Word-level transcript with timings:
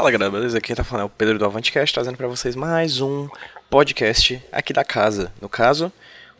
Fala 0.00 0.10
galera, 0.12 0.30
beleza? 0.30 0.58
Quem 0.62 0.74
tá 0.74 0.82
falando 0.82 1.02
é 1.02 1.04
o 1.04 1.10
Pedro 1.10 1.38
do 1.38 1.44
Avantcast, 1.44 1.92
trazendo 1.92 2.16
para 2.16 2.26
vocês 2.26 2.56
mais 2.56 3.02
um 3.02 3.28
podcast 3.68 4.42
aqui 4.50 4.72
da 4.72 4.82
casa. 4.82 5.30
No 5.42 5.46
caso, 5.46 5.92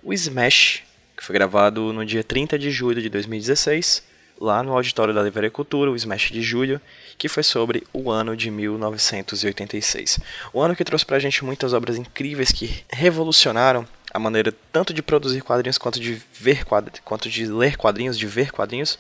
o 0.02 0.14
Smash, 0.14 0.82
que 1.14 1.22
foi 1.22 1.34
gravado 1.34 1.92
no 1.92 2.02
dia 2.06 2.24
30 2.24 2.58
de 2.58 2.70
julho 2.70 3.02
de 3.02 3.10
2016, 3.10 4.02
lá 4.40 4.62
no 4.62 4.72
auditório 4.72 5.12
da 5.12 5.22
Livraria 5.22 5.50
Cultura, 5.50 5.90
o 5.90 5.94
Smash 5.94 6.30
de 6.30 6.40
julho, 6.40 6.80
que 7.18 7.28
foi 7.28 7.42
sobre 7.42 7.86
o 7.92 8.10
ano 8.10 8.34
de 8.34 8.50
1986. 8.50 10.20
O 10.54 10.62
ano 10.62 10.74
que 10.74 10.82
trouxe 10.82 11.04
pra 11.04 11.18
gente 11.18 11.44
muitas 11.44 11.74
obras 11.74 11.98
incríveis 11.98 12.52
que 12.52 12.82
revolucionaram 12.90 13.86
a 14.10 14.18
maneira 14.18 14.54
tanto 14.72 14.94
de 14.94 15.02
produzir 15.02 15.42
quadrinhos 15.42 15.76
quanto 15.76 16.00
de 16.00 16.20
ver 16.32 16.64
quadrinhos, 16.64 17.00
quanto 17.04 17.28
de 17.28 17.44
ler 17.44 17.76
quadrinhos, 17.76 18.18
de 18.18 18.26
ver 18.26 18.52
quadrinhos. 18.52 18.98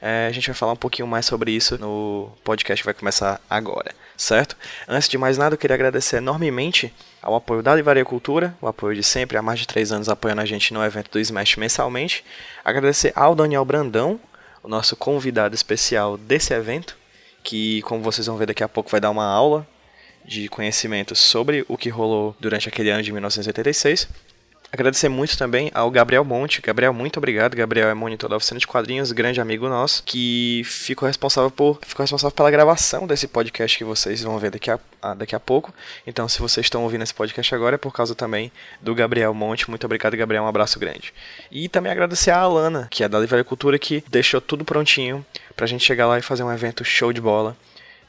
É, 0.00 0.26
a 0.26 0.32
gente 0.32 0.46
vai 0.46 0.54
falar 0.54 0.72
um 0.72 0.76
pouquinho 0.76 1.06
mais 1.06 1.26
sobre 1.26 1.52
isso 1.52 1.76
no 1.78 2.30
podcast 2.42 2.82
que 2.82 2.86
vai 2.86 2.94
começar 2.94 3.40
agora, 3.50 3.94
certo? 4.16 4.56
Antes 4.88 5.08
de 5.08 5.18
mais 5.18 5.36
nada, 5.36 5.54
eu 5.54 5.58
queria 5.58 5.74
agradecer 5.74 6.16
enormemente 6.16 6.92
ao 7.20 7.34
apoio 7.34 7.62
da 7.62 7.74
Livraria 7.74 8.04
Cultura, 8.04 8.56
o 8.62 8.66
apoio 8.66 8.96
de 8.96 9.02
sempre, 9.02 9.36
há 9.36 9.42
mais 9.42 9.60
de 9.60 9.66
três 9.66 9.92
anos 9.92 10.08
apoiando 10.08 10.40
a 10.40 10.46
gente 10.46 10.72
no 10.72 10.82
evento 10.82 11.10
do 11.10 11.20
Smash 11.20 11.56
mensalmente. 11.56 12.24
Agradecer 12.64 13.12
ao 13.14 13.34
Daniel 13.34 13.64
Brandão, 13.64 14.18
o 14.62 14.68
nosso 14.68 14.96
convidado 14.96 15.54
especial 15.54 16.16
desse 16.16 16.54
evento, 16.54 16.96
que, 17.42 17.82
como 17.82 18.02
vocês 18.02 18.26
vão 18.26 18.36
ver 18.36 18.46
daqui 18.46 18.64
a 18.64 18.68
pouco, 18.68 18.90
vai 18.90 19.00
dar 19.00 19.10
uma 19.10 19.24
aula 19.24 19.66
de 20.24 20.48
conhecimento 20.48 21.14
sobre 21.14 21.64
o 21.68 21.76
que 21.76 21.88
rolou 21.88 22.34
durante 22.40 22.68
aquele 22.68 22.90
ano 22.90 23.02
de 23.02 23.12
1986. 23.12 24.08
Agradecer 24.72 25.08
muito 25.08 25.36
também 25.36 25.68
ao 25.74 25.90
Gabriel 25.90 26.24
Monte. 26.24 26.62
Gabriel, 26.62 26.92
muito 26.92 27.16
obrigado. 27.16 27.56
Gabriel 27.56 27.88
é 27.88 27.94
monitor 27.94 28.30
da 28.30 28.36
oficina 28.36 28.60
de 28.60 28.68
quadrinhos, 28.68 29.10
grande 29.10 29.40
amigo 29.40 29.68
nosso, 29.68 30.02
que 30.04 30.62
ficou 30.64 31.08
responsável 31.08 31.50
por 31.50 31.80
ficou 31.82 32.04
responsável 32.04 32.34
pela 32.34 32.50
gravação 32.52 33.04
desse 33.04 33.26
podcast 33.26 33.76
que 33.76 33.82
vocês 33.82 34.22
vão 34.22 34.38
ver 34.38 34.52
daqui 34.52 34.70
a, 34.70 34.78
daqui 35.14 35.34
a 35.34 35.40
pouco. 35.40 35.74
Então, 36.06 36.28
se 36.28 36.38
vocês 36.38 36.66
estão 36.66 36.84
ouvindo 36.84 37.02
esse 37.02 37.12
podcast 37.12 37.52
agora, 37.52 37.74
é 37.74 37.78
por 37.78 37.92
causa 37.92 38.14
também 38.14 38.52
do 38.80 38.94
Gabriel 38.94 39.34
Monte. 39.34 39.68
Muito 39.68 39.84
obrigado, 39.84 40.16
Gabriel. 40.16 40.44
Um 40.44 40.48
abraço 40.48 40.78
grande. 40.78 41.12
E 41.50 41.68
também 41.68 41.90
agradecer 41.90 42.30
a 42.30 42.38
Alana, 42.38 42.86
que 42.92 43.02
é 43.02 43.08
da 43.08 43.18
Livraria 43.18 43.44
Cultura, 43.44 43.76
que 43.76 44.04
deixou 44.08 44.40
tudo 44.40 44.64
prontinho 44.64 45.26
pra 45.56 45.66
gente 45.66 45.84
chegar 45.84 46.06
lá 46.06 46.16
e 46.16 46.22
fazer 46.22 46.44
um 46.44 46.52
evento 46.52 46.84
show 46.84 47.12
de 47.12 47.20
bola 47.20 47.56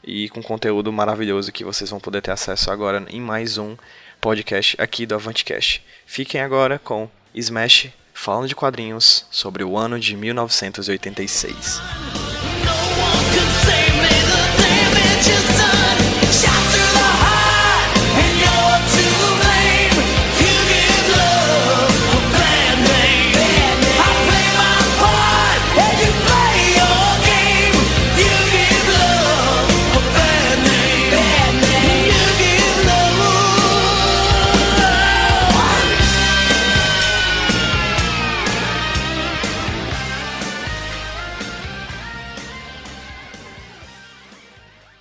e 0.04 0.28
com 0.28 0.42
conteúdo 0.42 0.92
maravilhoso 0.92 1.52
que 1.52 1.64
vocês 1.64 1.90
vão 1.90 2.00
poder 2.00 2.20
ter 2.20 2.32
acesso 2.32 2.70
agora 2.70 3.04
em 3.08 3.20
mais 3.20 3.58
um 3.58 3.76
podcast 4.22 4.80
aqui 4.80 5.04
do 5.04 5.16
Avantcast. 5.16 5.82
Fiquem 6.06 6.40
agora 6.40 6.78
com 6.78 7.10
Smash 7.34 7.88
falando 8.14 8.46
de 8.46 8.54
quadrinhos 8.54 9.26
sobre 9.32 9.64
o 9.64 9.76
ano 9.76 9.98
de 9.98 10.16
1986. 10.16 12.21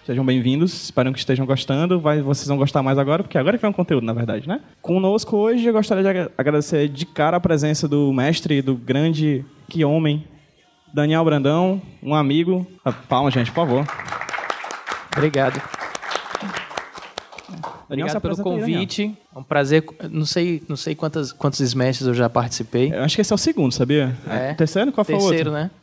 Sejam 0.04 0.26
bem-vindos, 0.26 0.86
espero 0.86 1.14
que 1.14 1.20
estejam 1.20 1.46
gostando. 1.46 2.00
Vai, 2.00 2.22
vocês 2.22 2.48
vão 2.48 2.58
gostar 2.58 2.82
mais 2.82 2.98
agora, 2.98 3.22
porque 3.22 3.38
agora 3.38 3.56
que 3.56 3.62
vem 3.62 3.70
um 3.70 3.74
conteúdo, 3.74 4.04
na 4.04 4.14
verdade, 4.14 4.48
né? 4.48 4.60
Conosco 4.82 5.38
hoje, 5.38 5.68
eu 5.68 5.74
gostaria 5.74 6.04
de 6.04 6.32
agradecer 6.36 6.88
de 6.90 7.06
cara 7.06 7.38
a 7.38 7.40
presença 7.40 7.88
do 7.88 8.12
mestre, 8.12 8.64
do 8.64 8.76
grande, 8.76 9.46
que 9.70 9.86
homem, 9.86 10.24
Daniel 10.92 11.24
Brandão, 11.24 11.80
um 12.02 12.16
amigo. 12.16 12.66
Ah, 12.84 12.92
palma, 12.92 13.30
gente, 13.30 13.52
por 13.52 13.68
favor. 13.68 13.88
Obrigado. 15.16 15.62
Daniel, 17.88 18.08
Obrigado 18.08 18.22
pelo 18.22 18.38
convite. 18.38 19.04
Aí, 19.04 19.18
é 19.36 19.40
um 19.40 19.44
prazer. 19.44 19.86
Não 20.10 20.26
sei, 20.26 20.64
não 20.68 20.78
sei 20.78 20.96
quantas, 20.96 21.32
quantos 21.32 21.60
Smashes 21.60 22.08
eu 22.08 22.16
já 22.16 22.28
participei. 22.28 22.92
Eu 22.92 23.04
acho 23.04 23.16
que 23.16 23.22
esse 23.22 23.32
é 23.32 23.36
o 23.36 23.38
segundo, 23.38 23.72
sabia? 23.72 24.18
É. 24.28 24.54
O 24.54 24.56
terceiro? 24.56 24.92
Qual 24.92 25.06
foi 25.06 25.14
terceiro, 25.14 25.52
o 25.52 25.54
outro? 25.54 25.62
Terceiro, 25.62 25.76
né? 25.76 25.81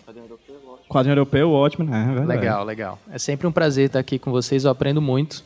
Quadrinho 0.88 1.12
europeu, 1.12 1.50
ótimo, 1.52 1.84
né? 1.88 2.16
É 2.22 2.24
legal, 2.24 2.64
legal. 2.64 2.98
É 3.12 3.18
sempre 3.18 3.46
um 3.46 3.52
prazer 3.52 3.86
estar 3.86 3.98
aqui 3.98 4.18
com 4.18 4.30
vocês, 4.30 4.64
eu 4.64 4.70
aprendo 4.70 5.02
muito. 5.02 5.44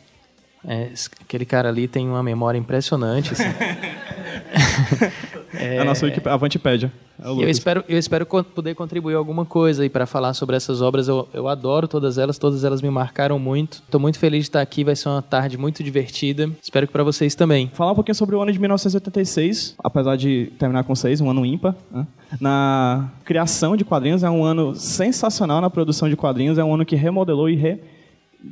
É, 0.64 0.91
aquele 1.20 1.44
cara 1.44 1.69
ali 1.69 1.88
tem 1.88 2.08
uma 2.08 2.22
memória 2.22 2.56
impressionante. 2.58 3.32
Assim. 3.32 3.44
é, 5.62 5.78
a 5.78 5.84
nossa 5.84 6.06
equipe, 6.06 6.28
a 6.28 6.36
Vantipédia. 6.36 6.92
É 7.22 7.28
eu 7.28 7.48
espero, 7.48 7.84
eu 7.88 7.98
espero 7.98 8.26
poder 8.26 8.74
contribuir 8.74 9.14
alguma 9.14 9.44
coisa 9.44 9.82
aí 9.82 9.88
para 9.88 10.06
falar 10.06 10.34
sobre 10.34 10.56
essas 10.56 10.80
obras. 10.80 11.08
Eu, 11.08 11.28
eu 11.32 11.46
adoro 11.46 11.86
todas 11.86 12.18
elas, 12.18 12.38
todas 12.38 12.64
elas 12.64 12.82
me 12.82 12.90
marcaram 12.90 13.38
muito. 13.38 13.74
Estou 13.74 14.00
muito 14.00 14.18
feliz 14.18 14.40
de 14.40 14.48
estar 14.48 14.60
aqui, 14.60 14.82
vai 14.82 14.96
ser 14.96 15.08
uma 15.08 15.22
tarde 15.22 15.56
muito 15.56 15.82
divertida. 15.84 16.50
Espero 16.62 16.86
que 16.86 16.92
para 16.92 17.04
vocês 17.04 17.34
também. 17.34 17.70
Falar 17.74 17.92
um 17.92 17.94
pouquinho 17.94 18.14
sobre 18.14 18.34
o 18.34 18.42
ano 18.42 18.52
de 18.52 18.58
1986, 18.58 19.76
apesar 19.78 20.16
de 20.16 20.52
terminar 20.58 20.84
com 20.84 20.94
seis, 20.94 21.20
um 21.20 21.30
ano 21.30 21.46
ímpar. 21.46 21.76
Né? 21.90 22.06
Na 22.40 23.10
criação 23.24 23.76
de 23.76 23.84
quadrinhos, 23.84 24.22
é 24.22 24.30
um 24.30 24.44
ano 24.44 24.74
sensacional 24.74 25.60
na 25.60 25.70
produção 25.70 26.08
de 26.08 26.16
quadrinhos, 26.16 26.58
é 26.58 26.64
um 26.64 26.74
ano 26.74 26.84
que 26.84 26.96
remodelou 26.96 27.48
e 27.48 27.54
re 27.54 27.78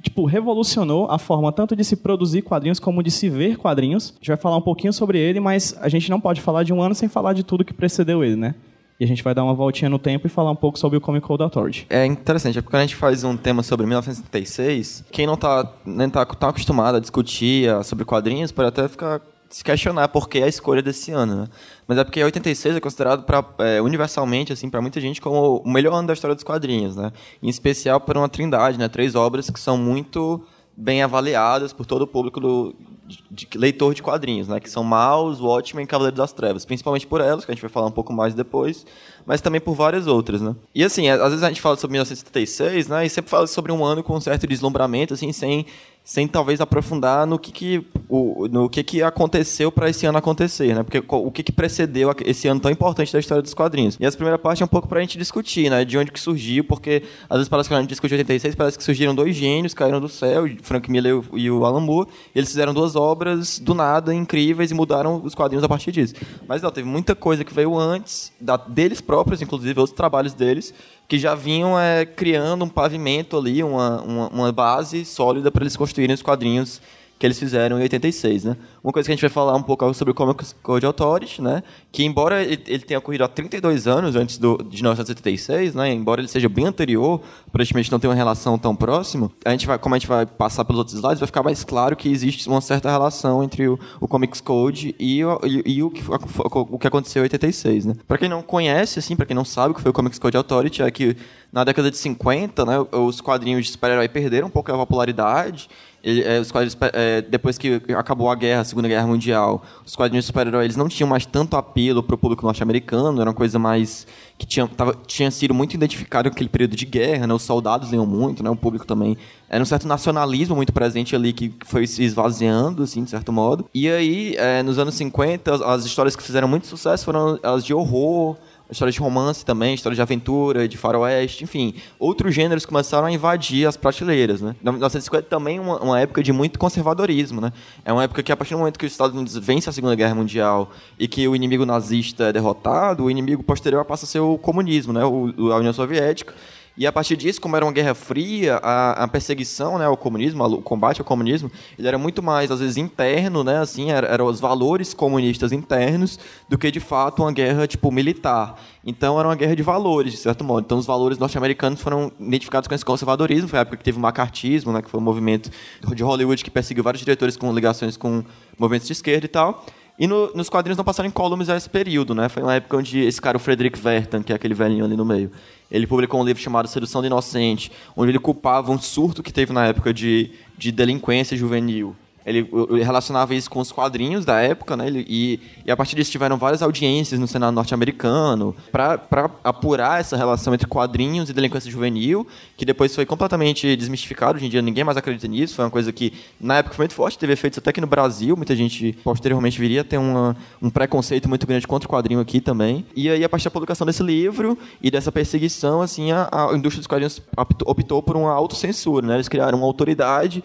tipo, 0.03 0.25
revolucionou 0.25 1.11
a 1.11 1.19
forma 1.19 1.53
tanto 1.53 1.75
de 1.75 1.84
se 1.84 1.97
produzir 1.97 2.43
quadrinhos 2.43 2.78
como 2.78 3.03
de 3.03 3.11
se 3.11 3.28
ver 3.28 3.56
quadrinhos. 3.56 4.12
A 4.12 4.19
gente 4.19 4.28
vai 4.28 4.37
falar 4.37 4.56
um 4.56 4.62
pouquinho 4.62 4.93
sobre 4.93 5.19
ele, 5.19 5.41
mas 5.41 5.77
a 5.81 5.89
gente 5.89 6.11
não 6.11 6.21
pode 6.21 6.41
falar 6.41 6.62
de 6.62 6.73
um 6.73 6.81
ano 6.81 6.95
sem 6.95 7.09
falar 7.09 7.33
de 7.33 7.43
tudo 7.43 7.65
que 7.65 7.73
precedeu 7.73 8.25
ele, 8.25 8.37
né? 8.37 8.55
E 8.99 9.05
a 9.05 9.06
gente 9.06 9.25
vai 9.25 9.34
dar 9.34 9.43
uma 9.43 9.55
voltinha 9.55 9.89
no 9.89 9.99
tempo 9.99 10.27
e 10.27 10.31
falar 10.31 10.50
um 10.50 10.56
pouco 10.56 10.79
sobre 10.79 10.99
o 10.99 11.00
Comic 11.00 11.27
Code 11.27 11.43
Authority. 11.43 11.87
É 11.89 12.05
interessante, 12.05 12.59
é 12.59 12.61
porque 12.61 12.77
quando 12.77 12.83
a 12.83 12.87
gente 12.87 12.97
faz 12.97 13.25
um 13.25 13.34
tema 13.34 13.62
sobre 13.62 13.87
1976, 13.87 15.06
quem 15.11 15.27
não 15.27 15.34
está 15.34 15.73
nem 15.87 16.11
tá, 16.11 16.27
tá 16.27 16.50
acostumado 16.50 16.97
a 16.97 17.00
discutir 17.00 17.67
sobre 17.83 18.05
quadrinhos 18.05 18.53
pode 18.53 18.69
até 18.69 18.87
ficar 18.87 19.23
se 19.50 19.64
questionar 19.64 20.08
por 20.08 20.29
que 20.29 20.41
a 20.43 20.47
escolha 20.47 20.81
desse 20.81 21.11
ano, 21.11 21.43
né? 21.43 21.49
Mas 21.87 21.99
é 21.99 22.05
porque 22.05 22.23
86 22.23 22.76
é 22.76 22.81
considerado 22.81 23.25
pra, 23.25 23.44
é, 23.58 23.82
universalmente, 23.82 24.52
assim, 24.52 24.70
para 24.70 24.81
muita 24.81 25.00
gente 25.00 25.20
como 25.20 25.56
o 25.56 25.69
melhor 25.69 25.93
ano 25.93 26.06
da 26.06 26.14
história 26.14 26.37
dos 26.37 26.44
quadrinhos, 26.44 26.94
né? 26.94 27.12
Em 27.43 27.49
especial 27.49 28.00
por 28.00 28.17
uma 28.17 28.29
trindade, 28.29 28.79
né? 28.79 28.88
Três 28.88 29.17
obras 29.17 29.50
que 29.50 29.58
são 29.58 29.76
muito 29.76 30.41
bem 30.76 31.02
avaliadas 31.02 31.73
por 31.73 31.85
todo 31.85 32.02
o 32.02 32.06
público 32.06 32.41
do, 32.41 32.75
de, 33.06 33.47
de 33.47 33.58
leitor 33.58 33.93
de 33.93 34.02
quadrinhos, 34.02 34.47
né? 34.47 34.61
Que 34.61 34.70
são 34.70 34.85
Maus, 34.85 35.41
Watchmen 35.41 35.85
e 35.85 35.87
Cavaleiro 35.87 36.17
das 36.17 36.32
Trevas. 36.32 36.64
Principalmente 36.64 37.06
por 37.06 37.20
elas, 37.20 37.44
que 37.44 37.50
a 37.50 37.55
gente 37.55 37.62
vai 37.62 37.70
falar 37.70 37.87
um 37.88 37.93
pouco 37.93 38.12
mais 38.12 38.35
depois, 38.35 38.87
mas 39.26 39.41
também 39.41 39.61
por 39.61 39.75
várias 39.75 40.06
outras, 40.06 40.41
né? 40.41 40.55
E 40.75 40.85
assim, 40.85 41.08
às 41.08 41.31
vezes 41.31 41.43
a 41.43 41.49
gente 41.49 41.61
fala 41.61 41.76
sobre 41.76 41.93
1976, 41.93 42.88
né? 42.88 43.05
E 43.05 43.11
sempre 43.11 43.31
fala 43.31 43.47
sobre 43.47 43.73
um 43.73 43.85
ano 43.85 44.02
com 44.02 44.14
um 44.14 44.20
certo 44.20 44.47
deslumbramento, 44.47 45.12
assim, 45.12 45.32
sem, 45.32 45.67
sem 46.02 46.26
talvez 46.26 46.61
aprofundar 46.61 47.26
no 47.26 47.38
que, 47.38 47.52
que 47.52 47.87
o, 48.08 48.49
no 48.49 48.69
que, 48.69 48.82
que 48.82 49.02
aconteceu 49.02 49.70
para 49.70 49.88
esse 49.88 50.06
ano 50.06 50.19
acontecer, 50.19 50.75
né? 50.75 50.82
Porque 50.82 51.02
o 51.06 51.31
que, 51.31 51.43
que 51.43 51.52
precedeu 51.52 52.12
esse 52.25 52.49
ano 52.49 52.61
tão 52.61 52.70
importante 52.70 53.12
da 53.12 53.20
história 53.20 53.43
dos 53.43 53.55
quadrinhos. 53.55 53.97
E 54.00 54.05
essa 54.05 54.17
primeira 54.17 54.38
parte 54.38 54.62
é 54.62 54.64
um 54.64 54.69
pouco 54.69 54.88
pra 54.88 55.00
gente 55.00 55.17
discutir, 55.17 55.70
né? 55.70 55.85
De 55.85 55.97
onde 55.97 56.11
que 56.11 56.19
surgiu, 56.19 56.64
porque 56.64 57.05
às 57.29 57.38
vezes 57.38 57.49
parece 57.49 57.69
que 57.69 57.75
a 57.75 57.81
gente 57.81 57.91
discute 57.91 58.14
86, 58.14 58.55
parece 58.55 58.79
que 58.79 58.82
surgiram 58.82 59.14
dois 59.14 59.37
gênios, 59.37 59.73
caíram 59.75 60.00
do 60.00 60.08
céu, 60.08 60.44
Frank 60.62 60.91
Miller 60.91 61.23
e 61.35 61.50
o 61.50 61.64
Alan 61.64 61.81
Moore, 61.81 62.08
eles 62.35 62.49
fizeram 62.49 62.75
duas 62.75 62.97
obras 62.97 63.58
do 63.58 63.75
nada, 63.75 64.14
incríveis, 64.14 64.70
e 64.70 64.75
mudaram 64.75 65.23
os 65.23 65.35
quadrinhos 65.35 65.62
a 65.62 65.69
partir 65.69 65.93
disso. 65.93 66.14
Mas 66.49 66.62
não, 66.62 66.70
teve 66.73 66.88
muita 66.88 67.14
coisa 67.14 67.44
que 67.44 67.55
veio 67.55 67.79
antes, 67.79 68.32
da, 68.41 68.56
deles 68.56 69.00
próprios, 69.00 69.41
inclusive, 69.41 69.79
outros 69.79 69.97
trabalhos 69.97 70.35
deles, 70.35 70.75
que 71.11 71.19
já 71.19 71.35
vinham 71.35 71.77
é, 71.77 72.07
criando 72.07 72.65
um 72.65 72.69
pavimento 72.69 73.37
ali, 73.37 73.65
uma, 73.65 74.01
uma, 74.01 74.29
uma 74.29 74.53
base 74.53 75.05
sólida 75.05 75.51
para 75.51 75.65
eles 75.65 75.77
construírem 75.77 76.15
os 76.15 76.23
quadrinhos 76.23 76.81
que 77.20 77.26
eles 77.26 77.38
fizeram 77.38 77.78
em 77.78 77.82
86, 77.82 78.44
né? 78.44 78.56
Uma 78.82 78.94
coisa 78.94 79.06
que 79.06 79.12
a 79.12 79.14
gente 79.14 79.20
vai 79.20 79.28
falar 79.28 79.55
um 79.55 79.62
pouco 79.62 79.93
sobre 79.93 80.11
o 80.11 80.14
Comic 80.14 80.43
Code 80.62 80.87
Authority, 80.87 81.43
né? 81.43 81.62
Que 81.93 82.02
embora 82.02 82.43
ele, 82.43 82.78
tenha 82.78 82.99
ocorrido 82.99 83.25
há 83.25 83.28
32 83.28 83.87
anos 83.87 84.17
antes 84.17 84.38
do, 84.38 84.56
de 84.56 84.82
1986, 84.82 85.75
né? 85.75 85.93
Embora 85.93 86.22
ele 86.22 86.28
seja 86.28 86.49
bem 86.49 86.64
anterior, 86.64 87.20
aparentemente 87.46 87.93
não 87.93 88.00
tem 88.00 88.08
uma 88.08 88.17
relação 88.17 88.58
tão 88.58 88.75
próxima, 88.75 89.31
a 89.44 89.50
gente 89.50 89.67
vai, 89.67 89.78
como 89.78 89.94
a 89.94 89.99
gente 89.99 90.08
vai 90.08 90.25
passar 90.25 90.64
pelos 90.64 90.78
outros 90.78 90.96
slides, 90.96 91.20
vai 91.20 91.26
ficar 91.26 91.43
mais 91.43 91.62
claro 91.62 91.94
que 91.94 92.08
existe 92.08 92.49
uma 92.49 92.62
certa 92.62 92.90
relação 92.90 93.44
entre 93.44 93.69
o, 93.69 93.78
o 94.00 94.08
Comics 94.08 94.40
Code 94.40 94.96
e, 94.99 95.23
o, 95.23 95.40
e, 95.44 95.75
e 95.75 95.82
o, 95.82 95.90
que, 95.90 96.02
o 96.49 96.78
que 96.78 96.87
aconteceu 96.87 97.20
em 97.20 97.25
86, 97.25 97.84
né? 97.84 97.96
Para 98.08 98.16
quem 98.16 98.31
não 98.31 98.40
conhece, 98.40 98.99
assim, 98.99 99.14
para 99.14 99.26
quem 99.26 99.37
não 99.37 99.44
sabe 99.44 99.73
o 99.73 99.75
que 99.75 99.82
foi 99.82 99.90
o 99.90 99.94
Comics 99.94 100.19
Code 100.19 100.38
Authority, 100.38 100.81
é 100.81 100.90
que 100.90 101.14
na 101.52 101.64
década 101.64 101.90
de 101.90 101.99
50, 101.99 102.64
né, 102.64 102.76
os 102.93 103.20
quadrinhos 103.20 103.66
de 103.66 103.73
super-herói 103.73 104.08
perderam 104.08 104.46
um 104.46 104.50
pouco 104.50 104.73
a 104.73 104.78
popularidade 104.78 105.69
ele, 106.02 106.23
é, 106.23 106.41
os 106.41 106.50
quadrinhos, 106.50 106.76
é, 106.93 107.20
depois 107.23 107.58
que 107.58 107.81
acabou 107.97 108.31
a 108.31 108.35
guerra, 108.35 108.62
a 108.62 108.64
Segunda 108.64 108.88
Guerra 108.88 109.06
Mundial, 109.06 109.62
os 109.85 109.94
quadrinhos 109.94 110.26
super-heróis 110.26 110.76
não 110.76 110.88
tinham 110.88 111.08
mais 111.08 111.26
tanto 111.26 111.56
apelo 111.56 112.02
para 112.02 112.14
o 112.14 112.19
público 112.19 112.44
norte-americano, 112.44 113.20
era 113.20 113.29
uma 113.29 113.35
coisa 113.37 113.58
mais 113.58 114.06
que 114.38 114.47
tinha, 114.47 114.67
tava, 114.67 114.97
tinha 115.06 115.31
sido 115.31 115.52
muito 115.52 115.75
identificado 115.75 116.31
com 116.31 116.35
aquele 116.35 116.49
período 116.49 116.75
de 116.75 116.87
guerra, 116.87 117.26
né? 117.26 117.35
os 117.35 117.43
soldados 117.43 117.91
liam 117.91 118.06
muito, 118.06 118.43
né? 118.43 118.49
o 118.49 118.56
público 118.56 118.87
também. 118.87 119.17
Era 119.49 119.62
um 119.62 119.67
certo 119.67 119.87
nacionalismo 119.87 120.56
muito 120.56 120.73
presente 120.73 121.14
ali 121.14 121.32
que 121.32 121.52
foi 121.67 121.87
se 121.87 122.02
esvaziando, 122.02 122.82
assim, 122.82 123.05
de 123.05 123.11
certo 123.11 123.32
modo. 123.32 123.67
E 123.75 123.88
aí, 123.91 124.35
é, 124.38 124.62
nos 124.62 124.79
anos 124.79 124.94
50, 124.94 125.55
as, 125.55 125.61
as 125.61 125.85
histórias 125.85 126.17
que 126.17 126.23
fizeram 126.23 126.49
muito 126.49 126.67
sucesso 126.67 127.05
foram 127.05 127.38
as 127.43 127.64
de 127.64 127.75
horror, 127.75 128.37
história 128.70 128.93
de 128.93 129.00
romance 129.00 129.44
também, 129.44 129.75
história 129.75 129.96
de 129.96 130.02
aventura, 130.02 130.69
de 130.69 130.76
faroeste, 130.76 131.44
enfim. 131.44 131.75
Outros 131.99 132.34
gêneros 132.34 132.64
começaram 132.64 133.06
a 133.06 133.12
invadir 133.12 133.67
as 133.67 133.76
prateleiras, 133.76 134.40
né? 134.40 134.55
1950 134.62 135.28
também 135.28 135.58
é 135.58 135.61
uma, 135.61 135.82
uma, 135.82 136.00
época 136.00 136.22
de 136.22 136.32
muito 136.32 136.58
conservadorismo, 136.58 137.40
né? 137.40 137.52
É 137.84 137.93
uma 137.93 138.05
época 138.05 138.22
que, 138.22 138.32
a 138.32 138.37
partir 138.37 138.55
do 138.55 138.58
momento 138.58 138.78
que 138.78 138.87
os 138.87 138.93
Estados 138.93 139.14
Unidos 139.14 139.37
vence 139.37 139.69
a 139.69 139.72
Segunda 139.72 139.94
Guerra 139.94 140.14
Mundial 140.14 140.70
e 140.99 141.08
que 141.08 141.26
o 141.26 141.34
inimigo 141.34 141.67
nazista 141.67 142.25
é 142.25 142.32
derrotado, 142.32 143.05
o 143.05 143.11
inimigo 143.11 143.43
posterior 143.43 143.84
passa 143.84 144.05
a 144.05 144.08
ser 144.08 144.20
o 144.20 144.38
comunismo, 144.38 144.93
né? 144.93 145.05
O, 145.05 145.52
a 145.52 145.56
União 145.56 145.73
Soviética. 145.73 146.34
E 146.76 146.87
a 146.87 146.93
partir 146.93 147.17
disso, 147.17 147.40
como 147.40 147.56
era 147.56 147.64
uma 147.64 147.72
guerra 147.72 147.94
fria, 147.94 148.56
a, 148.62 149.05
a 149.05 149.08
perseguição 149.08 149.76
né, 149.78 149.84
ao 149.84 149.96
comunismo, 149.96 150.43
o 150.44 150.62
combate 150.62 151.00
ao 151.00 151.05
comunismo, 151.05 151.50
ele 151.78 151.87
era 151.87 151.99
muito 151.99 152.22
mais, 152.22 152.50
às 152.50 152.61
vezes, 152.61 152.76
interno, 152.76 153.44
né, 153.44 153.58
assim, 153.58 153.90
eram 153.90 154.08
era 154.08 154.25
os 154.25 154.40
valores 154.40 154.94
comunistas 154.94 155.52
internos, 155.52 156.19
do 156.49 156.56
que, 156.56 156.70
de 156.70 156.81
fato, 156.81 157.22
uma 157.22 157.32
guerra, 157.32 157.67
tipo, 157.67 157.90
militar. 157.90 158.58
Então, 158.84 159.19
era 159.19 159.28
uma 159.28 159.34
guerra 159.34 159.55
de 159.55 159.62
valores, 159.62 160.12
de 160.12 160.19
certo 160.19 160.43
modo. 160.43 160.64
Então, 160.64 160.78
os 160.78 160.87
valores 160.87 161.19
norte-americanos 161.19 161.81
foram 161.81 162.11
identificados 162.19 162.67
com 162.67 162.75
esse 162.75 162.84
conservadorismo. 162.84 163.49
Foi 163.49 163.58
a 163.58 163.62
época 163.62 163.76
que 163.76 163.84
teve 163.84 163.99
o 163.99 164.00
macartismo, 164.00 164.73
né, 164.73 164.81
que 164.81 164.88
foi 164.88 164.99
um 164.99 165.02
movimento 165.02 165.50
de 165.94 166.02
Hollywood 166.02 166.43
que 166.43 166.50
perseguiu 166.50 166.82
vários 166.82 167.00
diretores 167.00 167.37
com 167.37 167.52
ligações 167.52 167.96
com 167.96 168.25
movimentos 168.58 168.87
de 168.87 168.93
esquerda 168.93 169.26
e 169.26 169.28
tal. 169.28 169.66
E 169.99 170.06
no, 170.06 170.32
nos 170.34 170.49
quadrinhos 170.49 170.78
não 170.78 170.84
passaram 170.84 171.06
em 171.06 171.12
columns 171.12 171.50
a 171.50 171.56
esse 171.58 171.69
período, 171.69 172.14
né? 172.14 172.26
Foi 172.31 172.43
uma 172.43 172.55
época 172.55 172.75
onde 172.78 173.00
esse 173.00 173.20
cara, 173.20 173.37
o 173.37 173.40
Frederick 173.40 173.78
Vertan, 173.78 174.23
que 174.23 174.32
é 174.32 174.34
aquele 174.34 174.55
velhinho 174.55 174.82
ali 174.82 174.96
no 174.96 175.05
meio, 175.05 175.31
ele 175.70 175.87
publicou 175.87 176.20
um 176.20 176.25
livro 176.25 176.43
chamado 176.43 176.69
Sedução 176.69 177.00
do 177.00 177.06
Inocente, 177.06 177.70
onde 177.96 178.11
ele 178.11 178.19
culpava 178.19 178.72
um 178.72 178.81
surto 178.81 179.22
que 179.22 179.32
teve 179.32 179.52
na 179.52 179.67
época 179.67 179.94
de, 179.94 180.32
de 180.58 180.72
delinquência 180.72 181.37
juvenil. 181.37 181.94
Ele, 182.25 182.49
ele, 182.70 182.82
relacionava 182.82 183.34
isso 183.34 183.50
com 183.50 183.61
os 183.61 183.72
quadrinhos 183.72 184.25
da 184.25 184.40
época, 184.40 184.76
né? 184.76 184.87
Ele, 184.87 185.06
e, 185.08 185.40
e, 185.64 185.70
a 185.70 185.76
partir 185.76 185.96
disso 185.96 186.11
tiveram 186.11 186.37
várias 186.37 186.62
audiências 186.62 187.19
no 187.19 187.26
Senado 187.26 187.55
norte-americano 187.55 188.55
para 188.70 189.31
apurar 189.43 190.00
essa 190.00 190.17
relação 190.17 190.52
entre 190.52 190.67
quadrinhos 190.67 191.31
e 191.31 191.32
delinquência 191.32 191.70
juvenil, 191.70 192.26
que 192.56 192.64
depois 192.64 192.94
foi 192.94 193.06
completamente 193.06 193.75
desmistificado. 193.76 194.37
Hoje 194.37 194.46
em 194.46 194.50
dia 194.50 194.61
ninguém 194.61 194.84
mais 194.84 194.96
acredita 194.96 195.26
nisso. 195.26 195.55
Foi 195.55 195.64
uma 195.64 195.70
coisa 195.70 195.93
que 195.93 196.12
na 196.40 196.58
época 196.58 196.75
foi 196.75 196.84
muito 196.84 196.94
forte, 196.94 197.19
teve 197.19 197.32
efeitos 197.32 197.58
até 197.58 197.70
aqui 197.70 197.81
no 197.81 197.87
Brasil. 197.87 198.37
Muita 198.37 198.55
gente 198.55 198.93
posteriormente 199.02 199.58
viria 199.58 199.81
a 199.81 199.84
ter 199.84 199.99
uma, 199.99 200.37
um 200.61 200.69
preconceito 200.69 201.28
muito 201.28 201.46
grande 201.46 201.66
contra 201.66 201.88
o 201.88 201.90
quadrinho 201.90 202.20
aqui 202.20 202.40
também. 202.40 202.84
E 202.94 203.08
aí, 203.08 203.25
a 203.25 203.28
partir 203.28 203.44
da 203.44 203.50
publicação 203.50 203.87
desse 203.87 204.02
livro 204.02 204.58
e 204.82 204.90
dessa 204.90 205.11
perseguição, 205.11 205.81
assim, 205.81 206.12
a, 206.12 206.28
a 206.31 206.55
indústria 206.55 206.81
dos 206.81 206.87
quadrinhos 206.87 207.23
optou 207.64 208.02
por 208.02 208.16
uma 208.16 208.32
autocensura, 208.32 209.06
né? 209.06 209.14
Eles 209.14 209.28
criaram 209.28 209.58
uma 209.58 209.66
autoridade 209.66 210.44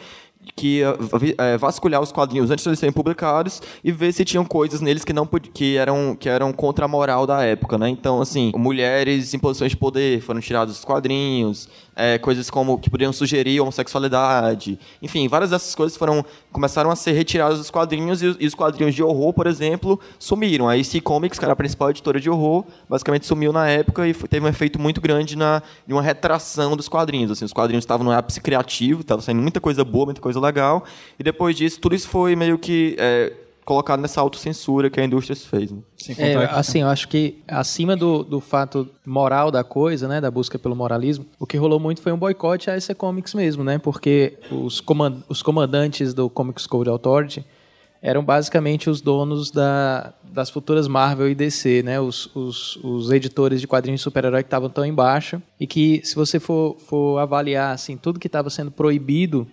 que 0.55 0.81
é, 1.37 1.57
vasculhar 1.57 2.01
os 2.01 2.11
quadrinhos 2.11 2.51
antes 2.51 2.63
de 2.63 2.69
eles 2.69 2.79
serem 2.79 2.93
publicados 2.93 3.61
e 3.83 3.91
ver 3.91 4.11
se 4.11 4.25
tinham 4.25 4.43
coisas 4.43 4.81
neles 4.81 5.03
que 5.03 5.13
não 5.13 5.25
que 5.25 5.77
eram 5.77 6.15
que 6.15 6.27
eram 6.27 6.51
contra 6.51 6.85
a 6.85 6.87
moral 6.87 7.25
da 7.25 7.43
época, 7.43 7.77
né? 7.77 7.89
Então, 7.89 8.21
assim, 8.21 8.51
mulheres 8.55 9.33
em 9.33 9.39
posições 9.39 9.71
de 9.71 9.77
poder 9.77 10.21
foram 10.21 10.39
tiradas 10.39 10.75
dos 10.75 10.85
quadrinhos, 10.85 11.69
é, 11.95 12.17
coisas 12.17 12.49
como 12.49 12.77
que 12.77 12.89
poderiam 12.89 13.13
sugerir 13.13 13.59
homossexualidade, 13.61 14.77
enfim, 15.01 15.27
várias 15.27 15.51
dessas 15.51 15.73
coisas 15.73 15.97
foram 15.97 16.25
começaram 16.51 16.91
a 16.91 16.95
ser 16.95 17.13
retiradas 17.13 17.57
dos 17.57 17.69
quadrinhos 17.69 18.21
e, 18.21 18.35
e 18.39 18.47
os 18.47 18.53
quadrinhos 18.53 18.93
de 18.93 19.01
horror, 19.01 19.33
por 19.33 19.47
exemplo, 19.47 19.99
sumiram. 20.19 20.67
A 20.67 20.73
AC 20.73 21.01
Comics, 21.01 21.39
que 21.39 21.45
era 21.45 21.53
a 21.53 21.55
principal 21.55 21.89
editora 21.89 22.19
de 22.19 22.29
horror, 22.29 22.65
basicamente 22.89 23.25
sumiu 23.25 23.53
na 23.53 23.67
época 23.67 24.07
e 24.07 24.13
foi, 24.13 24.27
teve 24.27 24.45
um 24.45 24.49
efeito 24.49 24.79
muito 24.79 24.99
grande 24.99 25.35
na 25.35 25.61
de 25.85 25.93
uma 25.93 26.01
retração 26.01 26.75
dos 26.75 26.89
quadrinhos. 26.89 27.31
Assim, 27.31 27.45
os 27.45 27.53
quadrinhos 27.53 27.83
estavam 27.83 28.05
no 28.05 28.11
ápice 28.11 28.41
criativo, 28.41 29.01
estava 29.01 29.21
saindo 29.21 29.41
muita 29.41 29.59
coisa 29.59 29.83
boa, 29.83 30.05
muita 30.05 30.21
coisa 30.21 30.39
legal, 30.39 30.83
e 31.19 31.23
depois 31.23 31.55
disso 31.55 31.79
tudo 31.79 31.95
isso 31.95 32.07
foi 32.07 32.35
meio 32.35 32.57
que 32.57 32.95
é, 32.97 33.33
colocado 33.65 33.99
nessa 33.99 34.21
autocensura 34.21 34.91
que 34.91 35.01
a 35.01 35.03
indústria 35.03 35.35
fez. 35.35 35.71
Né? 35.71 35.79
É, 36.19 36.35
assim, 36.51 36.81
eu 36.81 36.87
acho 36.87 37.07
que 37.07 37.41
acima 37.47 37.95
do, 37.95 38.23
do 38.23 38.39
fato 38.39 38.87
moral 39.03 39.49
da 39.49 39.63
coisa, 39.63 40.07
né, 40.07 40.21
da 40.21 40.29
busca 40.29 40.59
pelo 40.59 40.75
moralismo, 40.75 41.25
o 41.39 41.47
que 41.47 41.57
rolou 41.57 41.79
muito 41.79 41.99
foi 41.99 42.11
um 42.11 42.17
boicote 42.17 42.69
a 42.69 42.77
esse 42.77 42.93
Comics 42.93 43.33
mesmo, 43.33 43.63
né, 43.63 43.79
porque 43.79 44.37
os, 44.51 44.79
comand 44.79 45.23
os 45.27 45.41
comandantes 45.41 46.13
do 46.13 46.29
Comics 46.29 46.67
Code 46.67 46.89
Authority 46.89 47.43
eram 48.01 48.23
basicamente 48.23 48.87
os 48.87 49.01
donos 49.01 49.49
da, 49.49 50.13
das 50.23 50.51
futuras 50.51 50.87
Marvel 50.87 51.27
e 51.27 51.33
DC, 51.33 51.81
né, 51.81 51.99
os, 51.99 52.27
os, 52.35 52.75
os 52.83 53.11
editores 53.11 53.59
de 53.59 53.67
quadrinhos 53.67 54.01
de 54.01 54.03
super-herói 54.03 54.43
que 54.43 54.47
estavam 54.47 54.69
tão 54.69 54.85
embaixo 54.85 55.41
e 55.59 55.65
que, 55.65 56.01
se 56.03 56.13
você 56.13 56.39
for, 56.39 56.77
for 56.87 57.17
avaliar, 57.17 57.73
assim, 57.73 57.97
tudo 57.97 58.19
que 58.19 58.27
estava 58.27 58.51
sendo 58.51 58.69
proibido 58.69 59.47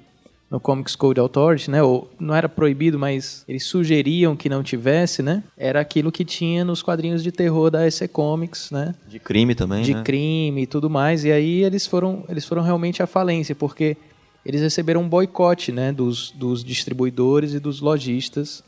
no 0.53 0.61
Comics 0.61 0.95
Code 0.95 1.19
Authority, 1.19 1.71
né? 1.71 1.83
Ou 1.83 2.11
não 2.21 2.35
era 2.35 2.47
proibido, 2.47 2.99
mas 2.99 3.43
eles 3.49 3.65
sugeriam 3.65 4.37
que 4.37 4.51
não 4.51 4.63
tivesse, 4.63 5.23
né? 5.23 5.43
Era 5.57 5.81
aquilo 5.81 6.13
que 6.13 6.27
tinha 6.27 6.63
nos 6.63 6.83
quadrinhos 6.83 7.23
de 7.23 7.33
terror 7.33 7.71
da 7.71 7.87
EC 7.87 8.07
Comics, 8.13 8.71
né? 8.71 8.95
De 9.09 9.19
crime 9.19 9.55
também, 9.55 9.83
De 9.83 9.95
né? 9.95 10.03
crime 10.03 10.65
e 10.65 10.67
tudo 10.67 10.91
mais. 10.91 11.25
E 11.25 11.33
aí 11.33 11.65
eles 11.65 11.87
foram, 11.87 12.23
eles 12.29 12.45
foram 12.45 12.61
realmente 12.61 13.03
à 13.03 13.07
falência, 13.07 13.55
porque 13.55 13.97
eles 14.45 14.61
receberam 14.61 15.01
um 15.01 15.09
boicote, 15.09 15.73
né? 15.73 15.91
Dos, 15.91 16.33
dos 16.33 16.63
distribuidores 16.63 17.55
e 17.55 17.59
dos 17.59 17.81
lojistas 17.81 18.63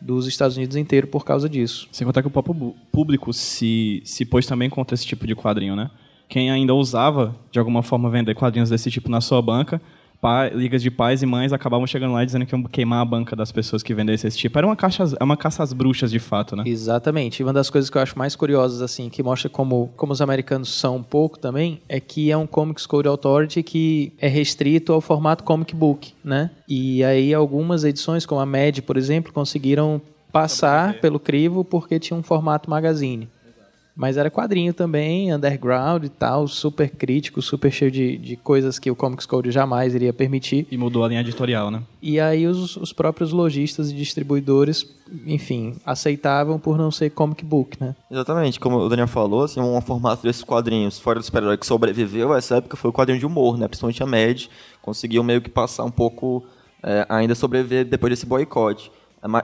dos 0.00 0.28
Estados 0.28 0.56
Unidos 0.56 0.76
inteiro 0.76 1.08
por 1.08 1.24
causa 1.24 1.48
disso. 1.48 1.88
Sem 1.90 2.06
contar 2.06 2.22
que 2.22 2.28
o 2.28 2.30
próprio 2.30 2.76
público 2.92 3.32
se, 3.32 4.00
se 4.04 4.24
pôs 4.24 4.46
também 4.46 4.70
contra 4.70 4.94
esse 4.94 5.04
tipo 5.04 5.26
de 5.26 5.34
quadrinho, 5.34 5.74
né? 5.74 5.90
Quem 6.28 6.48
ainda 6.48 6.72
ousava, 6.72 7.34
de 7.50 7.58
alguma 7.58 7.82
forma, 7.82 8.08
vender 8.08 8.36
quadrinhos 8.36 8.70
desse 8.70 8.88
tipo 8.88 9.10
na 9.10 9.20
sua 9.20 9.42
banca 9.42 9.82
pai, 10.24 10.48
ligas 10.48 10.80
de 10.80 10.90
pais 10.90 11.22
e 11.22 11.26
mães 11.26 11.52
acabavam 11.52 11.86
chegando 11.86 12.14
lá 12.14 12.24
dizendo 12.24 12.46
que 12.46 12.54
iam 12.54 12.62
queimar 12.62 13.02
a 13.02 13.04
banca 13.04 13.36
das 13.36 13.52
pessoas 13.52 13.82
que 13.82 13.92
vendessem 13.92 14.26
esse 14.26 14.38
tipo. 14.38 14.56
Era 14.56 14.66
uma, 14.66 14.74
caixa, 14.74 15.04
é 15.20 15.22
uma 15.22 15.36
caça 15.36 15.62
às 15.62 15.74
bruxas, 15.74 16.10
de 16.10 16.18
fato, 16.18 16.56
né? 16.56 16.64
Exatamente. 16.64 17.40
E 17.40 17.42
uma 17.42 17.52
das 17.52 17.68
coisas 17.68 17.90
que 17.90 17.98
eu 17.98 18.00
acho 18.00 18.18
mais 18.18 18.34
curiosas, 18.34 18.80
assim, 18.80 19.10
que 19.10 19.22
mostra 19.22 19.50
como, 19.50 19.90
como 19.98 20.14
os 20.14 20.22
americanos 20.22 20.72
são 20.74 20.96
um 20.96 21.02
pouco 21.02 21.38
também, 21.38 21.78
é 21.86 22.00
que 22.00 22.30
é 22.30 22.36
um 22.38 22.46
Comics 22.46 22.86
Code 22.86 23.06
Authority 23.06 23.62
que 23.62 24.14
é 24.18 24.26
restrito 24.26 24.94
ao 24.94 25.02
formato 25.02 25.44
comic 25.44 25.76
book, 25.76 26.14
né? 26.24 26.50
E 26.66 27.04
aí 27.04 27.34
algumas 27.34 27.84
edições, 27.84 28.24
como 28.24 28.40
a 28.40 28.46
Mad, 28.46 28.80
por 28.80 28.96
exemplo, 28.96 29.30
conseguiram 29.30 30.00
passar 30.32 30.94
pelo 30.94 31.20
crivo 31.20 31.62
porque 31.62 32.00
tinha 32.00 32.18
um 32.18 32.22
formato 32.22 32.68
magazine. 32.70 33.28
Mas 33.96 34.16
era 34.16 34.28
quadrinho 34.28 34.74
também, 34.74 35.32
underground 35.32 36.04
e 36.04 36.08
tal, 36.08 36.48
super 36.48 36.90
crítico, 36.90 37.40
super 37.40 37.70
cheio 37.70 37.90
de, 37.90 38.18
de 38.18 38.36
coisas 38.36 38.78
que 38.78 38.90
o 38.90 38.96
Comics 38.96 39.24
Code 39.24 39.52
jamais 39.52 39.94
iria 39.94 40.12
permitir. 40.12 40.66
E 40.68 40.76
mudou 40.76 41.04
a 41.04 41.08
linha 41.08 41.20
editorial, 41.20 41.70
né? 41.70 41.80
E 42.02 42.18
aí 42.18 42.46
os, 42.46 42.76
os 42.76 42.92
próprios 42.92 43.30
lojistas 43.30 43.90
e 43.90 43.94
distribuidores, 43.94 44.84
enfim, 45.24 45.76
aceitavam 45.86 46.58
por 46.58 46.76
não 46.76 46.90
ser 46.90 47.10
comic 47.10 47.44
book, 47.44 47.80
né? 47.80 47.94
Exatamente, 48.10 48.58
como 48.58 48.78
o 48.78 48.88
Daniel 48.88 49.06
falou, 49.06 49.44
assim, 49.44 49.60
um 49.60 49.80
formato 49.80 50.24
desses 50.24 50.42
quadrinhos 50.42 50.98
fora 50.98 51.20
do 51.20 51.24
super-herói 51.24 51.56
que 51.56 51.66
sobreviveu 51.66 52.32
a 52.32 52.38
essa 52.38 52.56
época 52.56 52.76
foi 52.76 52.90
o 52.90 52.92
quadrinho 52.92 53.20
de 53.20 53.26
humor, 53.26 53.56
né? 53.56 53.68
Principalmente 53.68 54.02
a 54.02 54.06
Mad, 54.06 54.46
conseguiu 54.82 55.22
meio 55.22 55.40
que 55.40 55.48
passar 55.48 55.84
um 55.84 55.90
pouco 55.90 56.44
é, 56.82 57.06
ainda 57.08 57.34
sobreviver 57.34 57.84
depois 57.84 58.10
desse 58.10 58.26
boicote. 58.26 58.90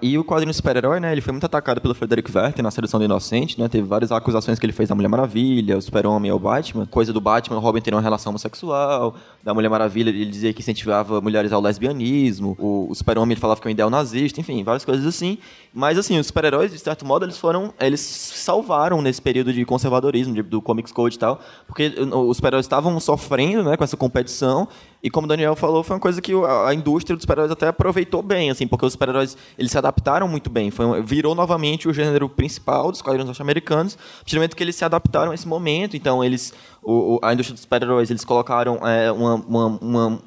E 0.02 0.18
o 0.18 0.24
quadrinho 0.24 0.52
super-herói, 0.52 1.00
né, 1.00 1.10
ele 1.10 1.22
foi 1.22 1.32
muito 1.32 1.46
atacado 1.46 1.80
pelo 1.80 1.94
Frederick 1.94 2.30
Werther 2.36 2.62
na 2.62 2.70
Sedução 2.70 3.00
do 3.00 3.04
Inocente, 3.04 3.58
né, 3.58 3.66
teve 3.66 3.86
várias 3.86 4.12
acusações 4.12 4.58
que 4.58 4.66
ele 4.66 4.74
fez 4.74 4.90
da 4.90 4.94
Mulher 4.94 5.08
Maravilha, 5.08 5.78
o 5.78 5.80
Super-Homem 5.80 6.28
e 6.28 6.32
o 6.32 6.38
Batman, 6.38 6.84
coisa 6.84 7.14
do 7.14 7.20
Batman, 7.20 7.56
o 7.56 7.60
Robin 7.60 7.80
ter 7.80 7.94
uma 7.94 8.02
relação 8.02 8.28
homossexual, 8.30 9.14
da 9.42 9.54
Mulher 9.54 9.70
Maravilha 9.70 10.10
ele 10.10 10.26
dizia 10.26 10.52
que 10.52 10.60
incentivava 10.60 11.22
mulheres 11.22 11.50
ao 11.50 11.62
lesbianismo, 11.62 12.54
o, 12.58 12.88
o 12.90 12.94
Super-Homem 12.94 13.34
falava 13.38 13.58
que 13.58 13.68
é 13.68 13.70
um 13.70 13.72
ideal 13.72 13.88
nazista, 13.88 14.38
enfim, 14.38 14.62
várias 14.62 14.84
coisas 14.84 15.06
assim. 15.06 15.38
Mas 15.72 15.96
assim, 15.96 16.18
os 16.18 16.26
super-heróis, 16.26 16.70
de 16.72 16.78
certo 16.78 17.06
modo, 17.06 17.24
eles 17.24 17.38
foram, 17.38 17.72
eles 17.80 18.00
salvaram 18.00 19.00
nesse 19.00 19.22
período 19.22 19.50
de 19.50 19.64
conservadorismo, 19.64 20.34
de, 20.34 20.42
do 20.42 20.60
Comics 20.60 20.92
Code 20.92 21.16
e 21.16 21.18
tal, 21.18 21.40
porque 21.66 21.94
os 22.12 22.36
super-heróis 22.36 22.66
estavam 22.66 23.00
sofrendo, 23.00 23.64
né, 23.64 23.78
com 23.78 23.84
essa 23.84 23.96
competição, 23.96 24.68
e 25.02 25.08
como 25.08 25.24
o 25.24 25.28
Daniel 25.28 25.56
falou, 25.56 25.82
foi 25.82 25.96
uma 25.96 26.00
coisa 26.00 26.20
que 26.20 26.32
a 26.66 26.74
indústria 26.74 27.16
dos 27.16 27.22
super-heróis 27.22 27.50
até 27.50 27.68
aproveitou 27.68 28.22
bem, 28.22 28.50
assim, 28.50 28.66
porque 28.66 28.84
os 28.84 28.92
super-heróis 28.92 29.36
eles 29.58 29.70
se 29.70 29.78
adaptaram 29.78 30.28
muito 30.28 30.50
bem. 30.50 30.70
Foi, 30.70 31.02
virou 31.02 31.34
novamente 31.34 31.88
o 31.88 31.92
gênero 31.92 32.28
principal 32.28 32.90
dos 32.90 33.00
quadrinhos 33.00 33.26
norte-americanos, 33.26 33.96
principalmente 34.20 34.54
que 34.54 34.62
eles 34.62 34.76
se 34.76 34.84
adaptaram 34.84 35.32
a 35.32 35.34
esse 35.34 35.48
momento. 35.48 35.96
Então, 35.96 36.22
eles, 36.22 36.52
o, 36.82 37.18
a 37.22 37.32
indústria 37.32 37.54
dos 37.54 37.62
super-heróis, 37.62 38.10
eles 38.10 38.24
colocaram 38.24 38.86
é, 38.86 39.10
uma, 39.10 39.34
uma, 39.34 39.66
uma 39.80 40.22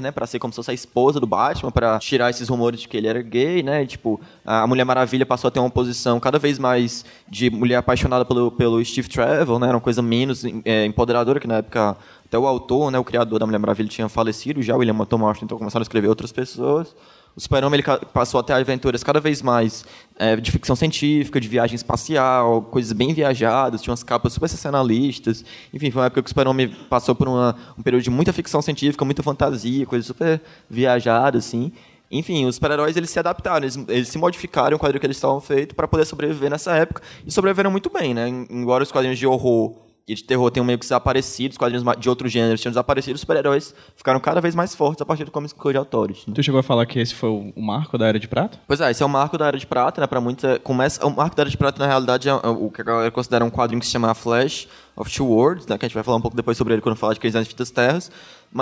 né, 0.00 0.10
para 0.10 0.26
ser 0.26 0.38
como 0.38 0.52
se 0.52 0.56
fosse 0.56 0.70
a 0.70 0.74
esposa 0.74 1.18
do 1.18 1.26
Batman, 1.26 1.70
para 1.70 1.98
tirar 1.98 2.28
esses 2.28 2.48
rumores 2.48 2.80
de 2.80 2.88
que 2.88 2.96
ele 2.96 3.06
era 3.06 3.22
gay, 3.22 3.62
né? 3.62 3.86
Tipo, 3.86 4.20
a 4.44 4.66
Mulher 4.66 4.84
Maravilha 4.84 5.24
passou 5.24 5.48
a 5.48 5.50
ter 5.50 5.58
uma 5.58 5.70
posição 5.70 6.20
cada 6.20 6.38
vez 6.38 6.58
mais 6.58 7.04
de 7.28 7.48
mulher 7.48 7.76
apaixonada 7.76 8.24
pelo, 8.24 8.50
pelo 8.50 8.84
Steve 8.84 9.08
Trevor, 9.08 9.58
né? 9.58 9.68
Era 9.68 9.76
uma 9.76 9.80
coisa 9.80 10.02
menos 10.02 10.44
é, 10.64 10.84
empoderadora 10.84 11.40
que 11.40 11.46
na 11.46 11.56
época 11.56 11.96
até 12.26 12.36
o 12.36 12.46
autor, 12.46 12.90
né, 12.90 12.98
o 12.98 13.04
criador 13.04 13.38
da 13.38 13.46
Mulher 13.46 13.58
Maravilha 13.58 13.88
tinha 13.88 14.08
falecido 14.08 14.60
já, 14.60 14.76
William 14.76 14.96
Thomas, 15.04 15.38
então 15.40 15.56
começaram 15.56 15.82
a 15.82 15.84
escrever 15.84 16.08
outras 16.08 16.32
pessoas. 16.32 16.94
O 17.36 17.40
Super-Homem 17.40 17.82
passou 18.12 18.40
a 18.40 18.42
ter 18.42 18.54
aventuras 18.54 19.04
cada 19.04 19.20
vez 19.20 19.42
mais 19.42 19.84
é, 20.18 20.34
de 20.36 20.50
ficção 20.50 20.74
científica, 20.74 21.38
de 21.38 21.46
viagem 21.46 21.76
espacial, 21.76 22.62
coisas 22.62 22.92
bem 22.92 23.14
viajadas, 23.14 23.80
tinha 23.80 23.92
umas 23.92 24.02
capas 24.02 24.32
super 24.32 24.48
sensacionalistas. 24.48 25.44
Enfim, 25.72 25.90
foi 25.90 26.00
uma 26.00 26.06
época 26.06 26.22
que 26.22 26.26
o 26.26 26.30
Super-Homem 26.30 26.68
passou 26.90 27.14
por 27.14 27.28
uma, 27.28 27.54
um 27.78 27.82
período 27.82 28.02
de 28.02 28.10
muita 28.10 28.32
ficção 28.32 28.60
científica, 28.60 29.04
muita 29.04 29.22
fantasia, 29.22 29.86
coisas 29.86 30.06
super 30.06 30.40
viajadas, 30.68 31.46
assim. 31.46 31.70
Enfim, 32.10 32.46
os 32.46 32.56
super-heróis 32.56 32.96
eles 32.96 33.10
se 33.10 33.18
adaptaram, 33.18 33.58
eles, 33.64 33.76
eles, 33.86 34.08
se 34.08 34.18
modificaram 34.18 34.76
o 34.76 34.80
quadrinho 34.80 34.98
que 34.98 35.06
eles 35.06 35.16
estavam 35.16 35.40
feitos 35.40 35.76
para 35.76 35.86
poder 35.86 36.06
sobreviver 36.06 36.50
nessa 36.50 36.74
época 36.74 37.02
e 37.24 37.30
sobreviveram 37.30 37.70
muito 37.70 37.90
bem, 37.90 38.14
né? 38.14 38.28
Embora 38.28 38.82
os 38.82 38.90
quadrinhos 38.90 39.18
de 39.18 39.26
horror 39.26 39.85
e 40.08 40.14
de 40.14 40.22
terror 40.22 40.50
tenham 40.50 40.64
meio 40.64 40.78
que 40.78 40.84
desaparecido, 40.84 41.52
os 41.52 41.58
quadrinhos 41.58 41.84
de 41.98 42.08
outros 42.08 42.30
gêneros 42.30 42.60
tinham 42.60 42.70
desaparecido, 42.70 43.16
os 43.16 43.20
super-heróis 43.20 43.74
ficaram 43.96 44.20
cada 44.20 44.40
vez 44.40 44.54
mais 44.54 44.72
fortes 44.72 45.02
a 45.02 45.04
partir 45.04 45.24
do 45.24 45.32
Comics 45.32 45.52
Code 45.52 45.76
Authority. 45.76 46.28
Né? 46.28 46.34
Tu 46.34 46.44
chegou 46.44 46.60
a 46.60 46.62
falar 46.62 46.86
que 46.86 47.00
esse 47.00 47.12
foi 47.12 47.28
o 47.28 47.60
marco 47.60 47.98
da 47.98 48.06
Era 48.06 48.18
de 48.18 48.28
Prata? 48.28 48.60
Pois 48.68 48.80
é, 48.80 48.90
esse 48.90 49.02
é 49.02 49.06
o 49.06 49.08
marco 49.08 49.36
da 49.36 49.46
Era 49.46 49.58
de 49.58 49.66
Prata, 49.66 50.00
né? 50.00 50.06
Pra 50.06 50.20
muitos, 50.20 50.44
é, 50.44 50.58
começa, 50.60 51.04
o 51.04 51.10
marco 51.10 51.34
da 51.34 51.42
Era 51.42 51.50
de 51.50 51.56
Prata, 51.56 51.80
na 51.80 51.88
realidade, 51.88 52.28
é, 52.28 52.32
é 52.32 52.48
o 52.48 52.70
que 52.70 52.82
a 52.82 52.84
galera 52.84 53.10
considera 53.10 53.44
um 53.44 53.50
quadrinho 53.50 53.80
que 53.80 53.86
se 53.86 53.92
chama 53.92 54.14
Flash 54.14 54.68
of 54.94 55.10
Two 55.12 55.26
Worlds, 55.26 55.66
né? 55.66 55.76
Que 55.76 55.86
a 55.86 55.88
gente 55.88 55.94
vai 55.94 56.04
falar 56.04 56.18
um 56.18 56.20
pouco 56.20 56.36
depois 56.36 56.56
sobre 56.56 56.74
ele 56.74 56.82
quando 56.82 56.94
falar 56.94 57.14
de 57.14 57.20
Crise 57.20 57.36
nas 57.36 57.44
Infinitas 57.44 57.70
Terras. 57.72 58.10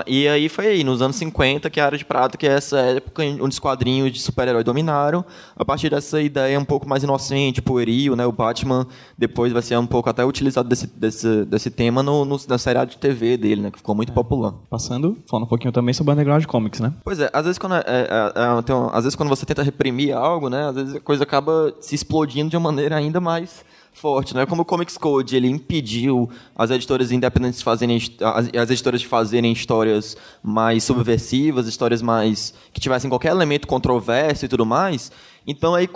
E 0.07 0.27
aí 0.27 0.49
foi 0.49 0.67
aí, 0.67 0.85
nos 0.85 1.01
anos 1.01 1.17
50, 1.17 1.71
que 1.71 1.81
a 1.81 1.87
Era 1.87 1.97
de 1.97 2.05
Prata, 2.05 2.37
que 2.37 2.47
é 2.47 2.53
essa 2.53 2.79
época 2.79 3.23
onde 3.23 3.49
os 3.49 3.59
quadrinhos 3.59 4.13
de 4.13 4.21
super-herói 4.21 4.65
dominaram, 4.65 5.25
a 5.57 5.65
partir 5.65 5.91
dessa 5.91 6.21
ideia 6.21 6.59
um 6.59 6.65
pouco 6.65 6.89
mais 6.89 7.03
inocente, 7.03 7.63
pueril, 7.63 8.17
né? 8.17 8.27
O 8.27 8.33
Batman 8.33 8.87
depois 9.17 9.53
vai 9.53 9.63
ser 9.63 9.79
um 9.79 9.87
pouco 9.87 10.11
até 10.11 10.25
utilizado 10.25 10.69
desse, 10.69 10.87
desse, 10.87 11.45
desse 11.45 11.71
tema 11.71 12.03
no, 12.03 12.25
no, 12.25 12.39
na 12.49 12.59
série 12.59 12.85
de 12.87 12.99
TV 12.99 13.37
dele, 13.37 13.63
né? 13.63 13.71
Que 13.71 13.79
ficou 13.79 13.95
muito 13.95 14.11
é. 14.11 14.15
popular. 14.15 14.53
Passando, 14.69 15.17
falando 15.29 15.45
um 15.45 15.49
pouquinho 15.49 15.73
também 15.73 15.95
sobre 15.95 16.11
o 16.11 16.15
Underground 16.15 16.45
Comics, 16.47 16.81
né? 16.81 16.93
Pois 17.05 17.21
é, 17.21 17.31
às 17.33 17.45
vezes 17.45 17.59
quando, 17.59 17.77
é, 17.77 17.85
é, 17.87 18.33
é, 18.35 18.73
uma, 18.73 18.91
às 18.91 19.05
vezes 19.05 19.15
quando 19.15 19.29
você 19.29 19.47
tenta 19.47 19.63
reprimir 19.63 20.15
algo, 20.15 20.49
né? 20.49 20.69
Às 20.69 20.75
vezes 20.75 20.95
a 20.97 21.01
coisa 21.01 21.23
acaba 21.23 21.75
se 21.81 21.95
explodindo 21.95 22.51
de 22.51 22.57
uma 22.57 22.71
maneira 22.71 22.97
ainda 22.97 23.21
mais 23.21 23.65
forte, 23.95 24.35
né? 24.35 24.45
Como 24.45 24.63
o 24.63 24.65
Comics 24.65 24.99
Code 24.99 25.37
ele 25.37 25.49
impediu 25.49 26.29
as 26.55 26.71
editoras 26.71 27.13
independentes 27.13 27.63
fazerem 27.63 27.97
as, 27.97 28.51
as 28.55 28.71
editoras 28.71 29.01
de 29.01 29.07
fazerem 29.07 29.53
histórias 29.53 30.17
mais 30.43 30.83
subversivas, 30.83 31.67
histórias 31.69 32.03
mais 32.03 32.53
que 32.73 32.81
tivessem 32.81 33.09
qualquer 33.09 33.31
elemento 33.31 33.67
controverso 33.69 34.45
e 34.45 34.49
tudo 34.49 34.67
mais. 34.67 35.13
Então, 35.47 35.75
aí, 35.75 35.89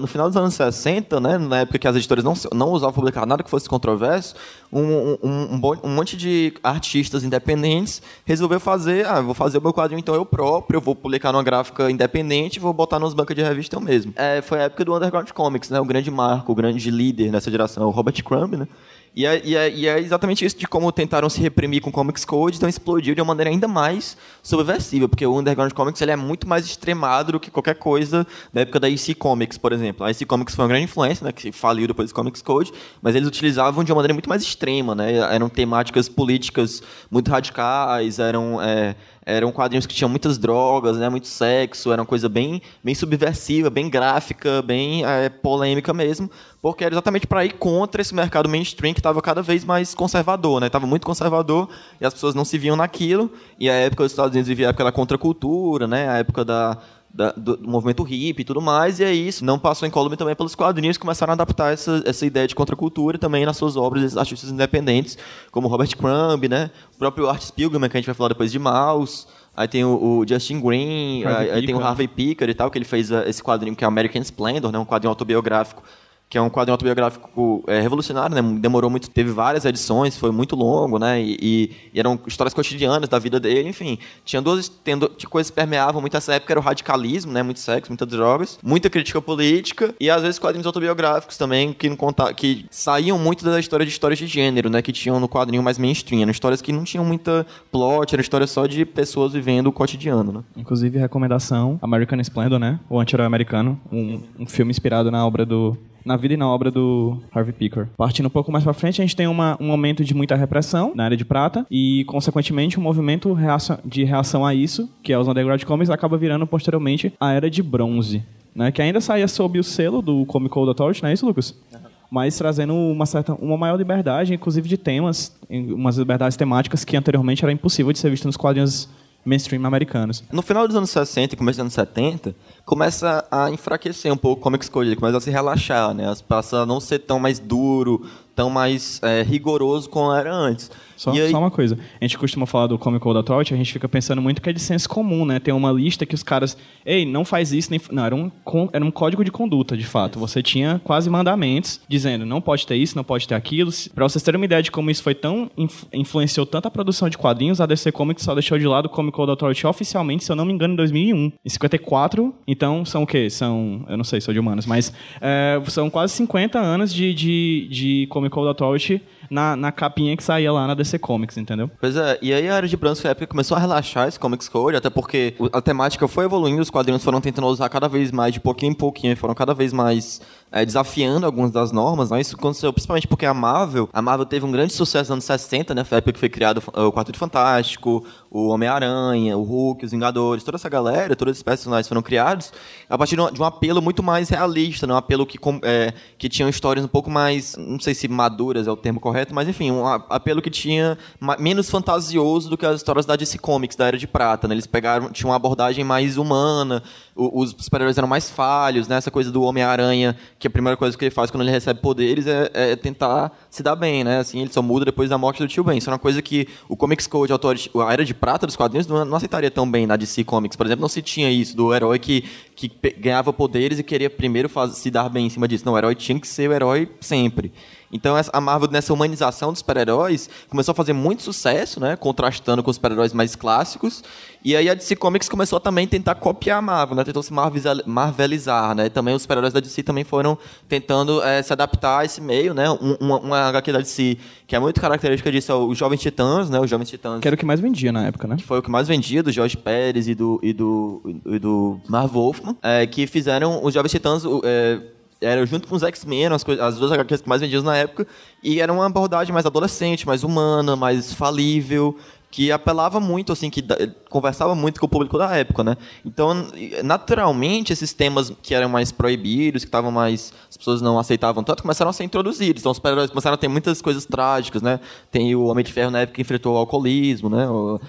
no 0.00 0.06
final 0.06 0.26
dos 0.26 0.36
anos 0.36 0.54
60, 0.54 1.20
né, 1.20 1.38
na 1.38 1.60
época 1.60 1.78
que 1.78 1.86
as 1.86 1.94
editoras 1.94 2.24
não, 2.24 2.34
não 2.52 2.70
usavam 2.70 2.92
publicar 2.92 3.24
nada 3.24 3.42
que 3.42 3.50
fosse 3.50 3.68
controverso, 3.68 4.34
um, 4.72 4.82
um, 4.82 5.18
um, 5.22 5.60
um, 5.84 5.88
monte 5.88 6.16
de 6.16 6.52
artistas 6.62 7.22
independentes 7.22 8.02
resolveu 8.24 8.58
fazer, 8.58 9.06
ah, 9.06 9.20
vou 9.20 9.34
fazer 9.34 9.58
o 9.58 9.62
meu 9.62 9.72
quadrinho 9.72 9.98
então 9.98 10.14
eu 10.14 10.24
próprio, 10.24 10.78
eu 10.78 10.80
vou 10.80 10.94
publicar 10.94 11.32
numa 11.32 11.42
gráfica 11.42 11.90
independente 11.90 12.60
vou 12.60 12.72
botar 12.72 12.98
nos 12.98 13.12
bancos 13.12 13.34
de 13.34 13.42
revista 13.42 13.76
eu 13.76 13.80
mesmo. 13.80 14.12
É, 14.16 14.40
foi 14.42 14.60
a 14.60 14.62
época 14.64 14.84
do 14.84 14.94
Underground 14.94 15.30
Comics, 15.30 15.70
né, 15.70 15.80
o 15.80 15.84
grande 15.84 16.10
marco, 16.10 16.52
o 16.52 16.54
grande 16.54 16.90
líder 16.90 17.30
nessa 17.30 17.50
geração, 17.50 17.86
o 17.86 17.90
Robert 17.90 18.22
Crumb, 18.24 18.56
né, 18.56 18.68
e 19.14 19.26
é, 19.26 19.42
e, 19.44 19.56
é, 19.56 19.70
e 19.70 19.88
é, 19.88 19.98
exatamente 19.98 20.44
isso 20.44 20.56
de 20.56 20.68
como 20.68 20.90
tentaram 20.92 21.28
se 21.28 21.40
reprimir 21.40 21.82
com 21.82 21.90
Comics 21.90 22.24
Code, 22.24 22.56
então 22.56 22.68
explodiu 22.68 23.12
de 23.14 23.20
uma 23.20 23.26
maneira 23.26 23.50
ainda 23.50 23.66
mais 23.66 24.16
subversiva, 24.40 25.08
porque 25.08 25.26
o 25.26 25.36
Underground 25.36 25.72
Comics 25.72 26.00
ele 26.00 26.12
é 26.12 26.16
muito 26.16 26.48
mais 26.48 26.64
extremado 26.64 27.32
do 27.32 27.40
que 27.40 27.50
qualquer 27.50 27.74
coisa 27.74 28.24
da 28.52 28.60
época 28.60 28.78
da 28.78 28.88
EC 28.88 29.16
Comics, 29.18 29.58
por 29.58 29.72
exemplo. 29.72 30.06
A 30.06 30.10
EC 30.10 30.24
Comics 30.26 30.54
foi 30.54 30.64
uma 30.64 30.68
grande 30.68 30.84
influência, 30.84 31.24
né, 31.24 31.32
que 31.32 31.50
faliu 31.50 31.88
depois 31.88 32.10
do 32.10 32.14
Comics 32.14 32.40
Code, 32.40 32.72
mas 33.02 33.16
eles 33.16 33.26
utilizavam 33.26 33.82
de 33.82 33.90
uma 33.90 33.96
maneira 33.96 34.14
muito 34.14 34.28
mais 34.28 34.42
extrema, 34.42 34.94
né? 34.94 35.16
Eram 35.34 35.48
temáticas 35.48 36.08
políticas 36.08 36.80
muito 37.10 37.30
radicais, 37.30 38.20
eram 38.20 38.62
é, 38.62 38.94
eram 39.24 39.52
quadrinhos 39.52 39.86
que 39.86 39.94
tinham 39.94 40.08
muitas 40.08 40.38
drogas, 40.38 40.96
né, 40.96 41.08
muito 41.08 41.26
sexo, 41.26 41.92
era 41.92 42.00
uma 42.00 42.06
coisa 42.06 42.28
bem, 42.28 42.62
bem 42.82 42.94
subversiva, 42.94 43.68
bem 43.68 43.88
gráfica, 43.88 44.62
bem 44.62 45.04
é, 45.04 45.28
polêmica 45.28 45.92
mesmo, 45.92 46.30
porque 46.62 46.84
era 46.84 46.94
exatamente 46.94 47.26
para 47.26 47.44
ir 47.44 47.54
contra 47.54 48.00
esse 48.00 48.14
mercado 48.14 48.48
mainstream 48.48 48.92
que 48.92 49.00
estava 49.00 49.20
cada 49.22 49.42
vez 49.42 49.64
mais 49.64 49.94
conservador, 49.94 50.60
né? 50.60 50.66
Estava 50.66 50.86
muito 50.86 51.06
conservador 51.06 51.68
e 52.00 52.04
as 52.04 52.12
pessoas 52.12 52.34
não 52.34 52.44
se 52.44 52.58
viam 52.58 52.76
naquilo. 52.76 53.30
E 53.58 53.70
a 53.70 53.74
época 53.74 54.04
dos 54.04 54.12
Estados 54.12 54.32
Unidos 54.32 54.48
vivia 54.48 54.66
a 54.66 54.70
época 54.70 54.84
da 54.84 54.92
contracultura, 54.92 55.86
né? 55.86 56.08
A 56.08 56.18
época 56.18 56.44
da, 56.44 56.76
da, 57.12 57.32
do, 57.32 57.56
do, 57.56 57.68
movimento 57.68 58.02
hippie 58.02 58.42
e 58.42 58.44
tudo 58.44 58.60
mais, 58.60 59.00
e 59.00 59.04
aí 59.04 59.28
isso 59.28 59.44
não 59.44 59.58
passou 59.58 59.86
incólume 59.86 60.16
também 60.16 60.34
pelos 60.34 60.54
quadrinhos 60.54 60.96
que 60.96 61.00
começaram 61.00 61.32
a 61.32 61.34
adaptar 61.34 61.72
essa, 61.72 62.02
essa 62.06 62.24
ideia 62.24 62.46
de 62.46 62.54
contracultura 62.54 63.18
também 63.18 63.44
nas 63.44 63.56
suas 63.56 63.76
obras 63.76 64.12
de 64.12 64.18
artistas 64.18 64.50
independentes, 64.50 65.18
como 65.50 65.68
Robert 65.68 65.96
Crumb, 65.96 66.48
né? 66.48 66.70
o 66.94 66.98
próprio 66.98 67.28
Art 67.28 67.42
Spiegelman, 67.42 67.90
que 67.90 67.96
a 67.96 68.00
gente 68.00 68.06
vai 68.06 68.14
falar 68.14 68.28
depois 68.28 68.52
de 68.52 68.58
Mouse, 68.58 69.26
aí 69.56 69.66
tem 69.66 69.84
o, 69.84 70.20
o 70.20 70.24
Justin 70.26 70.60
Green, 70.60 71.24
aí, 71.24 71.50
aí, 71.50 71.66
tem 71.66 71.74
o 71.74 71.80
Harvey 71.80 72.06
Picker 72.06 72.48
e 72.48 72.54
tal, 72.54 72.70
que 72.70 72.78
ele 72.78 72.84
fez 72.84 73.10
uh, 73.10 73.24
esse 73.26 73.42
quadrinho 73.42 73.74
que 73.74 73.84
é 73.84 73.86
American 73.86 74.22
Splendor, 74.22 74.70
né? 74.70 74.78
um 74.78 74.84
quadrinho 74.84 75.10
autobiográfico 75.10 75.82
que 76.30 76.38
é 76.38 76.40
um 76.40 76.48
quadrinho 76.48 76.74
autobiográfico 76.74 77.64
é, 77.66 77.80
revolucionário, 77.80 78.40
né? 78.40 78.58
Demorou 78.60 78.88
muito, 78.88 79.10
teve 79.10 79.32
várias 79.32 79.64
edições, 79.64 80.16
foi 80.16 80.30
muito 80.30 80.54
longo, 80.54 80.96
né? 80.96 81.20
E, 81.20 81.72
e, 81.92 81.98
eram 81.98 82.20
histórias 82.24 82.54
cotidianas 82.54 83.08
da 83.08 83.18
vida 83.18 83.40
dele, 83.40 83.68
enfim. 83.68 83.98
Tinha 84.24 84.40
duas 84.40 84.68
tendo, 84.68 85.08
tinha 85.08 85.28
coisas 85.28 85.50
que 85.50 85.56
permeavam 85.56 86.00
muito 86.00 86.16
essa 86.16 86.32
época, 86.32 86.52
era 86.52 86.60
o 86.60 86.62
radicalismo, 86.62 87.32
né? 87.32 87.42
Muito 87.42 87.58
sexo, 87.58 87.90
muitas 87.90 88.06
drogas, 88.06 88.60
muita 88.62 88.88
crítica 88.88 89.20
política 89.20 89.92
e 89.98 90.08
às 90.08 90.22
vezes 90.22 90.38
quadrinhos 90.38 90.68
autobiográficos 90.68 91.36
também 91.36 91.72
que 91.72 91.88
não 91.88 91.96
conta, 91.96 92.32
que 92.32 92.64
saíam 92.70 93.18
muito 93.18 93.44
da 93.44 93.58
história 93.58 93.84
de 93.84 93.90
histórias 93.90 94.16
de 94.16 94.28
gênero, 94.28 94.70
né? 94.70 94.80
Que 94.80 94.92
tinham 94.92 95.18
no 95.18 95.28
quadrinho 95.28 95.64
mais 95.64 95.78
mainstream, 95.78 96.22
eram 96.22 96.30
histórias 96.30 96.62
que 96.62 96.72
não 96.72 96.84
tinham 96.84 97.04
muita 97.04 97.44
plot, 97.72 98.14
eram 98.14 98.22
histórias 98.22 98.52
só 98.52 98.66
de 98.66 98.84
pessoas 98.86 99.32
vivendo 99.32 99.66
o 99.66 99.72
cotidiano, 99.72 100.30
né? 100.30 100.44
Inclusive 100.56 100.96
recomendação 100.96 101.76
American 101.82 102.20
Splendor, 102.20 102.60
né? 102.60 102.78
O 102.88 103.00
anti-herói 103.00 103.26
americano, 103.26 103.80
um, 103.90 104.22
um 104.38 104.46
filme 104.46 104.70
inspirado 104.70 105.10
na 105.10 105.26
obra 105.26 105.44
do 105.44 105.76
na 106.04 106.16
vida 106.16 106.34
e 106.34 106.36
na 106.36 106.48
obra 106.48 106.70
do 106.70 107.18
Harvey 107.32 107.52
Picker. 107.52 107.88
Partindo 107.96 108.26
um 108.26 108.30
pouco 108.30 108.50
mais 108.50 108.64
para 108.64 108.72
frente, 108.72 109.00
a 109.00 109.04
gente 109.04 109.16
tem 109.16 109.26
uma, 109.26 109.56
um 109.60 109.66
momento 109.66 110.04
de 110.04 110.14
muita 110.14 110.34
repressão 110.34 110.92
na 110.94 111.04
área 111.04 111.16
de 111.16 111.24
prata 111.24 111.66
e, 111.70 112.04
consequentemente, 112.04 112.78
um 112.78 112.82
movimento 112.82 113.36
de 113.84 114.04
reação 114.04 114.44
a 114.44 114.54
isso, 114.54 114.88
que 115.02 115.12
é 115.12 115.18
os 115.18 115.28
Underground 115.28 115.62
Comics, 115.64 115.90
acaba 115.90 116.16
virando 116.16 116.46
posteriormente 116.46 117.12
a 117.20 117.32
era 117.32 117.50
de 117.50 117.62
bronze, 117.62 118.22
né? 118.54 118.72
Que 118.72 118.82
ainda 118.82 119.00
saía 119.00 119.28
sob 119.28 119.58
o 119.58 119.64
selo 119.64 120.02
do 120.02 120.24
Comic 120.26 120.50
Code 120.50 120.68
Authority, 120.68 121.02
não 121.02 121.10
é 121.10 121.12
isso, 121.12 121.26
Lucas? 121.26 121.54
Uhum. 121.72 121.78
Mas 122.10 122.36
trazendo 122.36 122.74
uma 122.74 123.06
certa, 123.06 123.34
uma 123.34 123.56
maior 123.56 123.76
liberdade, 123.76 124.34
inclusive 124.34 124.68
de 124.68 124.76
temas, 124.76 125.36
umas 125.48 125.96
liberdades 125.96 126.36
temáticas 126.36 126.84
que 126.84 126.96
anteriormente 126.96 127.44
era 127.44 127.52
impossível 127.52 127.92
de 127.92 127.98
ser 127.98 128.10
visto 128.10 128.24
nos 128.24 128.36
quadrinhos 128.36 128.88
mainstream 129.24 129.64
americanos. 129.64 130.24
No 130.32 130.42
final 130.42 130.66
dos 130.66 130.76
anos 130.76 130.90
60 130.90 131.34
e 131.34 131.38
começo 131.38 131.56
dos 131.56 131.60
anos 131.60 131.74
70, 131.74 132.34
começa 132.70 133.26
a 133.32 133.50
enfraquecer 133.50 134.12
um 134.12 134.16
pouco 134.16 134.40
o 134.40 134.44
Comics 134.44 134.68
Code, 134.68 134.94
começa 134.94 135.18
a 135.18 135.20
se 135.20 135.28
relaxar, 135.28 135.92
né? 135.92 136.04
Passa 136.28 136.58
a 136.58 136.66
não 136.66 136.78
ser 136.78 137.00
tão 137.00 137.18
mais 137.18 137.40
duro, 137.40 138.08
tão 138.32 138.48
mais 138.48 139.00
é, 139.02 139.22
rigoroso 139.22 139.90
como 139.90 140.14
era 140.14 140.32
antes. 140.32 140.70
Só, 141.00 141.12
aí- 141.12 141.30
só 141.30 141.38
uma 141.38 141.50
coisa. 141.50 141.78
A 141.98 142.04
gente 142.04 142.18
costuma 142.18 142.44
falar 142.44 142.66
do 142.66 142.78
Comic 142.78 143.02
Code 143.02 143.16
Authority, 143.16 143.54
a 143.54 143.56
gente 143.56 143.72
fica 143.72 143.88
pensando 143.88 144.20
muito 144.20 144.42
que 144.42 144.50
é 144.50 144.52
de 144.52 144.60
senso 144.60 144.86
comum, 144.88 145.24
né? 145.24 145.38
Tem 145.40 145.54
uma 145.54 145.72
lista 145.72 146.04
que 146.04 146.14
os 146.14 146.22
caras. 146.22 146.56
Ei, 146.84 147.06
não 147.06 147.24
faz 147.24 147.52
isso, 147.52 147.70
nem. 147.70 147.78
f-" 147.78 147.90
Não, 147.94 148.04
era 148.04 148.14
um, 148.14 148.30
era 148.72 148.84
um 148.84 148.90
código 148.90 149.24
de 149.24 149.30
conduta, 149.30 149.76
de 149.76 149.84
fato. 149.84 150.18
Você 150.18 150.42
tinha 150.42 150.78
quase 150.84 151.08
mandamentos 151.08 151.80
dizendo 151.88 152.26
não 152.26 152.40
pode 152.40 152.66
ter 152.66 152.76
isso, 152.76 152.94
não 152.96 153.04
pode 153.04 153.26
ter 153.26 153.34
aquilo. 153.34 153.70
Pra 153.94 154.06
vocês 154.06 154.22
terem 154.22 154.38
uma 154.38 154.44
ideia 154.44 154.62
de 154.62 154.70
como 154.70 154.90
isso 154.90 155.02
foi 155.02 155.14
tão. 155.14 155.50
inf- 155.56 155.84
influenciou 155.92 156.44
tanto 156.44 156.68
a 156.68 156.70
produção 156.70 157.08
de 157.08 157.16
quadrinhos, 157.16 157.60
a 157.62 157.66
DC 157.66 157.90
Comics 157.92 158.22
só 158.24 158.34
deixou 158.34 158.58
de 158.58 158.66
lado 158.66 158.86
o 158.86 158.88
Comic 158.90 159.16
Code 159.16 159.30
Authority 159.30 159.66
oficialmente, 159.66 160.24
se 160.24 160.30
eu 160.30 160.36
não 160.36 160.44
me 160.44 160.52
engano, 160.52 160.74
em 160.74 160.76
2001. 160.76 161.32
Em 161.44 161.48
54, 161.48 162.34
então 162.46 162.84
são 162.84 163.04
o 163.04 163.06
quê? 163.06 163.30
São. 163.30 163.84
Eu 163.88 163.96
não 163.96 164.04
sei, 164.04 164.20
sou 164.20 164.34
de 164.34 164.40
humanos, 164.40 164.66
mas. 164.66 164.92
é, 165.20 165.60
são 165.68 165.88
quase 165.88 166.12
50 166.14 166.58
anos 166.58 166.92
de, 166.92 167.14
de, 167.14 167.68
de 167.70 168.06
Comic 168.10 168.32
Code 168.34 168.48
Authority 168.48 169.00
na, 169.30 169.54
na 169.54 169.70
capinha 169.70 170.16
que 170.16 170.24
saía 170.24 170.52
lá 170.52 170.66
na 170.66 170.74
DC 170.74 170.98
Comics, 170.98 171.36
entendeu? 171.36 171.70
Pois 171.80 171.96
é, 171.96 172.18
e 172.20 172.32
aí 172.32 172.48
a 172.48 172.56
Era 172.56 172.66
de 172.66 172.76
Brancos 172.76 173.00
foi 173.00 173.08
a 173.08 173.12
época 173.12 173.28
começou 173.28 173.56
a 173.56 173.60
relaxar 173.60 174.08
esse 174.08 174.18
Comics 174.18 174.48
Code, 174.48 174.76
até 174.76 174.90
porque 174.90 175.34
a 175.52 175.60
temática 175.60 176.08
foi 176.08 176.24
evoluindo, 176.24 176.60
os 176.60 176.70
quadrinhos 176.70 177.04
foram 177.04 177.20
tentando 177.20 177.46
usar 177.46 177.68
cada 177.68 177.88
vez 177.88 178.10
mais, 178.10 178.34
de 178.34 178.40
pouquinho 178.40 178.72
em 178.72 178.74
pouquinho, 178.74 179.16
foram 179.16 179.34
cada 179.34 179.54
vez 179.54 179.72
mais 179.72 180.20
é, 180.52 180.64
desafiando 180.64 181.26
algumas 181.26 181.50
das 181.50 181.72
normas, 181.72 182.10
né? 182.10 182.20
Isso 182.20 182.36
aconteceu 182.36 182.72
principalmente 182.72 183.06
porque 183.06 183.26
a 183.26 183.34
Marvel, 183.34 183.88
a 183.92 184.02
Marvel 184.02 184.26
teve 184.26 184.44
um 184.44 184.50
grande 184.50 184.72
sucesso 184.72 185.10
nos 185.10 185.10
anos 185.10 185.24
60, 185.24 185.74
né? 185.74 185.84
Foi 185.84 185.96
a 185.96 185.98
época 185.98 186.12
que 186.14 186.18
foi 186.18 186.28
criado 186.28 186.62
o 186.74 186.92
Quarteto 186.92 187.18
Fantástico, 187.18 188.04
o 188.30 188.48
Homem-Aranha, 188.48 189.36
o 189.36 189.42
Hulk, 189.42 189.84
os 189.84 189.90
Vingadores, 189.90 190.44
toda 190.44 190.56
essa 190.56 190.68
galera, 190.68 191.14
todos 191.16 191.32
esses 191.32 191.42
personagens 191.42 191.88
foram 191.88 192.02
criados 192.02 192.52
a 192.88 192.98
partir 192.98 193.16
de 193.16 193.40
um, 193.40 193.44
apelo 193.44 193.80
muito 193.80 194.02
mais 194.02 194.28
realista, 194.28 194.86
né? 194.86 194.94
um 194.94 194.96
apelo 194.96 195.24
que, 195.24 195.38
é, 195.62 195.92
que 196.18 196.28
tinha 196.28 196.48
histórias 196.48 196.84
um 196.84 196.88
pouco 196.88 197.10
mais, 197.10 197.56
não 197.56 197.78
sei 197.78 197.94
se 197.94 198.08
maduras 198.08 198.66
é 198.66 198.70
o 198.70 198.76
termo 198.76 198.98
correto, 198.98 199.34
mas 199.34 199.48
enfim, 199.48 199.70
um 199.70 199.86
apelo 199.86 200.42
que 200.42 200.50
tinha 200.50 200.98
menos 201.38 201.70
fantasioso 201.70 202.50
do 202.50 202.58
que 202.58 202.66
as 202.66 202.76
histórias 202.76 203.06
da 203.06 203.14
DC 203.14 203.38
Comics, 203.38 203.76
da 203.76 203.86
Era 203.86 203.98
de 203.98 204.06
Prata, 204.06 204.48
né? 204.48 204.54
Eles 204.54 204.66
pegaram, 204.66 205.10
tinham 205.10 205.30
uma 205.30 205.36
abordagem 205.36 205.84
mais 205.84 206.16
humana, 206.16 206.82
os 207.14 207.50
super-heróis 207.58 207.98
eram 207.98 208.08
mais 208.08 208.30
falhos, 208.30 208.88
né? 208.88 208.96
Essa 208.96 209.10
coisa 209.10 209.30
do 209.30 209.42
Homem-Aranha, 209.42 210.16
que 210.38 210.46
a 210.46 210.50
primeira 210.50 210.76
coisa 210.76 210.96
que 210.96 211.04
ele 211.04 211.10
faz 211.10 211.30
quando 211.30 211.42
ele 211.42 211.50
recebe 211.50 211.80
poderes 211.80 212.26
é, 212.26 212.50
é 212.52 212.76
tentar 212.76 213.32
se 213.50 213.62
dar 213.62 213.76
bem, 213.76 214.04
né? 214.04 214.18
Assim, 214.18 214.40
ele 214.40 214.52
só 214.52 214.62
muda 214.62 214.84
depois 214.84 215.10
da 215.10 215.18
morte 215.18 215.42
do 215.42 215.48
tio 215.48 215.64
Ben. 215.64 215.78
Isso 215.78 215.90
é 215.90 215.92
uma 215.92 215.98
coisa 215.98 216.22
que 216.22 216.48
o 216.68 216.76
Comics 216.76 217.06
Code, 217.06 217.32
a 217.32 217.92
Era 217.92 218.04
de 218.04 218.14
Prata 218.14 218.46
dos 218.46 218.56
quadrinhos, 218.56 218.86
não, 218.86 219.04
não 219.04 219.16
aceitaria 219.16 219.50
tão 219.50 219.70
bem 219.70 219.86
na 219.86 219.96
DC 219.96 220.24
Comics. 220.24 220.56
Por 220.56 220.66
exemplo, 220.66 220.82
não 220.82 220.88
se 220.88 221.02
tinha 221.02 221.30
isso 221.30 221.56
do 221.56 221.74
herói 221.74 221.98
que, 221.98 222.24
que 222.54 222.70
ganhava 222.98 223.32
poderes 223.32 223.78
e 223.78 223.82
queria 223.82 224.08
primeiro 224.08 224.48
faz- 224.48 224.76
se 224.78 224.90
dar 224.90 225.08
bem 225.08 225.26
em 225.26 225.30
cima 225.30 225.46
disso. 225.48 225.64
Não, 225.66 225.74
o 225.74 225.78
herói 225.78 225.94
tinha 225.94 226.18
que 226.18 226.26
ser 226.28 226.48
o 226.48 226.52
herói 226.52 226.88
sempre. 227.00 227.52
Então 227.92 228.14
a 228.32 228.40
Marvel, 228.40 228.70
nessa 228.70 228.92
humanização 228.92 229.50
dos 229.50 229.58
super-heróis, 229.58 230.28
começou 230.48 230.72
a 230.72 230.74
fazer 230.74 230.92
muito 230.92 231.22
sucesso, 231.22 231.80
né? 231.80 231.96
Contrastando 231.96 232.62
com 232.62 232.70
os 232.70 232.76
super-heróis 232.76 233.12
mais 233.12 233.34
clássicos. 233.34 234.02
E 234.44 234.56
aí 234.56 234.70
a 234.70 234.74
DC 234.74 234.96
Comics 234.96 235.28
começou 235.28 235.56
a 235.56 235.60
também 235.60 235.86
tentar 235.86 236.14
copiar 236.14 236.58
a 236.58 236.62
Marvel, 236.62 236.96
né? 236.96 237.04
Tentou 237.04 237.22
se 237.22 237.32
marveliza- 237.32 237.82
marvelizar, 237.86 238.74
né? 238.74 238.88
Também 238.88 239.14
os 239.14 239.22
super-heróis 239.22 239.52
da 239.52 239.60
DC 239.60 239.82
também 239.82 240.04
foram 240.04 240.38
tentando 240.68 241.22
eh, 241.22 241.42
se 241.42 241.52
adaptar 241.52 241.98
a 242.00 242.04
esse 242.04 242.20
meio, 242.20 242.54
né? 242.54 242.70
Um- 242.70 242.96
uma, 243.00 243.18
uma 243.18 243.38
HQ 243.48 243.72
da 243.72 243.78
DC 243.80 244.16
que 244.46 244.56
é 244.56 244.58
muito 244.58 244.80
característica 244.80 245.30
disso 245.30 245.52
é 245.52 245.54
o 245.54 245.74
Jovens 245.74 246.00
Titãs, 246.00 246.48
né? 246.50 246.58
Os 246.60 246.68
Jovens 246.70 246.88
Titãs 246.88 247.20
Que 247.20 247.28
era 247.28 247.34
o 247.34 247.38
que 247.38 247.44
mais 247.44 247.60
vendia 247.60 247.92
na 247.92 248.06
época, 248.06 248.26
né? 248.26 248.36
que 248.36 248.44
foi 248.44 248.58
o 248.58 248.62
que 248.62 248.70
mais 248.70 248.88
vendia, 248.88 249.22
do 249.22 249.30
Jorge 249.32 249.56
Pérez 249.56 250.08
e 250.08 250.14
do, 250.14 250.38
e 250.42 250.52
do, 250.52 251.02
e 251.26 251.38
do 251.38 251.80
Marv 251.88 252.12
Wolfman, 252.12 252.56
é, 252.62 252.86
que 252.86 253.06
fizeram 253.06 253.62
os 253.64 253.74
Jovens 253.74 253.90
Titãs. 253.92 254.24
o, 254.24 254.40
É, 254.44 254.80
era 255.20 255.44
junto 255.44 255.68
com 255.68 255.74
os 255.74 255.82
X-Men, 255.82 256.28
as, 256.28 256.44
as 256.48 256.76
duas 256.76 256.92
HQs 256.92 257.22
mais 257.26 257.40
vendiam 257.40 257.62
na 257.62 257.76
época, 257.76 258.06
e 258.42 258.60
era 258.60 258.72
uma 258.72 258.86
abordagem 258.86 259.32
mais 259.32 259.44
adolescente, 259.44 260.06
mais 260.06 260.24
humana, 260.24 260.74
mais 260.76 261.12
falível, 261.12 261.96
que 262.30 262.52
apelava 262.52 263.00
muito, 263.00 263.32
assim, 263.32 263.50
que 263.50 263.64
conversava 264.08 264.54
muito 264.54 264.78
com 264.78 264.86
o 264.86 264.88
público 264.88 265.18
da 265.18 265.36
época, 265.36 265.64
né? 265.64 265.76
Então, 266.04 266.46
naturalmente, 266.84 267.72
esses 267.72 267.92
temas 267.92 268.32
que 268.42 268.54
eram 268.54 268.68
mais 268.68 268.92
proibidos, 268.92 269.64
que 269.64 269.68
estavam 269.68 269.90
mais... 269.90 270.32
as 270.48 270.56
pessoas 270.56 270.80
não 270.80 270.98
aceitavam 270.98 271.42
tanto, 271.42 271.62
começaram 271.62 271.90
a 271.90 271.92
ser 271.92 272.04
introduzidos. 272.04 272.62
Então, 272.62 272.70
os 272.70 272.76
super-heróis 272.76 273.10
começaram 273.10 273.34
a 273.34 273.38
ter 273.38 273.48
muitas 273.48 273.82
coisas 273.82 274.04
trágicas, 274.04 274.62
né? 274.62 274.78
Tem 275.10 275.34
o 275.34 275.44
Homem 275.46 275.64
de 275.64 275.72
Ferro 275.72 275.90
na 275.90 276.00
época 276.00 276.16
que 276.16 276.22
enfrentou 276.22 276.54
o 276.54 276.56
alcoolismo, 276.56 277.28
né? 277.28 277.46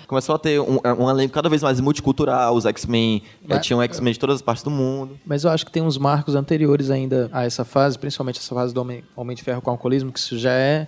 Começou 0.07 0.33
a 0.35 0.39
ter 0.39 0.59
um, 0.59 0.79
um 0.99 1.09
elenco 1.09 1.33
cada 1.33 1.47
vez 1.47 1.61
mais 1.61 1.79
multicultural, 1.79 2.55
os 2.55 2.65
X-Men, 2.65 3.21
Mas- 3.47 3.65
tinham 3.65 3.81
X-Men 3.83 4.13
de 4.13 4.19
todas 4.19 4.37
as 4.37 4.41
partes 4.41 4.63
do 4.63 4.71
mundo. 4.71 5.19
Mas 5.25 5.43
eu 5.43 5.51
acho 5.51 5.65
que 5.65 5.71
tem 5.71 5.83
uns 5.83 5.97
marcos 5.97 6.33
anteriores 6.35 6.89
ainda 6.89 7.29
a 7.31 7.45
essa 7.45 7.63
fase, 7.63 7.97
principalmente 7.99 8.39
essa 8.39 8.55
fase 8.55 8.73
do 8.73 8.81
Homem, 8.81 9.03
Homem 9.15 9.35
de 9.35 9.43
Ferro 9.43 9.61
com 9.61 9.69
alcoolismo, 9.69 10.11
que 10.11 10.19
isso 10.19 10.37
já 10.37 10.51
é, 10.51 10.87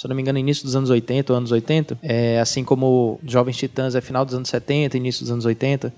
se 0.00 0.06
eu 0.06 0.08
não 0.08 0.16
me 0.16 0.22
engano, 0.22 0.38
início 0.38 0.64
dos 0.64 0.74
anos 0.74 0.88
80 0.88 1.30
ou 1.30 1.36
anos 1.36 1.52
80. 1.52 1.98
É, 2.02 2.40
assim 2.40 2.64
como 2.64 3.20
Jovens 3.22 3.58
Titãs 3.58 3.94
é 3.94 4.00
final 4.00 4.24
dos 4.24 4.34
anos 4.34 4.48
70, 4.48 4.96
início 4.96 5.20
dos 5.20 5.30
anos 5.30 5.44
80. 5.44 5.92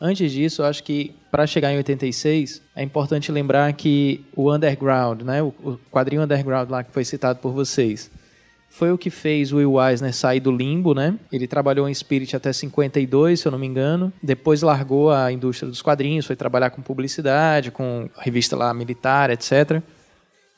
Antes 0.00 0.32
disso, 0.32 0.62
eu 0.62 0.66
acho 0.66 0.82
que 0.82 1.14
para 1.30 1.46
chegar 1.46 1.70
em 1.70 1.76
86, 1.76 2.62
é 2.74 2.82
importante 2.82 3.30
lembrar 3.30 3.70
que 3.74 4.24
o 4.34 4.50
Underground, 4.50 5.20
né, 5.20 5.42
o, 5.42 5.48
o 5.62 5.78
quadrinho 5.90 6.22
Underground 6.22 6.70
lá 6.70 6.82
que 6.82 6.90
foi 6.92 7.04
citado 7.04 7.40
por 7.40 7.52
vocês, 7.52 8.10
foi 8.70 8.90
o 8.90 8.96
que 8.96 9.10
fez 9.10 9.52
o 9.52 9.58
Will 9.58 9.78
Eisner 9.86 10.14
sair 10.14 10.40
do 10.40 10.50
limbo, 10.50 10.94
né? 10.94 11.14
Ele 11.30 11.46
trabalhou 11.46 11.86
em 11.86 11.92
Spirit 11.92 12.34
até 12.34 12.54
52, 12.54 13.38
se 13.38 13.46
eu 13.46 13.52
não 13.52 13.58
me 13.58 13.66
engano. 13.66 14.10
Depois 14.22 14.62
largou 14.62 15.10
a 15.10 15.30
indústria 15.30 15.68
dos 15.68 15.82
quadrinhos, 15.82 16.24
foi 16.24 16.36
trabalhar 16.36 16.70
com 16.70 16.80
publicidade, 16.80 17.70
com 17.70 18.08
revista 18.16 18.56
lá 18.56 18.72
militar, 18.72 19.28
etc. 19.28 19.82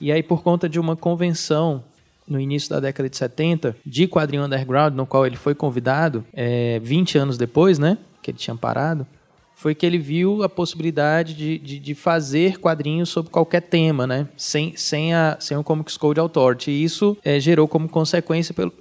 E 0.00 0.12
aí, 0.12 0.22
por 0.22 0.44
conta 0.44 0.68
de 0.68 0.78
uma 0.78 0.94
convenção 0.94 1.82
no 2.26 2.40
início 2.40 2.70
da 2.70 2.80
década 2.80 3.08
de 3.08 3.16
70, 3.16 3.76
de 3.84 4.06
quadrinho 4.08 4.44
underground, 4.44 4.94
no 4.94 5.06
qual 5.06 5.26
ele 5.26 5.36
foi 5.36 5.54
convidado, 5.54 6.24
é, 6.32 6.80
20 6.82 7.18
anos 7.18 7.38
depois, 7.38 7.78
né? 7.78 7.98
Que 8.22 8.30
ele 8.30 8.38
tinha 8.38 8.56
parado, 8.56 9.06
foi 9.54 9.74
que 9.74 9.86
ele 9.86 9.98
viu 9.98 10.42
a 10.42 10.48
possibilidade 10.48 11.34
de, 11.34 11.58
de, 11.58 11.78
de 11.78 11.94
fazer 11.94 12.58
quadrinhos 12.58 13.08
sobre 13.08 13.30
qualquer 13.30 13.62
tema, 13.62 14.06
né? 14.06 14.28
Sem, 14.36 14.76
sem, 14.76 15.14
a, 15.14 15.36
sem 15.38 15.56
o 15.56 15.62
Comics 15.64 15.96
Code 15.96 16.20
Authority. 16.20 16.70
E 16.70 16.84
isso 16.84 17.16
é, 17.24 17.38
gerou 17.38 17.68
como 17.68 17.88
consequência, 17.88 18.54
pelo, 18.54 18.72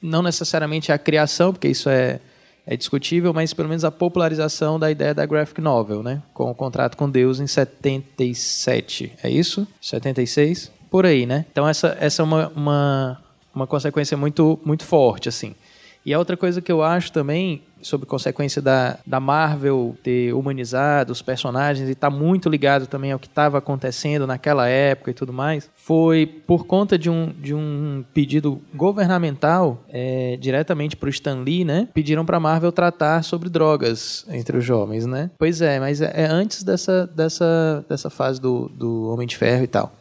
não 0.00 0.22
necessariamente 0.22 0.90
a 0.90 0.98
criação, 0.98 1.52
porque 1.52 1.68
isso 1.68 1.88
é, 1.88 2.20
é 2.66 2.76
discutível, 2.76 3.32
mas 3.32 3.52
pelo 3.52 3.68
menos 3.68 3.84
a 3.84 3.90
popularização 3.90 4.78
da 4.78 4.90
ideia 4.90 5.14
da 5.14 5.26
graphic 5.26 5.60
novel, 5.60 6.02
né? 6.02 6.22
Com 6.32 6.50
o 6.50 6.54
contrato 6.54 6.96
com 6.96 7.10
Deus 7.10 7.38
em 7.38 7.46
77, 7.46 9.12
é 9.22 9.30
isso? 9.30 9.66
76? 9.80 10.72
Por 10.90 11.06
aí, 11.06 11.26
né? 11.26 11.44
Então 11.50 11.68
essa, 11.68 11.96
essa 12.00 12.22
é 12.22 12.24
uma, 12.24 12.48
uma, 12.54 13.18
uma 13.54 13.66
consequência 13.66 14.16
muito, 14.16 14.58
muito 14.64 14.84
forte, 14.84 15.28
assim. 15.28 15.54
E 16.06 16.14
a 16.14 16.20
outra 16.20 16.36
coisa 16.36 16.62
que 16.62 16.70
eu 16.70 16.84
acho 16.84 17.10
também, 17.10 17.62
sobre 17.82 18.06
consequência 18.06 18.62
da, 18.62 18.96
da 19.04 19.18
Marvel 19.18 19.96
ter 20.04 20.32
humanizado 20.32 21.12
os 21.12 21.20
personagens 21.20 21.88
e 21.88 21.92
estar 21.92 22.10
muito 22.10 22.48
ligado 22.48 22.86
também 22.86 23.10
ao 23.10 23.18
que 23.18 23.26
estava 23.26 23.58
acontecendo 23.58 24.24
naquela 24.24 24.68
época 24.68 25.10
e 25.10 25.14
tudo 25.14 25.32
mais, 25.32 25.68
foi 25.74 26.24
por 26.24 26.64
conta 26.64 26.96
de 26.96 27.10
um, 27.10 27.34
de 27.40 27.52
um 27.52 28.04
pedido 28.14 28.62
governamental 28.72 29.82
é, 29.88 30.38
diretamente 30.40 30.96
para 30.96 31.08
o 31.08 31.10
Stan 31.10 31.40
Lee, 31.40 31.64
né? 31.64 31.88
Pediram 31.92 32.24
para 32.24 32.36
a 32.36 32.40
Marvel 32.40 32.70
tratar 32.70 33.24
sobre 33.24 33.48
drogas 33.48 34.24
entre 34.28 34.56
os 34.56 34.64
jovens, 34.64 35.06
né? 35.06 35.32
Pois 35.36 35.60
é, 35.60 35.80
mas 35.80 36.00
é, 36.00 36.12
é 36.14 36.26
antes 36.26 36.62
dessa, 36.62 37.04
dessa, 37.08 37.84
dessa 37.88 38.08
fase 38.10 38.40
do, 38.40 38.68
do 38.68 39.08
Homem 39.08 39.26
de 39.26 39.36
Ferro 39.36 39.64
e 39.64 39.68
tal. 39.68 39.92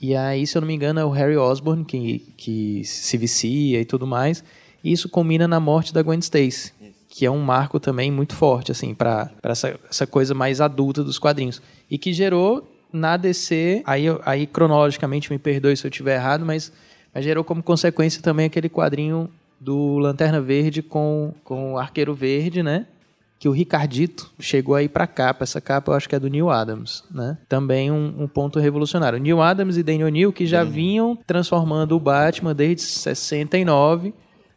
E 0.00 0.14
aí, 0.14 0.46
se 0.46 0.56
eu 0.56 0.60
não 0.60 0.68
me 0.68 0.74
engano, 0.74 1.00
é 1.00 1.04
o 1.04 1.10
Harry 1.10 1.36
Osborn 1.36 1.84
que, 1.84 2.32
que 2.36 2.82
se 2.84 3.16
vicia 3.16 3.80
e 3.80 3.84
tudo 3.84 4.06
mais. 4.06 4.44
E 4.82 4.92
isso 4.92 5.08
combina 5.08 5.48
na 5.48 5.58
morte 5.58 5.92
da 5.92 6.02
Gwen 6.02 6.20
Stacy, 6.20 6.72
que 7.08 7.26
é 7.26 7.30
um 7.30 7.40
marco 7.40 7.80
também 7.80 8.10
muito 8.10 8.34
forte, 8.34 8.70
assim, 8.70 8.94
para 8.94 9.30
essa, 9.42 9.78
essa 9.90 10.06
coisa 10.06 10.34
mais 10.34 10.60
adulta 10.60 11.02
dos 11.02 11.18
quadrinhos. 11.18 11.60
E 11.90 11.98
que 11.98 12.12
gerou 12.12 12.66
na 12.92 13.16
DC, 13.16 13.82
aí, 13.84 14.04
aí 14.24 14.46
cronologicamente, 14.46 15.30
me 15.30 15.38
perdoe 15.38 15.76
se 15.76 15.86
eu 15.86 15.90
estiver 15.90 16.14
errado, 16.14 16.44
mas, 16.44 16.72
mas 17.12 17.24
gerou 17.24 17.42
como 17.42 17.62
consequência 17.62 18.22
também 18.22 18.46
aquele 18.46 18.68
quadrinho 18.68 19.28
do 19.60 19.98
Lanterna 19.98 20.40
Verde 20.40 20.82
com, 20.82 21.34
com 21.42 21.74
o 21.74 21.78
Arqueiro 21.78 22.14
Verde, 22.14 22.62
né? 22.62 22.86
Que 23.38 23.48
o 23.48 23.52
Ricardito 23.52 24.30
chegou 24.40 24.74
aí 24.74 24.88
pra 24.88 25.06
capa. 25.06 25.44
Essa 25.44 25.60
capa 25.60 25.92
eu 25.92 25.96
acho 25.96 26.08
que 26.08 26.14
é 26.14 26.18
do 26.18 26.28
Neil 26.28 26.50
Adams, 26.50 27.04
né? 27.10 27.38
Também 27.48 27.90
um, 27.90 28.22
um 28.22 28.28
ponto 28.28 28.58
revolucionário. 28.58 29.18
Neil 29.18 29.40
Adams 29.40 29.76
e 29.76 29.82
Daniel 29.82 30.08
Neal 30.08 30.32
que 30.32 30.46
já 30.46 30.64
vinham 30.64 31.16
transformando 31.26 31.94
o 31.94 32.00
Batman 32.00 32.54
desde 32.54 32.82
69 32.82 34.12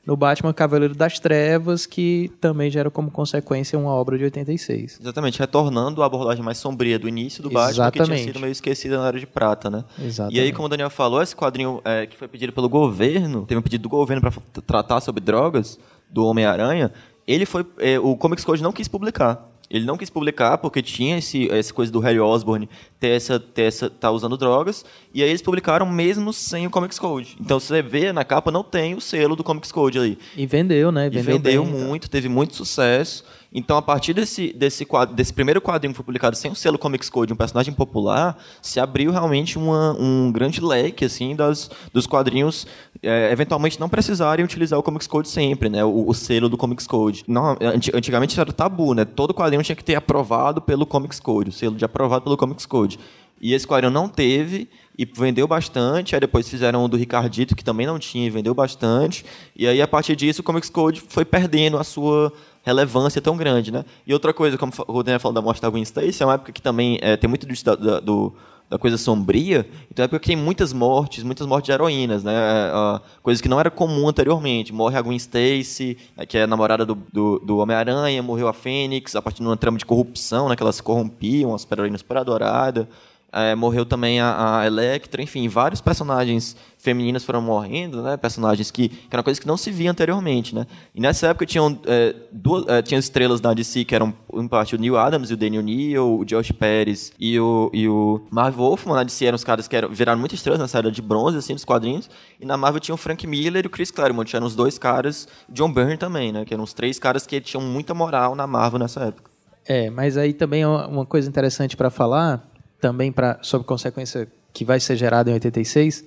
no 0.06 0.17
Batman 0.17 0.52
Cavaleiro 0.52 0.96
das 0.96 1.20
Trevas, 1.20 1.86
que 1.86 2.32
também 2.41 2.72
gera 2.72 2.89
como 2.89 3.12
consequência 3.12 3.78
uma 3.78 3.91
obra 3.91 4.17
de 4.17 4.24
86. 4.24 5.00
Exatamente, 5.00 5.39
retornando 5.39 6.02
à 6.02 6.06
abordagem 6.08 6.44
mais 6.44 6.58
sombria 6.58 6.98
do 6.98 7.08
início 7.08 7.44
do 7.44 7.50
Batman, 7.50 7.91
que 7.91 8.04
tinha 8.04 8.17
sido 8.17 8.39
meio 8.39 8.52
esquecida 8.52 8.98
na 8.98 9.08
Era 9.08 9.20
de 9.20 9.28
Prata, 9.28 9.70
né? 9.70 9.86
Exatamente. 10.00 10.39
E 10.39 10.41
aí, 10.41 10.52
como 10.52 10.65
o 10.65 10.70
Daniel 10.70 10.89
falou, 10.89 11.22
esse 11.22 11.36
quadrinho 11.36 11.82
é, 11.86 12.08
que 12.08 12.17
foi 12.17 12.28
pedido 12.28 12.52
pelo 12.52 12.67
governo, 12.67 13.46
teve 13.46 13.60
um 13.60 13.62
pedido 13.62 13.84
do 13.84 13.89
governo 13.89 14.22
para 14.22 14.62
tratar 14.65 15.02
sobre 15.02 15.22
drogas, 15.22 15.78
do 16.10 16.26
Homem-Aranha, 16.26 16.91
ele 17.28 17.46
foi. 17.46 17.66
é, 17.80 18.00
o 18.00 18.16
Comics 18.16 18.44
Code 18.44 18.64
não 18.64 18.72
quis 18.72 18.88
publicar. 18.88 19.52
Ele 19.72 19.86
não 19.86 19.98
quis 19.98 20.10
publicar 20.10 20.58
porque 20.58 20.82
tinha 20.82 21.18
esse, 21.18 21.50
essa 21.50 21.74
coisa 21.74 21.90
do 21.90 22.02
Harry 22.02 22.20
Osborn 22.20 22.68
ter 23.00 23.08
essa, 23.08 23.40
ter 23.40 23.64
essa, 23.64 23.90
tá 23.90 24.12
usando 24.12 24.36
drogas, 24.36 24.84
e 25.14 25.24
aí 25.24 25.30
eles 25.30 25.42
publicaram 25.42 25.86
mesmo 25.86 26.34
sem 26.34 26.68
o 26.68 26.70
Comics 26.70 27.00
Code. 27.00 27.38
Então 27.40 27.58
você 27.58 27.82
vê 27.82 28.12
na 28.12 28.26
capa 28.26 28.52
não 28.52 28.66
tem 28.66 28.96
o 28.96 29.02
selo 29.02 29.34
do 29.34 29.46
Comics 29.46 29.72
Code 29.72 29.98
ali. 29.98 30.20
E 30.36 30.46
vendeu, 30.46 30.92
né? 30.92 31.10
Vendeu, 31.10 31.22
e 31.22 31.24
vendeu 31.24 31.64
bem, 31.64 31.74
muito, 31.74 32.10
teve 32.10 32.28
muito 32.28 32.54
sucesso. 32.54 33.24
Então, 33.54 33.76
a 33.76 33.82
partir 33.82 34.14
desse, 34.14 34.54
desse, 34.54 34.86
quadro, 34.86 35.14
desse 35.14 35.34
primeiro 35.34 35.62
quadrinho 35.62 35.94
que 35.94 35.98
foi 35.98 36.06
publicado 36.06 36.38
sem 36.38 36.50
o 36.50 36.56
selo 36.56 36.78
Comics 36.78 37.10
Code, 37.10 37.34
um 37.34 37.36
personagem 37.36 37.74
popular, 37.74 38.38
se 38.62 38.80
abriu 38.80 39.12
realmente 39.12 39.58
uma, 39.58 39.92
um 40.00 40.32
grande 40.32 40.62
leque 40.62 41.04
assim, 41.04 41.36
das, 41.36 41.70
dos 41.92 42.08
quadrinhos 42.08 42.66
é, 43.04 43.32
eventualmente 43.32 43.80
não 43.80 43.90
precisarem 43.90 44.46
utilizar 44.46 44.78
o 44.78 44.84
Comics 44.84 45.08
Code 45.08 45.28
sempre, 45.28 45.70
né? 45.70 45.84
O, 45.84 46.08
o, 46.08 46.14
selo 46.14 46.48
do 46.48 46.58
Comics 46.58 46.86
Code. 46.86 47.24
Não, 47.28 47.58
antigamente 47.94 48.32
isso 48.32 48.42
era 48.42 48.54
tabu, 48.54 48.94
né? 48.94 49.06
Todo 49.06 49.34
quadrinho 49.34 49.64
tinha 49.64 49.76
que 49.76 49.84
ter 49.84 49.96
aprovado 49.96 50.62
pelo 50.62 50.86
Comics 50.86 51.20
Code, 51.20 51.50
o 51.50 51.54
selo 51.54 51.76
de 51.76 51.84
aprovado 51.84 52.24
pelo 52.24 52.38
Comics 52.38 52.66
Code. 52.66 53.00
E 53.42 53.56
esse 53.56 53.68
quadrinho 53.68 53.92
não 53.92 54.08
teve 54.08 54.70
e 54.96 55.04
vendeu 55.04 55.48
bastante. 55.48 56.14
Aí 56.14 56.22
depois 56.22 56.48
fizeram 56.48 56.86
o 56.86 56.88
do 56.88 56.96
Ricardito, 56.96 57.56
que 57.56 57.64
também 57.64 57.88
não 57.88 57.98
tinha 57.98 58.28
e 58.28 58.30
vendeu 58.30 58.54
bastante. 58.54 59.26
E 59.56 59.66
aí, 59.66 59.82
a 59.82 59.88
partir 59.88 60.16
disso, 60.16 60.42
o 60.42 60.44
Comics 60.44 60.70
Code 60.70 61.02
foi 61.02 61.26
perdendo 61.26 61.80
a 61.80 61.84
sua 61.84 62.32
relevância 62.62 63.20
tão 63.20 63.36
grande, 63.36 63.72
né? 63.72 63.84
E 64.06 64.14
outra 64.14 64.32
coisa, 64.32 64.60
como 64.60 64.72
o 64.88 65.02
Daniel 65.02 65.20
falou 65.20 65.34
da 65.34 65.42
morte 65.42 65.60
da 65.60 65.70
Gwen 65.70 65.82
Stacy, 65.82 66.22
é 66.22 66.26
uma 66.26 66.36
época 66.36 66.52
que 66.52 66.62
também 66.62 67.00
é, 67.02 67.18
tem 67.18 67.28
muito 67.28 67.48
do, 67.48 68.02
do, 68.02 68.34
da 68.72 68.78
coisa 68.78 68.98
sombria, 68.98 69.70
então 69.92 70.02
é 70.02 70.06
época 70.06 70.18
que 70.22 70.28
tem 70.28 70.36
muitas 70.38 70.72
mortes, 70.72 71.26
muitas 71.26 71.46
mortes 71.46 71.66
de 71.66 71.74
heroínas, 71.74 72.24
né? 72.24 72.32
Uh, 72.72 73.02
coisas 73.22 73.42
que 73.42 73.50
não 73.50 73.60
era 73.60 73.70
comum 73.70 74.08
anteriormente. 74.08 74.74
Morre 74.74 74.98
a 74.98 75.02
Gwen 75.02 75.18
Stacy, 75.18 75.98
né, 76.16 76.26
que 76.26 76.38
é 76.38 76.44
a 76.44 76.48
namorada 76.48 76.86
do, 76.86 76.96
do, 77.12 77.40
do 77.40 77.58
Homem-Aranha, 77.58 78.24
morreu 78.24 78.48
a 78.48 78.54
Fênix, 78.54 79.14
a 79.14 79.22
partir 79.22 79.42
de 79.42 79.48
uma 79.48 79.58
trama 79.58 79.78
de 79.78 79.86
corrupção, 79.86 80.48
né? 80.48 80.56
Que 80.56 80.64
elas 80.64 80.80
corrompiam, 80.80 81.54
as 81.54 81.64
super-heroínas 81.64 82.00
super 82.00 82.16
adoradas. 82.16 82.88
É, 83.34 83.56
morreu 83.56 83.86
também 83.86 84.20
a, 84.20 84.60
a, 84.60 84.67
Electra, 84.67 85.22
enfim, 85.22 85.48
vários 85.48 85.80
personagens 85.80 86.54
femininas 86.78 87.24
foram 87.24 87.41
morrendo, 87.41 88.02
né? 88.02 88.17
Personagens 88.17 88.70
que, 88.70 88.89
que 88.89 89.08
eram 89.10 89.24
coisas 89.24 89.39
que 89.39 89.48
não 89.48 89.56
se 89.56 89.72
via 89.72 89.89
anteriormente, 89.89 90.54
né? 90.54 90.67
E 90.94 91.00
nessa 91.00 91.28
época 91.28 91.46
tinham 91.46 91.80
é, 91.86 92.13
duas, 92.30 92.65
é, 92.67 92.96
estrelas 92.98 93.39
da 93.39 93.54
DC 93.54 93.86
que 93.86 93.96
eram 93.96 94.13
em 94.34 94.48
parte 94.50 94.76
o 94.76 94.78
Neil 94.78 94.98
Adams 94.98 95.32
e 95.32 95.34
o 95.34 95.38
Daniel 95.38 95.63
Neal, 95.63 96.20
o 96.20 96.26
Josh 96.26 96.52
Pérez 96.52 97.13
e 97.17 97.39
o, 97.39 97.70
e 97.74 97.88
o 97.88 98.22
Marv 98.30 98.58
Wolfman 98.58 98.96
na 98.96 99.04
DC 99.04 99.26
eram 99.26 99.38
os 99.38 99.46
caras 99.46 99.65
que 99.65 99.78
eram, 99.78 99.88
viraram 99.88 100.20
muitas 100.20 100.38
estrelas 100.38 100.60
nessa 100.60 100.80
era 100.80 100.91
de 100.91 101.02
bronze, 101.02 101.38
assim, 101.38 101.54
dos 101.54 101.63
quadrinhos. 101.63 102.10
E 102.38 102.46
na 102.46 102.58
Marvel 102.58 102.82
tinha 102.82 102.96
o 102.96 102.98
Frank 102.98 103.26
Miller 103.26 103.63
e 103.63 103.67
o 103.67 103.70
Chris 103.70 103.91
Claremont, 103.91 104.36
eram 104.36 104.46
os 104.46 104.56
dois 104.56 104.78
caras, 104.78 105.26
John 105.48 105.72
Byrne 105.72 105.96
também, 105.96 106.34
né? 106.34 106.44
Que 106.44 106.54
eram 106.54 106.65
os 106.65 106.74
três 106.74 107.00
caras 107.00 107.26
que 107.26 107.39
tinham 107.39 107.63
muita 107.63 107.94
moral 107.94 108.36
na 108.36 108.46
Marvel 108.46 108.80
nessa 108.80 109.06
época. 109.06 109.32
É, 109.65 109.89
mas 109.89 110.17
aí 110.17 110.34
também 110.34 110.63
é 110.63 110.67
uma 110.67 111.06
coisa 111.06 111.30
interessante 111.30 111.78
para 111.78 111.89
falar 111.89 112.51
também 112.82 113.12
pra, 113.12 113.38
sobre 113.41 113.65
consequência 113.65 114.28
que 114.52 114.65
vai 114.65 114.80
ser 114.80 114.98
gerada 114.98 115.30
em 115.30 115.34
86 115.34 116.06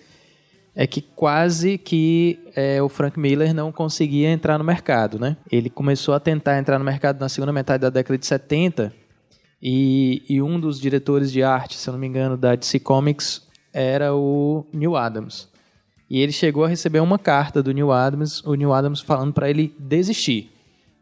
é 0.75 0.87
que 0.87 1.01
quase 1.01 1.79
que 1.79 2.39
é, 2.57 2.83
o 2.83 2.89
Frank 2.89 3.19
Miller 3.19 3.55
não 3.55 3.71
conseguia 3.71 4.29
entrar 4.31 4.59
no 4.59 4.65
mercado, 4.65 5.21
né? 5.21 5.37
Ele 5.51 5.71
começou 5.71 6.15
a 6.15 6.21
tentar 6.21 6.59
entrar 6.59 6.79
no 6.79 6.85
mercado 6.85 7.21
na 7.21 7.29
segunda 7.29 7.53
metade 7.53 7.83
da 7.83 7.91
década 7.91 8.19
de 8.19 8.27
70 8.27 8.93
e, 9.63 10.23
e 10.29 10.43
um 10.43 10.59
dos 10.59 10.81
diretores 10.81 11.31
de 11.31 11.43
arte, 11.45 11.77
se 11.77 11.89
eu 11.89 11.93
não 11.93 11.99
me 11.99 12.09
engano, 12.09 12.37
da 12.37 12.57
DC 12.57 12.81
Comics 12.81 13.47
era 13.73 14.15
o 14.15 14.67
Neil 14.73 14.97
Adams. 14.97 15.49
E 16.11 16.21
ele 16.21 16.33
chegou 16.33 16.65
a 16.65 16.69
receber 16.69 17.01
uma 17.01 17.19
carta 17.19 17.63
do 17.63 17.73
Neil 17.73 17.93
Adams, 17.93 18.43
o 18.45 18.55
Neil 18.55 18.73
Adams 18.73 19.01
falando 19.01 19.33
para 19.33 19.49
ele 19.49 19.75
desistir, 19.79 20.53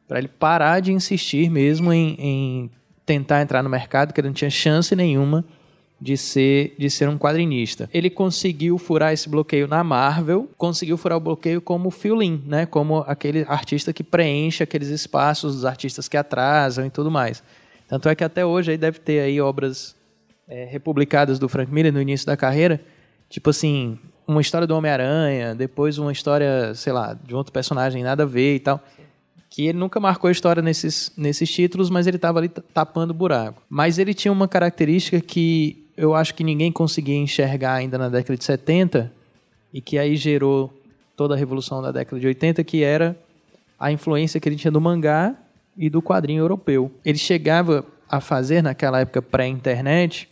para 0.07 0.19
ele 0.19 0.29
parar 0.29 0.81
de 0.81 0.93
insistir 0.93 1.51
mesmo 1.51 1.93
em, 1.93 2.15
em 2.19 2.71
tentar 3.07 3.41
entrar 3.41 3.63
no 3.63 3.71
mercado, 3.71 4.13
que 4.13 4.21
ele 4.21 4.29
não 4.29 4.35
tinha 4.35 4.51
chance 4.51 4.95
nenhuma 4.95 5.45
de 6.03 6.17
ser, 6.17 6.75
de 6.77 6.91
ser 6.91 7.09
um 7.09 7.17
quadrinista. 7.17 7.89
Ele 7.95 8.11
conseguiu 8.11 8.77
furar 8.77 9.13
esse 9.13 9.29
bloqueio 9.29 9.69
na 9.69 9.85
Marvel, 9.85 10.51
conseguiu 10.59 10.97
furar 10.99 11.17
o 11.17 11.21
bloqueio 11.21 11.61
como 11.61 11.93
Phil 11.93 12.17
Lin, 12.17 12.43
né? 12.45 12.67
Como 12.67 13.05
aquele 13.07 13.45
artista 13.49 13.93
que 13.93 14.03
preenche 14.03 14.65
aqueles 14.65 14.89
espaços 14.89 15.55
dos 15.55 15.65
artistas 15.65 16.09
que 16.09 16.17
atrasam 16.17 16.85
e 16.85 16.91
tudo 16.91 17.09
mais. 17.09 17.41
Tanto 17.87 18.09
é 18.09 18.17
que 18.17 18.25
até 18.25 18.45
hoje 18.45 18.73
aí 18.73 18.77
deve 18.77 18.99
ter 18.99 19.21
aí 19.21 19.41
obras 19.41 19.95
é, 20.49 20.65
republicadas 20.65 21.39
do 21.39 21.49
Frank 21.49 21.73
Miller 21.73 21.93
no 21.93 22.03
início 22.03 22.27
da 22.27 22.37
carreira, 22.37 22.81
tipo 23.29 23.51
assim, 23.51 23.97
uma 24.27 24.41
história 24.41 24.67
do 24.67 24.75
Homem-Aranha, 24.75 25.55
depois 25.55 25.99
uma 25.99 26.11
história, 26.11 26.75
sei 26.75 26.93
lá, 26.93 27.15
de 27.15 27.33
outro 27.33 27.53
personagem 27.53 28.03
nada 28.03 28.25
a 28.25 28.27
ver 28.27 28.57
e 28.57 28.61
tal 28.61 28.83
que 29.49 29.67
ele 29.67 29.77
nunca 29.77 30.01
marcou 30.01 30.29
a 30.29 30.33
história 30.33 30.63
nesses, 30.63 31.13
nesses 31.15 31.51
títulos, 31.51 31.91
mas 31.91 32.07
ele 32.07 32.17
estava 32.17 32.39
ali 32.39 32.49
tapando 32.49 33.13
buraco. 33.13 33.63
Mas 33.69 33.99
ele 33.99 34.15
tinha 34.15 34.33
uma 34.33 34.49
característica 34.49 35.21
que 35.21 35.82
eu 35.97 36.15
acho 36.15 36.35
que 36.35 36.43
ninguém 36.43 36.73
conseguia 36.73 37.17
enxergar 37.17 37.75
ainda 37.75 37.99
na 37.99 38.09
década 38.09 38.37
de 38.37 38.45
70 38.45 39.13
e 39.73 39.81
que 39.81 39.99
aí 39.99 40.17
gerou 40.17 40.73
toda 41.17 41.35
a 41.35 41.37
revolução 41.37 41.83
da 41.83 41.93
década 41.93 42.21
de 42.21 42.27
80, 42.27 42.65
que 42.65 42.83
era 42.83 43.17
a 43.79 43.93
influência 43.93 44.41
que 44.41 44.49
ele 44.49 44.57
tinha 44.57 44.71
do 44.71 44.81
mangá 44.81 45.35
e 45.77 45.89
do 45.91 46.03
quadrinho 46.03 46.41
europeu. 46.41 46.91
Ele 47.05 47.19
chegava 47.19 47.85
a 48.09 48.21
fazer, 48.21 48.63
naquela 48.63 49.01
época 49.01 49.23
pré-internet, 49.23 50.29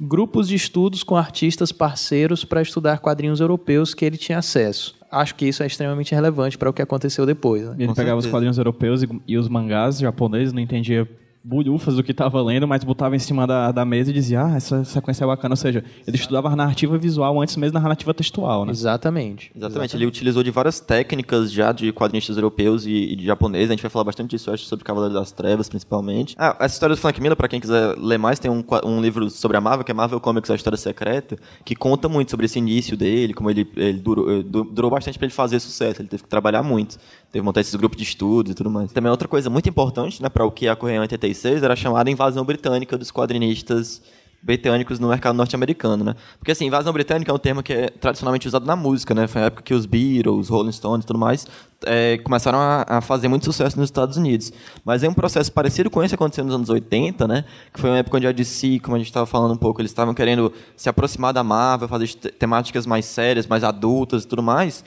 grupos 0.00 0.48
de 0.48 0.54
estudos 0.54 1.02
com 1.02 1.16
artistas 1.16 1.70
parceiros 1.70 2.44
para 2.44 2.60
estudar 2.60 2.98
quadrinhos 2.98 3.40
europeus 3.40 3.94
que 3.94 4.04
ele 4.04 4.16
tinha 4.16 4.38
acesso. 4.38 4.94
Acho 5.10 5.34
que 5.36 5.46
isso 5.46 5.62
é 5.62 5.66
extremamente 5.66 6.12
relevante 6.12 6.58
para 6.58 6.68
o 6.68 6.72
que 6.72 6.82
aconteceu 6.82 7.24
depois. 7.24 7.62
Né? 7.62 7.76
Ele 7.78 7.86
com 7.86 7.94
pegava 7.94 8.20
certeza. 8.20 8.28
os 8.28 8.32
quadrinhos 8.32 8.58
europeus 8.58 9.02
e, 9.02 9.08
e 9.28 9.38
os 9.38 9.48
mangás 9.48 9.98
japoneses, 9.98 10.52
não 10.52 10.60
entendia 10.60 11.08
bulhufas 11.44 11.96
do 11.96 12.02
que 12.02 12.12
estava 12.12 12.42
lendo, 12.42 12.66
mas 12.66 12.82
botava 12.82 13.14
em 13.14 13.18
cima 13.18 13.46
da, 13.46 13.70
da 13.70 13.84
mesa 13.84 14.10
e 14.10 14.14
dizia, 14.14 14.42
ah, 14.42 14.56
essa 14.56 14.82
sequência 14.82 15.24
é 15.24 15.26
bacana. 15.26 15.52
Ou 15.52 15.56
seja, 15.56 15.84
ele 16.06 16.16
estudava 16.16 16.48
a 16.48 16.56
narrativa 16.56 16.96
visual 16.96 17.40
antes 17.40 17.54
mesmo 17.56 17.74
da 17.74 17.80
narrativa 17.80 18.14
textual, 18.14 18.64
né? 18.64 18.72
Exatamente. 18.72 19.52
Exatamente. 19.54 19.58
Exatamente. 19.58 19.96
Ele 19.96 20.06
utilizou 20.06 20.42
de 20.42 20.50
várias 20.50 20.80
técnicas 20.80 21.52
já 21.52 21.70
de 21.70 21.92
quadrinistas 21.92 22.36
europeus 22.36 22.86
e, 22.86 23.12
e 23.12 23.16
de 23.16 23.26
japoneses. 23.26 23.68
A 23.68 23.72
gente 23.72 23.82
vai 23.82 23.90
falar 23.90 24.04
bastante 24.04 24.30
disso, 24.30 24.50
acho, 24.50 24.64
sobre 24.64 24.84
Cavaleiro 24.84 25.14
das 25.14 25.32
Trevas, 25.32 25.68
principalmente. 25.68 26.34
Ah, 26.38 26.56
essa 26.60 26.74
história 26.74 26.96
do 26.96 27.00
Frank 27.00 27.20
Miller, 27.20 27.36
para 27.36 27.48
quem 27.48 27.60
quiser 27.60 27.94
ler 27.98 28.18
mais, 28.18 28.38
tem 28.38 28.50
um, 28.50 28.64
um 28.84 29.00
livro 29.02 29.28
sobre 29.28 29.56
a 29.56 29.60
Marvel, 29.60 29.84
que 29.84 29.90
é 29.90 29.94
Marvel 29.94 30.20
Comics, 30.20 30.50
a 30.50 30.54
História 30.54 30.78
Secreta, 30.78 31.36
que 31.64 31.74
conta 31.74 32.08
muito 32.08 32.30
sobre 32.30 32.46
esse 32.46 32.58
início 32.58 32.96
dele, 32.96 33.34
como 33.34 33.50
ele, 33.50 33.68
ele 33.76 33.98
durou, 33.98 34.30
eh, 34.30 34.42
durou 34.42 34.90
bastante 34.90 35.18
para 35.18 35.26
ele 35.26 35.34
fazer 35.34 35.60
sucesso. 35.60 36.00
Ele 36.00 36.08
teve 36.08 36.22
que 36.22 36.28
trabalhar 36.28 36.62
muito. 36.62 36.96
Teve 37.34 37.44
montar 37.44 37.62
esses 37.62 37.74
grupos 37.74 37.98
de 37.98 38.04
estudos 38.04 38.52
e 38.52 38.54
tudo 38.54 38.70
mais. 38.70 38.92
Também 38.92 39.10
outra 39.10 39.26
coisa 39.26 39.50
muito 39.50 39.68
importante, 39.68 40.22
né, 40.22 40.28
para 40.28 40.44
o 40.44 40.52
que 40.52 40.70
ocorreu 40.70 40.94
em 40.94 41.00
86, 41.00 41.64
era 41.64 41.74
chamada 41.74 42.08
invasão 42.08 42.44
britânica 42.44 42.96
dos 42.96 43.10
quadrinistas 43.10 44.00
britânicos 44.40 45.00
no 45.00 45.08
mercado 45.08 45.34
norte-americano, 45.34 46.04
né? 46.04 46.14
Porque 46.38 46.52
assim, 46.52 46.66
invasão 46.66 46.92
britânica 46.92 47.32
é 47.32 47.34
um 47.34 47.38
termo 47.38 47.60
que 47.60 47.72
é 47.72 47.88
tradicionalmente 47.88 48.46
usado 48.46 48.64
na 48.64 48.76
música, 48.76 49.16
né? 49.16 49.26
Foi 49.26 49.42
a 49.42 49.46
época 49.46 49.62
que 49.64 49.74
os 49.74 49.84
Beatles, 49.84 50.48
Rolling 50.48 50.70
Stones 50.70 51.02
e 51.02 51.06
tudo 51.08 51.18
mais 51.18 51.44
é, 51.86 52.18
começaram 52.18 52.58
a, 52.58 52.84
a, 52.86 53.00
fazer 53.00 53.26
muito 53.26 53.44
sucesso 53.44 53.76
nos 53.76 53.88
Estados 53.88 54.16
Unidos. 54.16 54.52
Mas 54.84 55.02
é 55.02 55.08
um 55.08 55.14
processo 55.14 55.50
parecido 55.50 55.90
com 55.90 56.02
esse 56.02 56.10
que 56.10 56.14
aconteceu 56.14 56.44
nos 56.44 56.54
anos 56.54 56.68
80, 56.68 57.26
né? 57.26 57.44
Que 57.72 57.80
foi 57.80 57.90
uma 57.90 57.98
época 57.98 58.16
onde 58.16 58.28
a 58.28 58.32
DC, 58.32 58.78
como 58.80 58.94
a 58.94 58.98
gente 58.98 59.08
estava 59.08 59.26
falando 59.26 59.54
um 59.54 59.56
pouco, 59.56 59.80
eles 59.80 59.90
estavam 59.90 60.14
querendo 60.14 60.52
se 60.76 60.88
aproximar 60.88 61.32
da 61.32 61.42
Marvel, 61.42 61.88
fazer 61.88 62.14
temáticas 62.14 62.86
mais 62.86 63.06
sérias, 63.06 63.46
mais 63.46 63.64
adultas 63.64 64.24
e 64.24 64.28
tudo 64.28 64.42
mais. 64.42 64.84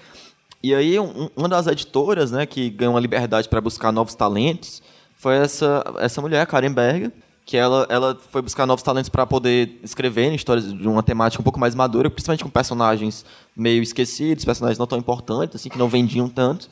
E 0.61 0.73
aí, 0.73 0.99
um, 0.99 1.29
uma 1.35 1.47
das 1.47 1.67
editoras, 1.67 2.31
né, 2.31 2.45
que 2.45 2.69
ganhou 2.69 2.93
uma 2.93 2.99
liberdade 2.99 3.47
para 3.47 3.61
buscar 3.61 3.91
novos 3.91 4.15
talentos, 4.15 4.81
foi 5.15 5.35
essa, 5.35 5.83
essa 5.99 6.21
mulher, 6.21 6.45
Karen 6.47 6.71
Berger, 6.71 7.11
que 7.45 7.55
ela, 7.55 7.87
ela 7.89 8.17
foi 8.29 8.41
buscar 8.41 8.65
novos 8.65 8.83
talentos 8.83 9.09
para 9.09 9.25
poder 9.25 9.79
escrever 9.81 10.33
histórias 10.33 10.71
de 10.71 10.87
uma 10.87 11.01
temática 11.01 11.41
um 11.41 11.43
pouco 11.43 11.59
mais 11.59 11.73
madura, 11.73 12.09
principalmente 12.09 12.43
com 12.43 12.49
personagens 12.49 13.25
meio 13.55 13.81
esquecidos, 13.81 14.43
personagens 14.43 14.77
não 14.77 14.85
tão 14.85 14.99
importantes, 14.99 15.55
assim, 15.55 15.69
que 15.69 15.77
não 15.77 15.87
vendiam 15.87 16.27
tanto. 16.27 16.69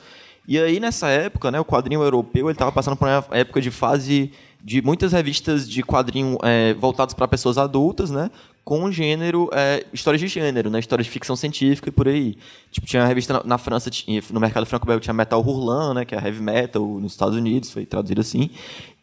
E 0.48 0.60
aí, 0.60 0.80
nessa 0.80 1.08
época, 1.08 1.50
né, 1.50 1.60
o 1.60 1.66
quadrinho 1.66 2.04
europeu 2.04 2.52
estava 2.52 2.72
passando 2.72 2.98
por 2.98 3.08
uma 3.08 3.26
época 3.32 3.62
de 3.62 3.72
fase 3.72 4.32
de 4.62 4.82
muitas 4.82 5.12
revistas 5.12 5.70
de 5.70 5.82
quadrinho 5.82 6.38
é, 6.44 6.74
voltadas 6.74 7.14
para 7.14 7.28
pessoas 7.28 7.58
adultas, 7.58 8.10
né? 8.12 8.30
Com 8.66 8.92
gênero, 8.92 9.48
é, 9.54 9.86
histórias 9.94 10.20
de 10.20 10.28
gênero, 10.28 10.72
né? 10.72 10.80
Histórias 10.80 11.06
de 11.06 11.12
ficção 11.12 11.36
científica 11.36 11.88
e 11.88 11.92
por 11.92 12.08
aí. 12.08 12.36
Tipo, 12.72 12.88
tinha 12.88 13.04
a 13.04 13.06
revista 13.06 13.34
na, 13.34 13.44
na 13.44 13.58
França, 13.60 13.92
tinha, 13.92 14.22
no 14.32 14.40
mercado 14.40 14.66
franco-belga 14.66 15.00
tinha 15.02 15.14
Metal 15.14 15.40
Hurlan, 15.40 15.94
né? 15.94 16.04
Que 16.04 16.16
é 16.16 16.18
heavy 16.18 16.42
metal 16.42 16.84
nos 16.84 17.12
Estados 17.12 17.38
Unidos, 17.38 17.72
foi 17.72 17.86
traduzido 17.86 18.22
assim. 18.22 18.50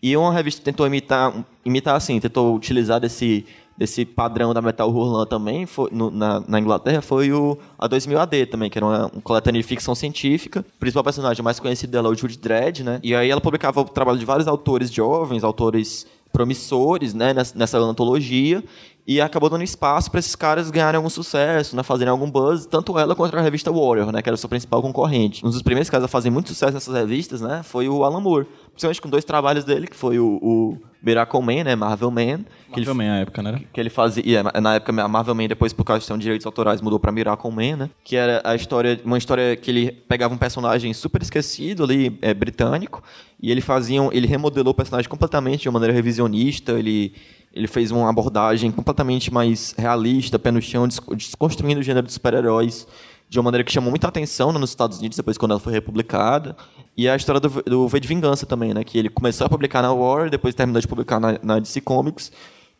E 0.03 0.17
uma 0.17 0.35
revista 0.35 0.61
tentou 0.63 0.85
imitar, 0.85 1.33
imitar 1.65 1.95
assim, 1.95 2.19
tentou 2.19 2.57
utilizar 2.57 3.01
desse 3.01 3.47
desse 3.77 4.05
padrão 4.05 4.53
da 4.53 4.61
Metal 4.61 4.89
Hurlan 4.89 5.27
também 5.27 5.67
foi, 5.67 5.89
no, 5.91 6.11
na, 6.11 6.41
na, 6.47 6.61
Inglaterra 6.61 7.01
foi 7.01 7.33
o 7.33 7.59
a 7.79 7.87
2000 7.87 8.21
AD 8.21 8.47
também, 8.47 8.71
que 8.71 8.79
era 8.79 8.87
uma, 8.87 9.07
um 9.07 9.21
coletânea 9.21 9.61
de 9.61 9.67
ficção 9.67 9.95
científica. 9.95 10.61
O 10.61 10.79
principal 10.79 11.03
personagem 11.03 11.43
mais 11.43 11.59
conhecido 11.59 11.91
dela 11.91 12.09
é 12.09 12.13
o 12.13 12.15
Judy 12.15 12.39
Dredd, 12.39 12.83
né? 12.83 13.01
E 13.03 13.15
aí 13.15 13.31
ela 13.31 13.41
publicava 13.41 13.81
o 13.81 13.85
trabalho 13.85 14.19
de 14.19 14.25
vários 14.25 14.47
autores 14.47 14.93
jovens, 14.93 15.43
autores 15.43 16.07
promissores, 16.33 17.13
né, 17.13 17.35
nessa, 17.35 17.59
nessa 17.59 17.79
antologia, 17.79 18.65
e 19.07 19.21
acabou 19.21 19.51
dando 19.51 19.65
espaço 19.65 20.11
para 20.11 20.21
esses 20.21 20.37
caras 20.37 20.71
ganharem 20.71 20.97
algum 20.97 21.11
sucesso, 21.11 21.75
né, 21.75 21.83
fazerem 21.83 22.11
algum 22.11 22.31
buzz, 22.31 22.67
tanto 22.67 22.97
ela 22.99 23.15
quanto 23.17 23.37
a 23.37 23.41
revista 23.41 23.71
Warrior, 23.71 24.13
né, 24.13 24.23
que 24.23 24.29
era 24.29 24.35
a 24.35 24.39
sua 24.39 24.49
principal 24.49 24.81
concorrente. 24.81 25.45
Um 25.45 25.51
dos 25.51 25.63
primeiros 25.63 25.91
caras 25.91 26.05
a 26.05 26.09
fazer 26.09 26.31
muito 26.31 26.49
sucesso 26.49 26.73
nessas 26.73 26.95
revistas, 26.95 27.41
né, 27.41 27.63
foi 27.65 27.89
o 27.89 28.05
Alan 28.05 28.21
Moore, 28.21 28.47
principalmente 28.71 29.03
com 29.03 29.09
dois 29.09 29.25
trabalhos 29.25 29.65
dele, 29.65 29.89
que 29.89 29.97
foi 29.97 30.21
o, 30.21 30.39
o 30.41 30.79
Miracle 31.03 31.43
Man, 31.43 31.65
né, 31.65 31.75
Marvel 31.75 32.13
Man, 32.13 32.45
que 32.73 32.79
ele, 32.79 32.87
Marvel 32.87 32.95
Man, 32.95 33.13
a 33.13 33.17
época, 33.17 33.43
né? 33.43 33.63
que 33.73 33.81
ele 33.81 33.91
fazia, 33.91 34.23
e, 34.25 34.37
é, 34.37 34.61
na 34.61 34.77
época 34.77 35.03
a 35.03 35.09
Marvel 35.09 35.35
Man 35.35 35.49
depois 35.49 35.73
por 35.73 35.85
causa 35.85 36.15
de 36.15 36.21
direitos 36.21 36.47
autorais 36.47 36.81
mudou 36.81 37.01
pra 37.01 37.11
Miracle 37.11 37.51
Man, 37.51 37.77
né, 37.77 37.91
que 38.05 38.15
era 38.15 38.41
a 38.45 38.55
história, 38.55 39.01
uma 39.05 39.19
história 39.19 39.57
que 39.57 39.69
ele 39.69 39.91
pegava 39.91 40.33
um 40.33 40.39
personagem 40.39 40.93
super 40.95 41.21
esquecido 41.21 41.83
ali, 41.83 42.17
é, 42.23 42.33
britânico, 42.33 43.03
e 43.41 43.51
ele 43.51 43.61
fazia, 43.61 44.01
ele 44.13 44.29
remodelou 44.29 44.71
o 44.71 44.75
personagem 44.75 45.09
completamente 45.11 45.63
de 45.63 45.69
uma 45.69 45.73
maneira 45.73 45.93
revisionista, 45.93 46.79
ele 46.79 47.13
ele 47.53 47.67
fez 47.67 47.91
uma 47.91 48.09
abordagem 48.09 48.71
completamente 48.71 49.33
mais 49.33 49.75
realista, 49.77 50.39
pé 50.39 50.51
no 50.51 50.63
chão, 50.63 50.89
des- 50.89 51.01
desconstruindo 51.17 51.81
o 51.81 51.83
gênero 51.83 52.07
de 52.07 52.13
super-heróis 52.13 52.87
de 53.29 53.39
uma 53.39 53.45
maneira 53.45 53.65
que 53.65 53.73
chamou 53.73 53.91
muita 53.91 54.09
atenção 54.09 54.53
né, 54.53 54.59
nos 54.59 54.71
Estados 54.71 54.99
Unidos 54.99 55.17
depois 55.17 55.39
quando 55.39 55.53
ela 55.53 55.61
foi 55.61 55.73
republicada. 55.73 56.55
E 56.97 57.09
a 57.09 57.17
história 57.17 57.41
do, 57.41 57.49
do 57.63 57.89
V 57.89 57.99
de 58.01 58.07
Vingança 58.07 58.45
também, 58.45 58.75
né? 58.75 58.85
Que 58.85 58.99
ele 58.99 59.09
começou 59.09 59.47
a 59.47 59.51
publicar 59.51 59.81
na 59.81 59.91
War, 59.93 60.29
depois 60.29 60.55
terminou 60.55 60.81
de 60.81 60.87
publicar 60.87 61.19
na, 61.19 61.39
na 61.43 61.59
DC 61.59 61.81
Comics, 61.81 62.31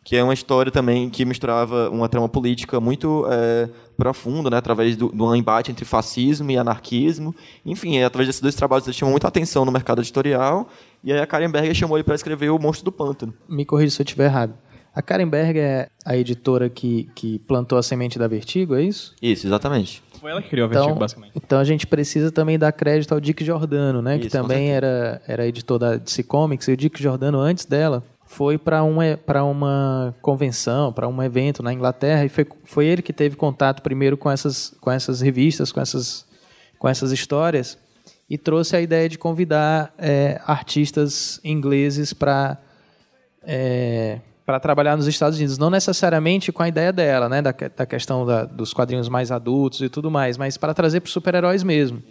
que 0.03 0.15
é 0.15 0.23
uma 0.23 0.33
história 0.33 0.71
também 0.71 1.09
que 1.09 1.25
misturava 1.25 1.89
uma 1.89 2.07
trama 2.07 2.29
política 2.29 2.79
muito 2.79 3.25
é, 3.31 3.67
profunda, 3.97 4.51
né? 4.51 4.57
Através 4.57 4.95
do, 4.95 5.07
do 5.09 5.35
embate 5.35 5.71
entre 5.71 5.85
fascismo 5.85 6.51
e 6.51 6.57
anarquismo. 6.57 7.33
Enfim, 7.65 7.97
é, 7.97 8.05
através 8.05 8.27
desses 8.27 8.41
dois 8.41 8.53
trabalhos 8.53 8.85
ele 8.85 8.95
chamou 8.95 9.11
muita 9.11 9.27
atenção 9.27 9.65
no 9.65 9.71
mercado 9.71 10.01
editorial. 10.01 10.67
E 11.03 11.11
aí 11.11 11.19
a 11.19 11.27
Karen 11.27 11.49
Berger 11.49 11.73
chamou 11.73 11.97
ele 11.97 12.03
para 12.03 12.15
escrever 12.15 12.49
O 12.49 12.59
Monstro 12.59 12.85
do 12.85 12.91
Pântano. 12.91 13.33
Me 13.47 13.65
corrija 13.65 13.95
se 13.95 14.01
eu 14.01 14.05
estiver 14.05 14.25
errado. 14.25 14.53
A 14.95 15.01
Karen 15.01 15.27
Berg 15.27 15.57
é 15.57 15.89
a 16.05 16.15
editora 16.15 16.69
que, 16.69 17.09
que 17.15 17.39
plantou 17.39 17.79
a 17.79 17.83
semente 17.83 18.19
da 18.19 18.27
Vertigo, 18.27 18.75
é 18.75 18.83
isso? 18.83 19.15
Isso, 19.19 19.47
exatamente. 19.47 20.03
Foi 20.21 20.29
ela 20.29 20.39
que 20.39 20.49
criou 20.49 20.65
a 20.65 20.67
Vertigo, 20.69 20.89
Então, 20.91 20.99
basicamente. 20.99 21.31
então 21.35 21.59
a 21.59 21.63
gente 21.63 21.87
precisa 21.87 22.31
também 22.31 22.59
dar 22.59 22.71
crédito 22.71 23.11
ao 23.11 23.19
Dick 23.19 23.43
Giordano, 23.43 24.03
né? 24.03 24.19
que 24.19 24.27
Isso, 24.27 24.37
com 24.37 24.43
também 24.43 24.69
era, 24.69 25.19
era 25.27 25.47
editor 25.47 25.79
da 25.79 25.97
DC 25.97 26.21
Comics. 26.23 26.67
E 26.67 26.73
o 26.73 26.77
Dick 26.77 27.01
Giordano, 27.01 27.39
antes 27.39 27.65
dela, 27.65 28.03
foi 28.23 28.59
para 28.59 28.83
uma, 28.83 29.17
pra 29.25 29.43
uma 29.43 30.15
convenção, 30.21 30.93
para 30.93 31.07
um 31.07 31.23
evento 31.23 31.63
na 31.63 31.73
Inglaterra. 31.73 32.23
E 32.25 32.29
foi, 32.29 32.45
foi 32.63 32.85
ele 32.85 33.01
que 33.01 33.11
teve 33.11 33.35
contato 33.35 33.81
primeiro 33.81 34.15
com 34.15 34.29
essas, 34.29 34.75
com 34.79 34.91
essas 34.91 35.21
revistas, 35.21 35.71
com 35.71 35.81
essas, 35.81 36.23
com 36.77 36.87
essas 36.87 37.11
histórias. 37.11 37.79
E 38.33 38.37
trouxe 38.39 38.75
a 38.75 38.81
ideia 38.81 39.07
de 39.07 39.15
convidar 39.15 39.93
é, 39.95 40.41
artistas 40.47 41.39
ingleses 41.43 42.13
para 42.13 42.57
para 44.45 44.59
trabalhar 44.59 44.97
nos 44.97 45.05
Estados 45.05 45.37
Unidos, 45.37 45.57
não 45.59 45.69
necessariamente 45.69 46.51
com 46.51 46.63
a 46.63 46.67
ideia 46.67 46.91
dela, 46.91 47.29
né, 47.29 47.41
da, 47.43 47.51
da 47.51 47.85
questão 47.85 48.25
da- 48.25 48.43
dos 48.45 48.73
quadrinhos 48.73 49.07
mais 49.07 49.31
adultos 49.31 49.81
e 49.81 49.87
tudo 49.89 50.09
mais, 50.09 50.35
mas 50.37 50.57
para 50.57 50.73
trazer 50.73 50.99
para 50.99 51.07
os 51.07 51.13
super-heróis 51.13 51.61
mesmo. 51.61 52.01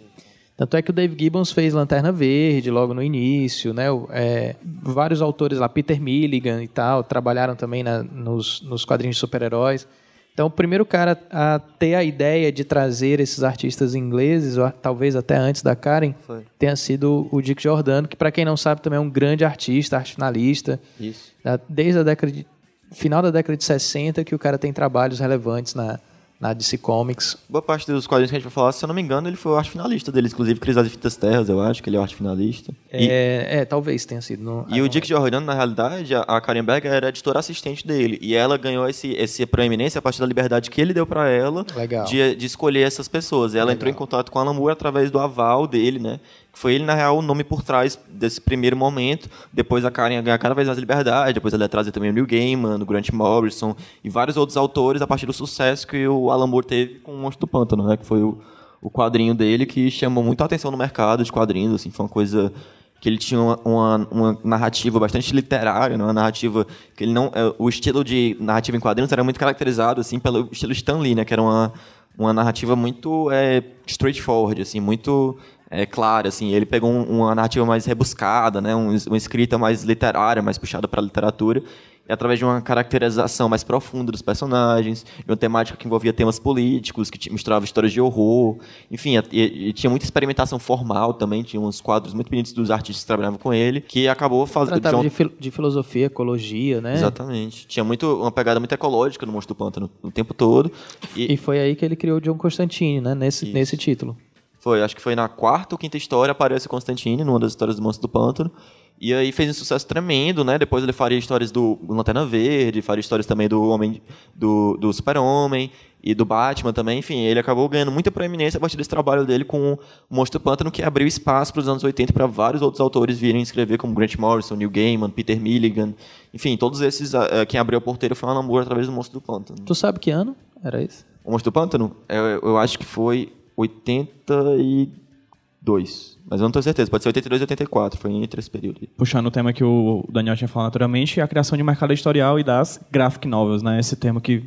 Tanto 0.55 0.77
é 0.77 0.81
que 0.81 0.91
o 0.91 0.93
Dave 0.93 1.15
Gibbons 1.19 1.51
fez 1.51 1.73
Lanterna 1.73 2.11
Verde 2.11 2.71
logo 2.71 2.93
no 2.93 3.03
início, 3.03 3.73
né? 3.73 3.87
é, 4.11 4.55
vários 4.63 5.21
autores 5.21 5.57
lá, 5.59 5.67
Peter 5.67 5.99
Milligan 6.01 6.63
e 6.63 6.67
tal, 6.67 7.03
trabalharam 7.03 7.55
também 7.55 7.83
na- 7.83 8.01
nos, 8.03 8.61
nos 8.61 8.85
quadrinhos 8.85 9.17
de 9.17 9.19
super-heróis. 9.19 9.85
Então, 10.33 10.47
o 10.47 10.49
primeiro 10.49 10.83
cara 10.83 11.17
a 11.29 11.59
ter 11.59 11.93
a 11.93 12.03
ideia 12.03 12.51
de 12.51 12.63
trazer 12.63 13.19
esses 13.19 13.43
artistas 13.43 13.93
ingleses, 13.93 14.57
ou 14.57 14.69
talvez 14.71 15.15
até 15.15 15.35
antes 15.37 15.61
da 15.61 15.75
Karen, 15.75 16.13
Foi. 16.25 16.43
tenha 16.57 16.75
sido 16.75 17.27
o 17.31 17.39
Dick 17.39 17.61
Giordano, 17.61 18.07
que 18.07 18.15
para 18.15 18.31
quem 18.31 18.43
não 18.43 18.57
sabe 18.57 18.81
também 18.81 18.97
é 18.97 18.99
um 18.99 19.09
grande 19.09 19.45
artista, 19.45 19.97
arte 19.97 20.15
finalista. 20.15 20.79
Isso. 20.99 21.31
Desde 21.69 21.99
a 21.99 22.03
década 22.03 22.31
de, 22.31 22.47
final 22.91 23.21
da 23.21 23.29
década 23.29 23.55
de 23.55 23.63
60 23.63 24.23
que 24.23 24.33
o 24.33 24.39
cara 24.39 24.57
tem 24.57 24.73
trabalhos 24.73 25.19
relevantes 25.19 25.75
na, 25.75 25.99
na 26.39 26.53
DC 26.53 26.77
Comics. 26.77 27.37
Boa 27.47 27.61
parte 27.61 27.89
dos 27.89 28.05
quadrinhos 28.05 28.29
que 28.29 28.35
a 28.35 28.39
gente 28.39 28.45
vai 28.45 28.53
falar, 28.53 28.71
se 28.71 28.83
eu 28.83 28.87
não 28.87 28.95
me 28.95 29.01
engano, 29.01 29.27
ele 29.27 29.37
foi 29.37 29.53
o 29.53 29.55
arte 29.55 29.71
finalista 29.71 30.11
dele, 30.11 30.27
inclusive 30.27 30.59
Cris 30.59 30.75
das 30.75 30.87
Fitas 30.87 31.15
Terras, 31.15 31.47
eu 31.47 31.61
acho 31.61 31.81
que 31.81 31.89
ele 31.89 31.95
é 31.95 31.99
o 31.99 32.01
arte 32.01 32.15
finalista. 32.15 32.73
E, 32.91 33.07
É, 33.09 33.59
é, 33.59 33.65
talvez 33.65 34.05
tenha 34.05 34.21
sido. 34.21 34.43
Não, 34.43 34.65
e 34.69 34.81
o 34.81 34.89
Dick 34.89 35.07
Giordano, 35.07 35.45
na 35.45 35.53
realidade, 35.53 36.13
a, 36.13 36.21
a 36.21 36.41
Karen 36.41 36.63
Berger 36.63 36.91
era 36.91 37.09
editora 37.09 37.39
assistente 37.39 37.87
dele, 37.87 38.19
e 38.21 38.35
ela 38.35 38.57
ganhou 38.57 38.87
esse, 38.87 39.15
essa 39.17 39.47
proeminência 39.47 39.99
a 39.99 40.01
partir 40.01 40.19
da 40.19 40.25
liberdade 40.25 40.69
que 40.69 40.81
ele 40.81 40.93
deu 40.93 41.05
pra 41.07 41.29
ela 41.29 41.65
Legal. 41.75 42.05
de, 42.05 42.35
de 42.35 42.45
escolher 42.45 42.81
essas 42.81 43.07
pessoas. 43.07 43.53
E 43.53 43.57
ela 43.57 43.73
entrou 43.73 43.89
em 43.89 43.93
contato 43.93 44.31
com 44.31 44.39
Alan 44.39 44.53
Moore 44.53 44.73
através 44.73 45.09
do 45.09 45.19
aval 45.19 45.65
dele, 45.67 45.99
né? 45.99 46.19
Foi 46.55 46.75
ele, 46.75 46.85
na 46.85 46.93
real, 46.93 47.17
o 47.17 47.21
nome 47.21 47.43
por 47.43 47.63
trás 47.63 47.99
desse 48.07 48.39
primeiro 48.39 48.77
momento. 48.77 49.27
Depois 49.51 49.83
a 49.83 49.89
Karen 49.89 50.13
ia 50.13 50.21
ganhar 50.21 50.37
cada 50.37 50.53
vez 50.53 50.67
mais 50.67 50.79
liberdade, 50.79 51.33
depois 51.33 51.51
ela 51.51 51.63
ia 51.63 51.69
trazer 51.69 51.91
também 51.91 52.11
o 52.11 52.13
Neil 52.13 52.27
Gaiman, 52.27 52.75
o 52.75 52.85
Grant 52.85 53.09
Morrison 53.09 53.75
e 54.03 54.09
vários 54.09 54.37
outros 54.37 54.55
autores 54.55 55.01
a 55.01 55.07
partir 55.07 55.25
do 55.25 55.33
sucesso 55.33 55.87
que 55.87 56.07
o 56.07 56.29
Alan 56.29 56.45
Moore 56.45 56.67
teve 56.67 56.99
com 56.99 57.11
o 57.11 57.17
Monstro 57.17 57.47
do 57.47 57.47
Pântano, 57.47 57.87
né? 57.87 57.97
Que 57.97 58.05
foi 58.05 58.21
o, 58.21 58.39
o 58.79 58.89
quadrinho 58.89 59.33
dele 59.33 59.65
que 59.65 59.89
chamou 59.89 60.23
muito 60.23 60.41
a 60.41 60.45
atenção 60.45 60.69
no 60.69 60.77
mercado 60.77 61.23
de 61.23 61.31
quadrinhos, 61.31 61.73
assim, 61.73 61.89
foi 61.89 62.05
uma 62.05 62.11
coisa 62.11 62.53
que 63.01 63.09
ele 63.09 63.17
tinha 63.17 63.41
uma, 63.41 63.59
uma, 63.65 64.07
uma 64.09 64.37
narrativa 64.43 64.97
bastante 64.99 65.35
literária, 65.35 65.97
né? 65.97 66.03
uma 66.05 66.13
narrativa 66.13 66.65
que 66.95 67.03
ele 67.03 67.11
não, 67.11 67.31
é, 67.35 67.53
o 67.59 67.67
estilo 67.67 68.01
de 68.01 68.37
narrativa 68.39 68.77
em 68.77 68.79
quadrinhos 68.79 69.11
era 69.11 69.23
muito 69.23 69.37
caracterizado 69.37 69.99
assim 69.99 70.19
pelo 70.19 70.47
estilo 70.49 70.71
Stan 70.71 70.99
Lee, 70.99 71.13
né? 71.15 71.25
Que 71.25 71.33
era 71.33 71.41
uma, 71.41 71.73
uma 72.17 72.31
narrativa 72.31 72.75
muito 72.75 73.29
é, 73.31 73.61
straightforward, 73.85 74.61
assim, 74.61 74.79
muito 74.79 75.37
é, 75.81 75.85
clara, 75.85 76.27
assim. 76.27 76.53
Ele 76.53 76.65
pegou 76.65 76.89
um- 76.91 77.03
uma 77.19 77.33
narrativa 77.35 77.65
mais 77.65 77.85
rebuscada, 77.85 78.61
né? 78.61 78.75
Um, 78.75 78.95
uma 79.07 79.17
escrita 79.17 79.57
mais 79.57 79.83
literária, 79.83 80.41
mais 80.41 80.57
puxada 80.57 80.87
para 80.87 81.01
a 81.01 81.03
literatura. 81.03 81.63
E 82.07 82.11
através 82.11 82.37
de 82.37 82.43
uma 82.43 82.59
caracterização 82.61 83.47
mais 83.47 83.63
profunda 83.63 84.11
dos 84.11 84.21
personagens, 84.21 85.05
de 85.25 85.31
uma 85.31 85.37
temática 85.37 85.77
que 85.77 85.87
envolvia 85.87 86.11
temas 86.11 86.37
políticos, 86.37 87.09
que 87.09 87.29
misturava 87.31 87.63
histórias 87.63 87.93
de 87.93 88.01
horror, 88.01 88.57
enfim, 88.91 89.15
e, 89.31 89.69
e 89.69 89.73
tinha 89.73 89.89
muita 89.89 90.05
experimentação 90.05 90.59
formal 90.59 91.13
também, 91.13 91.43
tinha 91.43 91.61
uns 91.61 91.79
quadros 91.79 92.13
muito 92.13 92.29
bonitos 92.29 92.51
dos 92.51 92.69
artistas 92.69 93.03
que 93.03 93.07
trabalhavam 93.07 93.39
com 93.39 93.53
ele, 93.53 93.79
que 93.79 94.05
acabou 94.09 94.45
fazendo... 94.45 94.81
Tratava 94.81 95.01
de, 95.01 95.09
fil- 95.09 95.31
de 95.39 95.49
filosofia, 95.49 96.07
ecologia, 96.07 96.81
né? 96.81 96.93
Exatamente. 96.95 97.65
Tinha 97.67 97.85
muito, 97.85 98.05
uma 98.21 98.31
pegada 98.33 98.59
muito 98.59 98.73
ecológica 98.73 99.25
no 99.25 99.31
Monstro 99.31 99.55
do 99.55 99.57
Pântano 99.57 99.89
o 100.01 100.11
tempo 100.11 100.33
todo. 100.33 100.69
E, 101.15 101.33
E 101.33 101.37
foi 101.37 101.57
aí 101.57 101.73
que 101.73 101.85
ele 101.85 101.95
criou 101.95 102.17
o 102.17 102.21
John 102.21 102.37
Constantine, 102.37 102.99
né? 102.99 103.15
Nesse, 103.15 103.45
Isso. 103.45 103.53
nesse 103.53 103.77
título. 103.77 104.17
Foi, 104.63 104.81
acho 104.81 104.95
que 104.95 105.01
foi 105.01 105.13
na 105.13 105.27
quarta 105.27 105.75
ou 105.75 105.77
quinta 105.77 105.97
história, 105.97 106.31
aparece 106.31 106.67
o 106.67 106.69
Constantine, 106.69 107.21
numa 107.25 107.37
das 107.37 107.51
histórias 107.51 107.75
do 107.75 107.81
Monstro 107.81 108.07
do 108.07 108.09
Pântano. 108.09 108.49
E 108.97 109.13
aí 109.13 109.33
fez 109.33 109.49
um 109.49 109.53
sucesso 109.53 109.85
tremendo, 109.85 110.45
né? 110.45 110.57
Depois 110.57 110.81
ele 110.81 110.93
faria 110.93 111.17
histórias 111.17 111.51
do 111.51 111.77
Lanterna 111.89 112.25
Verde, 112.25 112.81
faria 112.81 113.01
histórias 113.01 113.25
também 113.25 113.49
do 113.49 113.61
Homem 113.61 114.01
do, 114.33 114.77
do 114.77 114.93
Super-Homem 114.93 115.69
e 116.01 116.15
do 116.15 116.23
Batman 116.23 116.71
também. 116.71 116.99
Enfim, 116.99 117.17
ele 117.23 117.41
acabou 117.41 117.67
ganhando 117.67 117.91
muita 117.91 118.09
proeminência 118.09 118.57
a 118.57 118.61
partir 118.61 118.77
desse 118.77 118.89
trabalho 118.89 119.25
dele 119.25 119.43
com 119.43 119.73
o 119.73 119.79
Monstro 120.09 120.39
do 120.39 120.43
Pântano, 120.43 120.71
que 120.71 120.81
abriu 120.81 121.05
espaço 121.05 121.51
para 121.51 121.59
os 121.59 121.67
anos 121.67 121.83
80 121.83 122.13
para 122.13 122.25
vários 122.25 122.61
outros 122.61 122.79
autores 122.79 123.19
virem 123.19 123.41
escrever, 123.41 123.77
como 123.77 123.93
Grant 123.93 124.15
Morrison, 124.15 124.55
Neil 124.55 124.69
Gaiman, 124.69 125.09
Peter 125.09 125.37
Milligan. 125.41 125.93
Enfim, 126.33 126.55
todos 126.55 126.79
esses, 126.79 127.13
ah, 127.13 127.41
ah, 127.41 127.45
quem 127.45 127.59
abriu 127.59 127.79
a 127.79 127.81
porteira 127.81 128.15
foi 128.15 128.29
o 128.29 128.31
Alan 128.31 128.43
Moore 128.43 128.63
através 128.63 128.87
do 128.87 128.93
Monstro 128.93 129.19
do 129.19 129.25
Pântano. 129.25 129.59
Tu 129.59 129.75
sabe 129.75 129.99
que 129.99 130.09
ano 130.09 130.37
era 130.63 130.81
esse? 130.81 131.03
O 131.21 131.31
Monstro 131.31 131.51
do 131.51 131.53
Pântano, 131.53 131.97
eu, 132.07 132.39
eu 132.41 132.57
acho 132.57 132.79
que 132.79 132.85
foi 132.85 133.29
82. 133.55 136.17
Mas 136.29 136.39
eu 136.39 136.45
não 136.45 136.51
tenho 136.51 136.63
certeza, 136.63 136.89
pode 136.89 137.03
ser 137.03 137.09
82 137.09 137.41
e 137.41 137.43
84, 137.43 137.99
foi 137.99 138.11
entre 138.11 138.39
esse 138.39 138.49
período. 138.49 138.81
Puxando 138.97 139.27
o 139.27 139.31
tema 139.31 139.53
que 139.53 139.63
o 139.63 140.03
Daniel 140.09 140.35
tinha 140.35 140.47
falado 140.47 140.67
naturalmente, 140.67 141.21
a 141.21 141.27
criação 141.27 141.57
de 141.57 141.63
mercado 141.63 141.93
editorial 141.93 142.39
e 142.39 142.43
das 142.43 142.79
graphic 142.91 143.27
novels, 143.27 143.61
né? 143.61 143.79
Esse 143.79 143.95
termo 143.95 144.19
que 144.19 144.43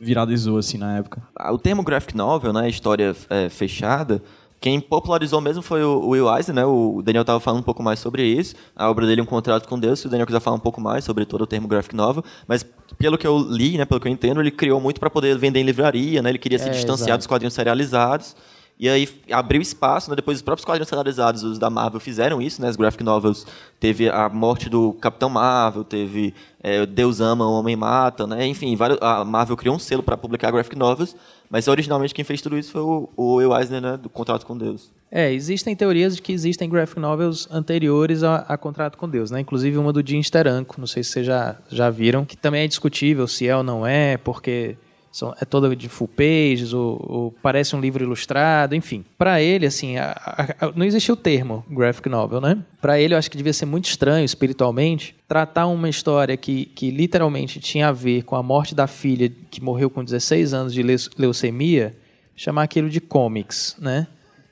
viralizou, 0.00 0.58
assim, 0.58 0.78
na 0.78 0.96
época. 0.96 1.22
Ah, 1.36 1.52
O 1.52 1.58
termo 1.58 1.82
graphic 1.82 2.16
novel, 2.16 2.52
né, 2.52 2.68
história 2.68 3.14
é, 3.28 3.48
fechada, 3.50 4.22
quem 4.60 4.78
popularizou 4.78 5.40
mesmo 5.40 5.62
foi 5.62 5.82
o 5.82 6.08
Will 6.08 6.28
Eisner, 6.36 6.54
né? 6.54 6.64
O 6.66 7.00
Daniel 7.02 7.22
estava 7.22 7.40
falando 7.40 7.60
um 7.60 7.64
pouco 7.64 7.82
mais 7.82 7.98
sobre 7.98 8.22
isso. 8.22 8.54
A 8.76 8.90
obra 8.90 9.06
dele, 9.06 9.22
Um 9.22 9.26
Contrato 9.26 9.66
com 9.66 9.78
Deus. 9.78 10.00
Se 10.00 10.06
o 10.06 10.10
Daniel 10.10 10.26
quiser 10.26 10.40
falar 10.40 10.56
um 10.56 10.60
pouco 10.60 10.80
mais 10.80 11.02
sobre 11.02 11.24
todo 11.24 11.42
o 11.42 11.46
termo 11.46 11.66
graphic 11.66 11.96
novel, 11.96 12.22
mas 12.46 12.64
pelo 12.98 13.16
que 13.16 13.26
eu 13.26 13.38
li, 13.38 13.78
né, 13.78 13.86
pelo 13.86 13.98
que 13.98 14.06
eu 14.06 14.12
entendo, 14.12 14.38
ele 14.40 14.50
criou 14.50 14.78
muito 14.78 15.00
para 15.00 15.08
poder 15.08 15.38
vender 15.38 15.60
em 15.60 15.64
livraria, 15.64 16.20
né? 16.20 16.28
Ele 16.28 16.38
queria 16.38 16.58
se 16.58 16.68
É, 16.68 16.72
distanciar 16.72 17.08
exato. 17.08 17.18
dos 17.18 17.26
quadrinhos 17.26 17.54
serializados. 17.54 18.36
E 18.78 18.88
aí 18.88 19.06
abriu 19.30 19.60
espaço, 19.60 20.08
né? 20.08 20.16
depois 20.16 20.38
os 20.38 20.42
próprios 20.42 20.64
quadrinhos 20.64 20.88
serializados, 20.88 21.42
os 21.42 21.58
da 21.58 21.68
Marvel, 21.68 22.00
fizeram 22.00 22.40
isso, 22.40 22.62
né? 22.62 22.68
As 22.68 22.76
graphic 22.76 23.04
novels. 23.04 23.46
Teve 23.78 24.08
a 24.08 24.26
morte 24.30 24.70
do 24.70 24.94
Capitão 24.94 25.28
Marvel, 25.28 25.84
teve 25.84 26.34
é, 26.62 26.86
Deus 26.86 27.20
ama, 27.20 27.46
o 27.46 27.52
Homem 27.52 27.76
mata, 27.76 28.26
né? 28.26 28.46
Enfim, 28.46 28.74
vários, 28.76 28.98
a 29.02 29.22
Marvel 29.22 29.54
criou 29.54 29.76
um 29.76 29.78
selo 29.78 30.02
para 30.02 30.16
publicar 30.16 30.50
graphic 30.50 30.76
novels, 30.76 31.14
mas 31.50 31.66
originalmente 31.66 32.14
quem 32.14 32.24
fez 32.24 32.40
tudo 32.40 32.56
isso 32.56 32.70
foi 32.70 32.80
o, 32.80 33.08
o 33.16 33.34
Will 33.34 33.54
Eisner, 33.54 33.80
né? 33.80 33.96
Do 33.96 34.08
Contrato 34.08 34.46
com 34.46 34.56
Deus. 34.56 34.92
É, 35.10 35.32
existem 35.32 35.74
teorias 35.74 36.14
de 36.14 36.22
que 36.22 36.32
existem 36.32 36.68
graphic 36.68 37.00
novels 37.00 37.48
anteriores 37.50 38.22
a, 38.22 38.36
a 38.36 38.56
Contrato 38.56 38.96
com 38.96 39.08
Deus, 39.08 39.32
né? 39.32 39.40
Inclusive 39.40 39.76
uma 39.76 39.92
do 39.92 40.06
Jim 40.06 40.22
Steranko, 40.22 40.78
não 40.78 40.86
sei 40.86 41.02
se 41.02 41.10
vocês 41.10 41.26
já, 41.26 41.56
já 41.68 41.90
viram, 41.90 42.24
que 42.24 42.36
também 42.36 42.62
é 42.62 42.68
discutível 42.68 43.26
se 43.26 43.48
é 43.48 43.56
ou 43.56 43.64
não 43.64 43.84
é, 43.84 44.16
porque 44.16 44.76
são, 45.12 45.34
é 45.40 45.44
toda 45.44 45.74
de 45.74 45.88
full 45.88 46.06
pages, 46.08 46.72
ou, 46.72 47.04
ou 47.08 47.34
parece 47.42 47.74
um 47.74 47.80
livro 47.80 48.04
ilustrado, 48.04 48.74
enfim. 48.76 49.04
Para 49.18 49.42
ele, 49.42 49.66
assim, 49.66 49.96
a- 49.96 50.12
a- 50.24 50.66
a- 50.66 50.72
não 50.76 50.86
existe 50.86 51.10
o 51.10 51.16
termo 51.16 51.64
graphic 51.68 52.08
novel, 52.08 52.40
né? 52.40 52.58
Para 52.80 53.00
ele, 53.00 53.14
eu 53.14 53.18
acho 53.18 53.30
que 53.30 53.36
devia 53.36 53.52
ser 53.52 53.66
muito 53.66 53.86
estranho, 53.86 54.24
espiritualmente, 54.24 55.14
tratar 55.26 55.66
uma 55.66 55.88
história 55.88 56.36
que, 56.36 56.66
que 56.66 56.90
literalmente 56.90 57.58
tinha 57.58 57.88
a 57.88 57.92
ver 57.92 58.22
com 58.22 58.36
a 58.36 58.42
morte 58.42 58.74
da 58.74 58.86
filha 58.86 59.28
que 59.50 59.60
morreu 59.62 59.90
com 59.90 60.04
16 60.04 60.54
anos 60.54 60.72
de 60.72 60.82
leu- 60.82 60.96
leucemia, 61.18 61.96
chamar 62.36 62.62
aquilo 62.62 62.88
de 62.88 63.00
comics, 63.00 63.76
né? 63.80 64.06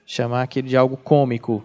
chamar 0.05 0.43
aquilo 0.43 0.67
de 0.67 0.77
algo 0.77 0.97
cômico. 0.97 1.63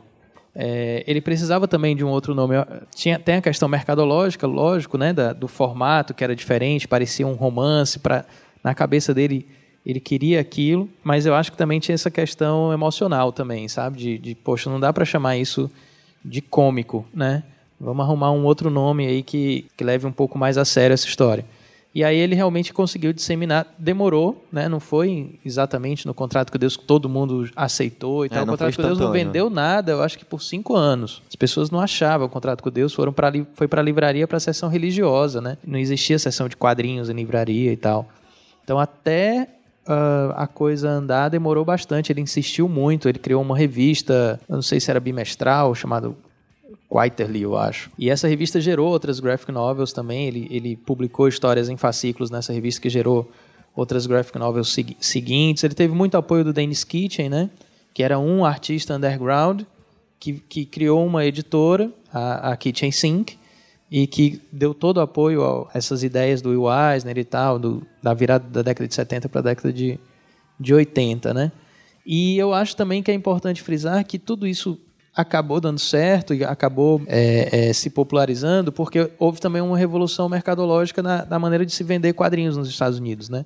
é, 0.55 1.03
ele 1.07 1.19
precisava 1.21 1.67
também 1.67 1.95
de 1.95 2.03
um 2.05 2.09
outro 2.09 2.35
nome. 2.35 2.53
Tinha, 2.93 3.17
tem 3.17 3.35
a 3.37 3.41
questão 3.41 3.67
mercadológica, 3.67 4.45
lógico, 4.45 4.97
né, 4.99 5.11
da, 5.11 5.33
do 5.33 5.47
formato 5.47 6.13
que 6.13 6.23
era 6.23 6.35
diferente, 6.35 6.87
parecia 6.87 7.25
um 7.25 7.33
romance, 7.33 7.97
pra, 7.97 8.23
na 8.63 8.73
cabeça 8.73 9.13
dele 9.13 9.45
ele 9.85 9.99
queria 9.99 10.39
aquilo, 10.39 10.87
mas 11.03 11.25
eu 11.25 11.35
acho 11.35 11.51
que 11.51 11.57
também 11.57 11.79
tinha 11.79 11.93
essa 11.93 12.09
questão 12.09 12.71
emocional 12.71 13.33
também, 13.33 13.67
sabe? 13.67 13.97
De, 13.97 14.17
de 14.17 14.33
poxa, 14.35 14.69
não 14.69 14.79
dá 14.79 14.93
para 14.93 15.03
chamar 15.03 15.35
isso 15.37 15.69
de 16.23 16.41
cômico, 16.41 17.05
né? 17.13 17.43
Vamos 17.79 18.05
arrumar 18.05 18.31
um 18.31 18.45
outro 18.45 18.69
nome 18.69 19.05
aí 19.05 19.21
que, 19.21 19.65
que 19.75 19.83
leve 19.83 20.07
um 20.07 20.11
pouco 20.11 20.37
mais 20.37 20.57
a 20.57 20.63
sério 20.63 20.93
essa 20.93 21.05
história. 21.05 21.43
E 21.93 22.01
aí 22.03 22.17
ele 22.17 22.33
realmente 22.33 22.73
conseguiu 22.73 23.11
disseminar. 23.13 23.67
Demorou, 23.77 24.43
né? 24.51 24.67
Não 24.69 24.79
foi 24.79 25.37
exatamente 25.45 26.07
no 26.07 26.13
contrato 26.13 26.49
com 26.51 26.57
Deus 26.57 26.77
que 26.77 26.85
todo 26.85 27.09
mundo 27.09 27.49
aceitou 27.55 28.25
e 28.25 28.27
É, 28.27 28.29
tal. 28.29 28.43
O 28.43 28.45
não 28.45 28.53
contrato 28.53 28.75
com 28.77 28.81
Deus 28.81 28.97
não 28.97 29.07
instantâneo. 29.07 29.25
vendeu 29.27 29.49
nada, 29.49 29.91
eu 29.91 30.01
acho 30.01 30.17
que 30.17 30.23
por 30.25 30.41
cinco 30.41 30.75
anos. 30.75 31.21
As 31.27 31.35
pessoas 31.35 31.69
não 31.69 31.79
achavam 31.81 32.25
o 32.25 32.29
contrato 32.29 32.63
com 32.63 32.71
Deus, 32.71 32.93
foram 32.93 33.11
para 33.11 33.31
foi 33.53 33.67
para 33.67 33.81
a 33.81 33.83
livraria 33.83 34.25
para 34.27 34.37
a 34.37 34.39
sessão 34.39 34.69
religiosa, 34.69 35.41
né? 35.41 35.57
Não 35.63 35.77
existia 35.77 36.17
sessão 36.17 36.47
de 36.47 36.55
quadrinhos 36.55 37.09
em 37.09 37.13
livraria 37.13 37.71
e 37.73 37.77
tal. 37.77 38.07
Então 38.63 38.79
até 38.79 39.47
ah, 39.85 40.33
a 40.37 40.47
coisa 40.47 40.89
andar 40.89 41.29
demorou 41.29 41.65
bastante. 41.65 42.11
Ele 42.11 42.21
insistiu 42.21 42.67
muito. 42.67 43.07
Ele 43.09 43.19
criou 43.19 43.41
uma 43.41 43.57
revista, 43.57 44.39
eu 44.47 44.55
não 44.55 44.61
sei 44.61 44.79
se 44.79 44.89
era 44.89 44.99
bimestral, 44.99 45.75
chamado 45.75 46.15
Quiterly, 46.89 47.41
eu 47.41 47.57
acho. 47.57 47.89
E 47.97 48.09
essa 48.09 48.27
revista 48.27 48.61
gerou 48.61 48.89
outras 48.89 49.19
graphic 49.19 49.51
novels 49.51 49.91
também. 49.91 50.27
Ele, 50.27 50.47
ele 50.49 50.75
publicou 50.75 51.27
histórias 51.27 51.69
em 51.69 51.77
fascículos 51.77 52.29
nessa 52.29 52.53
revista 52.53 52.81
que 52.81 52.89
gerou 52.89 53.29
outras 53.75 54.05
graphic 54.05 54.37
novels 54.37 54.71
segui- 54.71 54.97
seguintes. 54.99 55.63
Ele 55.63 55.73
teve 55.73 55.93
muito 55.93 56.15
apoio 56.15 56.43
do 56.43 56.53
Dennis 56.53 56.83
Kitchen, 56.83 57.29
né? 57.29 57.49
Que 57.93 58.03
era 58.03 58.19
um 58.19 58.45
artista 58.45 58.95
underground 58.95 59.63
que, 60.19 60.33
que 60.33 60.65
criou 60.65 61.05
uma 61.05 61.25
editora, 61.25 61.91
a, 62.13 62.51
a 62.51 62.57
Kitchen 62.57 62.91
Sink, 62.91 63.37
e 63.93 64.07
que 64.07 64.41
deu 64.51 64.73
todo 64.73 64.97
o 64.97 65.01
apoio 65.01 65.45
a 65.45 65.77
essas 65.77 66.01
ideias 66.01 66.41
do 66.41 66.49
Will 66.49 66.65
Eisner 66.67 67.15
e 67.15 67.23
tal, 67.23 67.59
do, 67.59 67.85
da 68.01 68.11
virada 68.11 68.43
da 68.49 68.63
década 68.63 68.87
de 68.87 68.95
70 68.95 69.29
para 69.29 69.39
a 69.41 69.43
década 69.43 69.71
de, 69.71 69.99
de 70.59 70.73
80, 70.73 71.31
né? 71.31 71.51
E 72.03 72.35
eu 72.35 72.55
acho 72.55 72.75
também 72.75 73.03
que 73.03 73.11
é 73.11 73.13
importante 73.13 73.61
frisar 73.61 74.03
que 74.03 74.17
tudo 74.17 74.47
isso 74.47 74.79
acabou 75.15 75.61
dando 75.61 75.77
certo 75.77 76.33
e 76.33 76.43
acabou 76.43 77.03
é, 77.05 77.69
é, 77.69 77.73
se 77.73 77.91
popularizando 77.91 78.71
porque 78.71 79.11
houve 79.19 79.39
também 79.39 79.61
uma 79.61 79.77
revolução 79.77 80.27
mercadológica 80.27 81.03
na, 81.03 81.23
na 81.23 81.37
maneira 81.37 81.63
de 81.63 81.71
se 81.71 81.83
vender 81.83 82.13
quadrinhos 82.13 82.57
nos 82.57 82.69
Estados 82.69 82.97
Unidos, 82.97 83.29
né? 83.29 83.45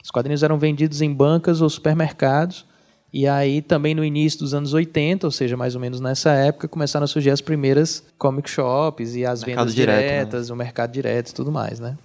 Os 0.00 0.12
quadrinhos 0.12 0.44
eram 0.44 0.60
vendidos 0.60 1.02
em 1.02 1.12
bancas 1.12 1.60
ou 1.60 1.68
supermercados 1.68 2.64
e 3.12 3.26
aí 3.26 3.62
também 3.62 3.94
no 3.94 4.04
início 4.04 4.38
dos 4.40 4.52
anos 4.52 4.74
80, 4.74 5.26
ou 5.26 5.30
seja, 5.30 5.56
mais 5.56 5.74
ou 5.74 5.80
menos 5.80 6.00
nessa 6.00 6.30
época, 6.32 6.68
começaram 6.68 7.04
a 7.04 7.08
surgir 7.08 7.30
as 7.30 7.40
primeiras 7.40 8.04
comic 8.18 8.48
shops 8.48 9.14
e 9.14 9.24
as 9.24 9.42
Mercado 9.42 9.64
vendas 9.64 9.74
direto, 9.74 9.96
né? 9.96 10.02
diretas, 10.02 10.50
o 10.50 10.56
mercado 10.56 10.92
direto 10.92 11.30
e 11.30 11.34
tudo 11.34 11.50
mais, 11.50 11.80
né? 11.80 11.96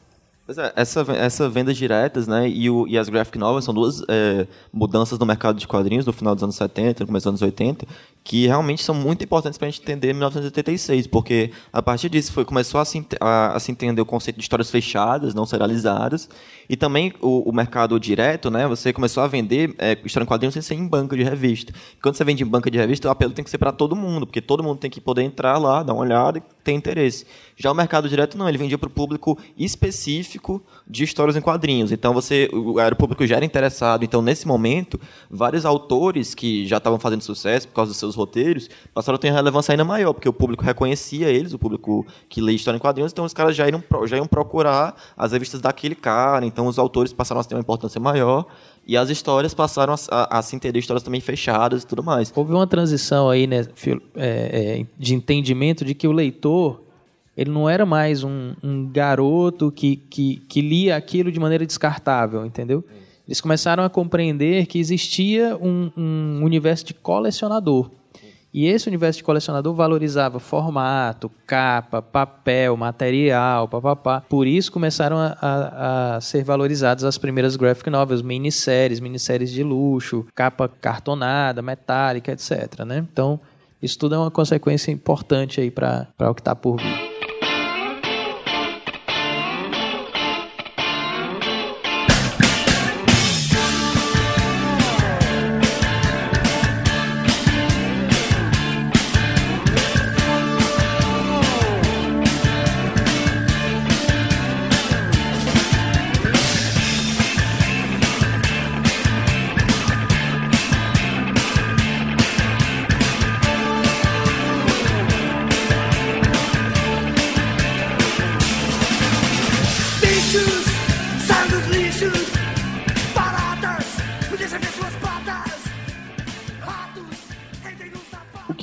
É, 0.46 0.74
essa, 0.76 1.06
essa 1.14 1.50
vendas 1.50 1.78
diretas, 1.78 2.28
né, 2.28 2.50
e, 2.50 2.70
o, 2.70 2.86
e 2.86 2.98
as 2.98 3.08
graphic 3.08 3.38
novels 3.38 3.64
são 3.64 3.74
duas 3.74 4.02
é, 4.10 4.46
mudanças 4.74 5.18
no 5.18 5.26
mercado 5.26 5.58
de 5.58 5.66
quadrinhos 5.66 6.06
no 6.06 6.12
final 6.12 6.36
dos 6.36 6.44
anos 6.44 6.56
70, 6.56 7.02
no 7.02 7.08
começo 7.08 7.24
dos 7.24 7.30
anos 7.30 7.42
80, 7.42 7.88
que 8.26 8.46
realmente 8.46 8.84
são 8.84 8.94
muito 8.94 9.24
importantes 9.24 9.58
para 9.58 9.70
a 9.70 9.72
gente 9.72 9.82
entender 9.82 10.12
1986, 10.12 11.08
porque 11.08 11.52
a 11.72 11.82
partir 11.82 12.10
disso 12.10 12.34
foi, 12.34 12.44
começou 12.44 12.82
a 12.82 12.84
se, 12.84 13.06
a, 13.22 13.56
a 13.56 13.60
se 13.60 13.72
entender 13.72 14.02
o 14.02 14.06
conceito 14.06 14.36
de 14.36 14.44
histórias 14.44 14.70
fechadas, 14.70 15.34
não 15.34 15.46
serializadas, 15.46 16.28
e 16.74 16.76
também 16.76 17.14
o, 17.22 17.48
o 17.48 17.54
mercado 17.54 18.00
direto, 18.00 18.50
né, 18.50 18.68
você 18.68 18.92
começou 18.92 19.22
a 19.22 19.28
vender 19.28 19.76
é, 19.78 19.96
história 20.04 20.24
em 20.24 20.28
quadrinhos 20.28 20.56
sem 20.56 20.62
ser 20.64 20.74
em 20.74 20.88
banca 20.88 21.16
de 21.16 21.22
revista. 21.22 21.72
Quando 22.02 22.16
você 22.16 22.24
vende 22.24 22.42
em 22.42 22.48
banca 22.48 22.72
de 22.72 22.80
revista, 22.80 23.08
o 23.08 23.12
apelo 23.12 23.32
tem 23.32 23.44
que 23.46 23.52
ser 23.52 23.60
para 23.60 23.72
todo 23.72 23.96
mundo, 23.96 24.26
porque 24.26 24.42
todo 24.42 24.64
mundo 24.64 24.80
tem 24.80 24.90
que 24.90 25.00
poder 25.00 25.22
entrar 25.22 25.60
lá, 25.60 25.84
dar 25.84 25.94
uma 25.94 26.02
olhada 26.02 26.40
e 26.40 26.42
ter 26.64 26.72
interesse. 26.72 27.28
Já 27.56 27.72
o 27.72 27.76
mercado 27.76 28.10
direto 28.10 28.40
não, 28.40 28.50
ele 28.50 28.58
vendia 28.58 28.78
para 28.78 28.88
o 28.88 28.90
público 28.90 29.38
específico 29.56 30.64
de 30.88 31.04
histórias 31.04 31.36
em 31.36 31.42
quadrinhos. 31.42 31.92
Então 31.92 32.12
você, 32.12 32.50
o, 32.52 32.80
era 32.80 32.96
o 32.96 32.98
público 32.98 33.28
já 33.28 33.36
era 33.36 33.46
interessado. 33.46 34.04
Então 34.04 34.22
nesse 34.22 34.48
momento, 34.48 35.00
vários 35.30 35.66
autores 35.66 36.34
que 36.34 36.66
já 36.66 36.78
estavam 36.78 36.98
fazendo 36.98 37.22
sucesso 37.22 37.68
por 37.68 37.76
causa 37.76 37.92
dos 37.92 38.00
seus 38.00 38.16
roteiros 38.16 38.68
passaram 38.94 39.18
a 39.18 39.20
ter 39.20 39.32
relevância 39.32 39.74
ainda 39.74 39.84
maior, 39.84 40.14
porque 40.14 40.28
o 40.28 40.34
público 40.34 40.64
reconhecia 40.64 41.30
eles, 41.30 41.54
o 41.54 41.60
público 41.60 42.04
que 42.28 42.42
lê 42.42 42.54
história 42.54 42.78
em 42.78 42.82
quadrinhos. 42.82 43.12
Então 43.12 43.26
os 43.26 43.34
caras 43.34 43.56
já 43.56 43.70
iam, 43.70 43.84
já 44.08 44.18
iam 44.18 44.26
procurar 44.26 44.96
as 45.16 45.32
revistas 45.32 45.62
daquele 45.62 45.96
cara. 45.96 46.46
Então 46.46 46.63
os 46.68 46.78
autores 46.80 47.12
passaram 47.14 47.42
a 47.42 47.44
ter 47.44 47.56
uma 47.56 47.62
importância 47.62 48.00
maior. 48.00 48.46
E 48.86 48.98
as 48.98 49.10
histórias 49.10 49.54
passaram 49.54 49.94
a, 49.94 49.98
a- 50.12 50.40
a 50.40 50.42
se 50.42 50.56
entender 50.56 50.80
histórias 50.80 51.04
também 51.04 51.22
fechadas 51.22 51.84
e 51.84 51.88
tudo 51.88 52.04
mais. 52.04 52.32
Houve 52.36 52.54
uma 52.54 52.68
transição 52.68 53.30
aí, 53.30 53.48
né, 53.48 53.66
é, 54.16 54.80
é, 54.82 54.86
de 55.00 55.16
entendimento 55.16 55.86
de 55.86 55.94
que 55.94 56.08
o 56.08 56.12
leitor 56.12 56.82
ele 57.36 57.50
não 57.50 57.68
era 57.68 57.84
mais 57.86 58.24
um, 58.24 58.54
um 58.64 58.88
garoto 58.92 59.72
que, 59.72 59.96
que, 59.96 60.36
que 60.48 60.62
lia 60.62 60.96
aquilo 60.96 61.32
de 61.32 61.40
maneira 61.40 61.66
descartável, 61.66 62.46
entendeu? 62.46 62.84
Eles 63.28 63.42
começaram 63.42 63.84
a 63.84 63.90
compreender 63.90 64.66
que 64.68 64.78
existia 64.78 65.58
um, 65.60 65.90
um 65.98 66.42
universo 66.44 66.86
de 66.86 66.94
colecionador. 66.94 67.90
E 68.54 68.68
esse 68.68 68.88
universo 68.88 69.18
de 69.18 69.24
colecionador 69.24 69.74
valorizava 69.74 70.40
formato, 70.40 71.32
capa, 71.48 72.02
papel, 72.02 72.78
material, 72.78 73.68
papapá. 73.68 74.22
Por 74.30 74.46
isso 74.46 74.72
começaram 74.72 75.18
a, 75.18 75.36
a- 75.42 76.16
a 76.18 76.22
ser 76.22 76.44
valorizadas 76.44 77.04
as 77.04 77.18
primeiras 77.18 77.56
graphic 77.56 77.90
novels, 77.90 78.22
minisséries, 78.22 79.00
minisséries 79.00 79.52
de 79.52 79.64
luxo, 79.64 80.26
capa 80.36 80.68
cartonada, 80.70 81.62
metálica, 81.62 82.32
etc. 82.32 82.84
Né? 82.86 83.06
Então, 83.12 83.40
isso 83.82 83.98
tudo 83.98 84.16
é 84.16 84.18
uma 84.20 84.32
consequência 84.32 84.92
importante 84.92 85.60
aí 85.60 85.72
para 85.72 86.08
o 86.20 86.34
que 86.36 86.42
está 86.42 86.56
por 86.56 86.78
vir. 86.78 87.13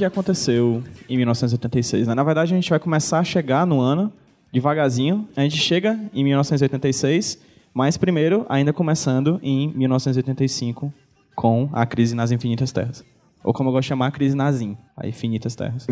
Que 0.00 0.04
aconteceu 0.06 0.82
em 1.08 1.16
1986. 1.18 2.08
Né? 2.08 2.14
Na 2.14 2.22
verdade, 2.22 2.54
a 2.54 2.56
gente 2.56 2.70
vai 2.70 2.78
começar 2.78 3.18
a 3.18 3.24
chegar 3.24 3.66
no 3.66 3.80
ano 3.80 4.10
devagarzinho. 4.50 5.28
A 5.36 5.42
gente 5.42 5.58
chega 5.58 6.00
em 6.14 6.24
1986, 6.24 7.38
mas 7.74 7.98
primeiro, 7.98 8.46
ainda 8.48 8.72
começando 8.72 9.38
em 9.42 9.68
1985, 9.74 10.90
com 11.36 11.68
a 11.72 11.84
crise 11.84 12.14
nas 12.14 12.30
infinitas 12.30 12.72
terras. 12.72 13.04
Ou 13.44 13.52
como 13.52 13.68
eu 13.68 13.72
gosto 13.72 13.82
de 13.84 13.88
chamar, 13.88 14.06
a 14.06 14.10
crise 14.10 14.34
nazim, 14.34 14.76
a 14.96 15.06
infinitas 15.06 15.54
terras. 15.54 15.86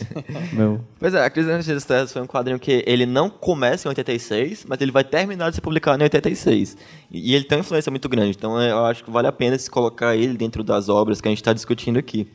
Meu, 0.52 0.80
Pois 0.98 1.12
é, 1.12 1.22
a 1.22 1.28
Crise 1.28 1.48
das 1.48 1.60
Infinitas 1.60 1.84
Terras 1.84 2.10
foi 2.10 2.22
um 2.22 2.26
quadrinho 2.26 2.58
que 2.58 2.82
ele 2.86 3.04
não 3.04 3.28
começa 3.28 3.86
em 3.86 3.90
86, 3.90 4.64
mas 4.66 4.80
ele 4.80 4.90
vai 4.90 5.04
terminar 5.04 5.50
de 5.50 5.56
ser 5.56 5.60
publicado 5.60 6.02
em 6.02 6.04
86. 6.04 6.78
E 7.10 7.30
e 7.30 7.34
ele 7.34 7.44
tem 7.44 7.58
uma 7.58 7.60
influência 7.60 7.90
muito 7.90 8.08
grande, 8.08 8.34
então 8.36 8.58
é, 8.58 8.70
eu 8.70 8.86
acho 8.86 9.04
que 9.04 9.10
vale 9.10 9.26
a 9.26 9.32
pena 9.32 9.58
se 9.58 9.70
colocar 9.70 10.16
ele 10.16 10.34
dentro 10.34 10.64
das 10.64 10.88
obras 10.88 11.20
que 11.20 11.28
a 11.28 11.30
gente 11.30 11.42
está 11.42 11.52
discutindo 11.52 11.98
aqui. 11.98 12.26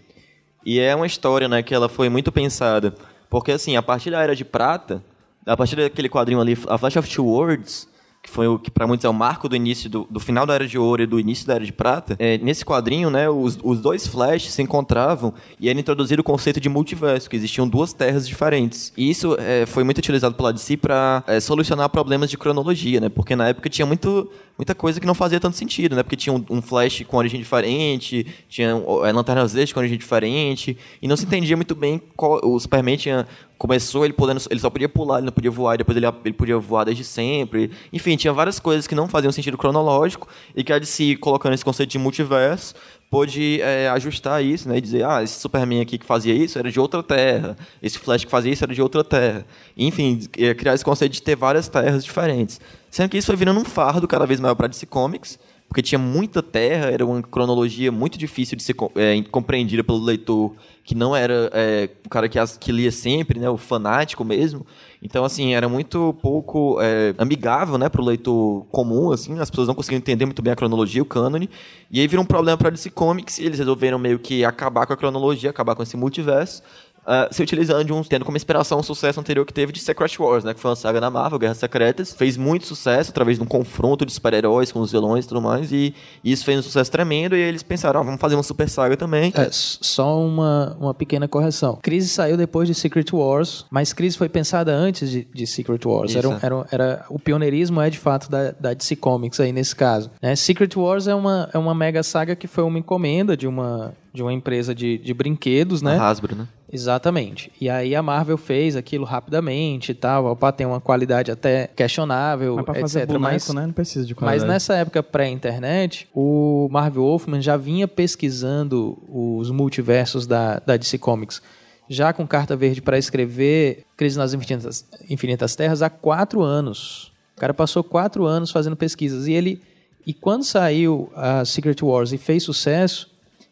E 0.65 0.79
é 0.79 0.95
uma 0.95 1.07
história, 1.07 1.47
né, 1.47 1.63
que 1.63 1.73
ela 1.73 1.87
foi 1.87 2.09
muito 2.09 2.31
pensada, 2.31 2.93
porque 3.29 3.51
assim, 3.51 3.75
a 3.75 3.81
partir 3.81 4.11
da 4.11 4.21
Era 4.21 4.35
de 4.35 4.43
Prata, 4.43 5.03
a 5.45 5.55
partir 5.55 5.75
daquele 5.75 6.09
quadrinho 6.09 6.41
ali, 6.41 6.57
A 6.67 6.77
Flash 6.77 6.97
of 6.97 7.09
Two 7.09 7.25
Worlds, 7.25 7.87
que 8.21 8.29
foi 8.29 8.47
o 8.47 8.59
que 8.59 8.69
para 8.69 8.85
muitos 8.85 9.05
é 9.05 9.09
o 9.09 9.13
marco 9.13 9.47
do 9.47 9.55
início 9.55 9.89
do, 9.89 10.05
do 10.09 10.19
final 10.19 10.45
da 10.45 10.53
Era 10.53 10.67
de 10.67 10.77
Ouro 10.77 11.01
e 11.01 11.05
do 11.05 11.19
início 11.19 11.47
da 11.47 11.55
Era 11.55 11.65
de 11.65 11.71
Prata, 11.71 12.15
é, 12.19 12.37
nesse 12.37 12.65
quadrinho, 12.65 13.09
né, 13.09 13.29
os, 13.29 13.57
os 13.63 13.79
dois 13.79 14.05
Flash 14.05 14.51
se 14.51 14.61
encontravam 14.61 15.33
e 15.59 15.69
era 15.69 15.79
introduzido 15.79 16.21
o 16.21 16.23
conceito 16.23 16.59
de 16.59 16.67
multiverso, 16.67 17.29
que 17.29 17.35
existiam 17.35 17.67
duas 17.67 17.93
terras 17.93 18.27
diferentes. 18.27 18.91
E 18.97 19.09
isso 19.09 19.37
é, 19.39 19.65
foi 19.65 19.83
muito 19.83 19.99
utilizado 19.99 20.35
pela 20.35 20.51
DC 20.51 20.77
para 20.77 21.23
solucionar 21.41 21.87
problemas 21.89 22.29
de 22.29 22.37
cronologia, 22.37 22.99
né, 22.99 23.09
porque 23.09 23.35
na 23.35 23.47
época 23.47 23.69
tinha 23.69 23.85
muito 23.85 24.29
muita 24.59 24.75
coisa 24.75 24.99
que 24.99 25.07
não 25.07 25.15
fazia 25.15 25.39
tanto 25.39 25.55
sentido, 25.55 25.95
né? 25.95 26.03
Porque 26.03 26.17
tinha 26.17 26.33
um, 26.33 26.43
um 26.49 26.61
Flash 26.61 27.03
com 27.07 27.15
origem 27.15 27.39
diferente, 27.39 28.27
tinha 28.49 28.71
é, 29.05 29.11
Lanternas 29.13 29.53
Verdes 29.53 29.71
com 29.71 29.79
origem 29.79 29.97
diferente, 29.97 30.77
e 31.01 31.07
não 31.07 31.15
se 31.15 31.23
entendia 31.23 31.55
muito 31.55 31.73
bem 31.73 32.01
qual, 32.13 32.41
o 32.43 32.59
Superman 32.59 32.97
tinha 32.97 33.25
começou 33.57 34.05
ele 34.05 34.13
podendo, 34.13 34.41
ele 34.49 34.59
só 34.59 34.69
podia 34.69 34.87
pular, 34.87 35.17
ele 35.17 35.25
não 35.25 35.33
podia 35.33 35.51
voar, 35.51 35.77
depois 35.77 35.97
ele, 35.97 36.05
ele 36.23 36.33
podia 36.33 36.57
voar 36.57 36.85
desde 36.85 37.03
sempre. 37.03 37.71
Enfim, 37.91 38.15
tinha 38.15 38.31
várias 38.31 38.57
coisas 38.59 38.87
que 38.87 38.95
não 38.95 39.07
faziam 39.07 39.31
sentido 39.33 39.57
cronológico 39.57 40.27
e 40.55 40.63
que 40.63 40.71
a 40.71 40.79
DC, 40.79 41.17
colocando 41.17 41.53
esse 41.53 41.63
conceito 41.63 41.89
de 41.89 41.99
multiverso, 41.99 42.73
pôde 43.09 43.59
é, 43.61 43.89
ajustar 43.89 44.43
isso, 44.43 44.69
né? 44.69 44.77
E 44.77 44.81
dizer, 44.81 45.05
ah, 45.05 45.23
esse 45.23 45.39
Superman 45.39 45.81
aqui 45.81 45.97
que 45.97 46.05
fazia 46.05 46.33
isso 46.33 46.57
era 46.57 46.71
de 46.71 46.79
outra 46.79 47.03
terra, 47.03 47.57
esse 47.81 47.97
Flash 47.97 48.23
que 48.23 48.31
fazia 48.31 48.51
isso 48.51 48.63
era 48.63 48.73
de 48.73 48.81
outra 48.81 49.03
terra. 49.03 49.45
Enfim, 49.75 50.21
é, 50.37 50.53
criar 50.53 50.73
esse 50.73 50.85
conceito 50.85 51.13
de 51.13 51.21
ter 51.21 51.35
várias 51.35 51.67
terras 51.67 52.03
diferentes. 52.03 52.61
Sendo 52.89 53.09
que 53.09 53.17
isso 53.17 53.27
foi 53.27 53.35
virando 53.35 53.59
um 53.59 53.65
fardo 53.65 54.07
cada 54.07 54.25
vez 54.25 54.39
maior 54.39 54.55
para 54.55 54.67
DC 54.67 54.85
Comics, 54.85 55.37
porque 55.67 55.83
tinha 55.83 55.99
muita 55.99 56.41
terra, 56.41 56.89
era 56.89 57.05
uma 57.05 57.21
cronologia 57.21 57.91
muito 57.91 58.17
difícil 58.17 58.57
de 58.57 58.63
ser 58.63 58.75
é, 58.95 59.21
compreendida 59.29 59.83
pelo 59.83 59.99
leitor 60.03 60.51
que 60.83 60.95
não 60.95 61.15
era 61.15 61.51
é, 61.53 61.87
o 62.03 62.09
cara 62.09 62.27
que, 62.27 62.39
as- 62.39 62.57
que 62.57 62.71
lia 62.71 62.91
sempre, 62.91 63.39
né, 63.39 63.47
o 63.47 63.57
fanático 63.57 64.25
mesmo. 64.25 64.65
Então, 65.03 65.23
assim, 65.23 65.53
era 65.53 65.69
muito 65.69 66.15
pouco 66.19 66.79
é, 66.81 67.13
amigável, 67.19 67.77
né, 67.77 67.87
pro 67.87 68.03
leitor 68.03 68.65
comum, 68.71 69.11
assim, 69.11 69.37
as 69.37 69.51
pessoas 69.51 69.67
não 69.67 69.75
conseguiam 69.75 69.99
entender 69.99 70.25
muito 70.25 70.41
bem 70.41 70.51
a 70.51 70.55
cronologia, 70.55 71.03
o 71.03 71.05
cânone, 71.05 71.47
e 71.91 71.99
aí 71.99 72.07
virou 72.07 72.23
um 72.23 72.27
problema 72.27 72.57
para 72.57 72.71
DC 72.71 72.89
Comics, 72.89 73.37
e 73.37 73.45
eles 73.45 73.59
resolveram 73.59 73.99
meio 73.99 74.17
que 74.17 74.43
acabar 74.43 74.87
com 74.87 74.93
a 74.93 74.97
cronologia, 74.97 75.51
acabar 75.51 75.75
com 75.75 75.83
esse 75.83 75.95
multiverso, 75.95 76.63
ah, 77.09 77.27
se 77.31 77.41
utilizando 77.41 77.83
de 77.83 77.91
um, 77.91 78.03
tendo 78.03 78.23
como 78.23 78.37
inspiração 78.37 78.79
um 78.79 78.83
sucesso 78.83 79.19
anterior 79.19 79.45
que 79.45 79.51
teve 79.53 79.71
de 79.71 79.79
Secret 79.79 80.11
Wars, 80.19 80.43
né? 80.43 80.53
Que 80.53 80.59
foi 80.59 80.69
uma 80.69 80.75
saga 80.75 81.01
da 81.01 81.09
Marvel, 81.09 81.39
Guerras 81.39 81.57
Secretas. 81.57 82.13
Fez 82.13 82.37
muito 82.37 82.65
sucesso 82.67 83.09
através 83.09 83.37
de 83.37 83.43
um 83.43 83.47
confronto 83.47 84.05
de 84.05 84.13
super-heróis 84.13 84.71
com 84.71 84.79
os 84.79 84.91
vilões 84.91 85.25
e 85.25 85.27
tudo 85.27 85.41
mais. 85.41 85.71
E, 85.71 85.93
isso 86.23 86.45
fez 86.45 86.59
um 86.59 86.61
sucesso 86.61 86.91
tremendo. 86.91 87.35
E 87.35 87.39
eles 87.39 87.63
pensaram, 87.63 88.03
vamos 88.03 88.21
fazer 88.21 88.35
uma 88.35 88.43
super 88.43 88.69
saga 88.69 88.95
também. 88.95 89.33
É, 89.35 89.49
só 89.51 90.19
uma, 90.21 90.77
uma 90.79 90.93
pequena 90.93 91.27
correção. 91.27 91.79
Crise 91.81 92.07
saiu 92.09 92.37
depois 92.37 92.67
de 92.67 92.75
Secret 92.75 93.05
Wars, 93.11 93.65
mas 93.71 93.91
Crise 93.93 94.17
foi 94.17 94.29
pensada 94.29 94.71
antes 94.73 95.09
de, 95.09 95.27
de 95.33 95.47
Secret 95.47 95.79
Wars. 95.85 96.11
Isso, 96.11 96.17
Era, 96.19 96.29
um- 96.29 96.37
era, 96.41 96.55
um- 96.57 96.65
era, 96.71 97.05
o 97.09 97.17
pioneirismo 97.17 97.81
é 97.81 97.89
de 97.89 97.97
fato 97.97 98.29
da, 98.29 98.51
da 98.51 98.73
DC 98.73 98.95
Comics 98.97 99.39
aí 99.39 99.51
nesse 99.51 99.75
caso. 99.75 100.11
né? 100.21 100.35
Secret 100.35 100.75
Wars 100.77 101.07
é 101.07 101.15
uma, 101.15 101.49
é 101.53 101.57
uma 101.57 101.73
mega 101.73 102.03
saga 102.03 102.35
que 102.35 102.45
foi 102.47 102.63
uma 102.63 102.77
encomenda 102.77 103.35
de 103.35 103.47
uma, 103.47 103.93
de 104.13 104.21
uma 104.21 104.31
empresa 104.33 104.75
de, 104.75 104.97
de 104.97 105.13
brinquedos, 105.13 105.81
né? 105.81 105.97
A 105.97 106.09
Hasbro, 106.09 106.35
né? 106.35 106.47
Exatamente. 106.71 107.51
E 107.59 107.69
aí 107.69 107.95
a 107.95 108.01
Marvel 108.01 108.37
fez 108.37 108.75
aquilo 108.75 109.05
rapidamente 109.05 109.91
e 109.91 109.95
tal. 109.95 110.25
Opa, 110.25 110.51
tem 110.51 110.67
uma 110.67 110.79
qualidade 110.79 111.31
até 111.31 111.67
questionável, 111.67 112.55
Mas 112.57 112.65
pra 112.65 112.73
etc. 112.73 112.81
fazer 112.81 113.05
boneco, 113.07 113.21
mas, 113.21 113.49
né? 113.49 113.65
Não 113.65 113.73
precisa 113.73 114.05
de 114.05 114.13
mas 114.13 114.19
qualidade. 114.19 114.51
nessa 114.51 114.75
época 114.75 115.01
pré-internet, 115.01 116.07
o 116.13 116.67
Marvel 116.71 117.03
Wolfman 117.03 117.41
já 117.41 117.57
vinha 117.57 117.87
pesquisando 117.87 118.97
os 119.07 119.49
multiversos 119.51 120.27
da, 120.27 120.59
da 120.59 120.77
DC 120.77 120.97
Comics, 120.97 121.41
já 121.89 122.13
com 122.13 122.27
carta 122.27 122.55
verde 122.55 122.81
para 122.81 122.97
escrever 122.97 123.83
Crise 123.97 124.17
nas 124.17 124.33
Infinitas, 124.33 124.85
Infinitas 125.09 125.55
Terras 125.55 125.81
há 125.81 125.89
quatro 125.89 126.41
anos. 126.43 127.11
O 127.35 127.39
cara 127.39 127.53
passou 127.53 127.83
quatro 127.83 128.25
anos 128.25 128.51
fazendo 128.51 128.75
pesquisas 128.75 129.25
e 129.27 129.33
ele 129.33 129.61
e 130.05 130.13
quando 130.13 130.43
saiu 130.43 131.11
a 131.15 131.43
Secret 131.45 131.81
Wars 131.81 132.11
e 132.11 132.17
fez 132.17 132.43
sucesso, 132.43 133.08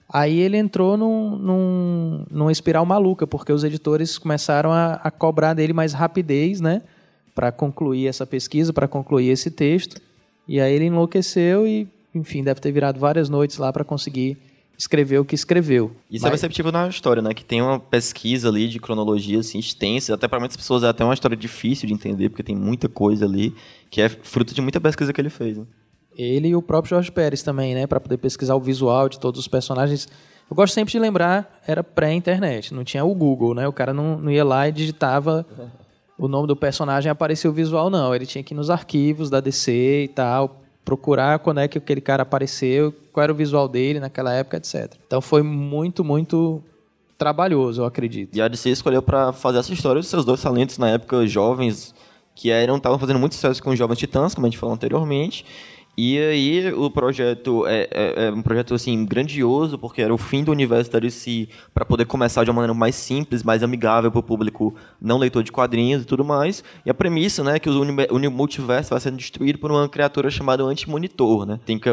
aí 0.10 0.39
ele 0.39 0.58
entrou 0.58 0.95
num, 0.97 1.38
num, 1.38 2.26
numa 2.30 2.51
espiral 2.51 2.86
maluca, 2.86 3.26
porque 3.28 3.51
os 3.51 3.64
editores 3.64 4.18
começaram 4.18 4.72
a, 4.72 4.93
a 5.03 5.12
cobrar 5.12 5.53
dele 5.53 5.74
mais 5.74 5.93
rapidez, 5.93 6.62
né? 6.62 6.82
Para 7.36 7.51
concluir 7.51 8.08
essa 8.08 8.26
pesquisa, 8.26 8.74
para 8.74 8.88
concluir 8.88 9.30
esse 9.30 9.51
texto. 9.51 10.01
E 10.47 10.60
aí 10.60 10.74
ele 10.74 10.86
enlouqueceu 10.86 11.68
e, 11.68 11.88
enfim, 12.16 12.43
deve 12.43 12.60
ter 12.62 12.72
virado 12.72 12.99
várias 12.99 13.30
noites 13.30 13.58
lá 13.58 13.72
para 13.72 13.84
conseguir 13.84 14.38
escrever 14.78 15.20
o 15.20 15.26
que 15.26 15.34
escreveu. 15.36 15.91
Isso 16.10 16.24
é 16.26 16.30
Mas- 16.30 16.39
perceptível 16.39 16.72
na 16.72 16.88
história, 16.88 17.22
né? 17.22 17.34
Que 17.34 17.43
tem 17.43 17.62
uma 17.62 17.80
pesquisa 17.80 18.47
ali 18.47 18.68
de 18.68 18.80
cronologia, 18.80 19.39
assim, 19.39 19.58
extensa. 19.60 20.14
Até 20.14 20.28
para 20.28 20.39
muitas 20.39 20.55
pessoas 20.55 20.84
é 20.84 20.88
até 20.88 21.03
uma 21.03 21.14
história 21.16 21.36
difícil 21.36 21.88
de 21.88 21.93
entender, 21.93 22.30
porque 22.30 22.43
tem 22.43 22.55
muita 22.55 22.88
coisa 22.88 23.26
ali, 23.26 23.53
que 23.89 24.01
é 24.01 24.08
fruto 24.08 24.53
de 24.53 24.62
muita 24.62 24.80
pesquisa 24.80 25.12
que 25.12 25.20
ele 25.20 25.30
fez, 25.32 25.58
né? 25.58 25.66
Ele 26.18 26.49
e 26.49 26.55
o 26.55 26.61
próprio 26.61 26.89
Jorge 26.89 27.11
Pérez 27.11 27.43
também, 27.43 27.76
né? 27.76 27.86
Para 27.86 27.99
poder 27.99 28.18
pesquisar 28.18 28.55
o 28.55 28.59
visual 28.59 29.07
de 29.07 29.20
todos 29.20 29.39
os 29.39 29.47
personagens. 29.47 30.07
Eu 30.49 30.55
gosto 30.55 30.74
sempre 30.74 30.91
de 30.91 30.97
lembrar, 30.97 31.61
era 31.68 31.84
pré-internet, 31.84 32.74
não 32.74 32.84
tinha 32.84 33.05
o 33.05 33.13
Google, 33.13 33.53
né? 33.53 33.68
O 33.68 33.74
cara 33.74 33.93
não, 33.93 34.18
não 34.18 34.32
ia 34.32 34.43
lá 34.43 34.68
e 34.68 34.72
digitava 34.72 35.45
o 36.18 36.28
nome 36.28 36.47
do 36.47 36.55
personagem 36.55 37.09
e 37.09 37.11
aparecia 37.11 37.49
o 37.49 37.53
visual, 37.53 37.89
não. 37.89 38.15
Ele 38.15 38.26
tinha 38.26 38.43
que 38.43 38.53
ir 38.53 38.57
nos 38.57 38.70
arquivos 38.70 39.30
da 39.30 39.39
DC 39.39 40.03
e 40.05 40.07
tal, 40.07 40.61
procurar 40.84 41.39
quando 41.39 41.59
é 41.59 41.68
que 41.68 41.78
aquele 41.78 42.01
cara 42.01 42.24
apareceu, 42.24 42.93
qual 43.11 43.24
era 43.26 43.32
o 43.32 43.36
visual 43.36 43.68
dele 43.68 43.99
naquela 43.99 44.34
época, 44.34 44.57
etc. 44.57 44.93
Então 45.05 45.22
foi 45.22 45.43
muito, 45.43 46.03
muito 46.03 46.63
trabalhoso, 47.18 47.82
eu 47.82 47.86
acredito. 47.86 48.36
E 48.36 48.41
a 48.41 48.47
DC 48.47 48.70
escolheu 48.70 49.01
para 49.01 49.34
fazer 49.34 49.59
essa 49.59 49.74
história 49.74 49.99
dos 49.99 50.09
seus 50.09 50.24
dois 50.24 50.41
talentos 50.41 50.78
na 50.78 50.89
época 50.89 51.28
jovens, 51.28 51.93
que 52.34 52.51
eram 52.51 52.78
estavam 52.78 52.99
fazendo 52.99 53.20
muito 53.20 53.36
sucesso 53.36 53.61
com 53.61 53.72
os 53.72 53.78
Jovens 53.78 53.97
Titãs, 53.97 54.34
como 54.34 54.45
a 54.45 54.49
gente 54.49 54.59
falou 54.59 54.74
anteriormente. 54.74 55.43
E 56.00 56.20
aí 56.20 56.72
o 56.74 56.91
projeto 56.91 57.66
é, 57.66 57.88
é- 57.89 58.26
é 58.28 58.32
um 58.32 58.43
projeto 58.43 58.76
assim 58.76 59.04
grandioso, 59.04 59.80
porque 59.80 60.00
era 60.00 60.14
o 60.14 60.18
fim 60.18 60.43
do 60.43 60.52
universo 60.52 60.91
da 60.91 61.00
DC 61.00 61.48
para 61.74 61.84
poder 61.84 62.06
começar 62.06 62.43
de 62.43 62.52
uma 62.52 62.58
maneira 62.58 62.74
mais 62.76 62.93
simples, 62.93 63.41
mais 63.41 63.64
amigável 63.64 64.12
para 64.12 64.20
o 64.20 64.24
público 64.24 64.76
não 65.02 65.18
leitor 65.18 65.41
de 65.41 65.52
quadrinhos 65.52 66.04
e 66.04 66.06
tudo 66.06 66.24
mais. 66.24 66.64
E 66.86 66.89
a 66.91 66.93
premissa, 66.93 67.43
né, 67.43 67.58
que 67.58 67.68
o 67.68 68.32
multiverso 68.32 68.91
vai 68.91 69.00
sendo 69.00 69.18
destruído 69.18 69.58
por 69.58 69.72
uma 69.72 69.89
criatura 69.89 70.30
chamada 70.30 70.64
Anti-Monitor, 70.64 71.48
né? 71.48 71.60
Tem 71.66 71.80
que 71.80 71.89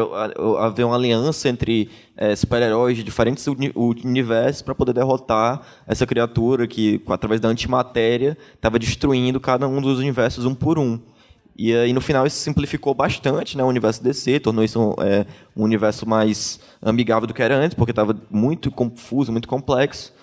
haver 0.59 0.85
uma 0.85 0.95
aliança 0.95 1.49
entre 1.49 1.89
é, 2.15 2.35
super-heróis 2.35 2.95
de 2.97 3.03
diferentes 3.03 3.47
uni- 3.47 3.73
universos 3.75 4.61
para 4.61 4.75
poder 4.75 4.93
derrotar 4.93 5.61
essa 5.87 6.05
criatura 6.05 6.67
que, 6.67 7.01
através 7.07 7.41
da 7.41 7.49
antimatéria, 7.49 8.37
estava 8.53 8.77
destruindo 8.77 9.39
cada 9.39 9.67
um 9.67 9.81
dos 9.81 9.97
universos 9.97 10.45
um 10.45 10.53
por 10.53 10.77
um. 10.77 10.99
E 11.57 11.73
aí, 11.73 11.93
no 11.93 12.01
final, 12.01 12.27
isso 12.27 12.37
simplificou 12.37 12.93
bastante 12.93 13.55
né, 13.55 13.63
o 13.63 13.67
universo 13.67 14.03
DC, 14.03 14.41
tornou 14.41 14.63
isso 14.63 14.79
um, 14.79 14.93
é, 15.01 15.25
um 15.55 15.63
universo 15.63 16.07
mais 16.07 16.59
amigável 16.81 17.25
do 17.25 17.33
que 17.33 17.41
era 17.41 17.55
antes, 17.55 17.73
porque 17.73 17.91
estava 17.91 18.15
muito 18.29 18.69
confuso, 18.69 19.31
muito 19.31 19.47
complexo. 19.47 20.13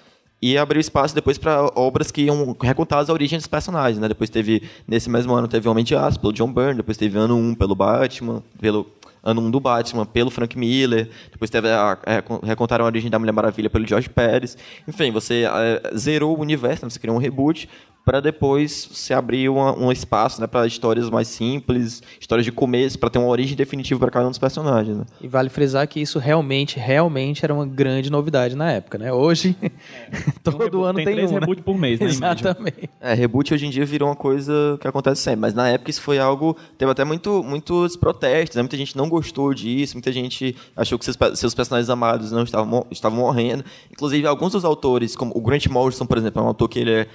E 0.43 0.59
abriu 0.59 0.81
espaço 0.81 1.15
depois 1.15 1.39
para 1.39 1.71
obras 1.77 2.11
que 2.11 2.23
iam 2.23 2.55
recontar 2.61 2.99
as 2.99 3.09
origens 3.09 3.43
dos 3.43 3.47
personagens. 3.47 3.99
Né? 3.99 4.09
Depois 4.09 4.29
teve, 4.29 4.69
nesse 4.87 5.09
mesmo 5.09 5.33
ano, 5.33 5.49
teve 5.49 5.69
Homem 5.69 5.85
de 5.85 5.95
Aço, 5.95 6.21
pelo 6.21 6.33
John 6.33 6.53
Byrne, 6.53 6.79
depois 6.79 6.97
teve 6.99 7.17
Ano 7.17 7.37
1 7.37 7.55
pelo 7.55 7.77
Batman, 7.77 8.43
pelo 8.61 8.91
ano 9.23 9.41
1 9.41 9.51
do 9.51 9.61
Batman, 9.61 10.05
pelo 10.05 10.31
Frank 10.31 10.59
Miller, 10.59 11.09
depois 11.31 11.49
teve 11.49 11.69
a, 11.69 11.97
é, 12.05 12.23
recontaram 12.43 12.85
a 12.85 12.89
origem 12.89 13.09
da 13.09 13.19
Mulher 13.19 13.33
Maravilha 13.33 13.71
pelo 13.71 13.87
George 13.87 14.09
Pérez. 14.09 14.59
Enfim, 14.87 15.13
você 15.13 15.45
é, 15.45 15.97
zerou 15.97 16.37
o 16.37 16.41
universo, 16.41 16.85
né? 16.85 16.91
você 16.91 16.99
criou 16.99 17.17
um 17.17 17.21
reboot, 17.21 17.69
para 18.05 18.21
depois 18.21 18.89
se 18.93 19.15
abrir 19.15 19.49
uma- 19.49 19.77
um 19.79 19.93
espaço 19.93 20.41
né, 20.41 20.47
para 20.47 20.67
histórias 20.67 21.09
mais 21.09 21.29
simples, 21.29 22.03
histórias 22.21 22.45
de 22.45 22.51
começo, 22.53 22.99
para 22.99 23.09
ter 23.11 23.19
uma 23.19 23.29
origem 23.29 23.57
definitiva 23.57 24.01
para 24.01 24.11
cada 24.11 24.27
um 24.27 24.31
dos 24.31 24.39
personagens. 24.39 24.97
Né? 24.99 25.05
E 25.21 25.29
vale 25.29 25.49
frisar 25.49 25.87
que 25.87 26.01
isso 26.01 26.19
realmente, 26.19 26.79
realmente 26.79 27.45
era 27.45 27.55
uma 27.55 27.67
grande 27.67 28.11
novidade 28.11 28.57
na 28.57 28.73
época, 28.73 28.99
né? 28.99 29.13
Hoje, 29.13 29.57
todo 30.43 30.59
reboot- 30.59 30.85
ano 30.85 30.95
tem 30.97 31.05
tem, 31.05 31.15
três 31.15 31.31
um, 31.31 31.35
né? 31.35 31.41
reboot 31.41 31.63
por 31.63 31.79
mês, 31.79 32.01
né. 32.01 32.07
Exatamente. 32.07 32.91
É, 33.01 33.15
reboot 33.15 33.55
hoje 33.55 33.67
em 33.67 33.71
dia 33.71 33.85
virou 33.85 34.09
uma 34.09 34.17
coisa 34.17 34.77
que 34.81 34.89
acontece 34.89 35.23
sempre, 35.23 35.41
mas 35.41 35.55
na 35.55 35.69
época 35.69 35.91
isso 35.91 36.03
foi 36.03 36.19
algo. 36.19 36.57
Teve 36.79 36.91
até 36.91 37.05
muito, 37.05 37.43
muitos 37.43 37.97
protestos, 37.97 38.57
né? 38.57 38.63
muita 38.63 38.77
gente 38.77 38.97
não 38.97 39.09
gostou 39.09 39.53
disso, 39.55 39.95
muita 39.95 40.11
gente 40.13 40.57
achou 40.77 40.99
que 40.99 41.05
seus, 41.05 41.17
seus 41.39 41.55
personagens 41.55 41.89
amados 41.91 42.33
não 42.33 42.43
estavam, 42.43 42.87
estavam 42.91 43.19
morrendo. 43.19 43.65
Inclusive, 43.91 44.27
alguns 44.27 44.53
dos 44.53 44.65
autores, 44.65 45.15
como 45.17 45.33
o 45.37 45.41
Grant 45.41 45.67
Morrison, 45.69 46.07
por 46.07 46.19
exemplo, 46.19 46.41
é 46.41 46.45
um 46.45 46.49
autor 46.49 46.69
que 46.69 46.79
ele 46.79 46.91
é 46.93 47.07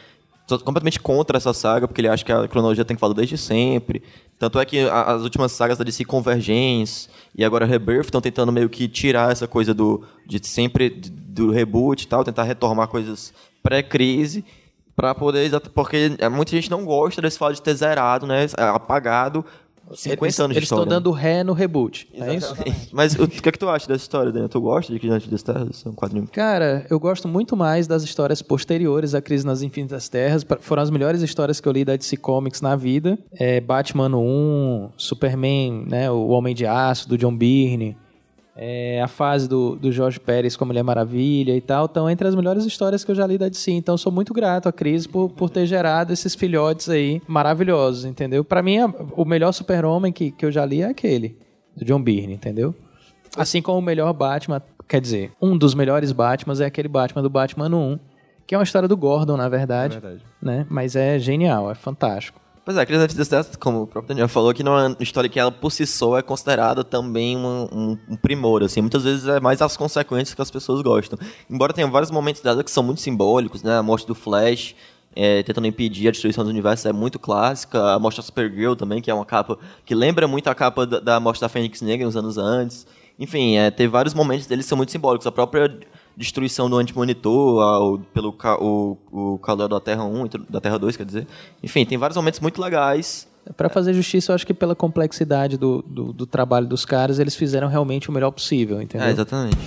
completamente 0.59 0.99
contra 0.99 1.37
essa 1.37 1.53
saga, 1.53 1.87
porque 1.87 1.99
ele 2.01 2.07
acha 2.07 2.23
que 2.23 2.31
a 2.31 2.47
cronologia 2.47 2.85
tem 2.85 2.95
que 2.95 3.01
falar 3.01 3.13
desde 3.13 3.37
sempre. 3.37 4.01
Tanto 4.39 4.59
é 4.59 4.65
que 4.65 4.79
a- 4.87 5.03
as 5.15 5.23
últimas 5.23 5.51
sagas 5.51 5.77
da 5.77 5.83
DC 5.83 6.05
Convergence 6.05 7.09
e 7.35 7.43
agora 7.43 7.65
Rebirth 7.65 8.05
estão 8.05 8.21
tentando 8.21 8.51
meio 8.51 8.69
que 8.69 8.87
tirar 8.87 9.31
essa 9.31 9.47
coisa 9.47 9.73
do 9.73 10.03
de 10.25 10.45
sempre 10.47 10.89
do 10.89 11.51
reboot 11.51 12.03
e 12.03 12.07
tal, 12.07 12.23
tentar 12.23 12.43
retomar 12.43 12.87
coisas 12.87 13.33
pré-crise 13.61 14.45
para 14.95 15.13
poder 15.13 15.49
porque 15.73 16.15
é, 16.17 16.27
muita 16.29 16.51
gente 16.51 16.71
não 16.71 16.83
gosta 16.85 17.21
desse 17.21 17.37
fato 17.37 17.53
de 17.55 17.61
ter 17.61 17.75
zerado, 17.75 18.25
né, 18.25 18.47
apagado 18.57 19.45
50 19.93 20.25
eles, 20.25 20.39
anos 20.39 20.53
de 20.53 20.59
Eles 20.59 20.65
estão 20.65 20.79
história. 20.79 20.89
dando 20.89 21.11
ré 21.11 21.43
no 21.43 21.53
reboot, 21.53 22.07
é 22.13 22.35
isso? 22.35 22.53
Mas 22.91 23.15
o 23.15 23.27
que 23.27 23.47
é 23.47 23.51
que 23.51 23.59
tu 23.59 23.69
acha 23.69 23.87
dessa 23.87 24.03
história, 24.03 24.31
Daniel? 24.31 24.49
Tu 24.49 24.59
gosta 24.59 24.93
de 24.93 24.99
Gigante 24.99 25.29
das 25.29 25.43
Terras? 25.43 25.83
É 25.85 25.89
um 25.89 25.93
quadrinho. 25.93 26.27
Cara, 26.31 26.85
eu 26.89 26.99
gosto 26.99 27.27
muito 27.27 27.55
mais 27.55 27.87
das 27.87 28.03
histórias 28.03 28.41
posteriores 28.41 29.15
à 29.15 29.21
Crise 29.21 29.45
nas 29.45 29.61
Infinitas 29.61 30.09
Terras. 30.09 30.45
Foram 30.59 30.83
as 30.83 30.89
melhores 30.89 31.21
histórias 31.21 31.59
que 31.59 31.67
eu 31.67 31.71
li 31.71 31.85
da 31.85 31.95
DC 31.95 32.17
Comics 32.17 32.61
na 32.61 32.75
vida. 32.75 33.17
É, 33.33 33.61
Batman 33.61 34.15
1, 34.17 34.91
Superman, 34.97 35.85
né, 35.87 36.11
o 36.11 36.27
Homem 36.27 36.53
de 36.53 36.65
Aço, 36.65 37.07
do 37.07 37.17
John 37.17 37.35
Byrne. 37.35 37.97
É, 38.59 38.99
a 39.03 39.07
fase 39.07 39.47
do, 39.47 39.75
do 39.75 39.91
Jorge 39.91 40.19
Pérez 40.19 40.57
com 40.57 40.63
a 40.63 40.67
Mulher 40.67 40.81
Maravilha 40.83 41.55
e 41.55 41.61
tal. 41.61 41.85
Estão 41.85 42.09
entre 42.09 42.27
as 42.27 42.33
melhores 42.33 42.65
histórias 42.65 43.03
que 43.05 43.11
eu 43.11 43.15
já 43.15 43.27
li 43.27 43.37
da 43.37 43.47
DC. 43.47 43.71
Então, 43.71 43.95
sou 43.97 44.11
muito 44.11 44.33
grato 44.33 44.67
à 44.67 44.71
Crise 44.73 45.07
por, 45.07 45.29
por 45.29 45.49
ter 45.51 45.67
gerado 45.67 46.11
esses 46.11 46.33
filhotes 46.33 46.89
aí 46.89 47.21
maravilhosos, 47.27 48.03
entendeu? 48.03 48.43
Pra 48.43 48.63
mim, 48.63 48.79
a- 48.79 48.91
o 49.15 49.23
melhor 49.25 49.51
super-homem 49.51 50.11
que, 50.11 50.31
que 50.31 50.43
eu 50.43 50.51
já 50.51 50.65
li 50.65 50.81
é 50.81 50.85
aquele, 50.89 51.37
do 51.75 51.85
John 51.85 52.01
Byrne, 52.01 52.33
entendeu? 52.33 52.73
Assim 53.37 53.61
como 53.61 53.77
o 53.77 53.81
melhor 53.81 54.11
Batman, 54.13 54.59
quer 54.87 55.01
dizer, 55.01 55.31
um 55.39 55.55
dos 55.55 55.75
melhores 55.75 56.11
Batmans 56.11 56.59
é 56.59 56.65
aquele 56.65 56.87
Batman 56.87 57.21
do 57.21 57.29
Batman 57.29 57.67
1, 57.69 57.99
que 58.47 58.55
é 58.55 58.57
uma 58.57 58.63
história 58.63 58.87
do 58.87 58.97
Gordon, 58.97 59.37
na 59.37 59.47
verdade, 59.49 59.97
É 59.97 59.99
verdade. 59.99 60.25
né? 60.41 60.65
Mas 60.67 60.95
é 60.95 61.19
genial, 61.19 61.69
é 61.69 61.75
fantástico. 61.75 62.39
Pois 62.67 62.75
é, 62.75 62.81
a 62.81 62.85
Crise 62.85 63.29
Death, 63.29 63.55
como 63.61 63.83
o 63.83 63.87
próprio 63.87 64.09
Daniel 64.09 64.27
falou, 64.27 64.53
que 64.53 64.61
não 64.61 64.77
é 64.77 64.87
uma 64.87 64.97
história 64.99 65.29
que 65.29 65.39
ela 65.39 65.49
por 65.49 65.71
si 65.71 65.87
só 65.87 66.17
é 66.17 66.21
considerada 66.21 66.83
também 66.83 67.37
um, 67.37 67.63
um- 67.71 67.97
um 68.09 68.15
primor, 68.17 68.61
assim. 68.61 68.81
Muitas 68.81 69.05
vezes 69.05 69.25
é 69.25 69.39
mais 69.39 69.61
as 69.61 69.77
consequências 69.77 70.33
que 70.35 70.41
as 70.41 70.51
pessoas 70.51 70.81
gostam. 70.81 71.17
Embora 71.49 71.71
tenha 71.71 71.87
vários 71.87 72.11
momentos 72.11 72.41
dela 72.41 72.61
que 72.65 72.69
são 72.69 72.83
muito 72.83 72.99
simbólicos, 72.99 73.63
né? 73.63 73.77
A 73.77 73.81
morte 73.81 74.05
do 74.05 74.13
Flash, 74.13 74.75
é, 75.15 75.43
tentando 75.43 75.65
impedir 75.65 76.09
a 76.09 76.11
destruição 76.11 76.43
do 76.43 76.49
universo 76.49 76.89
é 76.89 76.91
muito 76.91 77.17
clássica. 77.17 77.93
A 77.93 77.99
morte 77.99 78.17
da 78.17 78.23
Supergirl 78.23 78.73
também, 78.75 79.01
que 79.01 79.09
é 79.09 79.13
uma 79.13 79.23
capa 79.25 79.57
que 79.85 79.95
lembra 79.95 80.27
muito 80.27 80.49
a 80.49 80.53
capa 80.53 80.85
da, 80.85 80.99
da 80.99 81.19
morte 81.21 81.39
da 81.39 81.47
Fênix 81.47 81.81
Negra 81.81 82.05
uns 82.05 82.17
anos 82.17 82.37
antes. 82.37 82.85
Enfim, 83.17 83.55
é, 83.55 83.71
vários 83.87 84.13
momentos 84.13 84.45
deles 84.45 84.65
que 84.65 84.69
são 84.69 84.77
muito 84.77 84.91
simbólicos. 84.91 85.25
A 85.25 85.31
própria 85.31 85.73
destruição 86.17 86.67
do 86.69 86.75
antimonitor 86.77 87.61
ao, 87.61 87.99
pelo 87.99 88.33
ca, 88.33 88.57
o, 88.61 88.97
o 89.11 89.37
calor 89.37 89.67
da 89.67 89.79
Terra 89.79 90.03
1, 90.03 90.25
e 90.25 90.29
tudo- 90.29 90.45
da 90.49 90.59
Terra 90.59 90.77
2, 90.79 90.97
quer 90.97 91.05
dizer. 91.05 91.27
Enfim, 91.63 91.85
tem 91.85 91.97
vários 91.97 92.17
momentos 92.17 92.39
muito 92.39 92.59
legais. 92.59 93.27
Pra 93.55 93.69
fazer 93.69 93.93
justiça, 93.93 94.31
eu 94.31 94.35
acho 94.35 94.45
que 94.45 94.53
pela 94.53 94.75
complexidade 94.75 95.55
do, 95.57 95.81
do, 95.83 96.11
do 96.11 96.25
trabalho 96.25 96.67
dos 96.67 96.83
caras, 96.83 97.17
eles 97.19 97.35
fizeram 97.35 97.67
realmente 97.69 98.09
o 98.09 98.11
melhor 98.11 98.31
possível, 98.31 98.81
entendeu? 98.81 99.07
É, 99.07 99.11
exatamente. 99.11 99.57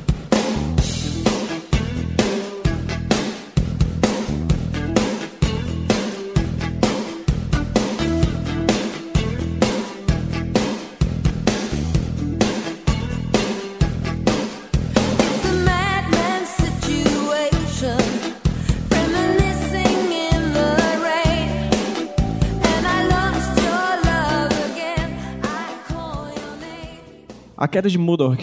A 27.60 27.68
queda 27.68 27.90
de 27.90 27.98
Murdoch, 27.98 28.42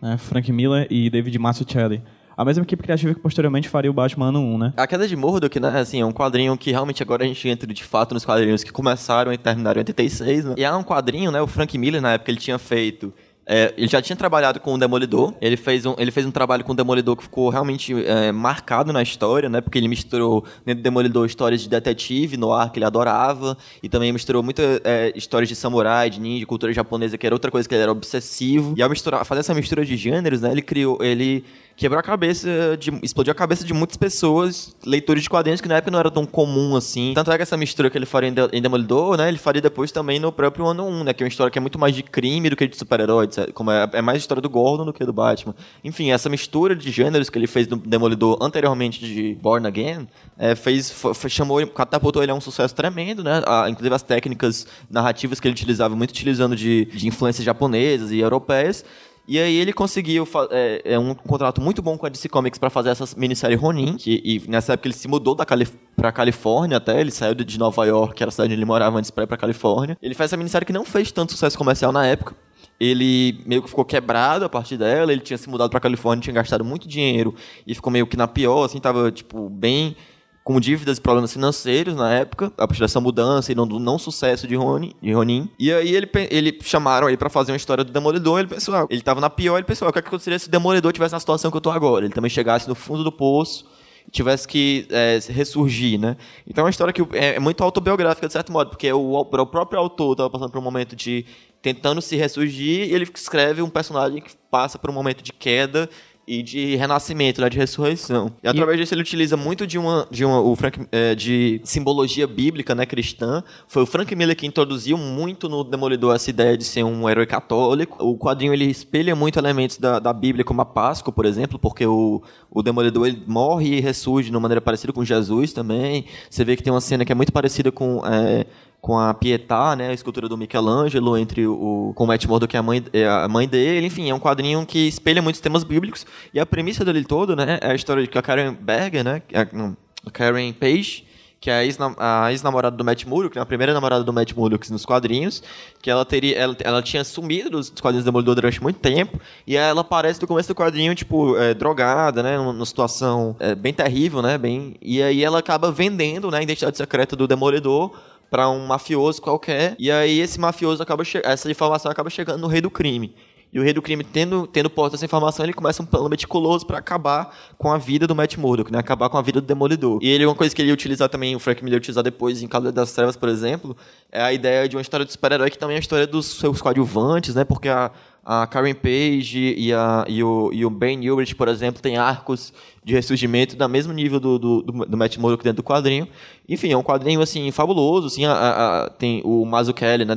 né? 0.00 0.16
Frank 0.16 0.52
Miller 0.52 0.86
e 0.88 1.10
David 1.10 1.36
Mazzucchelli. 1.40 2.00
A 2.36 2.44
mesma 2.44 2.62
equipe 2.62 2.84
criativa 2.84 3.12
que 3.12 3.18
posteriormente 3.18 3.68
faria 3.68 3.90
o 3.90 3.94
Batman 3.94 4.26
ano 4.26 4.38
1, 4.40 4.58
né? 4.58 4.72
A 4.76 4.86
Queda 4.86 5.08
de 5.08 5.16
Murdoch, 5.16 5.58
né, 5.58 5.80
assim, 5.80 6.00
é 6.00 6.06
um 6.06 6.12
quadrinho 6.12 6.56
que 6.56 6.70
realmente 6.70 7.02
agora 7.02 7.24
a 7.24 7.26
gente 7.26 7.48
entra 7.48 7.72
de 7.72 7.82
fato 7.82 8.14
nos 8.14 8.24
quadrinhos 8.24 8.62
que 8.62 8.70
começaram 8.72 9.32
e 9.32 9.38
terminaram 9.38 9.78
em 9.78 9.82
86, 9.82 10.44
né? 10.44 10.54
E 10.56 10.62
é 10.64 10.72
um 10.72 10.84
quadrinho, 10.84 11.32
né, 11.32 11.40
o 11.40 11.48
Frank 11.48 11.76
Miller, 11.76 12.00
na 12.00 12.12
época, 12.12 12.30
ele 12.30 12.38
tinha 12.38 12.58
feito... 12.58 13.12
é, 13.46 13.74
ele 13.76 13.88
já 13.88 14.00
tinha 14.00 14.16
trabalhado 14.16 14.58
com 14.60 14.74
o 14.74 14.78
Demolidor. 14.78 15.34
Ele 15.40 15.56
fez 15.56 15.84
um, 15.84 15.94
ele 15.98 16.10
fez 16.10 16.26
um 16.26 16.30
trabalho 16.30 16.64
com 16.64 16.72
o 16.72 16.74
Demolidor 16.74 17.16
que 17.16 17.22
ficou 17.24 17.48
realmente 17.50 17.94
é, 18.04 18.32
marcado 18.32 18.92
na 18.92 19.02
história, 19.02 19.48
né? 19.48 19.60
Porque 19.60 19.78
ele 19.78 19.88
misturou 19.88 20.44
dentro 20.64 20.80
do 20.80 20.84
Demolidor 20.84 21.26
histórias 21.26 21.60
de 21.60 21.68
detetive 21.68 22.36
no 22.36 22.52
ar 22.52 22.70
que 22.70 22.78
ele 22.78 22.86
adorava. 22.86 23.56
E 23.82 23.88
também 23.88 24.12
misturou 24.12 24.42
muitas 24.42 24.80
histórias 25.14 25.48
de 25.48 25.54
samurai, 25.54 26.08
de 26.08 26.20
ninja, 26.20 26.46
cultura 26.46 26.72
japonesa, 26.72 27.18
que 27.18 27.26
era 27.26 27.34
outra 27.34 27.50
coisa 27.50 27.68
que 27.68 27.74
ele 27.74 27.82
era 27.82 27.92
obsessivo. 27.92 28.74
E 28.76 28.82
ao 28.82 28.88
misturar, 28.88 29.24
fazer 29.24 29.40
essa 29.40 29.54
mistura 29.54 29.84
de 29.84 29.96
gêneros, 29.96 30.40
né? 30.40 30.50
Ele 30.50 30.62
criou. 30.62 30.98
Ele 31.02 31.44
quebrou 31.76 31.98
a 31.98 32.02
cabeça, 32.02 32.48
de, 32.78 32.90
explodiu 33.02 33.32
a 33.32 33.34
cabeça 33.34 33.64
de 33.64 33.74
muitas 33.74 33.96
pessoas, 33.96 34.74
leitores 34.86 35.22
de 35.24 35.28
quadrinhos 35.30 35.60
que 35.60 35.68
na 35.68 35.76
época 35.76 35.90
não 35.90 35.98
era 35.98 36.10
tão 36.10 36.24
comum 36.24 36.76
assim. 36.76 37.12
Tanto 37.14 37.32
é 37.32 37.36
que 37.36 37.42
essa 37.42 37.56
mistura 37.56 37.90
que 37.90 37.98
ele 37.98 38.06
faria 38.06 38.28
em, 38.28 38.32
De- 38.34 38.48
em 38.52 38.62
Demolidor, 38.62 39.16
né, 39.16 39.28
ele 39.28 39.38
faria 39.38 39.60
depois 39.60 39.90
também 39.90 40.20
no 40.20 40.30
próprio 40.30 40.66
ano 40.66 40.86
1, 40.86 41.04
né, 41.04 41.12
que 41.12 41.22
é 41.22 41.24
uma 41.24 41.28
história 41.28 41.50
que 41.50 41.58
é 41.58 41.60
muito 41.60 41.78
mais 41.78 41.94
de 41.94 42.02
crime 42.02 42.48
do 42.48 42.54
que 42.56 42.66
de 42.68 42.76
super-heróis, 42.76 43.36
é- 43.38 43.46
como 43.48 43.70
é, 43.70 43.88
é 43.92 44.00
mais 44.02 44.18
história 44.18 44.40
do 44.40 44.48
Gordon 44.48 44.84
do 44.84 44.92
que 44.92 45.04
do 45.04 45.12
Batman. 45.12 45.54
Enfim, 45.82 46.10
essa 46.12 46.28
mistura 46.28 46.76
de 46.76 46.90
gêneros 46.90 47.28
que 47.28 47.36
ele 47.38 47.46
fez 47.48 47.66
no 47.66 47.76
Demolidor 47.76 48.38
anteriormente 48.40 49.00
de 49.00 49.34
Born 49.42 49.66
Again, 49.66 50.06
é, 50.38 50.54
fez, 50.54 50.90
fo- 50.90 51.12
fo- 51.12 51.28
chamou, 51.28 51.66
catapultou 51.66 52.22
ele 52.22 52.30
a 52.30 52.34
um 52.34 52.40
sucesso 52.40 52.74
tremendo, 52.74 53.24
né, 53.24 53.42
a- 53.46 53.68
inclusive 53.68 53.94
as 53.94 54.02
técnicas 54.02 54.66
narrativas 54.88 55.40
que 55.40 55.48
ele 55.48 55.52
utilizava, 55.54 55.96
muito 55.96 56.10
utilizando 56.10 56.54
de, 56.54 56.84
de 56.86 57.08
influências 57.08 57.44
japonesas 57.44 58.12
e 58.12 58.20
europeias, 58.20 58.84
e 59.26 59.38
aí 59.38 59.56
ele 59.56 59.72
conseguiu 59.72 60.28
é, 60.50 60.82
é 60.84 60.98
um 60.98 61.14
contrato 61.14 61.60
muito 61.60 61.80
bom 61.80 61.96
com 61.96 62.06
a 62.06 62.08
DC 62.08 62.28
Comics 62.28 62.58
para 62.58 62.68
fazer 62.70 62.90
essa 62.90 63.04
minissérie 63.16 63.56
Ronin, 63.56 63.96
que 63.96 64.20
e 64.24 64.42
nessa 64.48 64.74
época 64.74 64.88
ele 64.88 64.94
se 64.94 65.08
mudou 65.08 65.34
da 65.34 65.44
Calif 65.46 65.72
pra 65.96 66.12
Califórnia 66.12 66.76
até, 66.76 67.00
ele 67.00 67.10
saiu 67.10 67.34
de- 67.34 67.58
Nova 67.58 67.84
York, 67.86 68.14
que 68.14 68.22
era 68.22 68.28
a 68.28 68.32
cidade 68.32 68.48
onde 68.48 68.54
ele 68.58 68.64
morava 68.64 68.98
antes, 68.98 69.10
pra 69.10 69.24
ir 69.24 69.26
pra 69.26 69.36
Califórnia. 69.36 69.96
Ele 70.02 70.14
fez 70.14 70.28
essa 70.28 70.36
minissérie 70.36 70.66
que 70.66 70.72
não 70.72 70.84
fez 70.84 71.10
tanto 71.12 71.32
sucesso 71.32 71.56
comercial 71.56 71.90
na 71.92 72.04
época. 72.06 72.34
Ele 72.80 73.38
meio 73.46 73.62
que 73.62 73.68
ficou 73.68 73.84
quebrado 73.84 74.44
a 74.44 74.48
partir 74.48 74.76
dela, 74.76 75.12
ele 75.12 75.20
tinha 75.20 75.38
se 75.38 75.48
mudado 75.48 75.70
pra 75.70 75.78
Califórnia, 75.78 76.22
tinha 76.22 76.34
gastado 76.34 76.64
muito 76.64 76.88
dinheiro 76.88 77.34
e 77.66 77.74
ficou 77.74 77.92
meio 77.92 78.06
que 78.06 78.16
na 78.16 78.26
pior, 78.26 78.64
assim, 78.64 78.80
tava, 78.80 79.12
tipo, 79.12 79.48
bem 79.48 79.96
com 80.44 80.60
dívidas 80.60 80.98
e 80.98 81.00
problemas 81.00 81.32
financeiros 81.32 81.96
na 81.96 82.12
época, 82.12 82.52
a 82.58 82.68
partir 82.68 82.80
dessa 82.80 83.00
mudança 83.00 83.50
e 83.50 83.54
não, 83.54 83.66
do 83.66 83.78
não 83.78 83.98
sucesso 83.98 84.46
de 84.46 84.54
Ronin. 84.54 84.92
De 85.00 85.10
Ronin. 85.10 85.48
E 85.58 85.72
aí 85.72 85.96
ele, 85.96 86.08
ele 86.30 86.58
chamaram 86.62 87.08
ele 87.08 87.16
pra 87.16 87.30
fazer 87.30 87.50
uma 87.50 87.56
história 87.56 87.82
do 87.82 87.90
Demolidor, 87.90 88.40
ele 88.40 88.48
pensou, 88.48 88.74
ah, 88.74 88.86
ele 88.90 89.00
tava 89.00 89.22
na 89.22 89.30
pior, 89.30 89.56
ele 89.56 89.66
pensou, 89.66 89.88
ah, 89.88 89.90
o 89.90 89.92
que 89.92 90.02
que 90.02 90.08
aconteceria 90.08 90.38
se 90.38 90.46
o 90.46 90.50
Demolidor 90.50 90.92
tivesse 90.92 91.14
na 91.14 91.20
situação 91.20 91.50
que 91.50 91.56
eu 91.56 91.62
tô 91.62 91.70
agora? 91.70 92.04
Ele 92.04 92.12
também 92.12 92.30
chegasse 92.30 92.68
no 92.68 92.74
fundo 92.74 93.02
do 93.02 93.10
poço 93.10 93.64
tivesse 94.10 94.46
que 94.46 94.86
é, 94.90 95.18
ressurgir, 95.30 95.98
né? 95.98 96.16
Então 96.46 96.62
é 96.62 96.64
uma 96.66 96.70
história 96.70 96.92
que 96.92 97.00
é, 97.16 97.36
é 97.36 97.40
muito 97.40 97.64
autobiográfica, 97.64 98.26
de 98.26 98.32
certo 98.34 98.52
modo, 98.52 98.68
porque 98.68 98.92
o, 98.92 99.12
o 99.12 99.46
próprio 99.46 99.80
autor 99.80 100.12
estava 100.12 100.28
passando 100.28 100.50
por 100.50 100.58
um 100.58 100.62
momento 100.62 100.94
de 100.94 101.24
tentando 101.62 102.02
se 102.02 102.14
ressurgir 102.14 102.90
e 102.90 102.94
ele 102.94 103.08
escreve 103.14 103.62
um 103.62 103.70
personagem 103.70 104.20
que 104.20 104.36
passa 104.50 104.78
por 104.78 104.90
um 104.90 104.92
momento 104.92 105.22
de 105.22 105.32
queda 105.32 105.88
e 106.26 106.42
de 106.42 106.76
renascimento, 106.76 107.40
né, 107.40 107.48
de 107.48 107.58
ressurreição. 107.58 108.32
E 108.42 108.48
através 108.48 108.78
disso 108.78 108.94
ele 108.94 109.02
utiliza 109.02 109.36
muito 109.36 109.66
de 109.66 109.78
uma, 109.78 110.06
de 110.10 110.24
uma 110.24 110.40
o 110.40 110.56
Frank, 110.56 110.86
é, 110.90 111.14
de 111.14 111.60
simbologia 111.64 112.26
bíblica, 112.26 112.74
né, 112.74 112.86
cristã. 112.86 113.42
Foi 113.68 113.82
o 113.82 113.86
Frank 113.86 114.14
Miller 114.14 114.36
que 114.36 114.46
introduziu 114.46 114.96
muito 114.96 115.48
no 115.48 115.62
Demolidor 115.62 116.14
essa 116.14 116.30
ideia 116.30 116.56
de 116.56 116.64
ser 116.64 116.82
um 116.82 117.08
herói 117.08 117.26
católico. 117.26 118.02
O 118.02 118.16
quadrinho 118.16 118.52
ele 118.52 118.64
espelha 118.64 119.14
muito 119.14 119.38
elementos 119.38 119.78
da, 119.78 119.98
da 119.98 120.12
Bíblia, 120.12 120.44
como 120.44 120.60
a 120.62 120.66
Páscoa, 120.66 121.12
por 121.12 121.26
exemplo, 121.26 121.58
porque 121.58 121.86
o, 121.86 122.22
o 122.50 122.62
Demolidor 122.62 123.06
ele 123.06 123.22
morre 123.26 123.76
e 123.76 123.80
ressurge 123.80 124.30
de 124.30 124.36
uma 124.36 124.40
maneira 124.40 124.60
parecida 124.60 124.92
com 124.92 125.04
Jesus 125.04 125.52
também. 125.52 126.06
Você 126.30 126.44
vê 126.44 126.56
que 126.56 126.62
tem 126.62 126.72
uma 126.72 126.80
cena 126.80 127.04
que 127.04 127.12
é 127.12 127.14
muito 127.14 127.32
parecida 127.32 127.70
com 127.70 128.02
é, 128.06 128.46
com 128.84 128.98
a 128.98 129.14
Pietà, 129.14 129.74
né, 129.74 129.88
a 129.88 129.92
escultura 129.94 130.28
do 130.28 130.36
Michelangelo 130.36 131.16
entre 131.16 131.46
o 131.46 131.94
com 131.94 132.04
o 132.04 132.06
Matt 132.06 132.26
Murdock 132.26 132.54
e 132.54 132.58
a 132.58 132.62
mãe, 132.62 132.84
é, 132.92 133.08
a 133.08 133.26
mãe 133.26 133.48
dele, 133.48 133.86
enfim, 133.86 134.10
é 134.10 134.14
um 134.14 134.20
quadrinho 134.20 134.66
que 134.66 134.86
espelha 134.86 135.22
muitos 135.22 135.40
temas 135.40 135.64
bíblicos. 135.64 136.04
E 136.34 136.38
a 136.38 136.44
premissa 136.44 136.84
dele 136.84 137.02
todo, 137.02 137.34
né, 137.34 137.58
é 137.62 137.70
a 137.70 137.74
história 137.74 138.02
de 138.02 138.10
que 138.10 138.18
a 138.18 138.20
Karen 138.20 138.52
Berger, 138.52 139.02
né, 139.02 139.22
a, 139.32 140.10
Karen 140.10 140.52
Page, 140.52 141.06
que 141.40 141.48
é 141.48 141.54
a 141.54 141.64
ex-nam- 141.64 141.96
a 141.98 142.30
ex-namorada 142.30 142.76
do 142.76 142.84
Matt 142.84 143.06
Murdock, 143.06 143.36
né, 143.36 143.40
a 143.40 143.46
primeira 143.46 143.72
namorada 143.72 144.04
do 144.04 144.12
Matt 144.12 144.34
Murdock 144.34 144.70
nos 144.70 144.84
quadrinhos, 144.84 145.42
que 145.80 145.90
ela 145.90 146.04
teria 146.04 146.36
ela, 146.36 146.56
ela 146.60 146.82
tinha 146.82 147.04
sumido 147.04 147.48
dos 147.48 147.70
quadrinhos 147.70 148.04
do 148.04 148.08
Demolidor 148.08 148.34
durante 148.34 148.62
muito 148.62 148.80
tempo, 148.80 149.18
e 149.46 149.56
ela 149.56 149.80
aparece 149.80 150.20
no 150.20 150.28
começo 150.28 150.48
do 150.48 150.54
quadrinho, 150.54 150.94
tipo, 150.94 151.38
é, 151.38 151.54
drogada, 151.54 152.22
né, 152.22 152.36
numa 152.36 152.66
situação 152.66 153.34
é, 153.40 153.54
bem 153.54 153.72
terrível, 153.72 154.20
né, 154.20 154.36
bem, 154.36 154.74
e 154.82 155.02
aí 155.02 155.24
ela 155.24 155.38
acaba 155.38 155.72
vendendo, 155.72 156.30
né, 156.30 156.40
a 156.40 156.42
identidade 156.42 156.76
secreta 156.76 157.16
do 157.16 157.26
Demolidor 157.26 157.92
para 158.30 158.48
um 158.48 158.66
mafioso 158.66 159.20
qualquer, 159.20 159.74
e 159.78 159.90
aí 159.90 160.20
esse 160.20 160.38
mafioso 160.40 160.82
acaba 160.82 161.02
essa 161.24 161.50
informação 161.50 161.90
acaba 161.90 162.10
chegando 162.10 162.40
no 162.40 162.46
rei 162.46 162.60
do 162.60 162.70
crime. 162.70 163.14
E 163.54 163.60
o 163.60 163.62
rei 163.62 163.72
do 163.72 163.80
crime, 163.80 164.02
tendo, 164.02 164.48
tendo 164.48 164.68
essa 164.92 165.04
informação, 165.04 165.46
ele 165.46 165.52
começa 165.52 165.80
um 165.80 165.86
plano 165.86 166.08
meticuloso 166.08 166.66
para 166.66 166.78
acabar 166.78 167.32
com 167.56 167.70
a 167.70 167.78
vida 167.78 168.04
do 168.04 168.12
Matt 168.12 168.36
Murdock, 168.36 168.72
né? 168.72 168.80
Acabar 168.80 169.08
com 169.08 169.16
a 169.16 169.22
vida 169.22 169.40
do 169.40 169.46
Demolidor. 169.46 170.00
E 170.02 170.08
ele, 170.08 170.26
uma 170.26 170.34
coisa 170.34 170.52
que 170.52 170.60
ele 170.60 170.70
ia 170.70 170.74
utilizar 170.74 171.08
também, 171.08 171.36
o 171.36 171.38
Frank 171.38 171.62
Miller 171.62 171.76
ia 171.76 171.78
utilizar 171.78 172.02
depois 172.02 172.42
em 172.42 172.48
Cavaleiro 172.48 172.74
das 172.74 172.92
Trevas, 172.92 173.16
por 173.16 173.28
exemplo, 173.28 173.76
é 174.10 174.20
a 174.20 174.32
ideia 174.32 174.68
de 174.68 174.74
uma 174.74 174.82
história 174.82 175.06
de 175.06 175.12
super-herói 175.12 175.50
que 175.50 175.58
também 175.58 175.74
é 175.76 175.78
a 175.78 175.80
história 175.80 176.04
dos 176.04 176.26
seus 176.26 176.60
coadjuvantes, 176.60 177.36
né? 177.36 177.44
Porque 177.44 177.68
a, 177.68 177.92
a 178.24 178.44
Karen 178.48 178.74
Page 178.74 179.54
e, 179.56 179.72
a, 179.72 180.04
e, 180.08 180.20
o, 180.24 180.50
e 180.52 180.66
o 180.66 180.70
Ben 180.70 180.96
Newbridge, 180.96 181.36
por 181.36 181.46
exemplo, 181.46 181.80
tem 181.80 181.96
arcos 181.96 182.52
de 182.82 182.92
ressurgimento 182.92 183.54
da 183.54 183.68
mesmo 183.68 183.92
nível 183.92 184.18
do, 184.18 184.36
do, 184.36 184.62
do, 184.62 184.84
do 184.84 184.96
Matt 184.96 185.16
Murdock 185.16 185.44
dentro 185.44 185.62
do 185.62 185.66
quadrinho. 185.66 186.08
Enfim, 186.48 186.72
é 186.72 186.76
um 186.76 186.82
quadrinho, 186.82 187.20
assim, 187.20 187.48
fabuloso, 187.52 188.08
assim, 188.08 188.24
a, 188.24 188.32
a- 188.32 188.90
tem 188.90 189.22
o 189.24 189.44
Mazzucchelli, 189.44 190.04
né? 190.04 190.14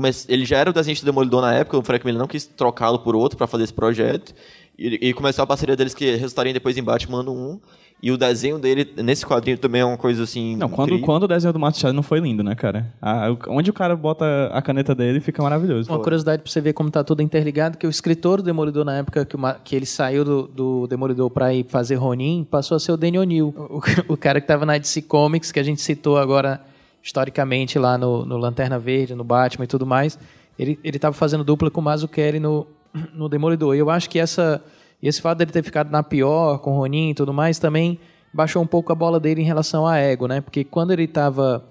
De- 0.00 0.12
come- 0.24 0.24
Ele 0.28 0.44
já 0.44 0.58
era 0.58 0.70
o 0.70 0.72
desenhista 0.72 1.04
do 1.04 1.08
Demolidor 1.10 1.40
na 1.42 1.54
época, 1.54 1.78
o 1.78 1.82
Frank 1.82 2.04
Miller 2.04 2.20
não 2.20 2.26
quis 2.28 2.44
trocá-lo 2.46 2.98
por 2.98 3.14
outro 3.16 3.36
para 3.38 3.46
fazer 3.46 3.64
esse 3.64 3.72
projeto. 3.74 4.34
E, 4.78 5.08
e 5.10 5.12
começou 5.14 5.42
a 5.42 5.46
parceria 5.46 5.76
deles 5.76 5.94
que 5.94 6.16
resultaria 6.16 6.52
depois 6.52 6.76
em 6.76 6.82
Batman 6.82 7.20
ano 7.20 7.32
1. 7.32 7.60
E 8.02 8.10
o 8.10 8.18
desenho 8.18 8.58
dele, 8.58 8.86
nesse 9.02 9.24
quadrinho, 9.24 9.56
também 9.56 9.80
é 9.80 9.84
uma 9.84 9.96
coisa 9.96 10.24
assim. 10.24 10.56
Não, 10.56 10.68
quando, 10.68 10.88
incrível. 10.88 11.06
quando 11.06 11.22
o 11.22 11.28
desenho 11.28 11.52
do 11.54 11.58
Machado 11.60 11.94
não 11.94 12.02
foi 12.02 12.18
lindo, 12.20 12.42
né, 12.42 12.54
cara? 12.54 12.92
O- 13.30 13.52
onde 13.56 13.70
o 13.70 13.72
cara 13.72 13.96
bota 13.96 14.50
a 14.52 14.60
caneta 14.60 14.94
dele 14.94 15.20
fica 15.20 15.42
maravilhoso. 15.42 15.90
Uma 15.90 16.00
curiosidade 16.00 16.42
pra 16.42 16.50
você 16.50 16.60
ver 16.60 16.72
como 16.74 16.90
tá 16.90 17.02
tudo 17.02 17.22
interligado, 17.22 17.78
que 17.78 17.86
o 17.86 17.90
escritor 17.90 18.38
do 18.38 18.42
Demolidor, 18.42 18.84
na 18.84 18.96
época 18.98 19.24
que, 19.24 19.36
o 19.36 19.40
que 19.64 19.74
ele 19.76 19.86
saiu 19.86 20.22
do, 20.24 20.42
do 20.48 20.86
Demolidor 20.88 21.30
pra 21.30 21.54
ir 21.54 21.64
fazer 21.66 21.94
Ronin, 21.94 22.44
passou 22.50 22.76
a 22.76 22.80
ser 22.80 22.92
o 22.92 22.96
Danny 22.96 23.18
O'Neill, 23.18 23.54
o, 23.56 23.80
o 24.12 24.16
cara 24.18 24.38
que 24.40 24.46
tava 24.48 24.66
na 24.66 24.76
DC 24.76 25.00
Comics, 25.02 25.50
que 25.50 25.60
a 25.60 25.64
gente 25.64 25.80
citou 25.80 26.18
agora 26.18 26.60
historicamente 27.04 27.78
lá 27.78 27.98
no, 27.98 28.24
no 28.24 28.38
Lanterna 28.38 28.78
Verde, 28.78 29.14
no 29.14 29.22
Batman 29.22 29.64
e 29.64 29.68
tudo 29.68 29.84
mais. 29.84 30.18
Ele, 30.58 30.78
ele 30.82 30.98
tava 30.98 31.12
fazendo 31.14 31.44
dupla 31.44 31.70
com 31.70 31.82
o 31.82 31.84
Mazzucchelli 31.84 32.40
no, 32.40 32.66
no 33.12 33.28
Demolidor. 33.28 33.76
E 33.76 33.78
eu 33.78 33.90
acho 33.90 34.08
que 34.08 34.18
essa, 34.18 34.64
esse 35.02 35.20
fato 35.20 35.38
dele 35.38 35.52
ter 35.52 35.62
ficado 35.62 35.90
na 35.90 36.02
pior 36.02 36.58
com 36.58 36.72
o 36.72 36.78
Ronin 36.78 37.10
e 37.10 37.14
tudo 37.14 37.32
mais 37.32 37.58
também 37.58 38.00
baixou 38.32 38.62
um 38.62 38.66
pouco 38.66 38.90
a 38.90 38.94
bola 38.94 39.20
dele 39.20 39.42
em 39.42 39.44
relação 39.44 39.86
a 39.86 39.98
ego, 39.98 40.26
né? 40.26 40.40
Porque 40.40 40.64
quando 40.64 40.92
ele 40.92 41.04
estava 41.04 41.62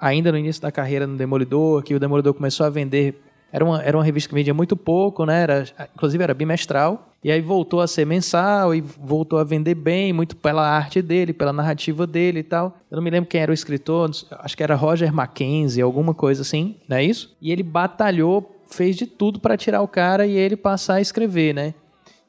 ainda 0.00 0.32
no 0.32 0.38
início 0.38 0.60
da 0.60 0.72
carreira 0.72 1.06
no 1.06 1.16
Demolidor, 1.16 1.82
que 1.82 1.94
o 1.94 2.00
Demolidor 2.00 2.34
começou 2.34 2.66
a 2.66 2.70
vender 2.70 3.22
era 3.56 3.64
uma, 3.64 3.82
era 3.82 3.96
uma 3.96 4.04
revista 4.04 4.28
que 4.28 4.34
vendia 4.34 4.52
muito 4.52 4.76
pouco, 4.76 5.24
né? 5.24 5.40
Era, 5.40 5.64
inclusive 5.94 6.22
era 6.22 6.34
bimestral. 6.34 7.08
E 7.24 7.32
aí 7.32 7.40
voltou 7.40 7.80
a 7.80 7.86
ser 7.86 8.04
mensal 8.04 8.74
e 8.74 8.82
voltou 8.82 9.38
a 9.38 9.44
vender 9.44 9.74
bem, 9.74 10.12
muito 10.12 10.36
pela 10.36 10.68
arte 10.68 11.00
dele, 11.00 11.32
pela 11.32 11.54
narrativa 11.54 12.06
dele 12.06 12.40
e 12.40 12.42
tal. 12.42 12.76
Eu 12.90 12.96
não 12.96 13.02
me 13.02 13.08
lembro 13.08 13.30
quem 13.30 13.40
era 13.40 13.50
o 13.50 13.54
escritor, 13.54 14.10
acho 14.40 14.54
que 14.54 14.62
era 14.62 14.74
Roger 14.74 15.10
Mackenzie, 15.10 15.80
alguma 15.80 16.12
coisa 16.12 16.42
assim, 16.42 16.76
não 16.86 16.98
é 16.98 17.04
isso? 17.04 17.34
E 17.40 17.50
ele 17.50 17.62
batalhou, 17.62 18.62
fez 18.66 18.94
de 18.94 19.06
tudo 19.06 19.40
para 19.40 19.56
tirar 19.56 19.80
o 19.80 19.88
cara 19.88 20.26
e 20.26 20.36
ele 20.36 20.54
passar 20.54 20.96
a 20.96 21.00
escrever, 21.00 21.54
né? 21.54 21.72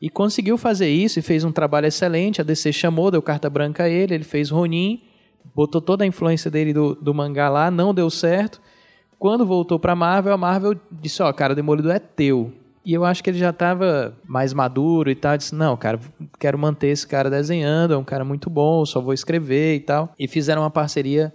E 0.02 0.10
conseguiu 0.10 0.58
fazer 0.58 0.88
isso 0.88 1.20
e 1.20 1.22
fez 1.22 1.44
um 1.44 1.52
trabalho 1.52 1.88
excelente. 1.88 2.40
A 2.40 2.44
DC 2.46 2.72
chamou, 2.72 3.12
deu 3.12 3.22
carta 3.22 3.50
branca 3.50 3.84
a 3.84 3.90
ele, 3.90 4.16
ele 4.16 4.24
fez 4.24 4.50
Ronin, 4.50 5.02
botou 5.54 5.82
toda 5.82 6.06
a 6.06 6.08
influência 6.08 6.50
dele 6.50 6.72
do, 6.72 6.96
do 6.96 7.14
mangá 7.14 7.50
lá, 7.50 7.70
não 7.70 7.94
deu 7.94 8.10
certo. 8.10 8.62
Quando 9.20 9.46
voltou 9.46 9.80
pra 9.80 9.96
Marvel, 9.96 10.34
a 10.34 10.38
Marvel 10.38 10.76
disse, 10.92 11.22
ó, 11.24 11.32
cara, 11.34 11.54
o 11.54 11.56
Demolidor 11.56 11.92
é 11.92 12.00
teu. 12.00 12.54
E 12.86 12.94
eu 12.94 13.04
acho 13.04 13.24
que 13.24 13.30
ele 13.30 13.38
já 13.38 13.50
estava 13.50 14.14
mais 14.26 14.54
maduro 14.54 15.10
e 15.10 15.16
tal. 15.16 15.38
Disse, 15.38 15.54
não, 15.54 15.76
cara, 15.76 16.00
quero 16.40 16.58
manter 16.58 16.88
esse 16.88 17.06
cara 17.06 17.30
desenhando, 17.30 17.94
é 17.94 17.98
um 17.98 18.04
cara 18.04 18.24
muito 18.24 18.50
bom, 18.50 18.86
só 18.86 19.02
vou 19.02 19.14
escrever 19.14 19.76
e 19.76 19.80
tal. 19.82 20.14
E 20.18 20.28
fizeram 20.28 20.62
uma 20.62 20.70
parceria 20.70 21.34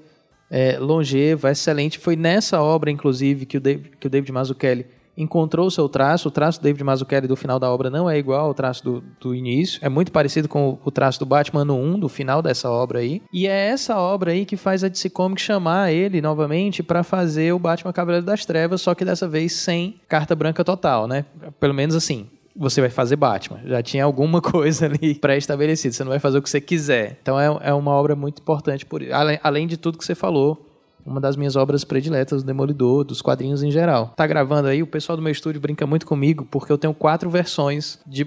é, 0.50 0.78
longeva, 0.78 1.50
excelente. 1.50 1.98
Foi 1.98 2.16
nessa 2.16 2.62
obra, 2.62 2.90
inclusive, 2.90 3.44
que 3.44 3.56
o 3.56 3.60
David, 3.60 3.90
que 3.98 4.08
David 4.08 4.32
Mazzucchelli 4.32 4.86
encontrou 5.16 5.66
o 5.66 5.70
seu 5.70 5.88
traço. 5.88 6.28
O 6.28 6.30
traço 6.30 6.60
do 6.60 6.64
David 6.64 6.82
Mazzucchelli 6.84 7.26
do 7.26 7.36
final 7.36 7.58
da 7.58 7.70
obra 7.70 7.90
não 7.90 8.08
é 8.08 8.18
igual 8.18 8.46
ao 8.46 8.54
traço 8.54 8.82
do, 8.84 9.04
do 9.20 9.34
início. 9.34 9.78
É 9.82 9.88
muito 9.88 10.12
parecido 10.12 10.48
com 10.48 10.78
o 10.84 10.90
traço 10.90 11.18
do 11.18 11.26
Batman 11.26 11.64
no 11.64 11.76
1, 11.76 12.00
do 12.00 12.08
final 12.08 12.42
dessa 12.42 12.70
obra 12.70 13.00
aí. 13.00 13.22
E 13.32 13.46
é 13.46 13.68
essa 13.68 13.98
obra 13.98 14.32
aí 14.32 14.44
que 14.44 14.56
faz 14.56 14.82
a 14.82 14.88
DC 14.88 15.10
Comics 15.10 15.44
chamar 15.44 15.92
ele 15.92 16.20
novamente 16.20 16.82
para 16.82 17.02
fazer 17.02 17.52
o 17.52 17.58
Batman 17.58 17.92
Cavaleiro 17.92 18.24
das 18.24 18.44
Trevas, 18.44 18.80
só 18.80 18.94
que 18.94 19.04
dessa 19.04 19.28
vez 19.28 19.52
sem 19.52 20.00
carta 20.08 20.34
branca 20.34 20.64
total, 20.64 21.06
né? 21.06 21.24
Pelo 21.60 21.74
menos 21.74 21.94
assim. 21.94 22.26
Você 22.54 22.82
vai 22.82 22.90
fazer 22.90 23.16
Batman. 23.16 23.60
Já 23.64 23.82
tinha 23.82 24.04
alguma 24.04 24.40
coisa 24.42 24.84
ali 24.84 25.14
pré-estabelecida. 25.14 25.94
Você 25.94 26.04
não 26.04 26.10
vai 26.10 26.18
fazer 26.18 26.38
o 26.38 26.42
que 26.42 26.50
você 26.50 26.60
quiser. 26.60 27.18
Então 27.22 27.40
é, 27.40 27.46
é 27.62 27.72
uma 27.72 27.92
obra 27.92 28.14
muito 28.14 28.42
importante 28.42 28.84
por 28.84 29.02
além, 29.10 29.40
além 29.42 29.66
de 29.66 29.78
tudo 29.78 29.96
que 29.96 30.04
você 30.04 30.14
falou 30.14 30.71
uma 31.04 31.20
das 31.20 31.36
minhas 31.36 31.56
obras 31.56 31.84
prediletas 31.84 32.42
do 32.42 32.46
Demolidor, 32.46 33.04
dos 33.04 33.20
quadrinhos 33.22 33.62
em 33.62 33.70
geral. 33.70 34.12
Tá 34.16 34.26
gravando 34.26 34.68
aí, 34.68 34.82
o 34.82 34.86
pessoal 34.86 35.16
do 35.16 35.22
meu 35.22 35.32
estúdio 35.32 35.60
brinca 35.60 35.86
muito 35.86 36.06
comigo, 36.06 36.46
porque 36.50 36.70
eu 36.72 36.78
tenho 36.78 36.94
quatro 36.94 37.28
versões 37.30 37.98
de 38.06 38.26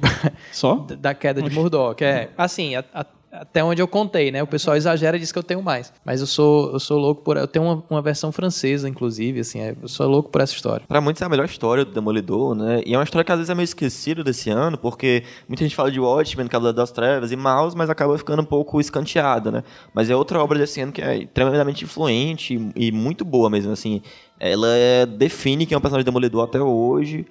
Só? 0.52 0.86
da 1.00 1.14
queda 1.14 1.42
de 1.42 1.50
Murdoch. 1.50 2.04
É, 2.04 2.30
assim, 2.38 2.76
a- 2.76 2.84
a- 2.94 3.06
até 3.42 3.64
onde 3.64 3.82
eu 3.82 3.88
contei, 3.88 4.32
né? 4.32 4.42
O 4.42 4.48
pessoal 4.48 4.76
exagera 4.76 5.18
e 5.18 5.20
diz 5.20 5.32
que 5.32 5.38
eu 5.40 5.44
tenho 5.44 5.62
mais. 5.62 5.92
Mas 6.04 6.22
eu 6.22 6.28
sou, 6.28 6.72
eu 6.74 6.80
sou 6.80 6.98
louco 6.98 7.22
por. 7.24 7.38
Eu 7.38 7.48
tenho 7.48 7.66
uma, 7.66 7.84
uma 7.90 8.02
versão 8.02 8.32
francesa, 8.32 8.88
inclusive, 8.90 9.40
assim, 9.40 9.60
é, 9.60 9.76
eu 9.82 9.88
sou 9.88 10.08
louco 10.08 10.30
por 10.30 10.42
essa 10.42 10.54
história. 10.54 10.86
Pra 10.88 11.02
muitos 11.02 11.22
é 11.22 11.26
a 11.26 11.30
melhor 11.30 11.46
história 11.46 11.86
do 11.86 11.92
Demolidor, 11.92 12.56
né? 12.56 12.82
E 12.86 12.94
é 12.94 12.98
uma 12.98 13.04
história 13.04 13.24
que 13.24 13.32
às 13.32 13.38
vezes 13.38 13.50
é 13.50 13.56
meio 13.56 13.64
esquecida 13.66 14.24
desse 14.24 14.50
ano, 14.50 14.78
porque 14.78 15.24
muita 15.48 15.64
gente 15.64 15.76
fala 15.76 15.92
de 15.92 16.00
Watchmen, 16.00 16.48
Cavaleiro 16.48 16.76
das 16.78 16.92
Trevas 16.92 17.32
e 17.32 17.36
Mouse, 17.36 17.76
mas 17.76 17.90
acaba 17.90 18.18
ficando 18.18 18.42
um 18.42 18.46
pouco 18.46 18.80
escanteada, 18.80 19.52
né? 19.52 19.64
Mas 19.94 20.10
é 20.10 20.16
outra 20.16 20.42
obra 20.42 20.58
desse 20.58 20.82
ano 20.82 20.92
que 20.92 21.02
é 21.02 21.26
tremendamente 21.26 21.84
influente 21.84 22.56
e, 22.76 22.88
e 22.88 22.92
muito 22.92 23.24
boa 23.26 23.50
mesmo, 23.50 23.72
assim. 23.72 24.02
Ela 24.40 24.68
é- 24.76 25.06
define 25.06 25.66
quem 25.66 25.76
é 25.76 25.78
o 25.78 25.82
personagem 25.82 26.04
do 26.04 26.08
Demolidor 26.12 26.44
até 26.44 26.60
hoje 26.62 27.26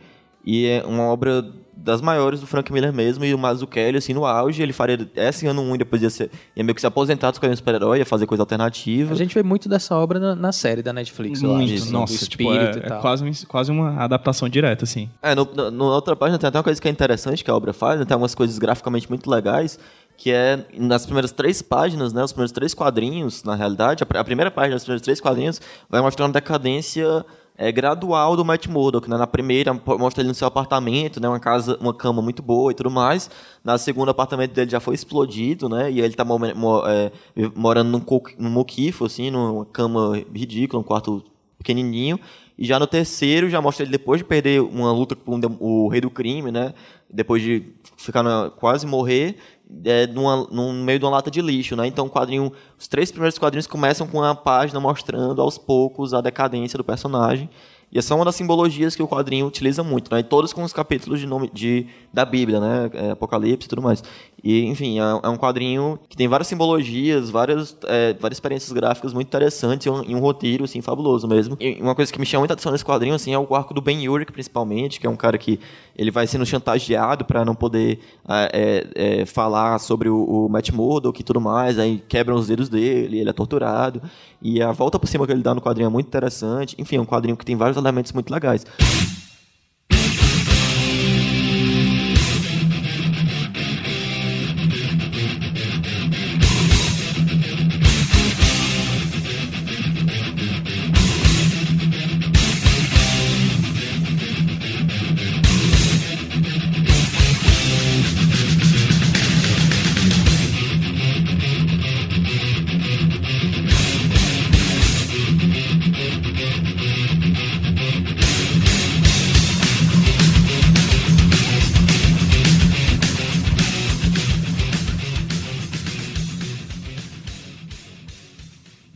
e 0.45 0.66
é 0.66 0.84
uma 0.86 1.05
obra 1.05 1.45
das 1.76 2.01
maiores 2.01 2.40
do 2.40 2.47
Frank 2.47 2.72
Miller 2.72 2.92
mesmo, 2.92 3.24
e 3.24 3.34
o 3.34 3.38
Mazzucchelli, 3.38 3.99
assim, 3.99 4.14
no 4.14 4.24
auge, 4.24 4.62
ele 4.62 4.72
faria 4.72 4.99
esse 5.16 5.47
ano 5.47 5.61
um 5.61 5.74
e 5.74 5.78
depois 5.78 6.01
ia, 6.03 6.09
ser, 6.09 6.30
ia 6.57 6.64
meio 6.64 6.74
que 6.74 6.80
se 6.80 6.86
aposentar 6.86 7.30
dos 7.30 7.38
quadrinhos 7.38 7.59
super-herói, 7.59 7.99
ia 7.99 8.07
fazer 8.07 8.26
coisa 8.26 8.42
alternativa. 8.42 9.12
A 9.12 9.16
gente 9.16 9.34
vê 9.34 9.42
muito 9.42 9.68
dessa 9.68 9.95
obra 9.97 10.18
na, 10.18 10.34
na 10.34 10.53
série 10.53 10.82
da 10.82 10.92
Netflix, 10.95 11.42
eu 11.42 11.51
Muito, 11.51 11.72
acho. 11.74 11.82
assim, 11.82 11.92
nossa, 11.92 12.14
do 12.24 12.28
tipo, 12.28 12.42
espírito 12.45 12.78
é, 12.78 12.82
e 12.88 12.92
é 12.92 13.01
quase, 13.01 13.47
quase 13.47 13.70
uma 13.70 14.03
adaptação 14.03 14.49
direta, 14.49 14.84
assim. 14.84 15.11
É, 15.20 15.34
no, 15.34 15.45
no- 15.45 15.70
na 15.70 15.84
outra 15.84 16.14
página 16.16 16.38
tem 16.38 16.49
até 16.49 16.57
uma 16.57 16.64
coisa 16.64 16.80
que 16.80 16.88
é 16.88 16.90
interessante 16.90 17.45
que 17.45 17.51
a 17.51 17.55
obra 17.55 17.72
faz, 17.74 17.99
né? 17.99 18.07
tem 18.07 18.14
algumas 18.14 18.34
coisas 18.34 18.57
graficamente 18.59 19.09
muito 19.11 19.28
legais, 19.28 19.78
que 20.16 20.30
é 20.30 20.64
nas 20.78 21.05
primeiras 21.05 21.32
três 21.32 21.61
páginas, 21.61 22.12
né, 22.12 22.22
os 22.22 22.32
primeiros 22.32 22.53
três 22.53 22.72
quadrinhos, 22.72 23.42
na 23.42 23.57
realidade, 23.57 24.05
a, 24.05 24.20
a 24.20 24.24
primeira 24.24 24.51
página 24.51 24.76
dos 24.76 24.84
primeiros 24.84 25.03
três 25.03 25.20
quadrinhos 25.20 25.61
vai 25.90 26.01
mostrando 26.01 26.30
a 26.30 26.40
decadência 26.40 27.26
é, 27.57 27.70
gradual 27.70 28.36
do 28.36 28.44
Matt 28.44 28.66
Murdock, 28.66 29.09
né? 29.09 29.16
Na 29.16 29.26
primeira 29.26 29.72
mostra 29.72 30.22
ele 30.22 30.28
no 30.28 30.34
seu 30.34 30.46
apartamento, 30.48 31.20
né, 31.20 31.28
uma 31.28 31.38
casa, 31.38 31.76
uma 31.80 31.94
cama 31.94 32.20
muito 32.20 32.42
boa 32.42 32.72
e 32.72 32.74
tudo 32.74 32.90
mais. 32.90 33.30
Na 33.62 33.78
segunda, 33.78 34.09
o 34.09 34.11
apartamento 34.11 34.52
dele 34.52 34.70
já 34.70 34.80
foi 34.80 34.94
explodido, 34.94 35.68
né, 35.68 35.90
e 35.90 36.00
ele 36.00 36.14
tá 36.14 36.24
mo- 36.24 36.38
mo- 36.38 36.82
é, 36.86 37.12
morando 37.55 37.90
num, 37.90 38.05
num 38.38 38.50
moquifo, 38.50 39.05
assim, 39.05 39.30
numa 39.30 39.64
cama 39.66 40.20
ridícula, 40.34 40.80
um 40.80 40.84
quarto 40.84 41.22
pequenininho. 41.59 42.18
E 42.57 42.64
já 42.64 42.78
no 42.78 42.86
terceiro, 42.86 43.48
já 43.50 43.61
mostra 43.61 43.84
ele 43.84 43.90
depois 43.92 44.18
de 44.20 44.24
perder 44.24 44.61
uma 44.61 44.92
luta 44.92 45.16
com 45.16 45.40
o 45.59 45.88
rei 45.88 46.00
do 46.00 46.11
crime, 46.11 46.52
né? 46.52 46.72
Depois 47.11 47.42
de 47.42 47.64
ficar 47.97 48.22
na- 48.22 48.51
quase 48.51 48.86
morrer, 48.86 49.36
é, 49.84 50.07
numa, 50.07 50.47
no 50.51 50.72
meio 50.72 50.99
de 50.99 51.05
uma 51.05 51.11
lata 51.12 51.30
de 51.30 51.40
lixo, 51.40 51.74
né? 51.76 51.86
Então, 51.86 52.09
quadrinho, 52.09 52.53
os 52.78 52.86
três 52.86 53.11
primeiros 53.11 53.38
quadrinhos 53.38 53.66
começam 53.66 54.07
com 54.07 54.22
a 54.22 54.34
página 54.34 54.78
mostrando 54.80 55.40
aos 55.40 55.57
poucos 55.59 56.12
a 56.14 56.20
decadência 56.20 56.76
do 56.76 56.84
personagem. 56.84 57.49
E 57.92 57.99
essa 57.99 58.12
é 58.12 58.16
uma 58.16 58.24
das 58.24 58.34
simbologias 58.34 58.97
que 58.97 59.03
o 59.03 59.07
quadrinho 59.09 59.47
utiliza 59.47 59.82
muito, 59.84 60.12
né? 60.12 60.20
E 60.20 60.22
todos 60.24 60.53
com 60.53 60.64
os 60.64 60.72
capítulos 60.72 61.20
de 61.20 61.26
nome 61.26 61.49
de, 61.53 61.86
da 62.12 62.24
Bíblia, 62.24 62.59
né? 62.59 62.90
É, 62.92 63.11
Apocalipse 63.12 63.66
e 63.66 63.68
tudo 63.68 63.80
mais. 63.82 64.03
E, 64.45 64.66
enfim, 64.66 65.01
é, 65.01 65.03
é 65.22 65.28
um 65.30 65.38
quadrinho 65.38 65.99
que 66.07 66.14
tem 66.14 66.28
várias 66.28 66.47
simbologias, 66.49 67.30
várias, 67.30 67.74
é, 67.84 68.12
várias 68.12 68.36
experiências 68.36 68.70
gráficas 68.72 69.14
muito 69.14 69.26
interessantes 69.28 69.86
e 69.86 69.90
um, 69.90 70.05
e 70.05 70.14
um 70.14 70.18
roteiro, 70.18 70.64
assim, 70.64 70.82
fabuloso 70.82 71.26
mesmo. 71.26 71.57
E 71.59 71.80
uma 71.80 71.95
coisa 71.95 72.12
que 72.12 72.20
me 72.20 72.26
chama 72.26 72.40
muita 72.42 72.53
atenção 72.53 72.70
nesse 72.70 72.84
quadrinho, 72.84 73.14
assim, 73.14 73.32
é 73.32 73.38
o 73.38 73.55
arco 73.55 73.72
do 73.72 73.80
Ben 73.80 74.07
Urich, 74.07 74.30
principalmente, 74.30 75.01
que 75.01 75.07
é 75.07 75.11
um 75.11 75.16
cara 75.16 75.38
que 75.38 75.59
ele 75.97 76.11
vai 76.11 76.26
sendo 76.26 76.45
chantageado 76.45 77.24
para 77.24 77.42
não 77.42 77.55
poder 77.55 78.01
é, 78.28 78.51
é, 78.95 79.20
é, 79.22 79.26
falar 79.26 79.78
sobre 79.78 80.11
o, 80.11 80.22
o 80.22 80.49
Matt 80.51 80.70
Murdock 80.72 81.18
e 81.18 81.24
tudo 81.24 81.40
mais, 81.40 81.78
aí 81.78 82.03
quebram 82.07 82.36
os 82.36 82.49
dedos 82.49 82.68
dele, 82.68 83.20
ele 83.20 83.30
é 83.30 83.32
torturado. 83.32 84.03
E 84.42 84.61
a 84.61 84.72
volta 84.72 84.99
por 84.99 85.07
cima 85.07 85.24
que 85.26 85.32
ele 85.32 85.42
dá 85.42 85.55
no 85.55 85.62
quadrinho 85.62 85.86
é 85.86 85.90
muito 85.90 86.07
interessante. 86.07 86.76
Enfim, 86.78 86.97
é 86.97 87.01
um 87.01 87.07
quadrinho 87.07 87.34
que 87.34 87.47
tem 87.47 87.57
vários 87.57 87.78
elementos 87.78 88.12
muito 88.12 88.30
legais. 88.30 88.66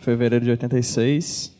Fevereiro 0.08 0.42
de 0.42 0.50
86, 0.52 1.54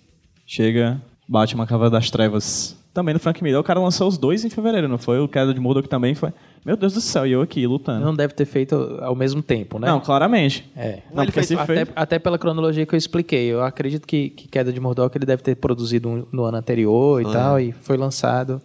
chega 0.47 1.03
Batman 1.29 1.67
Cavaleiro 1.67 1.93
das 1.93 2.11
Trevas. 2.11 2.75
Também 2.95 3.13
no 3.13 3.21
Frank 3.21 3.43
Miller. 3.45 3.61
O 3.61 3.63
cara 3.63 3.79
lançou 3.79 4.09
os 4.09 4.17
dois 4.17 4.43
em 4.43 4.49
fevereiro, 4.49 4.89
não 4.89 4.97
foi? 4.97 5.21
O 5.21 5.29
Queda 5.29 5.53
de 5.53 5.61
Murdoch 5.61 5.87
também 5.87 6.15
foi. 6.15 6.33
Meu 6.65 6.75
Deus 6.75 6.95
do 6.95 7.01
céu, 7.03 7.27
e 7.27 7.33
eu 7.33 7.43
aqui 7.43 7.67
lutando. 7.67 8.03
Não 8.03 8.15
deve 8.15 8.33
ter 8.33 8.47
feito 8.47 8.75
ao 9.03 9.15
mesmo 9.15 9.43
tempo, 9.43 9.79
né? 9.79 9.87
Não, 9.87 10.01
claramente. 10.01 10.67
É. 10.75 11.03
Não, 11.13 11.27
porque 11.27 11.43
se 11.43 11.55
até, 11.55 11.67
fez... 11.67 11.89
até 11.95 12.19
pela 12.19 12.39
cronologia 12.39 12.87
que 12.87 12.95
eu 12.95 12.97
expliquei. 12.97 13.49
Eu 13.49 13.63
acredito 13.63 14.07
que, 14.07 14.31
que 14.31 14.49
Queda 14.49 14.73
de 14.73 14.81
Murdoch 14.81 15.15
ele 15.15 15.27
deve 15.27 15.43
ter 15.43 15.55
produzido 15.57 16.09
um- 16.09 16.27
no 16.33 16.45
ano 16.45 16.57
anterior 16.57 17.21
e 17.21 17.31
tal, 17.31 17.61
e 17.61 17.71
foi 17.73 17.99
lançado 17.99 18.63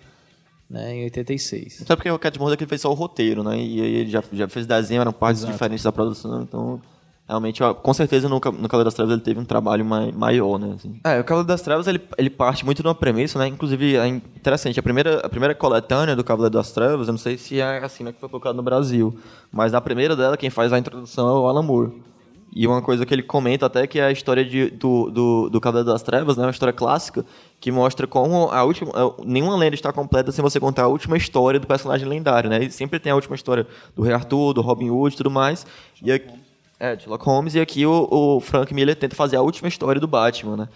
né, 0.70 0.96
em 0.96 1.04
86. 1.04 1.84
Sabe 1.86 1.98
porque 1.98 2.10
o 2.10 2.18
Cat 2.18 2.40
Murdock 2.40 2.64
ele 2.64 2.70
fez 2.70 2.80
só 2.80 2.90
o 2.90 2.94
roteiro, 2.94 3.44
né? 3.44 3.58
E 3.58 3.82
aí 3.82 3.96
ele 3.96 4.10
já, 4.10 4.24
já 4.32 4.48
fez 4.48 4.66
desenho, 4.66 5.02
eram 5.02 5.12
partes 5.12 5.46
diferentes 5.46 5.84
da 5.84 5.92
produção, 5.92 6.42
então... 6.42 6.82
Realmente, 7.28 7.62
com 7.82 7.94
certeza 7.94 8.28
no, 8.28 8.36
no 8.36 8.42
Cavaleiro 8.42 8.84
das 8.84 8.94
Trevas 8.94 9.14
ele 9.14 9.22
teve 9.22 9.40
um 9.40 9.46
trabalho 9.46 9.86
mai, 9.86 10.12
maior, 10.12 10.60
né? 10.60 10.74
assim. 10.76 11.00
É, 11.06 11.22
o 11.22 11.24
Cavaleiro 11.24 11.48
das 11.48 11.62
Trevas 11.62 11.88
ele, 11.88 12.02
ele 12.18 12.30
parte 12.30 12.66
muito 12.66 12.82
de 12.82 12.88
uma 12.88 12.94
premissa, 12.94 13.40
né? 13.40 13.48
Inclusive, 13.48 13.96
é 13.96 14.06
interessante, 14.08 14.78
a 14.78 14.84
primeira, 14.84 15.20
a 15.26 15.30
primeira 15.30 15.56
coletânea 15.56 16.16
do 16.18 16.24
Cavaleiro 16.24 16.54
das 16.54 16.72
Trevas, 16.74 17.08
eu 17.08 17.14
não 17.14 17.18
sei 17.18 17.38
se 17.38 17.62
é 17.62 17.78
assim 17.78 18.04
né, 18.04 18.12
que 18.12 18.20
foi 18.20 18.28
colocado 18.28 18.56
no 18.56 18.62
Brasil, 18.64 19.18
mas 19.52 19.72
na 19.72 19.80
primeira 19.80 20.18
dela, 20.18 20.36
quem 20.36 20.50
faz 20.50 20.74
a 20.74 20.78
introdução 20.78 21.28
é 21.30 21.40
o 21.40 21.48
Alan 21.48 21.64
Moore. 21.64 21.94
E 22.56 22.68
uma 22.68 22.84
coisa 22.84 23.04
que 23.04 23.12
ele 23.12 23.24
comenta 23.24 23.66
até 23.66 23.88
que 23.88 23.98
é 23.98 24.04
a 24.04 24.12
história 24.12 24.46
de, 24.46 24.70
do, 24.70 25.10
do, 25.10 25.50
do 25.50 25.62
Cavaleiro 25.62 25.92
das 25.92 26.04
Trevas, 26.04 26.38
né? 26.38 26.44
Uma 26.44 26.52
história 26.52 26.74
clássica 26.74 27.26
que 27.60 27.72
mostra 27.72 28.06
como 28.06 28.52
a 28.52 28.64
última... 28.64 28.92
eh, 28.92 29.24
Nenhuma 29.26 29.56
lenda 29.56 29.74
está 29.74 29.92
completa 29.92 30.32
sem 30.32 30.44
você 30.44 30.60
contar 30.60 30.84
a 30.84 30.88
última 30.88 31.18
história 31.18 31.60
do 31.60 31.66
personagem 31.66 32.08
lendário, 32.08 32.52
né? 32.52 32.64
E 32.66 32.70
sempre 32.70 33.00
tem 33.00 33.12
a 33.12 33.16
última 33.16 33.36
história 33.36 33.66
do 33.96 34.04
Rei 34.04 34.14
Arthur, 34.14 34.54
do 34.54 34.62
Robin 34.62 34.92
Hood 34.92 35.16
e 35.16 35.18
tudo 35.18 35.32
mais. 35.32 35.66
E 36.04 36.12
aqui, 36.12 36.32
É, 36.86 37.00
Sherlock 37.00 37.26
Holmes, 37.26 37.56
e 37.56 37.60
aqui 37.62 37.86
o, 37.86 38.08
o 38.12 38.40
Frank 38.42 38.74
Miller 38.74 38.96
tenta 38.96 39.16
fazer 39.16 39.38
a 39.38 39.42
última 39.42 39.70
história 39.70 40.02
do 40.02 40.08
Batman, 40.08 40.58
né? 40.58 40.68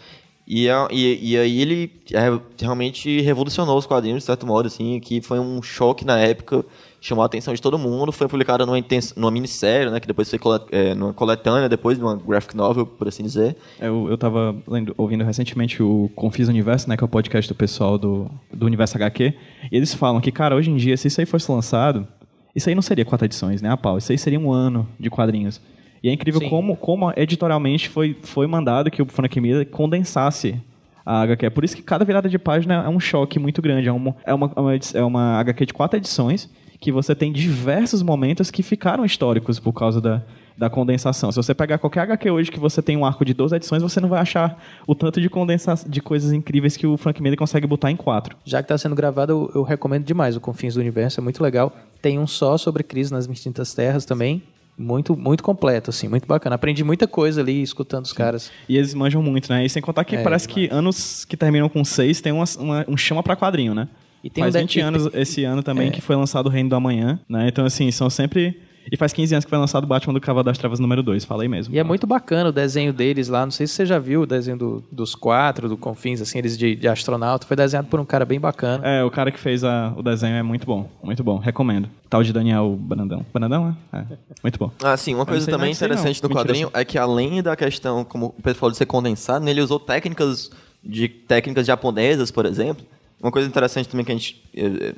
E, 0.47 0.69
a- 0.69 0.87
e, 0.89 1.31
e 1.33 1.37
aí 1.37 1.59
ele 1.61 1.91
é, 2.13 2.39
realmente 2.63 3.19
revolucionou 3.19 3.77
os 3.77 3.85
quadrinhos, 3.85 4.19
de 4.19 4.23
certo 4.23 4.47
modo, 4.47 4.67
assim, 4.67 4.97
que 5.01 5.19
foi 5.19 5.37
um 5.37 5.61
choque 5.61 6.05
na 6.05 6.17
época, 6.17 6.63
chamou 7.01 7.21
a 7.23 7.25
atenção 7.25 7.53
de 7.53 7.61
todo 7.61 7.77
mundo, 7.77 8.13
foi 8.13 8.29
publicado 8.29 8.65
numa, 8.65 8.77
numa 9.17 9.29
minissérie, 9.31 9.91
né, 9.91 9.99
que 9.99 10.07
depois 10.07 10.29
foi 10.29 10.39
colet, 10.39 10.63
é, 10.71 10.95
numa 10.95 11.11
coletânea, 11.13 11.67
depois 11.67 11.99
numa 11.99 12.15
graphic 12.15 12.55
novel, 12.55 12.85
por 12.85 13.09
assim 13.09 13.23
dizer. 13.23 13.57
Eu, 13.77 14.07
eu 14.09 14.17
tava 14.17 14.55
lendo- 14.65 14.95
ouvindo 14.97 15.25
recentemente 15.25 15.83
o 15.83 16.09
Confis 16.15 16.47
Universo, 16.47 16.87
né, 16.87 16.95
que 16.95 17.03
é 17.03 17.05
o 17.05 17.09
podcast 17.09 17.51
do 17.51 17.55
pessoal 17.55 17.97
do, 17.97 18.31
do 18.53 18.65
Universo 18.65 18.95
HQ, 18.95 19.33
e 19.69 19.75
eles 19.75 19.93
falam 19.93 20.21
que, 20.21 20.31
cara, 20.31 20.55
hoje 20.55 20.71
em 20.71 20.77
dia, 20.77 20.95
se 20.95 21.09
isso 21.09 21.19
aí 21.19 21.25
fosse 21.25 21.51
lançado, 21.51 22.07
isso 22.55 22.69
aí 22.69 22.73
não 22.75 22.81
seria 22.81 23.03
quatro 23.03 23.25
edições, 23.25 23.61
né, 23.61 23.69
a 23.69 23.75
pau, 23.75 23.97
isso 23.97 24.09
aí 24.13 24.17
seria 24.17 24.39
um 24.39 24.49
ano 24.53 24.87
de 24.97 25.09
quadrinhos. 25.09 25.59
E 26.01 26.09
é 26.09 26.13
incrível 26.13 26.41
Sim. 26.41 26.49
como, 26.49 26.75
como 26.75 27.11
editorialmente 27.15 27.89
foi, 27.89 28.15
foi 28.21 28.47
mandado 28.47 28.91
que 28.91 29.01
o 29.01 29.05
Frank 29.05 29.39
Miller 29.39 29.65
condensasse 29.67 30.61
a 31.05 31.21
HQ. 31.21 31.45
É 31.45 31.49
por 31.49 31.63
isso 31.63 31.75
que 31.75 31.81
cada 31.81 32.03
virada 32.03 32.27
de 32.27 32.37
página 32.37 32.83
é 32.83 32.89
um 32.89 32.99
choque 32.99 33.39
muito 33.39 33.61
grande. 33.61 33.87
É 33.87 33.91
uma, 33.91 34.15
é 34.25 34.33
uma, 34.33 34.51
é 34.93 35.03
uma 35.03 35.39
HQ 35.39 35.65
de 35.67 35.73
quatro 35.73 35.97
edições 35.97 36.49
que 36.79 36.91
você 36.91 37.15
tem 37.15 37.31
diversos 37.31 38.03
momentos 38.03 38.51
que 38.51 38.61
ficaram 38.61 39.03
históricos 39.03 39.59
por 39.59 39.73
causa 39.73 39.99
da, 39.99 40.21
da 40.57 40.69
condensação. 40.69 41.31
Se 41.31 41.37
você 41.37 41.53
pegar 41.53 41.77
qualquer 41.77 42.01
HQ 42.01 42.29
hoje 42.29 42.51
que 42.51 42.59
você 42.59 42.81
tem 42.81 42.97
um 42.97 43.05
arco 43.05 43.23
de 43.23 43.33
12 43.33 43.55
edições, 43.55 43.81
você 43.81 43.99
não 43.99 44.09
vai 44.09 44.19
achar 44.19 44.61
o 44.85 44.93
tanto 44.93 45.21
de 45.21 45.29
condensação 45.29 45.89
de 45.89 46.01
coisas 46.01 46.31
incríveis 46.31 46.75
que 46.75 46.85
o 46.85 46.97
Frank 46.97 47.21
Miller 47.21 47.37
consegue 47.37 47.65
botar 47.65 47.89
em 47.89 47.95
quatro. 47.95 48.35
Já 48.43 48.59
que 48.61 48.65
está 48.65 48.77
sendo 48.77 48.95
gravado, 48.95 49.31
eu, 49.31 49.51
eu 49.55 49.63
recomendo 49.63 50.03
demais 50.03 50.35
o 50.35 50.41
Confins 50.41 50.73
do 50.73 50.79
Universo, 50.79 51.19
é 51.19 51.23
muito 51.23 51.41
legal. 51.41 51.71
Tem 52.01 52.19
um 52.19 52.27
só 52.27 52.57
sobre 52.57 52.83
crise 52.83 53.11
nas 53.11 53.27
distintas 53.27 53.73
terras 53.73 54.05
também. 54.05 54.43
Muito, 54.77 55.17
muito 55.17 55.41
completo, 55.43 55.89
assim, 55.89 56.07
muito 56.07 56.27
bacana. 56.27 56.55
Aprendi 56.55 56.83
muita 56.83 57.07
coisa 57.07 57.41
ali 57.41 57.63
escutando 57.63 58.05
os 58.05 58.13
caras. 58.13 58.51
E 58.69 58.77
eles 58.77 58.93
manjam 58.93 59.23
muito, 59.23 59.51
né? 59.51 59.65
E 59.65 59.69
sem 59.69 59.81
contar 59.81 60.03
que 60.05 60.15
É, 60.17 60.21
parece 60.23 60.47
que 60.47 60.69
anos 60.71 61.25
que 61.25 61.35
terminam 61.35 61.67
com 61.67 61.83
seis 61.83 62.21
tem 62.21 62.31
uma, 62.31 62.43
uma- 62.59 62.85
um 62.87 62.95
chama 62.95 63.23
pra 63.23 63.35
quadrinho, 63.35 63.73
né? 63.73 63.87
E 64.23 64.29
tem 64.29 64.43
faz 64.43 64.53
um 64.55 64.59
20 64.59 64.73
de- 64.73 64.79
anos 64.81 65.09
esse 65.13 65.43
ano 65.43 65.63
também 65.63 65.87
É. 65.87 65.91
que 65.91 65.99
foi 66.01 66.15
lançado 66.15 66.45
o 66.45 66.49
Reino 66.49 66.69
do 66.69 66.75
Amanhã, 66.75 67.19
né? 67.27 67.47
Então, 67.47 67.65
assim, 67.65 67.89
são 67.91 68.09
sempre... 68.09 68.59
E 68.91 68.95
faz 68.97 69.11
15 69.13 69.35
anos 69.35 69.45
que 69.45 69.49
foi 69.49 69.57
lançado 69.59 69.83
o 69.83 69.87
Batman 69.87 70.13
do 70.13 70.21
Cavalo 70.21 70.43
das 70.45 70.57
Trevas 70.57 70.79
número 70.79 71.03
2, 71.03 71.25
falei 71.25 71.47
mesmo. 71.47 71.73
E 71.73 71.79
é 71.79 71.83
muito 71.83 72.07
bacana 72.07 72.49
o 72.49 72.51
desenho 72.51 72.93
deles 72.93 73.27
lá. 73.27 73.45
Não 73.45 73.51
sei 73.51 73.67
se 73.67 73.73
você 73.73 73.85
já 73.85 73.99
viu 73.99 74.21
o 74.21 74.25
desenho 74.25 74.57
do- 74.57 74.83
dos 74.91 75.13
quatro, 75.15 75.67
do 75.67 75.75
Confins, 75.77 76.21
assim, 76.21 76.37
eles 76.39 76.57
de, 76.57 76.75
de 76.75 76.87
astronauta. 76.87 77.45
Foi 77.45 77.57
desenhado 77.57 77.87
por 77.87 77.99
um 77.99 78.05
cara 78.05 78.25
bem 78.25 78.39
bacana. 78.39 78.85
É, 78.87 79.03
o 79.03 79.11
cara 79.11 79.31
que 79.31 79.39
fez 79.39 79.63
a- 79.63 79.93
o 79.95 80.01
desenho 80.01 80.35
é 80.35 80.43
muito 80.43 80.65
bom, 80.65 80.89
muito 81.03 81.23
bom, 81.23 81.37
recomendo. 81.37 81.89
Tal 82.09 82.23
de 82.23 82.31
Daniel 82.31 82.77
Brandão. 82.79 83.25
Brandão, 83.33 83.75
é? 83.93 83.97
É, 83.99 84.03
muito 84.41 84.57
bom. 84.57 84.71
Ah, 84.83 84.95
sim, 84.95 85.13
uma 85.13 85.25
coisa 85.25 85.43
sei, 85.45 85.53
também 85.53 85.69
não. 85.69 85.75
interessante 85.75 86.21
do 86.21 86.29
quadrinho 86.29 86.69
é 86.73 86.85
que 86.85 86.97
além 86.97 87.41
da 87.43 87.55
questão, 87.55 88.05
como 88.05 88.27
o 88.27 88.41
Pedro 88.41 88.59
falou, 88.59 88.71
de 88.71 88.77
ser 88.77 88.85
condensado, 88.85 89.43
né, 89.43 89.51
ele 89.51 89.61
usou 89.61 89.79
técnicas 89.79 90.49
de 90.83 91.09
técnicas 91.09 91.65
japonesas, 91.67 92.31
por 92.31 92.45
exemplo. 92.45 92.85
Uma 93.19 93.31
coisa 93.31 93.47
interessante 93.47 93.89
também 93.89 94.05
que 94.05 94.11
a 94.11 94.15
gente, 94.15 94.43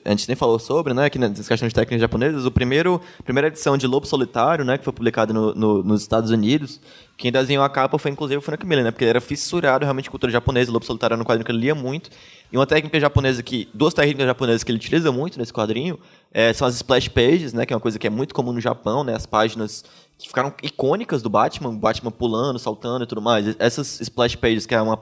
a 0.04 0.10
gente 0.10 0.28
nem 0.28 0.36
falou 0.36 0.60
sobre, 0.60 0.94
né, 0.94 1.10
que 1.10 1.18
nessas 1.18 1.48
questões 1.48 1.72
técnicas 1.72 2.02
japonesas, 2.02 2.46
o 2.46 2.52
primeiro, 2.52 3.00
primeira 3.24 3.48
edição 3.48 3.78
de 3.78 3.88
Lobo 3.88 4.06
Solitário, 4.06 4.66
né, 4.66 4.78
que 4.78 4.84
foi 4.84 4.92
publicada 4.92 5.32
no, 5.32 5.56
no- 5.56 5.82
nos 5.84 6.02
Estados 6.02 6.30
Unidos, 6.30 6.82
quem 7.18 7.32
desenhou 7.32 7.64
a 7.64 7.70
capa 7.70 7.98
foi 7.98 8.12
inclusive 8.12 8.38
o 8.38 8.42
Frank 8.42 8.66
Miller, 8.66 8.84
né, 8.84 8.92
porque 8.92 9.06
ele 9.06 9.12
era 9.12 9.22
fissurado 9.22 9.86
realmente 9.86 10.08
em 10.08 10.12
cultura 10.12 10.30
japonesa, 10.34 10.70
Lobo 10.70 10.84
Solitário 10.84 11.14
era 11.14 11.22
um 11.22 11.26
quadrinho 11.26 11.46
que 11.46 11.52
ele 11.54 11.60
lia 11.62 11.74
muito, 11.74 12.10
e 12.52 12.58
uma 12.58 12.68
técnica 12.68 13.00
japonesa 13.00 13.42
que, 13.42 13.70
duas 13.74 13.94
técnicas 13.94 14.26
japonesas 14.28 14.64
que 14.66 14.72
ele 14.72 14.80
utiliza 14.80 15.14
muito 15.14 15.40
nesse 15.40 15.54
quadrinho, 15.54 15.98
eh, 16.34 16.52
são 16.52 16.68
as 16.68 16.76
splash 16.76 17.08
pages, 17.08 17.54
né, 17.54 17.66
que 17.66 17.72
é 17.72 17.76
uma 17.76 17.82
coisa 17.82 17.98
que 17.98 18.06
é 18.06 18.10
muito 18.10 18.36
comum 18.36 18.52
no 18.52 18.60
Japão, 18.60 19.02
né, 19.02 19.16
as 19.16 19.26
páginas 19.26 19.86
que 20.18 20.28
ficaram 20.28 20.54
icônicas 20.62 21.22
do 21.22 21.30
Batman, 21.30 21.74
Batman 21.74 22.12
pulando, 22.12 22.60
saltando 22.60 23.06
e 23.06 23.08
tudo 23.08 23.22
mais. 23.22 23.56
Essas 23.58 24.02
splash 24.02 24.36
pages, 24.36 24.66
que 24.66 24.76
é 24.76 24.82
uma 24.82 25.00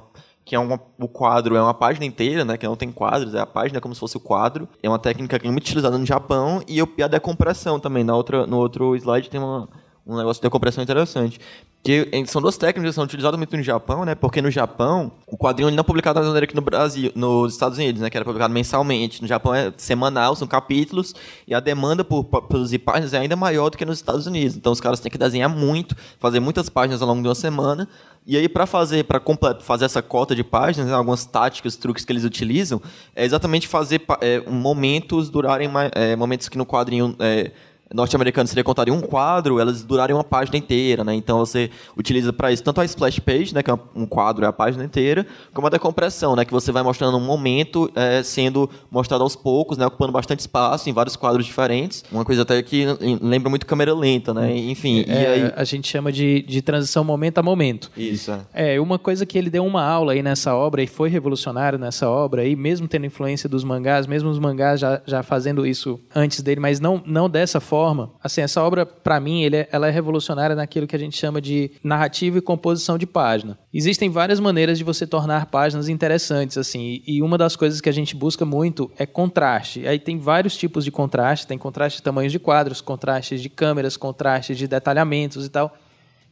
que 0.47 0.55
é 0.55 0.59
uma, 0.59 0.79
o 0.97 1.09
quadro 1.09 1.57
é 1.57 1.61
uma 1.61 1.73
página 1.73 2.05
inteira, 2.05 2.45
né? 2.45 2.55
Que 2.57 2.65
não 2.65 2.77
tem 2.77 2.89
quadros, 2.89 3.35
é 3.35 3.39
a 3.39 3.45
página 3.45 3.81
como 3.81 3.93
se 3.93 3.99
fosse 3.99 4.15
o 4.15 4.19
quadro. 4.21 4.65
É 4.81 4.87
uma 4.87 4.97
técnica 4.97 5.37
que 5.37 5.45
é 5.45 5.51
muito 5.51 5.65
utilizada 5.65 5.97
no 5.97 6.05
Japão 6.05 6.61
e, 6.65 6.81
o- 6.81 6.87
e 6.97 7.03
a 7.03 7.07
decompressão 7.09 7.77
também. 7.81 8.01
Na 8.05 8.15
outra, 8.15 8.47
no 8.47 8.55
outro 8.57 8.95
slide 8.95 9.29
tem 9.29 9.41
uma, 9.41 9.67
um 10.05 10.15
negócio 10.15 10.39
de 10.41 10.47
decompressão 10.47 10.81
interessante. 10.81 11.37
Que 11.83 12.07
em- 12.13 12.25
são 12.25 12.41
duas 12.41 12.57
técnicas 12.57 12.91
que 12.91 12.95
são 12.95 13.03
utilizadas 13.03 13.37
muito 13.37 13.55
no 13.57 13.61
Japão, 13.61 14.05
né? 14.05 14.15
Porque 14.15 14.41
no 14.41 14.49
Japão, 14.49 15.11
o 15.27 15.37
quadrinho 15.37 15.69
não 15.69 15.79
é 15.81 15.83
publicado 15.83 16.15
da 16.15 16.21
mesma 16.21 16.31
maneira 16.31 16.47
que 16.47 16.55
no 16.55 16.61
Brasil, 16.61 17.11
nos 17.13 17.51
Estados 17.53 17.77
Unidos, 17.77 18.01
né? 18.01 18.09
Que 18.09 18.15
era 18.17 18.23
publicado 18.25 18.53
mensalmente. 18.53 19.21
No 19.21 19.27
Japão 19.27 19.53
é 19.53 19.73
semanal, 19.77 20.33
são 20.33 20.47
capítulos, 20.47 21.13
e 21.45 21.53
a 21.53 21.59
demanda 21.59 22.05
por 22.05 22.23
produzir 22.23 22.79
páginas 22.79 23.13
é 23.13 23.19
ainda 23.19 23.35
maior 23.35 23.69
do 23.69 23.77
que 23.77 23.83
nos 23.85 23.97
Estados 23.97 24.25
Unidos. 24.27 24.55
Então 24.55 24.71
os 24.71 24.79
caras 24.79 25.01
têm 25.01 25.11
que 25.11 25.17
desenhar 25.17 25.49
muito, 25.49 25.93
fazer 26.19 26.39
muitas 26.39 26.69
páginas 26.69 27.01
ao 27.01 27.07
longo 27.09 27.21
de 27.21 27.27
uma 27.27 27.35
semana. 27.35 27.87
E 28.29 28.35
aí, 28.35 28.49
para 28.49 28.65
fazer, 28.65 29.05
para 29.05 29.21
fazer 29.61 29.85
essa 29.85 30.01
cota 30.01 30.35
de 30.35 30.43
páginas, 30.43 30.89
né, 30.89 30.93
algumas 30.93 31.25
táticas, 31.25 31.77
truques 31.77 32.03
que 32.03 32.11
eles 32.11 32.25
utilizam, 32.25 32.81
é 33.15 33.23
exatamente 33.23 33.69
fazer 33.69 34.01
é, 34.19 34.41
momentos 34.41 35.29
durarem 35.29 35.69
mais, 35.69 35.89
é, 35.95 36.13
momentos 36.13 36.49
que 36.49 36.57
no 36.57 36.65
quadrinho 36.65 37.15
é, 37.19 37.53
norte-americano 37.93 38.47
seria 38.47 38.63
contado 38.63 38.89
em 38.89 38.91
um 38.91 39.01
quadro, 39.01 39.59
elas 39.59 39.83
durarem 39.83 40.15
uma 40.15 40.23
página 40.23 40.57
inteira, 40.57 41.03
né? 41.03 41.13
Então 41.13 41.39
você 41.39 41.69
utiliza 41.95 42.33
para 42.33 42.51
isso 42.51 42.63
tanto 42.63 42.81
a 42.81 42.85
splash 42.85 43.19
page, 43.19 43.53
né, 43.53 43.63
que 43.63 43.71
é 43.71 43.79
um 43.95 44.05
quadro 44.05 44.45
é 44.45 44.47
a 44.47 44.53
página 44.53 44.83
inteira, 44.83 45.25
como 45.53 45.67
a 45.67 45.69
decompressão, 45.69 46.35
né, 46.35 46.43
que 46.43 46.51
você 46.51 46.71
vai 46.71 46.83
mostrando 46.83 47.17
um 47.17 47.21
momento 47.21 47.89
é, 47.95 48.21
sendo 48.23 48.69
mostrado 48.91 49.23
aos 49.23 49.35
poucos, 49.35 49.77
né, 49.77 49.85
ocupando 49.85 50.11
bastante 50.11 50.39
espaço 50.39 50.89
em 50.89 50.93
vários 50.93 51.15
quadros 51.15 51.45
diferentes. 51.45 52.03
Uma 52.11 52.25
coisa 52.25 52.41
até 52.41 52.61
que 52.61 52.85
lembra 53.21 53.49
muito 53.49 53.65
câmera 53.65 53.93
lenta, 53.93 54.33
né? 54.33 54.55
Enfim, 54.55 55.03
e 55.07 55.11
É, 55.11 55.27
aí 55.27 55.53
A 55.55 55.63
gente 55.63 55.87
chama 55.87 56.11
de, 56.11 56.41
de 56.41 56.61
transição 56.61 57.03
momento 57.03 57.37
a 57.37 57.43
momento. 57.43 57.91
isso. 57.95 58.31
É. 58.53 58.75
É, 58.75 58.81
uma 58.81 58.99
coisa 58.99 59.25
que 59.25 59.37
ele 59.37 59.49
deu 59.49 59.65
uma 59.65 59.83
aula 59.83 60.13
aí 60.13 60.21
nessa 60.21 60.53
obra 60.55 60.83
e 60.83 60.87
foi 60.87 61.09
revolucionário 61.09 61.79
nessa 61.79 62.09
obra 62.09 62.41
aí, 62.41 62.55
mesmo 62.55 62.87
tendo 62.87 63.05
influência 63.05 63.47
dos 63.47 63.63
mangás, 63.63 64.05
mesmo 64.07 64.29
os 64.29 64.39
mangás 64.39 64.79
já, 64.79 65.01
já 65.05 65.23
fazendo 65.23 65.65
isso 65.65 65.99
antes 66.13 66.41
dele, 66.41 66.59
mas 66.59 66.79
não, 66.79 67.01
não 67.05 67.29
dessa 67.29 67.59
forma. 67.59 67.76
Assim, 68.23 68.41
essa 68.41 68.61
obra, 68.63 68.85
pra 68.85 69.19
mim, 69.19 69.43
é- 69.45 69.67
ela 69.71 69.87
é 69.87 69.91
revolucionária 69.91 70.55
naquilo 70.55 70.87
que 70.87 70.95
a 70.95 70.99
gente 70.99 71.17
chama 71.17 71.39
de 71.41 71.71
narrativa 71.83 72.37
e 72.37 72.41
composição 72.41 72.97
de 72.97 73.05
página. 73.05 73.57
Existem 73.73 74.09
várias 74.09 74.39
maneiras 74.39 74.77
de 74.77 74.83
você 74.83 75.05
tornar 75.05 75.45
páginas 75.47 75.87
interessantes, 75.89 76.57
assim, 76.57 77.01
e 77.05 77.21
uma 77.21 77.37
das 77.37 77.55
coisas 77.55 77.79
que 77.81 77.89
a 77.89 77.93
gente 77.93 78.15
busca 78.15 78.45
muito 78.45 78.89
é 78.97 79.05
contraste. 79.05 79.87
Aí 79.87 79.99
tem 79.99 80.17
vários 80.17 80.57
tipos 80.57 80.83
de 80.83 80.91
contraste, 80.91 81.45
tem 81.47 81.57
contraste 81.57 81.97
de 81.99 82.03
tamanhos 82.03 82.31
de 82.31 82.39
quadros, 82.39 82.81
contrastes 82.81 83.41
de 83.41 83.49
câmeras, 83.49 83.95
contrastes 83.97 84.57
de 84.57 84.67
detalhamentos 84.67 85.45
e 85.45 85.49
tal 85.49 85.75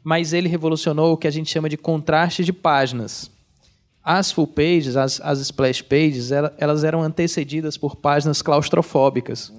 mas 0.07 0.33
ele 0.33 0.47
revolucionou 0.47 1.13
o 1.13 1.17
que 1.17 1.25
a 1.27 1.31
gente 1.31 1.49
chama 1.49 1.67
de 1.67 1.77
contraste 1.77 2.43
de 2.45 2.53
páginas. 2.53 3.31
As 4.03 4.31
full 4.31 4.45
pages, 4.45 4.95
as, 4.95 5.19
as 5.19 5.39
splash 5.39 5.81
pages, 5.81 6.31
ela- 6.31 6.53
elas 6.59 6.83
eram 6.83 7.01
antecedidas 7.01 7.75
por 7.75 7.95
páginas 7.95 8.39
claustrofóbicas. 8.39 9.51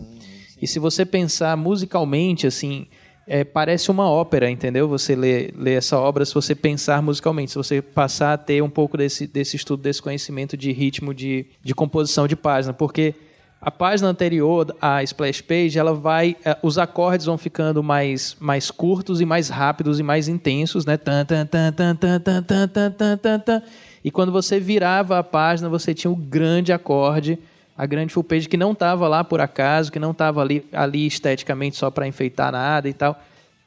E 0.60 0.66
se 0.66 0.78
você 0.78 1.04
pensar 1.04 1.56
musicalmente, 1.56 2.46
assim, 2.46 2.86
é, 3.26 3.42
parece 3.42 3.90
uma 3.90 4.08
ópera, 4.08 4.50
entendeu? 4.50 4.88
Você 4.88 5.16
lê, 5.16 5.50
lê 5.56 5.74
essa 5.74 5.98
obra 5.98 6.24
se 6.24 6.32
você 6.32 6.54
pensar 6.54 7.02
musicalmente, 7.02 7.50
se 7.50 7.58
você 7.58 7.82
passar 7.82 8.34
a 8.34 8.38
ter 8.38 8.62
um 8.62 8.70
pouco 8.70 8.96
desse, 8.96 9.26
desse 9.26 9.56
estudo, 9.56 9.82
desse 9.82 10.00
conhecimento 10.00 10.56
de 10.56 10.72
ritmo 10.72 11.12
de, 11.12 11.46
de 11.62 11.74
composição 11.74 12.28
de 12.28 12.36
página, 12.36 12.72
porque 12.72 13.14
a 13.60 13.70
página 13.70 14.08
anterior, 14.08 14.76
a 14.80 15.02
splash 15.02 15.40
page, 15.40 15.78
ela 15.78 15.92
vai, 15.92 16.36
eh, 16.44 16.56
os 16.62 16.78
acordes 16.78 17.26
vão 17.26 17.36
ficando 17.36 17.82
mais, 17.82 18.36
mais 18.38 18.70
curtos 18.70 19.20
e 19.20 19.24
mais 19.24 19.48
rápidos 19.48 19.98
e 19.98 20.02
mais 20.02 20.28
intensos, 20.28 20.84
né? 20.86 20.96
Tan, 20.96 21.24
tan, 21.24 21.44
tan, 21.46 21.72
tan, 21.72 21.96
tan, 21.96 22.20
tan, 22.20 22.68
tan, 22.68 23.16
tan, 23.16 23.38
tan. 23.40 23.62
E 24.04 24.10
quando 24.10 24.30
você 24.30 24.60
virava 24.60 25.18
a 25.18 25.24
página, 25.24 25.68
você 25.68 25.92
tinha 25.92 26.10
o 26.10 26.14
grande 26.14 26.72
acorde, 26.72 27.40
a 27.76 27.86
grande 27.86 28.12
full 28.12 28.24
page 28.24 28.48
que 28.48 28.56
não 28.56 28.72
estava 28.72 29.06
lá 29.08 29.22
por 29.22 29.40
acaso, 29.40 29.92
que 29.92 29.98
não 29.98 30.12
estava 30.12 30.40
ali, 30.40 30.64
ali 30.72 31.06
esteticamente 31.06 31.76
só 31.76 31.90
para 31.90 32.06
enfeitar 32.06 32.52
nada 32.52 32.88
e 32.88 32.92
tal, 32.92 33.20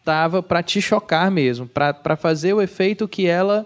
tava 0.04 0.42
para 0.42 0.64
te 0.64 0.82
chocar 0.82 1.30
mesmo, 1.30 1.68
para 1.68 2.16
fazer 2.16 2.54
o 2.54 2.62
efeito 2.62 3.08
que 3.08 3.28
ela 3.28 3.66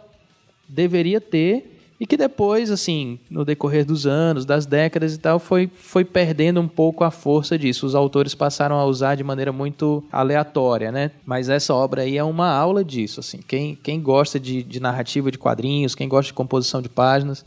deveria 0.68 1.22
ter 1.22 1.74
e 2.04 2.06
que 2.06 2.18
depois, 2.18 2.70
assim, 2.70 3.18
no 3.30 3.46
decorrer 3.46 3.86
dos 3.86 4.06
anos, 4.06 4.46
das 4.46 4.66
décadas 4.66 5.14
e 5.14 5.18
tal, 5.18 5.40
foi, 5.40 5.70
foi 5.74 6.04
perdendo 6.04 6.60
um 6.60 6.68
pouco 6.68 7.06
a 7.06 7.10
força 7.12 7.58
disso. 7.58 7.86
Os 7.86 7.96
autores 7.96 8.36
passaram 8.36 8.78
a 8.78 8.84
usar 8.84 9.16
de 9.16 9.24
maneira 9.24 9.54
muito 9.54 10.04
aleatória, 10.12 10.92
né? 10.92 11.12
Mas 11.26 11.48
essa 11.48 11.74
obra 11.74 12.02
aí 12.02 12.18
é 12.18 12.24
uma 12.24 12.52
aula 12.52 12.84
disso, 12.84 13.22
assim. 13.22 13.40
Quem, 13.48 13.76
quem 13.82 14.02
gosta 14.02 14.38
de, 14.38 14.64
de 14.64 14.82
narrativa 14.82 15.32
de 15.32 15.38
quadrinhos, 15.38 15.96
quem 15.96 16.10
gosta 16.10 16.28
de 16.28 16.34
composição 16.34 16.82
de 16.82 16.90
páginas, 16.90 17.46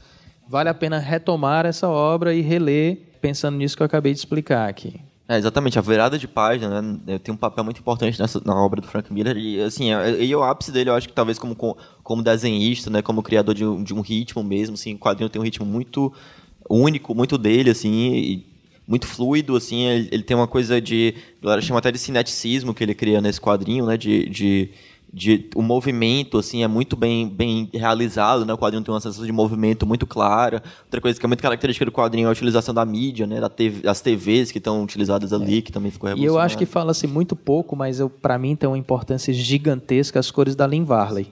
vale 0.49 0.69
a 0.69 0.75
pena 0.75 0.99
retomar 0.99 1.67
essa 1.67 1.89
obra 1.89 2.35
e 2.35 2.41
reler 2.41 2.99
pensando 3.21 3.57
nisso 3.57 3.77
que 3.77 3.83
eu 3.83 3.87
acabei 3.87 4.13
de 4.13 4.19
explicar 4.19 4.69
aqui. 4.69 5.01
É, 5.29 5.37
exatamente, 5.37 5.77
a 5.77 5.83
virada 5.83 6.17
de 6.17 6.29
página 6.29 6.81
né, 6.81 7.19
tem 7.19 7.35
um 7.35 7.37
papel 7.37 7.65
muito 7.65 7.81
importante 7.81 8.21
nessa, 8.21 8.41
na 8.45 8.55
obra 8.55 8.81
do 8.81 8.87
Frank 8.87 9.13
Miller. 9.13 9.37
E, 9.37 9.61
assim, 9.61 9.93
é, 9.93 10.23
e 10.23 10.35
o 10.37 10.43
ápice 10.45 10.71
dele, 10.71 10.89
eu 10.91 10.95
acho 10.95 11.09
que 11.09 11.15
talvez 11.15 11.37
como, 11.37 11.57
co- 11.57 11.77
como 12.05 12.23
desenhista, 12.23 12.91
né, 12.91 13.03
como 13.03 13.25
criador 13.25 13.53
de 13.53 13.65
um, 13.65 13.83
de 13.83 13.93
um 13.93 14.01
ritmo 14.01 14.45
mesmo, 14.45 14.75
assim, 14.75 14.95
o 14.95 14.99
quadrinho 14.99 15.29
tem 15.29 15.41
um 15.43 15.45
ritmo 15.45 15.67
muito 15.67 16.13
único, 16.71 17.13
muito 17.13 17.37
dele, 17.37 17.71
assim, 17.71 18.45
muito 18.87 19.05
fluido, 19.09 19.57
assim, 19.57 19.83
ele, 19.83 20.09
ele 20.13 20.23
tem 20.23 20.37
uma 20.37 20.47
coisa 20.47 20.81
de, 20.81 21.13
a 21.41 21.45
galera 21.45 21.61
chama 21.61 21.81
até 21.81 21.91
de 21.91 21.99
cineticismo 21.99 22.73
que 22.73 22.85
ele 22.85 22.95
cria 22.95 23.21
nesse 23.21 23.41
quadrinho, 23.41 23.85
né, 23.85 23.97
de, 23.97 24.29
de, 24.29 24.71
de 25.13 25.49
o 25.55 25.63
movimento 25.63 26.39
assim 26.39 26.63
é 26.63 26.69
muito 26.69 26.97
bem, 26.97 27.29
bem 27.29 27.71
realizado, 27.73 28.45
né? 28.45 28.53
O 28.53 28.59
quadrinho 28.59 28.83
tem 28.83 28.93
uma 28.93 29.01
sensação 29.01 29.25
de 29.25 29.33
movimento 29.33 29.87
muito 29.87 30.07
clara. 30.07 30.63
Outra 30.85 31.01
coisa 31.01 31.19
que 31.19 31.25
é 31.25 31.29
muito 31.29 31.43
característica 31.43 31.85
do 31.85 31.93
quadrinho 31.93 32.27
é 32.27 32.29
a 32.29 32.33
utilização 32.33 32.75
da 32.75 32.85
mídia, 32.85 33.27
né? 33.27 33.41
Da 33.41 33.49
TV, 33.49 33.83
das 33.83 34.01
TVs 34.01 34.51
que 34.51 34.59
estão 34.59 34.83
utilizadas 34.83 35.33
ali, 35.33 35.63
que 35.63 35.73
também 35.73 35.91
ficou 35.91 36.11
É. 36.11 36.15
E 36.15 36.25
eu 36.25 36.39
acho 36.39 36.59
que 36.59 36.67
fala-se 36.67 37.07
muito 37.07 37.35
pouco, 37.35 37.75
mas 37.75 38.01
eu, 38.01 38.11
para 38.11 38.39
mim 38.39 38.55
tem 38.57 38.69
uma 38.69 38.79
importância 38.79 39.33
gigantesca 39.33 40.19
as 40.19 40.31
cores 40.31 40.55
da 40.55 40.67
Lynn 40.67 40.85
Varley. 40.85 41.29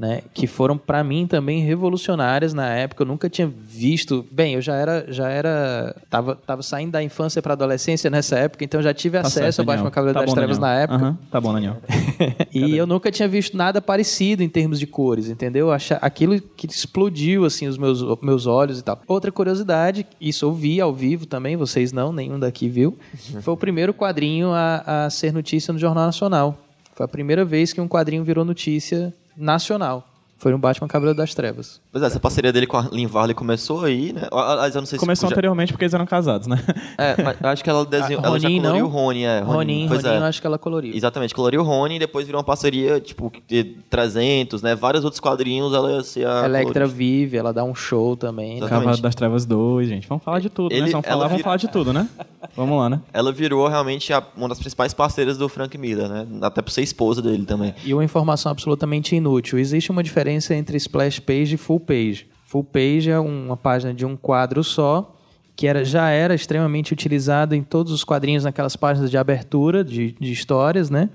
Né, 0.00 0.22
que 0.32 0.46
foram 0.46 0.78
para 0.78 1.04
mim 1.04 1.26
também 1.26 1.60
revolucionárias 1.62 2.54
na 2.54 2.66
época. 2.74 3.02
Eu 3.02 3.06
nunca 3.06 3.28
tinha 3.28 3.46
visto. 3.46 4.24
Bem, 4.32 4.54
eu 4.54 4.62
já 4.62 4.74
era, 4.74 5.04
já 5.12 5.28
era, 5.28 5.94
tava, 6.08 6.34
tava 6.34 6.62
saindo 6.62 6.92
da 6.92 7.02
infância 7.02 7.42
para 7.42 7.52
adolescência 7.52 8.08
nessa 8.08 8.38
época, 8.38 8.64
então 8.64 8.80
eu 8.80 8.84
já 8.84 8.94
tive 8.94 9.18
Tá 9.20 9.26
acesso 9.26 9.40
certo, 9.56 9.58
ao 9.58 9.64
Batman. 9.66 9.90
Cavaleiro 9.90 10.14
Tá 10.18 10.24
das 10.24 10.30
bom, 10.30 10.34
Trevas 10.36 10.56
Daniel. 10.58 10.74
na 10.76 10.82
época. 10.82 11.04
Aham, 11.04 11.18
Tá 11.30 11.38
bom, 11.38 11.52
Daniel. 11.52 11.76
E 12.50 12.74
eu 12.78 12.86
nunca 12.86 13.10
tinha 13.10 13.28
visto 13.28 13.54
nada 13.58 13.82
parecido 13.82 14.42
em 14.42 14.48
termos 14.48 14.78
de 14.80 14.86
cores, 14.86 15.28
entendeu? 15.28 15.70
Acha- 15.70 15.98
Aquilo 16.00 16.40
que 16.40 16.66
explodiu 16.66 17.44
assim 17.44 17.66
os 17.68 17.76
meus, 17.76 18.02
meus 18.22 18.46
olhos 18.46 18.78
e 18.78 18.82
tal. 18.82 19.02
Outra 19.06 19.30
curiosidade, 19.30 20.06
isso 20.18 20.46
eu 20.46 20.52
vi 20.54 20.80
ao 20.80 20.94
vivo 20.94 21.26
também, 21.26 21.56
vocês 21.56 21.92
não, 21.92 22.10
nenhum 22.10 22.38
daqui 22.38 22.70
viu. 22.70 22.96
Foi 23.42 23.52
o 23.52 23.56
primeiro 23.56 23.92
quadrinho 23.92 24.50
a, 24.50 25.04
a 25.04 25.10
ser 25.10 25.30
notícia 25.30 25.74
no 25.74 25.78
Jornal 25.78 26.06
Nacional. 26.06 26.56
Foi 26.94 27.04
a 27.04 27.08
primeira 27.08 27.44
vez 27.44 27.72
que 27.74 27.80
um 27.82 27.88
quadrinho 27.88 28.24
virou 28.24 28.44
notícia 28.46 29.12
nacional. 29.40 30.04
Foi 30.40 30.50
no 30.52 30.58
Batman 30.58 30.88
Cavaleiro 30.88 31.16
das 31.18 31.34
Trevas. 31.34 31.80
Pois 31.92 32.02
é, 32.02 32.06
essa 32.06 32.18
parceria 32.18 32.50
dele 32.50 32.66
com 32.66 32.78
a 32.78 32.88
Lynn 32.90 33.06
Varley 33.06 33.34
começou 33.34 33.84
aí, 33.84 34.10
né? 34.12 34.22
Aliás, 34.32 34.74
eu 34.74 34.80
não 34.80 34.86
sei 34.86 34.98
se 34.98 35.00
Começou 35.04 35.28
já- 35.28 35.34
anteriormente 35.34 35.70
porque 35.72 35.84
eles 35.84 35.92
eram 35.92 36.06
casados, 36.06 36.46
né? 36.46 36.56
É, 36.96 37.22
mas 37.22 37.36
acho 37.42 37.62
que 37.62 37.68
ela 37.68 37.84
desenhou, 37.84 38.22
Ah, 38.24 38.28
ela 38.28 38.40
já 38.40 38.48
Ronin, 38.48 38.60
coloriu 38.62 38.80
não? 38.82 38.88
o 38.88 38.90
Rony, 38.90 39.24
é. 39.24 39.40
Ronin, 39.40 39.86
pois 39.86 40.02
Ronin, 40.02 40.16
é. 40.16 40.22
acho 40.22 40.40
que 40.40 40.46
ela 40.46 40.58
coloriu. 40.58 40.94
Exatamente, 40.96 41.34
coloriu 41.34 41.60
o 41.60 41.64
Rony 41.64 41.96
e 41.96 41.98
depois 41.98 42.24
virou 42.24 42.38
uma 42.38 42.44
parceria, 42.44 42.98
tipo, 43.00 43.30
de 43.46 43.64
300, 43.90 44.62
né? 44.62 44.74
Vários 44.74 45.04
outros 45.04 45.20
quadrinhos, 45.20 45.74
ela 45.74 45.92
ia 45.92 46.02
ser 46.02 46.26
a 46.26 46.46
Electra 46.46 46.72
colorista. 46.72 46.96
vive, 46.96 47.36
ela 47.36 47.52
dá 47.52 47.62
um 47.62 47.74
show 47.74 48.16
também. 48.16 48.60
né? 48.60 48.68
Das 49.02 49.14
Trevas 49.14 49.44
2, 49.44 49.88
gente. 49.90 50.08
Vamos 50.08 50.24
falar 50.24 50.40
de 50.40 50.48
tudo, 50.48 50.72
Ele- 50.72 50.86
né? 50.86 50.90
Vamos 50.90 51.06
ela 51.06 51.12
falar, 51.16 51.24
vamos 51.24 51.36
vira- 51.36 51.44
falar 51.44 51.56
de 51.58 51.68
tudo, 51.68 51.92
né? 51.92 52.08
Vamos 52.56 52.78
lá, 52.78 52.88
né? 52.88 53.00
Ela 53.12 53.30
virou 53.30 53.68
realmente 53.68 54.10
a- 54.12 54.22
uma 54.34 54.48
das 54.48 54.58
principais 54.58 54.94
parceiras 54.94 55.36
do 55.36 55.48
Frank 55.50 55.76
Miller, 55.76 56.08
né? 56.08 56.26
Até 56.40 56.62
por 56.62 56.70
ser 56.70 56.80
esposa 56.82 57.20
dele 57.20 57.44
também. 57.44 57.74
E 57.84 57.92
uma 57.92 58.02
informação 58.02 58.50
absolutamente 58.50 59.14
inútil. 59.14 59.58
Existe 59.58 59.90
uma 59.90 60.02
diferença 60.02 60.29
entre 60.50 60.76
splash 60.76 61.20
page 61.20 61.54
e 61.54 61.58
full 61.58 61.80
page. 61.80 62.28
Full 62.44 62.64
page 62.64 63.10
é 63.10 63.18
uma 63.18 63.56
página 63.56 63.94
de 63.94 64.04
um 64.04 64.16
quadro 64.16 64.64
só, 64.64 65.16
que 65.54 65.66
era, 65.66 65.84
já 65.84 66.10
era 66.10 66.34
extremamente 66.34 66.92
utilizado 66.92 67.54
em 67.54 67.62
todos 67.62 67.92
os 67.92 68.02
quadrinhos, 68.02 68.44
naquelas 68.44 68.76
páginas 68.76 69.10
de 69.10 69.16
abertura 69.16 69.84
de, 69.84 70.12
de 70.18 70.32
histórias, 70.32 70.90
né? 70.90 71.10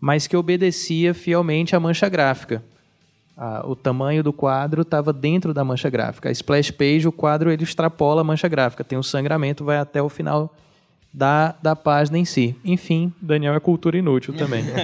Mas 0.00 0.26
que 0.26 0.36
obedecia 0.36 1.14
fielmente 1.14 1.74
à 1.74 1.80
mancha 1.80 2.08
gráfica. 2.08 2.62
O 3.64 3.76
tamanho 3.76 4.22
do 4.22 4.32
quadro 4.32 4.82
estava 4.82 5.12
dentro 5.12 5.54
da 5.54 5.62
mancha 5.62 5.88
gráfica. 5.88 6.28
A 6.28 6.32
splash 6.32 6.72
page, 6.72 7.06
o 7.06 7.12
quadro, 7.12 7.52
ele 7.52 7.62
extrapola 7.62 8.22
a 8.22 8.24
mancha 8.24 8.48
gráfica. 8.48 8.82
Tem 8.82 8.98
o 8.98 9.02
sangramento, 9.02 9.64
vai 9.64 9.78
até 9.78 10.02
o 10.02 10.08
final 10.08 10.52
da, 11.12 11.54
da 11.62 11.76
página 11.76 12.18
em 12.18 12.24
si. 12.24 12.56
Enfim, 12.64 13.12
Daniel 13.22 13.54
é 13.54 13.60
cultura 13.60 13.96
inútil 13.96 14.34
também. 14.34 14.64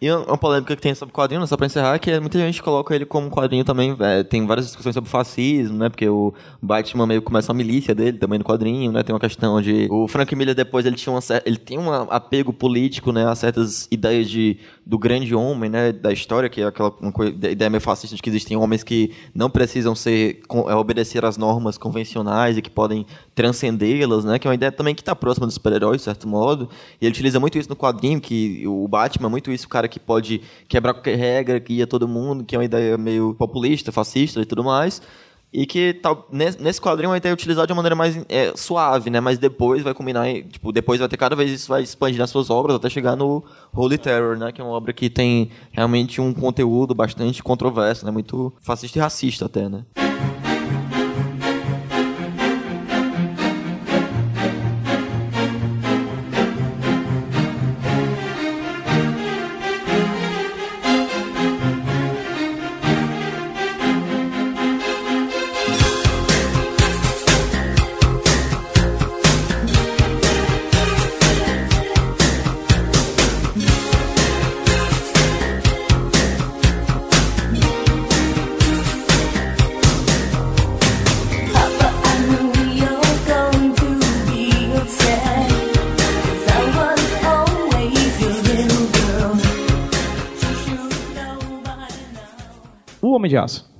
E 0.00 0.10
uma 0.10 0.38
polêmica 0.38 0.74
que 0.74 0.80
tem 0.80 0.94
sobre 0.94 1.12
quadrinho, 1.12 1.46
só 1.46 1.58
pra 1.58 1.66
encerrar, 1.66 1.94
é 1.94 1.98
que 1.98 2.18
muita 2.20 2.38
gente 2.38 2.62
coloca 2.62 2.94
ele 2.94 3.04
como 3.04 3.28
quadrinho 3.30 3.64
também. 3.64 3.94
é, 4.00 4.22
tem 4.22 4.46
várias 4.46 4.64
discussões 4.66 4.94
sobre 4.94 5.10
fascismo, 5.10 5.76
né? 5.76 5.90
Porque 5.90 6.08
o 6.08 6.32
Batman 6.62 7.06
meio 7.06 7.20
começa 7.20 7.52
a 7.52 7.54
milícia 7.54 7.94
dele 7.94 8.16
também 8.16 8.38
no 8.38 8.44
quadrinho, 8.44 8.90
né? 8.92 9.02
Tem 9.02 9.14
uma 9.14 9.20
questão 9.20 9.60
de. 9.60 9.88
O 9.90 10.08
Frank 10.08 10.34
Miller 10.34 10.54
depois 10.54 10.86
ele 10.86 10.96
tinha 10.96 11.12
uma 11.12 11.20
ele 11.44 11.58
tem 11.58 11.78
um 11.78 11.92
apego 11.92 12.50
político, 12.50 13.12
né? 13.12 13.26
A 13.26 13.34
certas 13.34 13.86
ideias 13.90 14.30
de, 14.30 14.58
do 14.84 14.98
grande 14.98 15.34
homem, 15.34 15.70
né? 15.70 15.92
Da 15.92 16.12
história, 16.12 16.48
que 16.48 16.60
é 16.60 16.66
aquela 16.66 16.94
ideia 17.50 17.70
meio 17.70 17.80
fascista 17.80 18.16
de 18.16 18.22
que 18.22 18.28
existem 18.28 18.56
homens 18.56 18.82
que 18.82 19.12
não 19.34 19.50
precisam 19.50 19.94
ser 19.94 20.40
é, 20.68 20.74
obedecer 20.74 21.24
às 21.24 21.36
normas 21.36 21.78
convencionais 21.78 22.56
e 22.56 22.62
que 22.62 22.70
podem 22.70 23.06
transcendê-las, 23.34 24.24
né? 24.24 24.38
Que 24.38 24.46
é 24.46 24.50
uma 24.50 24.54
ideia 24.54 24.72
também 24.72 24.94
que 24.94 25.02
está 25.02 25.14
próxima 25.14 25.46
dos 25.46 25.54
super-heróis, 25.54 25.98
de 25.98 26.04
certo 26.04 26.26
modo. 26.26 26.68
E 27.00 27.06
ele 27.06 27.12
utiliza 27.12 27.38
muito 27.38 27.58
isso 27.58 27.68
no 27.68 27.76
quadrinho, 27.76 28.20
que 28.20 28.66
o 28.66 28.88
Batman 28.88 29.28
é 29.28 29.30
muito 29.30 29.52
isso, 29.52 29.66
o 29.66 29.68
cara 29.68 29.88
que 29.88 30.00
pode 30.00 30.40
quebrar 30.68 30.94
qualquer 30.94 31.16
regra, 31.16 31.60
que 31.60 31.74
ia 31.74 31.86
todo 31.86 32.08
mundo, 32.08 32.44
que 32.44 32.54
é 32.54 32.58
uma 32.58 32.64
ideia 32.64 32.96
meio 32.96 33.34
populista, 33.34 33.92
fascista 33.92 34.40
e 34.40 34.44
tudo 34.44 34.64
mais. 34.64 35.00
E 35.52 35.66
que 35.66 35.94
tal, 35.94 36.28
nesse, 36.30 36.80
quadrinho 36.80 37.10
uma 37.10 37.16
ideia 37.16 37.32
utilizada 37.32 37.66
de 37.66 37.72
uma 37.72 37.78
maneira 37.78 37.96
mais 37.96 38.16
é, 38.28 38.52
suave, 38.54 39.10
né? 39.10 39.18
Mas 39.20 39.36
depois 39.36 39.82
vai 39.82 39.92
combinar, 39.92 40.26
tipo, 40.44 40.70
depois 40.70 41.00
vai 41.00 41.08
ter 41.08 41.16
cada 41.16 41.34
vez 41.34 41.50
isso 41.50 41.68
vai 41.68 41.82
expandir 41.82 42.20
nas 42.20 42.30
suas 42.30 42.50
obras 42.50 42.76
até 42.76 42.88
chegar 42.88 43.16
no 43.16 43.42
Holy 43.74 43.98
Terror, 43.98 44.36
né? 44.36 44.52
Que 44.52 44.60
é 44.60 44.64
uma 44.64 44.72
obra 44.74 44.92
que 44.92 45.10
tem 45.10 45.50
realmente 45.72 46.20
um 46.20 46.32
conteúdo 46.32 46.94
bastante 46.94 47.42
controverso, 47.42 48.06
né? 48.06 48.12
Muito 48.12 48.52
fascista 48.60 48.98
e 48.98 49.02
racista 49.02 49.46
até, 49.46 49.68
né? 49.68 49.84
Homem 93.30 93.36
de 93.36 93.36
Aço. 93.36 93.70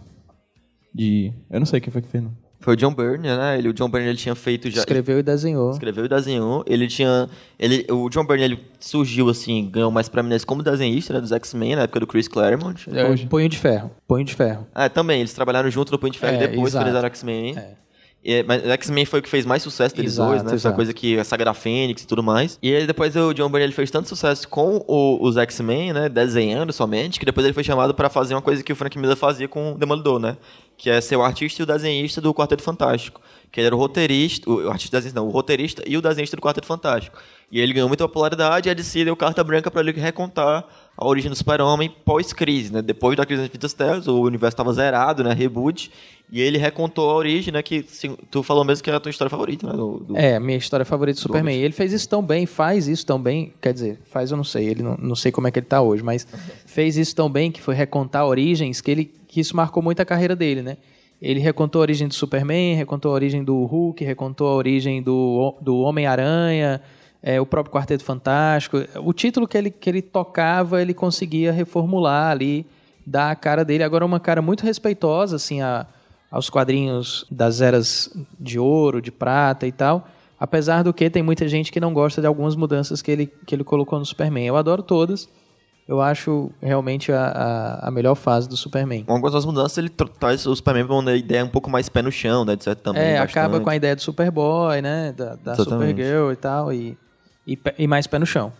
De. 0.95 1.33
Eu 1.51 1.59
não 1.61 1.67
sei 1.67 1.81
quem 1.81 1.93
foi 1.93 2.03
que 2.03 2.09
fez, 2.09 2.23
não. 2.23 2.33
Foi 2.63 2.75
o 2.75 2.77
John 2.77 2.93
Byrne, 2.93 3.27
né? 3.27 3.57
Ele, 3.59 3.71
o 3.71 3.73
John 3.73 3.89
Byrne 3.89 4.09
ele 4.09 4.19
tinha 4.19 4.35
feito 4.35 4.71
já. 4.71 4.81
Escreveu 4.81 5.19
e 5.19 5.23
desenhou. 5.23 5.71
escreveu 5.71 6.05
e 6.05 6.09
desenhou. 6.09 6.63
Ele 6.67 6.87
tinha. 6.89 7.27
Ele, 7.59 7.87
o 7.91 8.11
John 8.11 8.27
Byrne 8.27 8.45
ele 8.45 8.61
surgiu 8.79 9.31
assim, 9.31 9.71
ganhou 9.71 9.91
mais 9.91 10.11
proeminência 10.11 10.47
como 10.47 10.63
desenhista 10.63 11.15
né, 11.15 11.21
dos 11.23 11.33
X-Men 11.33 11.77
na 11.77 11.83
época 11.83 12.01
do 12.01 12.07
Chris 12.07 12.29
Claremont. 12.29 12.87
É, 12.93 13.17
Punho 13.27 13.49
de 13.49 13.57
ferro. 13.57 13.91
Punho 14.07 14.25
de 14.27 14.35
ferro. 14.35 14.67
Ah, 14.75 14.91
também, 14.91 15.21
eles 15.21 15.33
trabalharam 15.33 15.71
junto 15.71 15.91
no 15.91 15.99
Punho 15.99 16.13
de 16.13 16.19
Ferro 16.19 16.35
É, 16.35 16.45
e 16.45 16.49
depois 16.49 16.69
exato. 16.75 16.85
fizeram 16.87 17.07
X-Men. 17.07 17.57
É. 17.57 17.75
E, 18.23 18.43
mas 18.43 18.63
o 18.63 18.69
X-Men 18.71 19.07
foi 19.07 19.21
o 19.21 19.23
que 19.23 19.29
fez 19.31 19.47
mais 19.47 19.63
sucesso 19.63 19.97
deles 19.97 20.13
Exato, 20.13 20.29
dois, 20.31 20.43
né? 20.43 20.55
Essa 20.55 20.73
coisa 20.73 20.93
que 20.93 21.19
a 21.19 21.25
saga 21.25 21.45
da 21.47 21.55
Fênix 21.55 22.03
e 22.03 22.07
tudo 22.07 22.23
mais. 22.23 22.59
E 22.63 22.75
aí 22.75 22.87
depois 22.87 23.17
o 23.17 23.33
John 23.33 23.49
Byrne 23.49 23.65
ele 23.65 23.73
fez 23.73 23.91
tanto 23.91 24.09
sucesso 24.11 24.47
com 24.47 24.85
o- 24.87 25.19
os 25.27 25.39
X-Men, 25.39 25.95
né? 25.95 26.09
Desenhando 26.09 26.71
somente, 26.71 27.19
que 27.19 27.25
depois 27.25 27.47
ele 27.47 27.55
foi 27.55 27.65
chamado 27.65 27.95
pra 27.95 28.11
fazer 28.11 28.35
uma 28.35 28.43
coisa 28.43 28.63
que 28.63 28.73
o 28.73 28.77
Frank 28.77 28.99
Miller 28.99 29.17
fazia 29.17 29.49
com 29.49 29.73
o 29.73 29.79
Demolidor, 29.79 30.19
né? 30.19 30.37
Que 30.77 30.91
é 30.91 31.01
ser 31.01 31.17
o 31.17 31.23
artista 31.23 31.63
e 31.63 31.65
o 31.65 31.67
desenhista 31.67 32.21
do 32.21 32.35
Quarteto 32.35 32.63
Fantástico. 32.63 33.23
Que 33.51 33.59
ele 33.61 33.67
era 33.69 33.75
o 33.75 33.79
roteirista, 33.79 34.49
o, 34.51 34.67
o 34.67 34.71
artista 34.71 34.99
desenhista, 34.99 35.19
não, 35.19 35.27
o 35.27 35.31
roteirista 35.31 35.83
e 35.87 35.97
o 35.97 36.03
desenhista 36.03 36.37
do 36.37 36.43
Quarteto 36.43 36.67
Fantástico. 36.67 37.19
E 37.51 37.59
ele 37.59 37.73
ganhou 37.73 37.89
muita 37.89 38.07
popularidade 38.07 38.69
e 38.69 38.71
a 38.71 38.75
DC 38.75 39.03
deu 39.05 39.17
carta 39.17 39.43
branca 39.43 39.71
pra 39.71 39.81
ele 39.81 39.93
recontar 39.93 40.65
a 40.97 41.07
origem 41.09 41.31
do 41.31 41.35
super-homem 41.37 41.91
pós-crise, 42.05 42.71
né? 42.73 42.83
Depois 42.83 43.17
da 43.17 43.25
crise 43.25 43.41
das 43.43 43.49
Infinitas 43.49 43.73
Terras, 43.73 44.07
o 44.07 44.21
universo 44.21 44.53
estava 44.55 44.73
zerado, 44.75 45.25
né? 45.25 45.33
Reboot. 45.33 45.91
E 46.33 46.41
ele 46.41 46.59
recontou 46.59 47.11
a 47.11 47.15
origem, 47.15 47.53
né? 47.53 47.61
Que 47.63 47.85
tu 48.31 48.43
falou 48.43 48.65
mesmo 48.65 48.85
que 48.85 48.91
é 48.91 48.95
a 48.95 49.01
tua 49.01 49.11
história 49.11 49.29
favorita, 49.31 49.67
né? 49.67 49.73
do- 49.73 49.99
do- 49.99 50.17
É, 50.17 50.37
a 50.37 50.41
minha 50.41 50.57
história 50.57 50.87
favorita 50.87 51.17
do 51.19 51.23
Superman. 51.23 51.57
Ele 51.61 51.73
fez 51.73 51.93
isso 51.93 52.09
tão 52.09 52.23
bem, 52.23 52.47
faz 52.47 52.87
isso 52.87 53.05
tão 53.05 53.21
bem. 53.21 53.53
Quer 53.61 53.73
dizer, 53.73 53.99
faz 54.11 54.31
eu 54.31 54.37
não 54.37 54.45
sei, 54.45 54.69
ele 54.69 54.83
não, 54.83 54.97
não 54.97 55.17
sei 55.17 55.33
como 55.33 55.49
é 55.49 55.51
que 55.51 55.59
ele 55.59 55.67
tá 55.67 55.81
hoje, 55.83 56.03
mas 56.05 56.27
fez 56.67 56.97
isso 56.97 57.17
tão 57.17 57.29
bem 57.29 57.51
que 57.51 57.61
foi 57.61 57.75
recontar 57.75 58.25
origens 58.27 58.81
que 58.81 58.91
ele 58.91 59.11
que 59.27 59.41
isso 59.41 59.55
marcou 59.57 59.83
muito 59.83 60.01
a 60.01 60.05
carreira 60.05 60.35
dele, 60.37 60.63
né? 60.63 60.77
Ele 61.21 61.39
recontou 61.41 61.81
a 61.81 61.83
origem 61.83 62.09
do 62.09 62.15
Superman, 62.15 62.75
recontou 62.77 63.11
a 63.11 63.15
origem 63.15 63.45
do 63.45 63.65
Hulk, 63.65 64.03
recontou 64.05 64.49
a 64.49 64.55
origem 64.55 65.03
do, 65.03 65.55
do 65.61 65.79
Homem-Aranha, 65.81 66.81
é, 67.23 67.41
o 67.41 67.45
próprio 67.47 67.73
Quarteto 67.75 68.03
Fantástico. 68.05 68.79
O 69.05 69.13
título 69.13 69.47
que 69.47 69.59
ele, 69.59 69.71
que 69.71 69.89
ele 69.91 70.01
tocava, 70.01 70.81
ele 70.81 70.95
conseguia 70.95 71.53
reformular 71.53 72.31
ali, 72.31 72.65
dar 73.07 73.31
a 73.31 73.35
cara 73.37 73.65
dele. 73.65 73.83
Agora, 73.85 74.05
uma 74.07 74.19
cara 74.19 74.41
muito 74.41 74.65
respeitosa, 74.65 75.37
assim, 75.37 75.61
a, 75.61 75.87
aos 76.31 76.49
quadrinhos 76.49 77.27
das 77.31 77.61
eras 77.61 78.11
de 78.39 78.59
ouro, 78.59 79.01
de 79.03 79.11
prata 79.11 79.67
e 79.67 79.73
tal. 79.73 80.07
Apesar 80.39 80.83
do 80.83 80.93
que 80.95 81.11
tem 81.11 81.23
muita 81.23 81.47
gente 81.49 81.71
que 81.71 81.81
não 81.81 81.93
gosta 81.93 82.21
de 82.21 82.27
algumas 82.27 82.57
mudanças 82.57 83.03
que 83.03 83.11
ele, 83.11 83.27
que 83.47 83.55
ele 83.55 83.65
colocou 83.65 83.99
no 83.99 84.07
Superman. 84.07 84.47
Eu 84.47 84.57
adoro 84.57 84.83
todas. 84.83 85.29
Eu 85.89 86.01
acho 86.01 86.51
realmente 86.63 87.11
a, 87.11 87.25
a, 87.83 87.89
a 87.89 87.91
melhor 87.91 88.15
fase 88.15 88.49
do 88.49 88.57
Superman. 88.57 89.03
Com 89.05 89.13
algumas 89.13 89.33
das 89.35 89.45
mudanças, 89.45 89.77
ele 89.77 89.89
tra- 89.89 90.07
traz 90.07 90.47
o 90.47 90.55
Superman 90.55 90.87
pra 90.87 90.95
uma 90.95 91.13
ideia 91.15 91.45
um 91.45 91.49
pouco 91.49 91.69
mais 91.69 91.89
pé 91.89 92.01
no 92.01 92.13
chão, 92.13 92.45
né? 92.45 92.55
De 92.55 92.63
certo 92.63 92.81
também. 92.81 93.03
é, 93.03 93.19
bastante. 93.19 93.39
acaba 93.39 93.61
com 93.61 93.69
a 93.69 93.75
ideia 93.77 93.97
do 93.97 94.01
Superboy, 94.01 94.81
né? 94.81 95.13
Da, 95.17 95.35
da. 95.35 95.57
Supergirl 95.57 96.31
e 96.33 96.37
tal. 96.37 96.73
E, 96.73 96.97
e, 97.47 97.59
e 97.77 97.87
mais 97.89 98.07
pé 98.07 98.19
no 98.21 98.25
chão. 98.27 98.53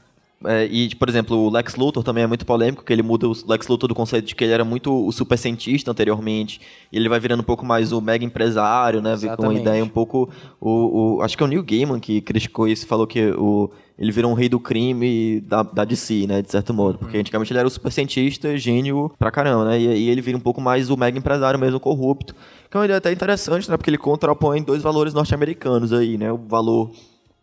É, 0.45 0.65
e, 0.67 0.95
por 0.95 1.07
exemplo, 1.09 1.37
o 1.37 1.51
Lex 1.51 1.77
Luthor 1.77 2.03
também 2.03 2.25
é 2.25 2.27
muito 2.27 2.47
polêmico, 2.47 2.83
que 2.83 2.91
ele 2.93 3.03
muda 3.03 3.29
o 3.29 3.33
Lex 3.47 3.69
Luthor 3.69 3.89
do 3.89 3.95
conceito 3.95 4.25
de 4.27 4.35
que 4.35 4.43
ele 4.43 4.55
era 4.55 4.65
muito 4.65 4.91
o 5.07 5.13
super 5.13 5.37
cientista 5.37 5.91
anteriormente, 5.91 6.61
e 6.91 6.97
ele 6.97 7.11
vai 7.11 7.21
virando 7.21 7.41
um 7.41 7.45
pouco 7.45 7.65
mais 7.67 7.93
o 7.93 8.01
mega 8.01 8.25
empresário, 8.25 9.03
né? 9.03 9.13
Com 9.37 9.43
uma 9.43 9.53
ideia 9.61 9.85
um 9.85 9.89
pouco. 9.89 10.31
O, 10.59 11.17
o- 11.19 11.23
acho 11.23 11.37
que 11.37 11.43
é 11.43 11.47
o 11.47 11.49
Neil 11.49 11.63
Gaiman 11.63 12.01
que 12.01 12.23
criticou 12.23 12.67
isso, 12.67 12.87
falou 12.87 13.07
que 13.07 13.23
o, 13.33 13.71
ele 13.99 14.11
virou 14.11 14.31
um 14.31 14.35
rei 14.35 14.49
do 14.49 14.59
crime 14.59 15.43
da, 15.43 15.63
da 15.63 15.85
DC, 15.85 16.27
né? 16.27 16.41
De 16.41 16.51
certo 16.51 16.73
modo. 16.73 16.97
Porque 16.99 17.19
antigamente 17.19 17.53
ele 17.53 17.59
era 17.59 17.69
o 17.69 17.71
super 17.71 17.93
cientista, 17.93 18.57
gênio 18.57 19.13
pra 19.19 19.31
caramba, 19.31 19.67
né? 19.67 19.79
E, 19.79 19.85
e 20.07 20.09
ele 20.09 20.23
vira 20.23 20.39
um 20.39 20.41
pouco 20.41 20.59
mais 20.61 20.89
o 20.89 20.97
mega 20.97 21.19
empresário 21.19 21.61
mesmo 21.61 21.79
corrupto. 21.79 22.35
Que 22.71 22.79
é 22.79 22.81
uma 22.81 22.87
ideia 22.87 22.97
até 22.97 23.13
interessante, 23.13 23.69
né? 23.71 23.77
Porque 23.77 23.91
ele 23.91 23.99
contrapõe 23.99 24.63
dois 24.63 24.81
valores 24.83 25.13
norte-americanos 25.13 25.93
aí, 25.93 26.17
né? 26.17 26.33
O 26.33 26.39
valor 26.39 26.91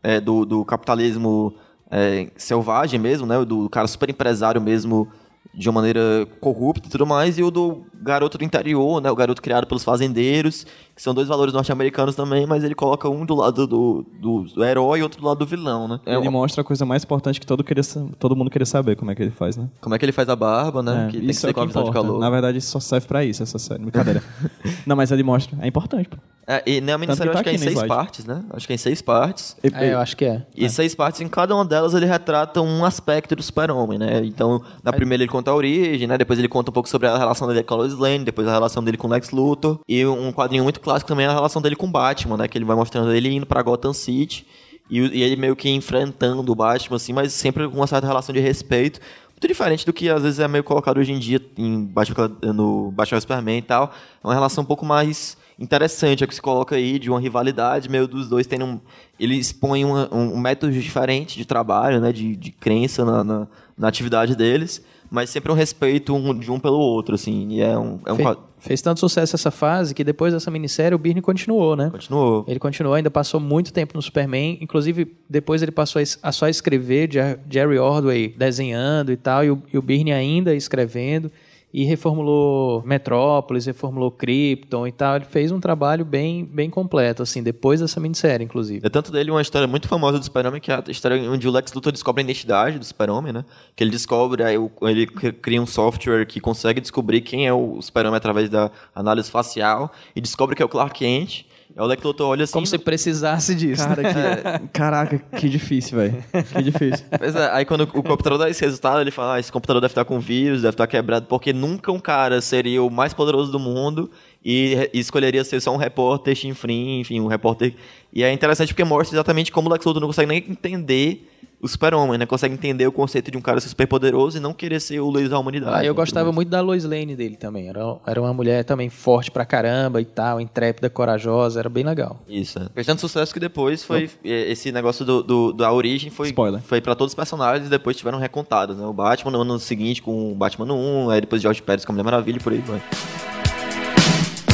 é, 0.02 0.20
do, 0.20 0.46
do 0.46 0.66
capitalismo 0.66 1.54
é, 1.92 2.30
selvagem 2.36 3.00
mesmo, 3.00 3.26
né? 3.26 3.44
Do 3.46 3.70
cara 3.70 3.88
super 3.88 4.10
empresário 4.10 4.62
mesmo, 4.62 5.08
de 5.54 5.70
uma 5.70 5.76
maneira 5.76 6.28
corrupta 6.40 6.88
e 6.88 6.92
tudo 6.92 7.06
mais, 7.06 7.38
e 7.38 7.44
o 7.44 7.50
do 7.50 7.86
garoto 7.96 8.38
do 8.38 8.44
interior, 8.44 9.02
né? 9.02 9.10
O 9.10 9.16
garoto 9.16 9.42
criado 9.42 9.66
pelos 9.68 9.84
fazendeiros, 9.84 10.66
que 10.98 11.04
são 11.04 11.14
dois 11.14 11.28
valores 11.28 11.54
norte-americanos 11.54 12.16
também, 12.16 12.48
mas 12.48 12.64
ele 12.64 12.74
coloca 12.74 13.08
um 13.08 13.24
do 13.24 13.36
lado 13.36 13.68
do, 13.68 14.04
do, 14.20 14.42
do 14.46 14.64
herói 14.66 15.00
e 15.00 15.04
outro 15.04 15.22
do 15.22 15.28
lado 15.28 15.38
do 15.38 15.46
vilão, 15.46 15.88
né? 15.88 16.00
É 16.08 16.16
Ele 16.16 16.22
uma- 16.28 16.32
mostra 16.32 16.62
a 16.62 16.64
coisa 16.64 16.84
mais 16.88 17.04
importante 17.04 17.40
que 17.40 17.46
todo, 17.46 17.64
queria, 17.64 17.84
todo 18.18 18.36
mundo 18.36 18.50
queria 18.50 18.66
saber 18.66 18.96
como 18.96 19.12
é 19.12 19.16
que 19.16 19.22
ele 19.22 19.30
faz, 19.32 19.56
né? 19.56 19.70
como 19.80 19.94
é 19.94 20.00
que 20.00 20.06
ele 20.06 20.12
faz 20.12 20.28
a 20.28 20.36
barba, 20.36 20.82
né? 20.82 21.04
É, 21.04 21.12
que 21.12 21.18
tem 21.18 21.22
que 21.28 21.32
isso 21.32 21.42
ser 21.42 21.48
é 21.48 21.50
a 21.52 21.54
que 21.54 21.66
visão 21.68 21.84
de 21.84 21.92
calor. 21.92 22.20
Na 22.20 22.30
verdade, 22.32 22.60
só 22.62 22.80
serve 22.80 23.06
pra 23.08 23.24
isso, 23.24 23.44
essa 23.44 23.60
série. 23.60 23.82
Brincadeira. 23.84 24.24
Não, 24.88 24.96
mas 24.96 25.12
ele 25.12 25.22
mostra. 25.22 25.56
É 25.62 25.68
importante, 25.68 26.10
pô. 26.10 26.18
É, 26.50 26.64
e 26.66 26.80
na 26.80 26.98
minissérie 26.98 27.30
que 27.30 27.30
eu 27.30 27.34
tá 27.34 27.40
acho 27.40 27.44
que 27.44 27.50
é 27.50 27.54
em 27.56 27.58
seis 27.58 27.74
slide. 27.74 27.88
partes, 27.90 28.26
né? 28.26 28.42
Acho 28.52 28.66
que 28.68 28.72
é 28.72 28.76
em 28.76 28.78
seis 28.78 29.02
partes. 29.02 29.58
E- 29.62 29.68
É, 29.74 29.94
eu 29.94 30.00
acho 30.00 30.16
que 30.16 30.24
é. 30.24 30.46
E 30.56 30.70
seis 30.70 30.96
partes, 30.96 31.20
em 31.20 31.28
cada 31.28 31.54
uma 31.54 31.66
delas 31.66 31.94
ele 31.94 32.06
retrata 32.06 32.62
um 32.62 32.86
aspecto 32.86 33.36
do 33.36 33.44
super-homem, 33.44 34.00
né? 34.00 34.22
Então, 34.24 34.62
na 34.82 34.94
primeira 34.94 35.22
ele 35.24 35.30
conta 35.30 35.52
a 35.52 35.54
origem, 35.56 36.08
né? 36.08 36.18
Depois 36.18 36.40
ele 36.40 36.48
conta 36.48 36.72
um 36.72 36.74
pouco 36.74 36.88
sobre 36.88 37.06
a 37.10 37.18
relação 37.18 37.50
dele 37.50 37.64
com 37.64 37.74
a 37.74 37.78
Lois 37.78 37.94
Lane, 37.96 38.24
depois 38.24 38.48
a 38.48 38.52
relação 38.54 38.82
dele 38.82 38.96
com 38.96 39.08
o 39.08 39.12
Lex 39.12 39.32
Luthor. 39.32 39.80
E 39.90 40.06
um 40.06 40.32
quadrinho 40.32 40.64
muito 40.64 40.80
clássico 40.88 41.08
também 41.10 41.26
é 41.26 41.30
a 41.30 41.34
relação 41.34 41.62
dele 41.62 41.76
com 41.76 41.86
o 41.86 41.92
Batman, 41.92 42.38
né? 42.38 42.48
Que 42.48 42.58
ele 42.58 42.64
vai 42.66 42.76
mostrando 42.76 43.12
ele 43.14 43.30
indo 43.30 43.46
pra 43.46 43.62
Gotham 43.62 43.94
City 43.94 44.46
e, 44.90 45.00
e 45.00 45.22
ele 45.22 45.36
meio 45.36 45.56
que 45.56 45.70
enfrentando 45.70 46.50
o 46.50 46.56
Batman, 46.56 46.96
assim, 46.96 47.12
mas 47.12 47.34
sempre 47.34 47.68
com 47.68 47.76
uma 47.76 47.88
certa 47.88 48.08
relação 48.08 48.34
de 48.34 48.40
respeito. 48.40 49.00
Muito 49.32 49.48
diferente 49.48 49.86
do 49.86 49.92
que 49.94 50.10
às 50.10 50.24
vezes 50.24 50.40
é 50.40 50.48
meio 50.48 50.64
colocado 50.64 50.98
hoje 50.98 51.12
em 51.12 51.20
dia 51.20 51.40
em 51.58 51.84
Batman, 51.84 52.32
no 52.54 52.90
Batman 52.92 53.20
Superman 53.20 53.58
e 53.58 53.62
tal. 53.62 53.94
É 54.24 54.28
uma 54.28 54.34
relação 54.34 54.64
um 54.64 54.68
pouco 54.68 54.86
mais 54.86 55.38
interessante 55.60 56.24
é 56.24 56.28
que 56.28 56.34
se 56.36 56.42
coloca 56.42 56.76
aí 56.76 56.98
de 57.00 57.10
uma 57.10 57.20
rivalidade 57.20 57.90
meio 57.90 58.08
dos 58.08 58.30
dois 58.30 58.46
tendo 58.48 58.64
um, 58.66 58.80
ele 59.20 59.36
expõe 59.36 59.84
uma- 59.84 60.08
um, 60.14 60.36
um 60.36 60.40
método 60.40 60.72
diferente 60.72 61.36
de 61.36 61.46
trabalho 61.46 62.00
né 62.00 62.12
de, 62.14 62.36
de 62.36 62.52
crença 62.52 63.04
na, 63.04 63.24
na, 63.24 63.48
na 63.76 63.88
atividade 63.88 64.36
deles 64.36 64.84
mas 65.10 65.30
sempre 65.30 65.52
um 65.52 65.56
respeito 65.56 66.14
um, 66.16 66.38
de 66.38 66.52
um 66.52 66.60
pelo 66.60 66.78
outro 66.78 67.16
assim 67.16 67.48
e 67.52 67.62
é 67.62 67.78
um, 67.78 68.00
é 68.06 68.12
um 68.14 68.16
Fe- 68.16 68.24
quad- 68.24 68.40
fez 68.60 68.82
tanto 68.82 69.00
sucesso 69.00 69.36
essa 69.36 69.52
fase 69.52 69.94
que 69.94 70.04
depois 70.04 70.34
dessa 70.34 70.50
minissérie 70.52 70.96
o 70.96 70.98
Byrne 70.98 71.22
continuou, 71.22 71.76
né? 71.76 71.90
continuou 71.92 72.44
Ele 72.48 72.60
continuou, 72.60 72.94
ainda 72.96 73.10
passou 73.12 73.40
muito 73.40 73.72
tempo 73.72 73.94
no 73.96 74.02
Superman. 74.02 74.58
Inclusive, 74.60 75.16
depois 75.30 75.62
ele 75.62 75.72
passou 75.72 76.02
a 76.24 76.32
só 76.32 76.48
escrever, 76.50 77.08
Jer- 77.12 77.40
Jerry 77.50 77.78
Ordway 77.78 78.34
desenhando 78.38 79.12
e 79.12 79.16
tal, 79.18 79.46
e 79.46 79.52
o, 79.52 79.62
e 79.72 79.78
o 79.78 79.82
Byrne 79.82 80.12
ainda 80.12 80.56
escrevendo. 80.56 81.32
E 81.74 81.84
reformulou 81.84 82.82
Metrópolis, 82.84 83.66
reformulou 83.66 84.10
Krypton 84.10 84.88
e 84.88 84.92
tal. 84.92 85.18
Ele 85.18 85.26
fez 85.26 85.52
um 85.52 85.60
trabalho 85.60 86.06
bem, 86.06 86.46
bem 86.46 86.70
completo, 86.70 87.22
assim, 87.22 87.44
depois 87.44 87.80
dessa 87.82 88.00
minissérie, 88.00 88.46
inclusive. 88.46 88.86
É 88.86 88.90
tanto 88.90 89.12
dele 89.12 89.32
uma 89.32 89.42
história 89.42 89.68
muito 89.68 89.88
famosa 89.88 90.18
do 90.18 90.24
Super-Homem, 90.24 90.62
que 90.62 90.72
é 90.72 90.76
a 90.76 90.84
história 90.88 91.30
onde 91.30 91.48
o 91.48 91.52
Lex 91.52 91.74
Luthor 91.74 91.92
descobre 91.92 92.22
a 92.22 92.24
identidade 92.24 92.80
do 92.80 92.86
Super-Homem, 92.86 93.34
né? 93.34 93.46
Que 93.76 93.84
ele 93.84 93.92
descobre, 93.92 94.44
aí 94.44 94.56
ele 94.84 95.08
cria 95.08 95.62
um 95.62 95.68
software 95.68 96.26
que 96.26 96.40
consegue 96.40 96.80
descobrir 96.80 97.22
quem 97.22 97.48
é 97.48 97.54
o 97.54 97.82
Super-Homem 97.82 98.18
através 98.18 98.50
da 98.50 98.72
análise 98.96 99.30
facial 99.30 99.92
e 100.16 100.22
descobre 100.22 100.56
que 100.56 100.62
é 100.62 100.66
o 100.66 100.70
Clark 100.70 100.98
Kent. 100.98 101.47
Aí 101.78 101.84
o 101.84 101.86
Lex 101.86 102.02
Luthor 102.02 102.30
olha 102.30 102.44
assim... 102.44 102.54
Como 102.54 102.66
se 102.66 102.78
precisasse 102.80 103.54
disso. 103.54 103.88
Cara, 103.88 104.02
né? 104.02 104.60
que... 104.60 104.68
Caraca, 104.70 105.20
que 105.20 105.48
difícil, 105.48 105.98
velho. 105.98 106.24
Que 106.54 106.64
difícil. 106.64 107.06
Pois 107.18 107.36
é, 107.36 107.52
aí 107.52 107.66
quando 107.66 107.82
o 107.82 108.04
computador 108.04 108.40
dá 108.40 108.50
esse 108.50 108.64
resultado, 108.64 109.00
ele 109.02 109.12
fala, 109.12 109.36
ah, 109.36 109.40
esse 109.40 109.52
computador 109.52 109.80
deve 109.82 109.92
estar 109.92 110.04
com 110.04 110.20
vírus, 110.20 110.64
deve 110.64 110.74
estar 110.74 110.88
quebrado, 110.88 111.28
porque 111.28 111.54
nunca 111.54 111.92
um 111.92 112.00
cara 112.00 112.42
seria 112.42 112.82
o 112.82 112.90
mais 112.90 113.14
poderoso 113.14 113.52
do 113.52 113.60
mundo 113.60 114.10
e, 114.44 114.90
e 114.92 115.00
escolheria 115.00 115.44
ser 115.44 115.60
só 115.62 115.72
um 115.72 115.78
repórter 115.78 116.36
chinfrim, 116.36 117.02
enfim, 117.02 117.20
um 117.20 117.28
repórter... 117.28 117.76
E 118.12 118.24
é 118.24 118.32
interessante 118.32 118.70
porque 118.70 118.84
mostra 118.84 119.16
exatamente 119.16 119.52
como 119.52 119.70
o 119.70 119.72
Lex 119.72 119.86
Luthor 119.86 120.02
não 120.02 120.08
consegue 120.08 120.28
nem 120.28 120.38
entender 120.50 121.30
o 121.60 121.68
super-homem, 121.68 122.18
né? 122.20 122.26
Consegue 122.28 122.54
entender 122.54 122.86
o 122.86 122.92
conceito 122.92 123.32
de 123.32 123.38
um 123.38 123.42
cara 123.42 123.60
ser 123.60 123.70
super 123.70 123.88
poderoso 123.88 124.38
e 124.38 124.40
não 124.40 124.54
querer 124.54 124.80
ser 124.80 125.00
o 125.00 125.10
Luiz 125.10 125.28
da 125.30 125.40
humanidade. 125.40 125.76
Ah, 125.78 125.84
eu 125.84 125.96
gostava 125.96 126.32
muito 126.32 126.50
da 126.50 126.62
Lois 126.62 126.84
Lane 126.84 127.16
dele 127.16 127.36
também. 127.36 127.68
Era, 127.68 127.80
era 128.06 128.22
uma 128.22 128.32
mulher 128.34 128.64
também 128.64 128.90
forte 128.90 129.32
pra 129.32 129.44
caramba 129.44 130.00
e 130.00 130.06
tal, 130.06 130.40
intrépida, 130.40 130.90
corajosa, 130.90 131.60
era 131.60 131.68
bem 131.70 131.84
legal. 131.84 132.20
Isso. 132.28 132.60
é. 132.60 132.68
Fez 132.76 132.86
tanto 132.86 133.02
sucesso 133.02 133.34
que 133.34 133.40
depois 133.40 133.84
foi. 133.84 134.10
Esse 134.24 134.72
negócio 134.72 135.04
do, 135.04 135.24
do- 135.24 135.52
da 135.54 135.72
origem 135.72 136.12
foi, 136.12 136.28
Spoiler. 136.28 136.62
foi 136.62 136.80
pra 136.80 136.94
todos 136.96 137.12
os 137.12 137.16
personagens 137.16 137.66
e 137.68 137.70
depois 137.72 137.98
tiveram 137.98 138.20
recontados, 138.20 138.78
né? 138.78 138.86
O 138.86 138.94
Batman 138.94 139.32
no 139.32 139.42
ano 139.42 139.60
seguinte 139.60 140.02
com 140.02 140.32
o 140.32 140.36
Batman 140.36 140.66
no 140.68 140.76
1, 140.76 141.10
aí 141.10 141.22
depois 141.22 141.42
George 141.42 141.62
Pérez 141.64 141.84
com 141.84 141.92
a 141.92 141.94
Mulher 141.94 142.04
Maravilha 142.06 142.38
e 142.38 142.40
por 142.40 142.54
aí 142.54 142.60
vai. 142.60 142.80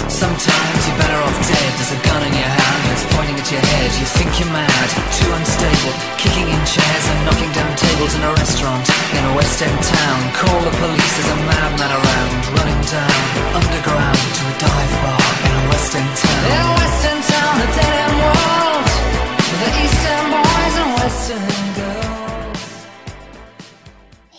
Sometimes 0.09 0.87
you're 0.87 0.97
better 0.97 1.19
off 1.19 1.35
dead. 1.47 1.73
There's 1.75 1.91
a 1.91 1.99
gun 2.07 2.21
in 2.27 2.33
your 2.39 2.47
hand 2.47 2.92
pointing 3.15 3.37
at 3.37 3.49
your 3.51 3.61
head. 3.61 3.89
You 3.99 4.07
think 4.17 4.29
you're 4.39 4.53
mad, 4.53 4.87
too 5.13 5.29
unstable, 5.33 5.93
kicking 6.17 6.47
in 6.49 6.61
chairs 6.65 7.05
and 7.11 7.19
knocking 7.25 7.51
down 7.53 7.71
tables 7.77 8.13
in 8.15 8.21
a 8.23 8.31
restaurant 8.33 8.83
in 9.17 9.21
a 9.25 9.33
West 9.37 9.61
End 9.61 9.79
town. 9.83 10.19
Call 10.33 10.59
the 10.65 10.73
police, 10.81 11.13
there's 11.17 11.31
a 11.31 11.39
madman 11.47 11.91
around, 11.93 12.33
running 12.57 12.81
down 12.89 13.17
underground 13.53 14.19
to 14.37 14.41
a 14.49 14.53
dive 14.61 14.93
bar 15.03 15.21
in 15.45 15.51
a 15.53 15.63
West 15.69 15.91
End 15.95 16.11
town. 16.17 16.41
In 16.49 16.61
a 16.61 16.73
West 16.79 17.01
End 17.09 17.23
town, 17.29 17.53
a 17.61 17.67
dead 17.77 17.93
end 18.03 18.15
world. 18.23 18.85
The 19.61 19.69
East 19.83 20.03
End 20.13 20.27
boys 20.33 20.75
and 20.81 20.91
West 20.97 21.31
End 21.31 21.67
girls. 21.77 22.61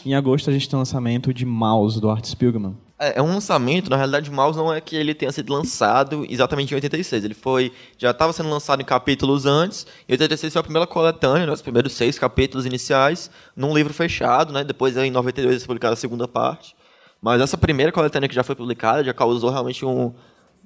Em 0.05 0.15
agosto 0.15 0.51
a 0.51 0.53
gente 0.53 0.69
tem 0.69 0.77
o 0.77 0.81
lançamento 0.81 1.33
de 1.33 1.47
Mouse, 1.47 2.01
do 2.01 2.11
Art 2.11 2.27
Spiegelman. 2.27 2.84
É, 2.99 3.19
é 3.19 3.23
um 3.23 3.27
lançamento, 3.27 3.91
na 3.91 3.97
realidade, 3.97 4.31
Mouse 4.31 4.57
não 4.57 4.73
é 4.73 4.81
que 4.81 4.95
ele 4.95 5.15
tenha 5.15 5.33
sido 5.33 5.53
lançado 5.53 6.25
exatamente 6.29 6.73
em 6.73 6.77
86. 6.77 7.25
Ele 7.25 7.35
foi. 7.35 7.73
Já 7.99 8.13
estava 8.13 8.33
sendo 8.33 8.49
lançado 8.49 8.81
em 8.81 8.85
capítulos 8.85 9.47
antes. 9.47 9.87
Em 10.09 10.13
86 10.13 10.53
foi 10.53 10.61
a 10.61 10.63
primeira 10.63 10.87
coletânea, 10.87 11.47
né, 11.47 11.53
os 11.53 11.63
primeiros 11.63 11.93
seis 11.93 12.19
capítulos 12.19 12.67
iniciais, 12.67 13.31
num 13.57 13.75
livro 13.75 13.93
fechado, 13.93 14.53
né? 14.53 14.63
Depois, 14.63 14.97
em 14.97 15.11
92, 15.11 15.63
foi 15.63 15.67
publicada 15.67 15.95
a 15.95 15.97
segunda 15.97 16.29
parte. 16.29 16.77
Mas 17.21 17.41
essa 17.41 17.59
primeira 17.59 17.91
coletânea 17.91 18.29
que 18.29 18.35
já 18.35 18.45
foi 18.45 18.55
publicada 18.55 19.03
já 19.03 19.13
causou 19.13 19.51
realmente 19.51 19.85
um 19.85 20.15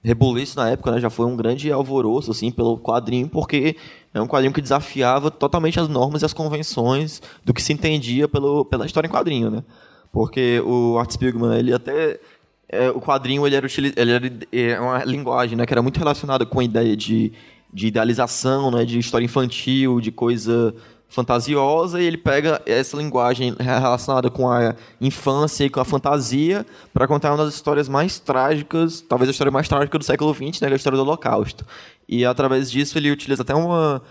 rebuliço 0.03 0.57
na 0.57 0.71
época, 0.71 0.91
né? 0.91 1.01
Já 1.01 1.11
foi 1.11 1.27
um 1.27 1.37
grande 1.37 1.73
alvoroço, 1.73 2.31
assim, 2.31 2.51
pelo 2.51 2.79
quadrinho, 2.79 3.29
porque 3.29 3.77
é 4.13 4.21
um 4.21 4.27
quadrinho 4.27 4.53
que 4.53 4.61
desafiava 4.61 5.31
totalmente 5.31 5.81
as 5.81 5.89
normas 5.89 6.23
e 6.23 6.25
as 6.25 6.33
convenções 6.33 7.23
do 7.45 7.55
que 7.55 7.63
se 7.63 7.73
entendia 7.73 8.29
pelo, 8.29 8.65
pela 8.65 8.87
história 8.87 9.07
em 9.07 9.11
quadrinho, 9.11 9.51
né? 9.51 9.65
Porque 10.19 10.61
o 10.67 10.99
Art 10.99 11.13
Spiegelman, 11.13 11.57
ele 11.57 11.73
até... 11.73 12.19
é, 12.69 12.91
o 12.91 13.01
quadrinho, 13.01 13.47
ele 13.47 13.55
era, 13.55 13.69
ele 13.95 14.11
era 14.11 14.33
é, 14.51 14.81
uma 14.81 15.05
linguagem, 15.05 15.57
né? 15.57 15.65
Que 15.65 15.73
era 15.73 15.81
muito 15.81 15.97
relacionada 15.97 16.45
com 16.45 16.59
a 16.59 16.65
ideia 16.65 16.97
de, 16.97 17.33
de 17.73 17.87
idealização, 17.87 18.69
né? 18.73 18.85
De 18.85 18.99
história 18.99 19.25
infantil, 19.25 20.01
de 20.01 20.11
coisa 20.11 20.75
fantasiosa, 21.09 22.03
e 22.03 22.05
ele 22.05 22.17
pega 22.17 22.61
essa 22.67 22.97
linguagem 22.97 23.55
relacionada 23.61 24.29
com 24.29 24.51
a 24.51 24.75
infância 25.01 25.65
e 25.65 25.71
com 25.71 25.79
a 25.79 25.85
fantasia 25.85 26.67
para 26.93 27.07
contar 27.07 27.31
uma 27.31 27.45
das 27.45 27.55
histórias 27.55 27.89
mais 27.89 28.19
trágicas, 28.19 29.01
talvez 29.01 29.29
a 29.29 29.31
história 29.31 29.53
mais 29.53 29.69
trágica 29.69 29.97
do 30.01 30.05
século 30.05 30.35
XX, 30.35 30.61
né? 30.63 30.67
Que 30.67 30.67
é 30.67 30.73
a 30.73 30.77
história 30.77 30.97
do 30.97 31.03
Holocausto. 31.03 31.65
E 32.09 32.25
através 32.25 32.69
disso 32.73 32.99
ele 32.99 33.13
utiliza 33.13 33.43
até 33.43 33.55
uma... 33.55 34.03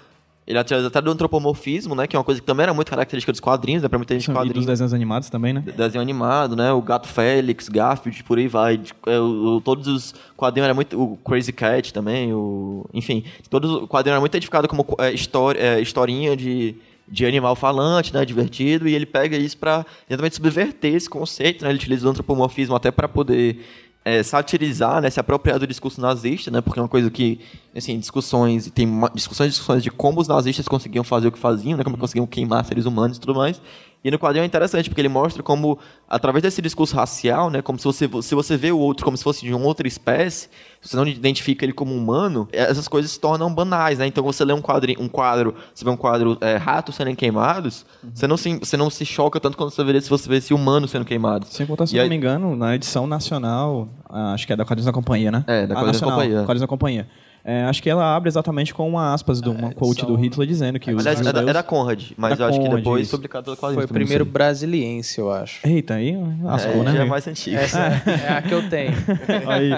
Ele 0.48 0.58
utiliza 0.58 0.88
até 0.88 1.02
do 1.02 1.12
antropomorfismo, 1.12 1.94
né? 1.94 2.08
Que 2.08 2.16
é 2.16 2.20
uma 2.20 2.24
coisa 2.24 2.40
que 2.40 2.48
também 2.48 2.64
era 2.64 2.74
muito 2.74 2.90
característica 2.90 3.34
dos 3.34 3.42
quadrinhos, 3.42 3.84
né? 3.84 3.90
Pra 3.90 4.00
muita 4.00 4.14
gente 4.14 4.24
E 4.24 4.28
dos 4.28 4.34
quadrinhos 4.36 4.66
desenhos 4.66 4.94
animados 4.94 5.30
também, 5.30 5.52
né? 5.52 5.62
desenho 5.76 6.02
animado, 6.02 6.56
né? 6.56 6.72
O 6.72 6.82
Gato 6.82 7.06
Félix, 7.10 7.68
Garfield, 7.68 8.24
por 8.24 8.38
aí 8.38 8.48
vai. 8.48 8.80
É, 9.08 9.20
o- 9.20 9.58
o- 9.58 9.62
todos 9.62 9.88
os 9.88 10.16
quadrinhos 10.38 10.66
eram 10.66 10.76
muito. 10.76 10.98
O 11.02 11.18
Crazy 11.18 11.52
Cat 11.52 11.92
também, 11.94 12.34
o. 12.34 12.86
Enfim, 12.94 13.26
todos 13.50 13.70
os 13.70 13.88
quadrinhos 13.90 14.14
eram 14.14 14.22
muito 14.22 14.36
edificados 14.36 14.70
como 14.70 14.86
é, 15.00 15.12
história, 15.12 15.60
é, 15.60 15.82
historinha 15.82 16.34
de, 16.38 16.76
de 17.10 17.26
animal 17.26 17.54
falante, 17.54 18.14
né? 18.14 18.24
Divertido, 18.24 18.88
e 18.88 18.96
ele 18.96 19.06
pega 19.06 19.36
isso 19.36 19.58
pra 19.58 19.86
exatamente 20.10 20.36
subverter 20.38 20.96
esse 20.96 21.10
conceito, 21.10 21.66
né? 21.66 21.72
Ele 21.72 21.78
utiliza 21.78 22.08
o 22.08 22.10
antropomorfismo 22.10 22.74
até 22.74 22.90
para 22.90 23.10
poder. 23.10 23.60
É, 24.08 24.24
satirizar, 24.24 25.02
né, 25.02 25.10
se 25.10 25.20
apropriar 25.20 25.60
do 25.60 25.68
discurso 25.68 26.00
nazista, 26.00 26.50
né, 26.50 26.62
porque 26.62 26.80
é 26.80 26.82
uma 26.82 26.88
coisa 26.88 27.12
que 27.12 27.42
assim, 27.76 28.00
discussões, 28.00 28.72
tem 28.72 28.88
discussões 29.14 29.48
e 29.48 29.52
discussões 29.52 29.84
de 29.84 29.92
como 29.92 30.20
os 30.20 30.28
nazistas 30.28 30.68
conseguiam 30.68 31.04
fazer 31.04 31.28
o 31.28 31.32
que 31.32 31.38
faziam, 31.38 31.78
né? 31.78 31.84
Como 31.84 31.98
conseguiam 31.98 32.26
queimar 32.26 32.66
seres 32.66 32.86
humanos 32.86 33.18
e 33.18 33.20
tudo 33.20 33.36
mais. 33.36 33.62
E 34.04 34.12
no 34.12 34.18
quadrinho 34.18 34.44
é 34.44 34.46
interessante, 34.46 34.90
porque 34.90 35.02
ele 35.02 35.10
mostra 35.10 35.44
como, 35.44 35.78
através 36.08 36.42
desse 36.42 36.62
discurso 36.62 36.96
racial, 36.96 37.50
né? 37.50 37.62
Como 37.62 37.78
se 37.78 37.86
você, 37.86 38.10
se 38.22 38.36
você 38.36 38.58
vê 38.58 38.72
o 38.72 38.80
outro 38.80 39.04
como 39.04 39.18
se 39.18 39.24
fosse 39.24 39.46
de 39.46 39.54
uma 39.54 39.66
outra 39.66 39.88
espécie, 39.88 40.50
você 40.90 40.96
não 40.98 41.08
identifica 41.08 41.66
ele 41.66 41.74
como 41.74 41.94
humano, 41.96 42.48
essas 42.52 42.88
coisas 42.88 43.12
se 43.12 43.20
tornam 43.20 43.54
banais, 43.54 44.00
né? 44.00 44.08
Então 44.08 44.24
você 44.24 44.44
lê 44.46 44.54
um, 44.54 44.62
quadrinho, 44.62 45.02
um 45.02 45.08
quadro, 45.08 45.54
você 45.74 45.84
vê 45.84 45.92
um 45.92 45.98
quadro 45.98 46.38
é, 46.42 46.56
ratos 46.56 46.96
sendo 46.96 47.16
queimados, 47.16 47.86
você, 48.14 48.28
não 48.28 48.38
se, 48.38 48.58
você 48.60 48.78
não 48.78 48.90
se 48.90 49.06
choca 49.06 49.40
tanto 49.40 49.58
quando 49.58 49.72
você 49.72 49.84
vê 49.84 50.00
se 50.02 50.10
você 50.10 50.28
vê 50.30 50.38
esse 50.38 50.54
humano 50.54 50.88
sendo 50.88 51.06
queimado. 51.06 51.46
Sem 51.50 51.66
contar, 51.66 51.86
se 51.88 51.96
E 51.96 51.98
eu 51.98 52.04
aí- 52.04 52.08
não 52.08 52.10
me 52.12 52.16
engano, 52.18 52.56
na 52.56 52.76
edição 52.76 53.06
nacional, 53.06 53.90
ah, 54.10 54.34
acho 54.34 54.46
que 54.48 54.54
é 54.54 54.56
da 54.56 54.64
Quadrinhos 54.64 54.86
da 54.86 54.94
Companhia, 54.94 55.32
né? 55.32 55.44
É, 55.48 55.68
da 55.68 55.74
Ah, 55.74 55.78
Quadrinhos 55.78 56.02
da 56.02 56.08
Companhia. 56.08 56.38
Quadrinhos 56.40 56.62
da 56.62 56.68
Companhia. 56.68 57.08
É, 57.50 57.64
acho 57.64 57.82
que 57.82 57.90
ela 57.90 58.14
abre 58.14 58.28
exatamente 58.28 58.74
com 58.74 58.90
uma 58.90 59.14
aspas, 59.14 59.40
de 59.40 59.48
uma 59.48 59.72
quote 59.72 60.06
do 60.06 60.16
Hitler 60.16 60.46
dizendo 60.46 60.78
que 60.78 60.92
os 60.92 61.00
Aliás, 61.00 61.22
é 61.22 61.24
da, 61.24 61.30
judeus... 61.30 61.50
é 61.50 61.54
da 61.54 61.64
Conrad, 61.64 62.12
mas 62.18 62.38
Da 62.38 62.44
eu 62.44 62.50
acho 62.50 62.60
que 62.60 62.68
depois 62.68 63.04
isso. 63.04 63.16
publicado 63.16 63.56
pela 63.56 63.74
Foi 63.74 63.86
o 63.86 63.88
primeiro 63.88 64.26
brasiliense, 64.26 65.18
eu 65.18 65.32
acho. 65.32 65.66
Eita, 65.66 65.94
aí 65.94 66.18
lascou, 66.44 66.82
É, 66.82 66.84
né? 66.84 66.92
já 66.92 67.04
é 67.04 67.06
mais 67.06 67.26
antigo. 67.26 67.56
Essa 67.56 67.80
é 67.80 68.34
a 68.34 68.42
que 68.42 68.54
eu 68.54 68.68
tenho. 68.70 68.92
Aí, 69.48 69.72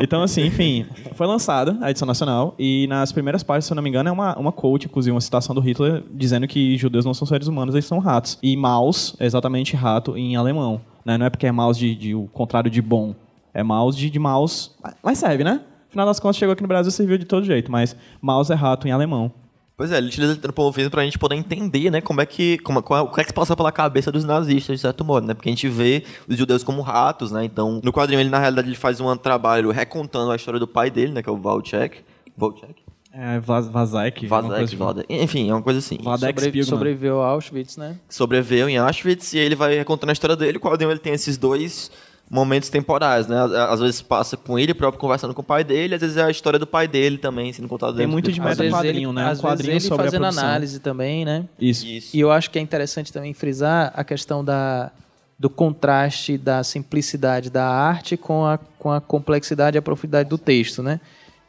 então, 0.00 0.22
assim, 0.22 0.46
enfim, 0.46 0.86
foi 1.12 1.26
lançada 1.26 1.76
a 1.82 1.90
edição 1.90 2.06
nacional 2.06 2.54
e 2.58 2.86
nas 2.88 3.12
primeiras 3.12 3.42
páginas, 3.42 3.66
se 3.66 3.72
eu 3.72 3.76
não 3.76 3.82
me 3.82 3.90
engano, 3.90 4.08
é 4.08 4.12
uma, 4.12 4.38
uma 4.38 4.50
quote, 4.52 4.86
inclusive 4.86 5.12
uma 5.12 5.20
citação 5.20 5.54
do 5.54 5.60
Hitler, 5.60 6.02
dizendo 6.14 6.48
que 6.48 6.78
judeus 6.78 7.04
não 7.04 7.12
são 7.12 7.26
seres 7.26 7.46
humanos, 7.48 7.74
eles 7.74 7.84
são 7.84 7.98
ratos. 7.98 8.38
E 8.42 8.56
Maus 8.56 9.14
é 9.20 9.26
exatamente 9.26 9.76
rato 9.76 10.16
em 10.16 10.36
alemão. 10.36 10.80
Né? 11.04 11.18
Não 11.18 11.26
é 11.26 11.30
porque 11.30 11.46
é 11.46 11.52
Maus 11.52 11.76
de, 11.76 11.94
de 11.94 12.14
o 12.14 12.28
contrário 12.32 12.70
de 12.70 12.80
bom, 12.80 13.14
é 13.52 13.62
Maus 13.62 13.94
de, 13.94 14.08
de 14.08 14.18
Maus. 14.18 14.74
Mas 15.02 15.18
serve, 15.18 15.44
né? 15.44 15.60
Afinal 15.90 16.06
das 16.06 16.18
contas, 16.18 16.36
chegou 16.36 16.52
aqui 16.54 16.62
no 16.62 16.68
Brasil 16.68 16.88
e 16.88 16.92
serviu 16.92 17.18
de 17.18 17.26
todo 17.26 17.44
jeito, 17.44 17.70
mas 17.70 17.94
Maus 18.22 18.48
é 18.48 18.54
rato 18.54 18.88
em 18.88 18.92
alemão. 18.92 19.30
Pois 19.76 19.90
é, 19.92 19.98
ele 19.98 20.06
utiliza 20.08 20.32
o 20.34 20.36
antropomorfismo 20.36 20.90
pra 20.90 21.02
gente 21.04 21.18
poder 21.18 21.34
entender, 21.36 21.90
né, 21.90 22.00
como 22.00 22.20
é 22.20 22.26
que, 22.26 22.58
como, 22.58 22.82
qual, 22.82 23.00
é- 23.00 23.02
o 23.02 23.10
que 23.12 23.20
é 23.20 23.24
que 23.24 23.30
se 23.30 23.34
passa 23.34 23.56
pela 23.56 23.72
cabeça 23.72 24.12
dos 24.12 24.24
nazistas, 24.24 24.76
de 24.76 24.82
certo 24.82 25.02
modo, 25.04 25.26
né, 25.26 25.32
porque 25.34 25.48
a 25.48 25.52
gente 25.52 25.66
vê 25.68 26.04
os 26.28 26.36
judeus 26.36 26.62
como 26.62 26.82
ratos, 26.82 27.32
né, 27.32 27.44
então, 27.46 27.80
no 27.82 27.90
quadrinho 27.92 28.20
ele, 28.20 28.28
na 28.28 28.38
realidade, 28.38 28.68
ele 28.68 28.76
faz 28.76 29.00
um 29.00 29.16
trabalho 29.16 29.70
recontando 29.70 30.30
a 30.30 30.36
história 30.36 30.60
do 30.60 30.68
pai 30.68 30.90
dele, 30.90 31.12
né, 31.12 31.22
que 31.22 31.28
é 31.30 31.32
o 31.32 31.36
Valchek, 31.38 32.02
Valchek? 32.36 32.74
É 33.12 33.40
Vaz- 33.40 33.66
Vazek. 33.66 34.26
Vazek, 34.26 34.62
assim. 34.62 34.76
Valdek, 34.76 35.06
enfim, 35.12 35.50
é 35.50 35.52
uma 35.54 35.62
coisa 35.62 35.80
assim. 35.80 35.98
Vadex 36.00 36.44
Sobre, 36.44 36.62
sobreviveu 36.62 37.20
a 37.22 37.26
Auschwitz, 37.28 37.76
né? 37.76 37.96
sobreviveu 38.08 38.68
em 38.68 38.76
Auschwitz 38.78 39.32
e 39.32 39.38
ele 39.38 39.56
vai 39.56 39.74
recontando 39.74 40.10
a 40.10 40.12
história 40.12 40.36
dele. 40.36 40.58
O 40.58 40.60
quadrinho 40.60 40.92
ele 40.92 41.00
tem 41.00 41.12
esses 41.12 41.36
dois 41.36 41.90
momentos 42.30 42.68
temporais, 42.68 43.26
né? 43.26 43.36
Às, 43.68 43.80
vezes 43.80 44.00
passa 44.00 44.36
com 44.36 44.56
ele 44.56 44.72
próprio 44.72 45.00
conversando 45.00 45.34
com 45.34 45.40
o 45.40 45.44
pai 45.44 45.64
dele, 45.64 45.96
às 45.96 46.00
vezes 46.00 46.16
é 46.16 46.22
a 46.22 46.30
história 46.30 46.60
do 46.60 46.66
pai 46.66 46.86
dele 46.86 47.18
também 47.18 47.52
sendo 47.52 47.66
contada. 47.66 47.96
Tem 47.96 48.06
muito 48.06 48.30
de 48.30 48.40
meta 48.40 48.64
quadrinho, 48.70 49.12
né? 49.12 49.28
Às 49.28 49.40
Um 49.40 49.42
quadrinho 49.42 49.72
vezes 49.72 49.90
ele 49.90 49.96
fazendo 49.96 50.24
análise 50.24 50.78
também, 50.78 51.24
né? 51.24 51.44
Isso. 51.60 51.84
Isso. 51.84 52.16
E 52.16 52.20
eu 52.20 52.30
acho 52.30 52.48
que 52.48 52.58
é 52.58 52.62
interessante 52.62 53.12
também 53.12 53.34
frisar 53.34 53.92
a 53.96 54.04
questão 54.04 54.44
da, 54.44 54.92
do 55.36 55.50
contraste 55.50 56.38
da 56.38 56.62
simplicidade 56.62 57.50
da 57.50 57.66
arte 57.66 58.16
com 58.16 58.46
a, 58.46 58.58
com 58.78 58.92
a 58.92 59.00
complexidade 59.00 59.76
e 59.76 59.78
a 59.78 59.82
profundidade 59.82 60.28
do 60.28 60.38
texto, 60.38 60.84
né? 60.84 61.00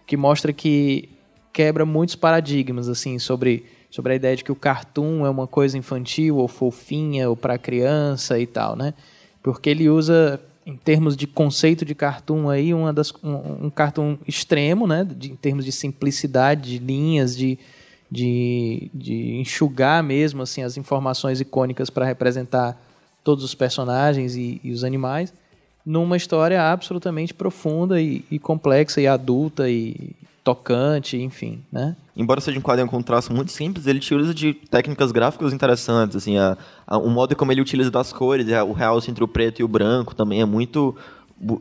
Que 0.08 0.18
mostra 0.18 0.52
que 0.52 1.10
quebra 1.54 1.86
muitos 1.86 2.16
paradigmas, 2.16 2.90
assim, 2.90 3.20
sobre, 3.20 3.66
sobre 3.92 4.14
a 4.14 4.16
ideia 4.16 4.36
de 4.36 4.44
que 4.44 4.52
o 4.52 4.56
cartoon 4.56 5.28
é 5.28 5.30
uma 5.30 5.46
coisa 5.46 5.78
infantil 5.78 6.38
ou 6.38 6.48
fofinha 6.48 7.30
ou 7.30 7.36
para 7.36 7.58
criança 7.58 8.40
e 8.40 8.48
tal, 8.48 8.76
né? 8.76 8.96
Porque 9.44 9.70
ele 9.70 9.90
usa, 9.90 10.40
em 10.72 10.78
termos 10.78 11.16
de 11.18 11.28
conceito 11.28 11.84
de 11.84 11.94
cartoon 11.94 12.50
aí, 12.50 12.74
uma 12.74 12.94
das, 12.94 13.14
um, 13.24 13.66
um 13.66 13.70
cartoon 13.70 14.18
extremo, 14.28 14.88
né? 14.88 15.06
De, 15.06 15.32
em 15.32 15.36
termos 15.36 15.66
de 15.66 15.72
simplicidade, 15.72 16.80
de 16.80 16.86
linhas, 16.86 17.36
de, 17.36 17.60
de, 18.10 18.90
de 18.94 19.36
enxugar 19.36 20.04
mesmo 20.04 20.42
assim 20.42 20.64
as 20.64 20.78
informações 20.78 21.42
icônicas 21.42 21.90
para 21.90 22.06
representar 22.06 22.82
todos 23.24 23.44
os 23.44 23.54
personagens 23.54 24.36
e, 24.36 24.60
e 24.64 24.72
os 24.72 24.84
animais 24.84 25.34
numa 25.86 26.16
história 26.16 26.62
absolutamente 26.62 27.34
profunda 27.34 28.00
e, 28.02 28.24
e 28.30 28.38
complexa 28.38 29.02
e 29.02 29.08
adulta 29.08 29.70
e 29.70 30.16
tocante, 30.44 31.18
enfim, 31.18 31.64
né? 31.72 31.96
Embora 32.16 32.42
seja 32.42 32.58
um 32.58 32.62
quadrinho 32.62 32.88
com 32.90 32.98
um 32.98 33.02
traço 33.04 33.32
muito 33.34 33.52
simples, 33.52 33.88
ele 33.88 34.00
utiliza 34.00 34.34
de 34.34 34.54
técnicas 34.54 35.12
gráficas 35.12 35.54
interessantes, 35.54 36.16
assim, 36.18 36.38
a, 36.38 36.58
a- 36.86 36.98
o 36.98 37.10
modo 37.10 37.36
como 37.36 37.52
ele 37.52 37.62
utiliza 37.62 37.92
das 37.92 38.12
cores, 38.12 38.48
é, 38.50 38.62
o 38.64 38.72
realce 38.74 39.10
entre 39.12 39.24
o 39.24 39.28
preto 39.28 39.60
e 39.60 39.64
o 39.64 39.68
branco 39.68 40.16
também 40.16 40.42
é 40.42 40.46
muito 40.46 40.96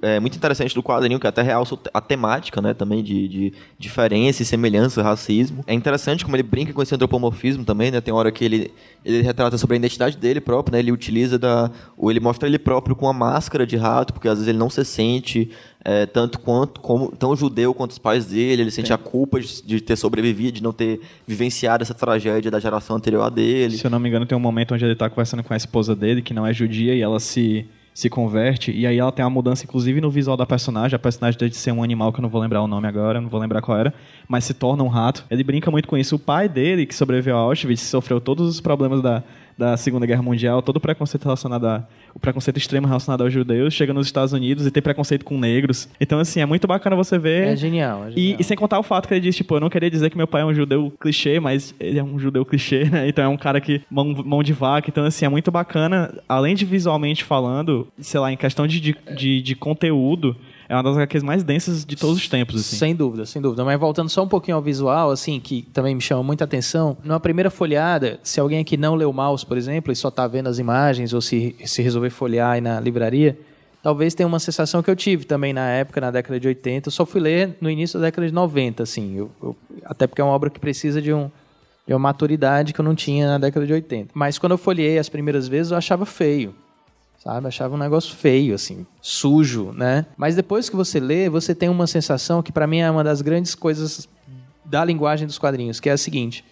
é 0.02 0.20
muito 0.20 0.36
interessante 0.36 0.74
do 0.74 0.82
quadrinho, 0.82 1.18
que 1.18 1.26
até 1.26 1.42
realça 1.42 1.78
a 1.92 2.00
temática, 2.00 2.60
né, 2.60 2.74
também 2.74 3.02
de, 3.02 3.28
de 3.28 3.52
diferença 3.78 4.42
e 4.42 4.46
semelhança, 4.46 5.02
racismo. 5.02 5.64
É 5.66 5.74
interessante 5.74 6.24
como 6.24 6.36
ele 6.36 6.42
brinca 6.42 6.72
com 6.72 6.82
esse 6.82 6.94
antropomorfismo 6.94 7.64
também, 7.64 7.90
né, 7.90 8.00
tem 8.00 8.12
hora 8.12 8.30
que 8.30 8.44
ele, 8.44 8.70
ele 9.04 9.22
retrata 9.22 9.56
sobre 9.58 9.76
a 9.76 9.78
identidade 9.78 10.16
dele 10.16 10.40
próprio, 10.40 10.72
né, 10.72 10.78
ele 10.80 10.92
utiliza 10.92 11.38
da, 11.38 11.70
ou 11.96 12.10
ele 12.10 12.20
mostra 12.20 12.48
ele 12.48 12.58
próprio 12.58 12.94
com 12.94 13.06
uma 13.06 13.12
máscara 13.12 13.66
de 13.66 13.76
rato, 13.76 14.12
porque 14.12 14.28
às 14.28 14.34
vezes 14.34 14.48
ele 14.48 14.58
não 14.58 14.70
se 14.70 14.84
sente 14.84 15.50
é, 15.84 16.04
tanto 16.04 16.38
quanto 16.38 16.80
como 16.80 17.10
tão 17.16 17.34
judeu 17.34 17.72
quanto 17.72 17.92
os 17.92 17.98
pais 17.98 18.26
dele, 18.26 18.62
ele 18.62 18.70
sente 18.70 18.92
a 18.92 18.98
culpa 18.98 19.40
de, 19.40 19.62
de 19.62 19.80
ter 19.80 19.96
sobrevivido, 19.96 20.52
de 20.52 20.62
não 20.62 20.72
ter 20.72 21.00
vivenciado 21.26 21.82
essa 21.82 21.94
tragédia 21.94 22.50
da 22.50 22.60
geração 22.60 22.96
anterior 22.96 23.22
a 23.22 23.30
dele. 23.30 23.76
Se 23.76 23.86
eu 23.86 23.90
não 23.90 23.98
me 23.98 24.08
engano, 24.08 24.26
tem 24.26 24.36
um 24.36 24.40
momento 24.40 24.74
onde 24.74 24.84
ele 24.84 24.94
tá 24.94 25.08
conversando 25.08 25.42
com 25.42 25.54
a 25.54 25.56
esposa 25.56 25.96
dele, 25.96 26.20
que 26.22 26.34
não 26.34 26.46
é 26.46 26.52
judia, 26.52 26.94
e 26.94 27.00
ela 27.00 27.18
se, 27.18 27.66
se 27.92 28.08
converte. 28.08 28.70
E 28.70 28.86
aí 28.86 28.98
ela 28.98 29.12
tem 29.12 29.24
uma 29.24 29.30
mudança, 29.30 29.64
inclusive, 29.64 30.00
no 30.00 30.10
visual 30.10 30.36
da 30.36 30.46
personagem. 30.46 30.96
A 30.96 30.98
personagem 30.98 31.38
deixa 31.38 31.50
de 31.50 31.56
ser 31.56 31.72
um 31.72 31.82
animal, 31.82 32.12
que 32.12 32.20
eu 32.20 32.22
não 32.22 32.28
vou 32.28 32.40
lembrar 32.40 32.62
o 32.62 32.66
nome 32.66 32.86
agora, 32.86 33.20
não 33.20 33.28
vou 33.28 33.40
lembrar 33.40 33.60
qual 33.60 33.78
era, 33.78 33.92
mas 34.28 34.44
se 34.44 34.54
torna 34.54 34.82
um 34.82 34.88
rato. 34.88 35.24
Ele 35.30 35.44
brinca 35.44 35.70
muito 35.70 35.88
com 35.88 35.96
isso. 35.96 36.16
O 36.16 36.18
pai 36.18 36.48
dele, 36.48 36.86
que 36.86 36.94
sobreviveu 36.94 37.36
a 37.36 37.40
Auschwitz, 37.40 37.82
sofreu 37.82 38.20
todos 38.20 38.48
os 38.48 38.60
problemas 38.60 39.02
da, 39.02 39.22
da 39.56 39.76
Segunda 39.76 40.06
Guerra 40.06 40.22
Mundial, 40.22 40.62
todo 40.62 40.76
o 40.76 40.80
preconceito 40.80 41.24
relacionado 41.24 41.66
a, 41.66 41.84
o 42.14 42.18
preconceito 42.18 42.56
extremo 42.56 42.86
relacionado 42.86 43.22
aos 43.22 43.32
judeus, 43.32 43.74
chega 43.74 43.92
nos 43.92 44.06
Estados 44.06 44.32
Unidos 44.32 44.66
e 44.66 44.70
tem 44.70 44.82
preconceito 44.82 45.24
com 45.24 45.38
negros. 45.38 45.88
Então, 46.00 46.18
assim, 46.18 46.40
é 46.40 46.46
muito 46.46 46.66
bacana 46.66 46.96
você 46.96 47.18
ver. 47.18 47.48
É 47.48 47.56
genial. 47.56 48.04
É 48.06 48.08
E, 48.10 48.14
genial. 48.14 48.40
e 48.40 48.44
sem 48.44 48.56
contar 48.56 48.78
o 48.78 48.82
fato 48.82 49.06
que 49.06 49.14
ele 49.14 49.20
diz, 49.20 49.36
tipo, 49.36 49.54
eu 49.54 49.60
não 49.60 49.68
queria 49.70 49.90
dizer 49.90 50.10
que 50.10 50.16
meu 50.16 50.26
pai 50.26 50.42
é 50.42 50.44
um 50.44 50.54
judeu 50.54 50.92
clichê, 51.00 51.38
mas 51.40 51.74
ele 51.78 51.98
é 51.98 52.02
um 52.02 52.18
judeu 52.18 52.44
clichê, 52.44 52.84
né? 52.90 53.08
Então 53.08 53.24
é 53.24 53.28
um 53.28 53.36
cara 53.36 53.60
que 53.60 53.82
mão, 53.90 54.06
mão 54.24 54.42
de 54.42 54.52
vaca. 54.52 54.88
Então, 54.90 55.04
assim, 55.04 55.24
é 55.24 55.28
muito 55.28 55.50
bacana, 55.50 56.12
além 56.28 56.54
de 56.54 56.64
visualmente 56.64 57.22
falando, 57.24 57.86
sei 57.98 58.18
lá, 58.20 58.32
em 58.32 58.36
questão 58.36 58.66
de, 58.66 58.80
de, 58.80 58.96
de, 59.16 59.42
de 59.42 59.54
conteúdo, 59.54 60.36
é 60.70 60.74
uma 60.76 60.82
das 60.84 60.96
HQs 60.96 61.22
mais 61.24 61.42
densas 61.42 61.84
de 61.84 61.96
todos 61.96 62.16
os 62.16 62.28
tempos, 62.28 62.60
assim. 62.60 62.76
Sem 62.76 62.94
dúvida, 62.94 63.26
sem 63.26 63.42
dúvida. 63.42 63.64
Mas 63.64 63.78
voltando 63.78 64.08
só 64.08 64.22
um 64.22 64.28
pouquinho 64.28 64.56
ao 64.56 64.62
visual, 64.62 65.10
assim, 65.10 65.40
que 65.40 65.62
também 65.72 65.94
me 65.94 66.00
chama 66.00 66.22
muita 66.22 66.44
atenção. 66.44 66.96
Numa 67.04 67.18
primeira 67.18 67.50
folhada, 67.50 68.20
se 68.22 68.38
alguém 68.38 68.60
aqui 68.60 68.76
não 68.76 68.94
leu 68.94 69.12
Mouse, 69.12 69.44
por 69.44 69.58
exemplo, 69.58 69.92
e 69.92 69.96
só 69.96 70.10
tá 70.10 70.26
vendo 70.28 70.48
as 70.48 70.58
imagens, 70.60 71.12
ou 71.12 71.20
se, 71.20 71.56
se 71.66 71.82
resolver 71.82 72.10
folhear 72.10 72.52
aí 72.52 72.60
na 72.60 72.78
livraria, 72.78 73.36
talvez 73.82 74.14
tenha 74.14 74.26
uma 74.26 74.38
sensação 74.38 74.82
que 74.82 74.88
eu 74.90 74.94
tive 74.94 75.24
também 75.24 75.52
na 75.52 75.68
época, 75.68 76.00
na 76.00 76.10
década 76.12 76.38
de 76.38 76.46
80. 76.46 76.86
Eu 76.88 76.92
só 76.92 77.04
fui 77.04 77.20
ler 77.20 77.56
no 77.60 77.68
início 77.68 77.98
da 77.98 78.06
década 78.06 78.26
de 78.28 78.32
90, 78.32 78.82
assim. 78.84 79.16
Eu- 79.16 79.30
eu- 79.42 79.56
até 79.84 80.06
porque 80.06 80.20
é 80.20 80.24
uma 80.24 80.32
obra 80.32 80.50
que 80.50 80.60
precisa 80.60 81.02
de 81.02 81.12
um 81.12 81.30
de 81.86 81.94
uma 81.94 81.98
maturidade 81.98 82.72
que 82.72 82.80
eu 82.80 82.84
não 82.84 82.94
tinha 82.94 83.26
na 83.26 83.38
década 83.38 83.66
de 83.66 83.72
80. 83.72 84.10
Mas 84.14 84.38
quando 84.38 84.52
eu 84.52 84.58
folhei 84.58 84.96
as 84.98 85.08
primeiras 85.08 85.48
vezes, 85.48 85.72
eu 85.72 85.78
achava 85.78 86.06
feio 86.06 86.54
sabe? 87.22 87.46
Achava 87.46 87.74
um 87.74 87.78
negócio 87.78 88.16
feio, 88.16 88.54
assim, 88.54 88.84
sujo, 89.00 89.72
né? 89.72 90.06
Mas 90.16 90.34
depois 90.34 90.68
que 90.68 90.76
você 90.76 90.98
lê, 90.98 91.28
você 91.28 91.54
tem 91.54 91.68
uma 91.68 91.86
sensação 91.86 92.42
que 92.42 92.50
pra 92.50 92.66
mim 92.66 92.78
é 92.78 92.90
uma 92.90 93.04
das 93.04 93.22
grandes 93.22 93.54
coisas 93.54 94.08
da 94.64 94.84
linguagem 94.84 95.26
dos 95.26 95.38
quadrinhos, 95.38 95.78
que 95.78 95.88
é 95.88 95.92
a 95.92 95.98
seguinte: 95.98 96.44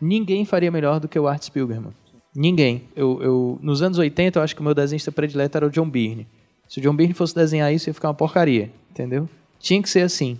ninguém 0.00 0.44
faria 0.44 0.70
melhor 0.70 0.98
do 0.98 1.08
que 1.08 1.18
o 1.18 1.28
Art 1.28 1.42
Spiegelman. 1.42 1.92
Ninguém. 2.34 2.84
Eu, 2.94 3.22
eu, 3.22 3.58
nos 3.62 3.80
anos 3.80 3.98
80, 3.98 4.38
eu 4.38 4.42
acho 4.42 4.54
que 4.54 4.60
o 4.60 4.64
meu 4.64 4.74
desenhista 4.74 5.10
predileto 5.10 5.56
era 5.56 5.66
o 5.66 5.70
John 5.70 5.88
Byrne. 5.88 6.26
Se 6.68 6.80
o 6.80 6.82
John 6.82 6.94
Byrne 6.94 7.14
fosse 7.14 7.34
desenhar 7.34 7.72
isso, 7.72 7.88
ia 7.88 7.94
ficar 7.94 8.08
uma 8.08 8.14
porcaria, 8.14 8.70
entendeu? 8.90 9.28
Tinha 9.58 9.80
que 9.80 9.88
ser 9.88 10.00
assim. 10.00 10.38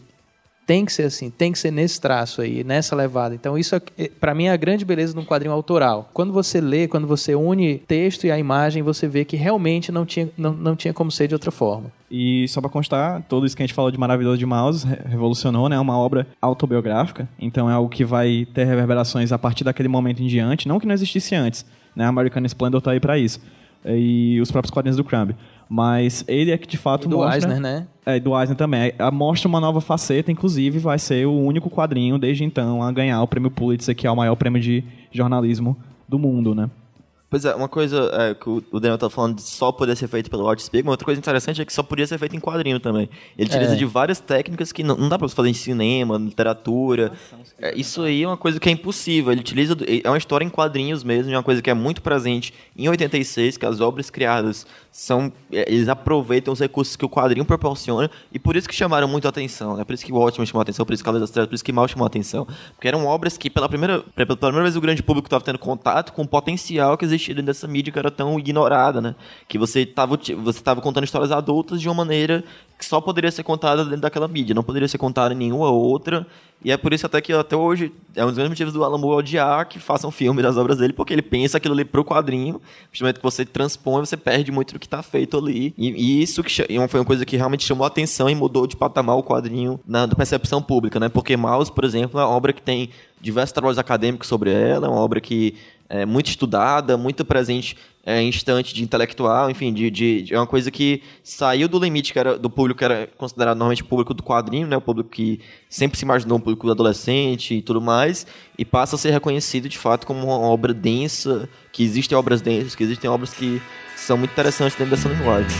Tem 0.66 0.84
que 0.84 0.92
ser 0.92 1.04
assim, 1.04 1.30
tem 1.30 1.52
que 1.52 1.58
ser 1.60 1.70
nesse 1.70 2.00
traço 2.00 2.40
aí, 2.42 2.64
nessa 2.64 2.96
levada. 2.96 3.36
Então 3.36 3.56
isso, 3.56 3.76
é, 3.76 4.10
para 4.20 4.34
mim, 4.34 4.46
é 4.46 4.50
a 4.50 4.56
grande 4.56 4.84
beleza 4.84 5.14
de 5.14 5.20
um 5.20 5.24
quadrinho 5.24 5.54
autoral. 5.54 6.10
Quando 6.12 6.32
você 6.32 6.60
lê, 6.60 6.88
quando 6.88 7.06
você 7.06 7.36
une 7.36 7.78
texto 7.78 8.26
e 8.26 8.32
a 8.32 8.38
imagem, 8.38 8.82
você 8.82 9.06
vê 9.06 9.24
que 9.24 9.36
realmente 9.36 9.92
não 9.92 10.04
tinha, 10.04 10.28
não, 10.36 10.52
não 10.52 10.74
tinha 10.74 10.92
como 10.92 11.08
ser 11.10 11.28
de 11.28 11.34
outra 11.34 11.52
forma. 11.52 11.92
E 12.10 12.48
só 12.48 12.60
pra 12.60 12.68
constar, 12.68 13.22
tudo 13.28 13.46
isso 13.46 13.56
que 13.56 13.62
a 13.62 13.66
gente 13.66 13.74
falou 13.74 13.92
de 13.92 13.98
Maravilhoso 13.98 14.38
de 14.38 14.46
Mouse 14.46 14.84
re- 14.84 14.98
revolucionou, 15.08 15.68
né? 15.68 15.76
É 15.76 15.80
uma 15.80 15.96
obra 15.96 16.26
autobiográfica, 16.42 17.28
então 17.38 17.70
é 17.70 17.72
algo 17.72 17.88
que 17.88 18.04
vai 18.04 18.46
ter 18.52 18.64
reverberações 18.64 19.30
a 19.30 19.38
partir 19.38 19.62
daquele 19.62 19.88
momento 19.88 20.20
em 20.20 20.26
diante, 20.26 20.66
não 20.66 20.80
que 20.80 20.86
não 20.86 20.94
existisse 20.94 21.34
antes, 21.34 21.64
né? 21.94 22.04
American 22.06 22.44
Splendor 22.44 22.80
tá 22.80 22.90
aí 22.90 22.98
pra 23.00 23.16
isso. 23.16 23.40
E 23.88 24.40
os 24.40 24.50
próprios 24.50 24.72
quadrinhos 24.72 24.96
do 24.96 25.04
Crumb. 25.04 25.30
Mas 25.68 26.24
ele 26.28 26.50
é 26.52 26.58
que 26.58 26.66
de 26.66 26.76
fato 26.76 27.06
E 27.06 27.08
do 27.10 27.16
mostra... 27.16 27.36
Eisner, 27.36 27.60
né? 27.60 27.86
É, 28.04 28.20
do 28.20 28.38
Eisner 28.38 28.56
também. 28.56 28.92
É, 28.98 29.10
mostra 29.10 29.48
uma 29.48 29.60
nova 29.60 29.80
faceta, 29.80 30.30
inclusive 30.30 30.78
vai 30.78 30.98
ser 30.98 31.26
o 31.26 31.32
único 31.32 31.68
quadrinho 31.68 32.18
desde 32.18 32.44
então 32.44 32.82
a 32.82 32.92
ganhar 32.92 33.20
o 33.20 33.26
prêmio 33.26 33.50
Pulitzer, 33.50 33.96
que 33.96 34.06
é 34.06 34.10
o 34.10 34.16
maior 34.16 34.36
prêmio 34.36 34.60
de 34.60 34.84
jornalismo 35.10 35.76
do 36.08 36.18
mundo, 36.18 36.54
né? 36.54 36.70
Pois 37.28 37.44
é, 37.44 37.52
uma 37.56 37.68
coisa 37.68 38.08
é, 38.12 38.34
que 38.34 38.48
o 38.48 38.62
Daniel 38.78 38.96
tá 38.96 39.10
falando 39.10 39.34
de 39.34 39.42
só 39.42 39.72
poder 39.72 39.96
ser 39.96 40.06
feito 40.06 40.30
pelo 40.30 40.44
Walt 40.44 40.60
Spiegelman, 40.60 40.92
outra 40.92 41.04
coisa 41.04 41.18
interessante 41.18 41.60
é 41.60 41.64
que 41.64 41.72
só 41.72 41.82
podia 41.82 42.06
ser 42.06 42.16
feito 42.18 42.36
em 42.36 42.40
quadrinho 42.40 42.78
também. 42.78 43.10
Ele 43.36 43.48
utiliza 43.48 43.72
É. 43.72 43.76
de 43.76 43.84
várias 43.84 44.20
técnicas 44.20 44.70
que 44.70 44.84
não, 44.84 44.96
não 44.96 45.08
dá 45.08 45.18
pra 45.18 45.26
você 45.26 45.34
fazer 45.34 45.48
em 45.48 45.52
cinema, 45.52 46.16
literatura. 46.16 47.10
É, 47.60 47.76
isso 47.76 48.02
aí 48.02 48.22
é 48.22 48.28
uma 48.28 48.36
coisa 48.36 48.60
que 48.60 48.68
é 48.68 48.72
impossível. 48.72 49.32
Ele 49.32 49.40
utiliza. 49.40 49.76
É 50.04 50.08
uma 50.08 50.16
história 50.16 50.44
em 50.44 50.48
quadrinhos 50.48 51.02
mesmo, 51.02 51.32
é 51.32 51.36
uma 51.36 51.42
coisa 51.42 51.60
que 51.60 51.68
é 51.68 51.74
muito 51.74 52.00
presente 52.00 52.54
em 52.78 52.88
86, 52.88 53.56
que 53.56 53.66
as 53.66 53.80
obras 53.80 54.08
criadas 54.08 54.64
são. 54.96 55.30
é, 55.52 55.70
Eles 55.70 55.88
aproveitam 55.90 56.54
os 56.54 56.58
recursos 56.58 56.96
que 56.96 57.04
o 57.04 57.08
quadrinho 57.08 57.44
proporciona, 57.44 58.10
e 58.32 58.38
por 58.38 58.56
isso 58.56 58.66
que 58.66 58.74
chamaram 58.74 59.06
muito 59.06 59.26
a 59.26 59.28
atenção. 59.28 59.78
É 59.78 59.84
por 59.84 59.92
isso 59.92 60.02
que 60.02 60.10
o 60.10 60.16
Watchmen 60.16 60.46
chamou 60.46 60.60
a 60.60 60.62
atenção, 60.62 60.86
por 60.86 60.94
isso 60.94 61.02
que 61.02 61.04
Cavaleiro 61.04 61.26
das 61.26 61.30
Trevas, 61.30 61.48
por 61.50 61.54
isso 61.54 61.64
que 61.64 61.72
Mal 61.72 61.86
chamou 61.86 62.04
a 62.04 62.06
atenção. 62.06 62.46
Porque 62.74 62.88
eram 62.88 63.04
obras 63.04 63.36
que, 63.36 63.50
pela 63.50 63.68
primeira, 63.68 64.00
pela 64.14 64.34
primeira 64.34 64.62
vez, 64.62 64.74
o 64.74 64.80
grande 64.80 65.02
público 65.02 65.26
estava 65.26 65.44
tendo 65.44 65.58
contato 65.58 66.14
com 66.14 66.22
o 66.22 66.26
potencial 66.26 66.96
que 66.96 67.04
existia 67.04 67.34
dentro 67.34 67.48
dessa 67.48 67.68
mídia 67.68 67.92
que 67.92 67.98
era 67.98 68.10
tão 68.10 68.38
ignorada, 68.38 69.02
né? 69.02 69.14
Que 69.46 69.58
você 69.58 69.80
estava 69.80 70.16
você 70.16 70.62
tava 70.62 70.80
contando 70.80 71.04
histórias 71.04 71.30
adultas 71.30 71.78
de 71.78 71.88
uma 71.88 71.94
maneira 71.94 72.42
que 72.78 72.84
só 72.84 73.00
poderia 73.00 73.30
ser 73.30 73.42
contada 73.42 73.84
dentro 73.84 74.02
daquela 74.02 74.28
mídia, 74.28 74.54
não 74.54 74.62
poderia 74.62 74.88
ser 74.88 74.98
contada 74.98 75.32
em 75.32 75.36
nenhuma 75.36 75.70
outra. 75.70 76.26
E 76.64 76.72
é 76.72 76.76
por 76.76 76.92
isso 76.92 77.06
até 77.06 77.20
que 77.20 77.32
até 77.32 77.54
hoje 77.54 77.92
é 78.14 78.24
um 78.24 78.28
dos 78.28 78.36
grandes 78.36 78.50
motivos 78.50 78.72
do 78.72 78.82
Alan 78.82 78.98
Moore 78.98 79.18
odiar 79.18 79.68
que 79.68 79.78
façam 79.78 80.10
filme 80.10 80.42
das 80.42 80.56
obras 80.56 80.78
dele, 80.78 80.92
porque 80.92 81.12
ele 81.12 81.22
pensa 81.22 81.58
aquilo 81.58 81.74
ali 81.74 81.84
pro 81.84 82.04
quadrinho, 82.04 82.60
principalmente 82.88 83.16
que 83.16 83.22
você 83.22 83.44
transpõe, 83.44 84.00
você 84.00 84.16
perde 84.16 84.50
muito 84.50 84.72
do 84.72 84.78
que 84.78 84.88
tá 84.88 85.02
feito 85.02 85.36
ali. 85.36 85.74
E, 85.76 85.90
e 85.90 86.22
isso 86.22 86.42
que 86.42 86.64
foi 86.88 87.00
uma 87.00 87.06
coisa 87.06 87.24
que 87.24 87.36
realmente 87.36 87.64
chamou 87.64 87.84
a 87.84 87.88
atenção 87.88 88.28
e 88.28 88.34
mudou 88.34 88.66
de 88.66 88.76
patamar 88.76 89.16
o 89.16 89.22
quadrinho 89.22 89.78
na 89.86 90.08
percepção 90.08 90.62
pública, 90.62 90.98
né? 90.98 91.08
Porque 91.08 91.36
Mouse, 91.36 91.70
por 91.70 91.84
exemplo, 91.84 92.18
é 92.18 92.24
uma 92.24 92.34
obra 92.34 92.52
que 92.52 92.62
tem 92.62 92.90
diversos 93.20 93.52
trabalhos 93.52 93.78
acadêmicos 93.78 94.28
sobre 94.28 94.50
ela, 94.50 94.86
é 94.86 94.90
uma 94.90 95.00
obra 95.00 95.20
que 95.20 95.54
é 95.88 96.04
muito 96.06 96.28
estudada, 96.28 96.96
muito 96.96 97.24
presente 97.24 97.76
é, 98.04 98.20
em 98.22 98.28
instante 98.28 98.72
de 98.72 98.82
intelectual, 98.84 99.50
enfim, 99.50 99.72
de, 99.72 99.90
de, 99.90 100.22
de- 100.22 100.34
é 100.34 100.38
uma 100.38 100.46
coisa 100.46 100.70
que 100.70 101.02
saiu 101.24 101.66
do 101.68 101.76
limite 101.78 102.12
que 102.12 102.18
era 102.18 102.38
do 102.38 102.48
público 102.48 102.78
que 102.78 102.84
era 102.84 103.08
considerado 103.18 103.56
normalmente 103.56 103.82
público 103.82 104.14
do 104.14 104.22
quadrinho, 104.22 104.66
né, 104.66 104.76
o 104.76 104.80
público 104.80 105.10
que 105.10 105.40
sempre 105.68 105.98
se 105.98 106.04
imaginou 106.04 106.38
um 106.38 106.40
público 106.40 106.70
adolescente 106.70 107.54
e 107.54 107.62
tudo 107.62 107.80
mais, 107.80 108.24
e 108.56 108.64
passa 108.64 108.94
a 108.94 108.98
ser 108.98 109.10
reconhecido 109.10 109.68
de 109.68 109.76
fato 109.76 110.06
como 110.06 110.24
uma 110.24 110.38
obra 110.38 110.72
densa, 110.72 111.48
que 111.72 111.82
existem 111.82 112.16
obras 112.16 112.40
densas, 112.40 112.76
que 112.76 112.84
existem 112.84 113.10
obras 113.10 113.34
que 113.34 113.60
são 113.96 114.16
muito 114.16 114.30
interessantes 114.30 114.76
dentro 114.78 114.94
dessa 114.94 115.08
linguagem. 115.08 115.50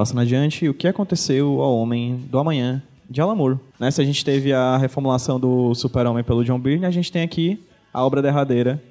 Passando 0.00 0.22
adiante, 0.22 0.66
o 0.66 0.72
que 0.72 0.88
aconteceu 0.88 1.60
ao 1.60 1.76
Homem 1.76 2.16
do 2.30 2.38
Amanhã 2.38 2.82
de 3.10 3.20
Alan 3.20 3.34
Moore? 3.34 3.58
Nessa 3.78 4.00
a 4.00 4.04
gente 4.04 4.24
teve 4.24 4.50
a 4.50 4.78
reformulação 4.78 5.38
do 5.38 5.74
Super-Homem 5.74 6.24
pelo 6.24 6.42
John 6.42 6.58
Byrne, 6.58 6.86
a 6.86 6.90
gente 6.90 7.12
tem 7.12 7.20
aqui 7.22 7.62
a 7.92 8.02
obra 8.02 8.22
derradeira 8.22 8.82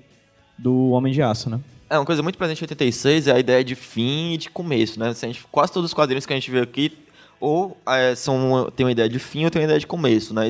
do 0.56 0.92
Homem 0.92 1.12
de 1.12 1.20
Aço, 1.20 1.50
né? 1.50 1.60
É, 1.90 1.98
uma 1.98 2.06
coisa 2.06 2.22
muito 2.22 2.38
presente 2.38 2.60
em 2.62 2.66
86 2.66 3.26
é 3.26 3.32
a 3.32 3.40
ideia 3.40 3.64
de 3.64 3.74
fim 3.74 4.34
e 4.34 4.38
de 4.38 4.52
começo, 4.52 5.00
né? 5.00 5.12
Se 5.16 5.26
gente- 5.26 5.44
quase 5.52 5.74
todos 5.74 5.90
os 5.90 5.96
quadrinhos 5.96 6.28
que 6.28 6.34
a 6.34 6.36
gente 6.36 6.52
vê 6.52 6.60
aqui 6.60 6.96
ou 7.40 7.76
é, 7.88 8.14
são, 8.14 8.72
tem 8.76 8.86
uma 8.86 8.92
ideia 8.92 9.10
de 9.10 9.18
fim 9.18 9.46
ou 9.46 9.50
tem 9.50 9.64
uma 9.64 9.66
ideia 9.66 9.80
de 9.80 9.88
começo, 9.88 10.32
né? 10.32 10.48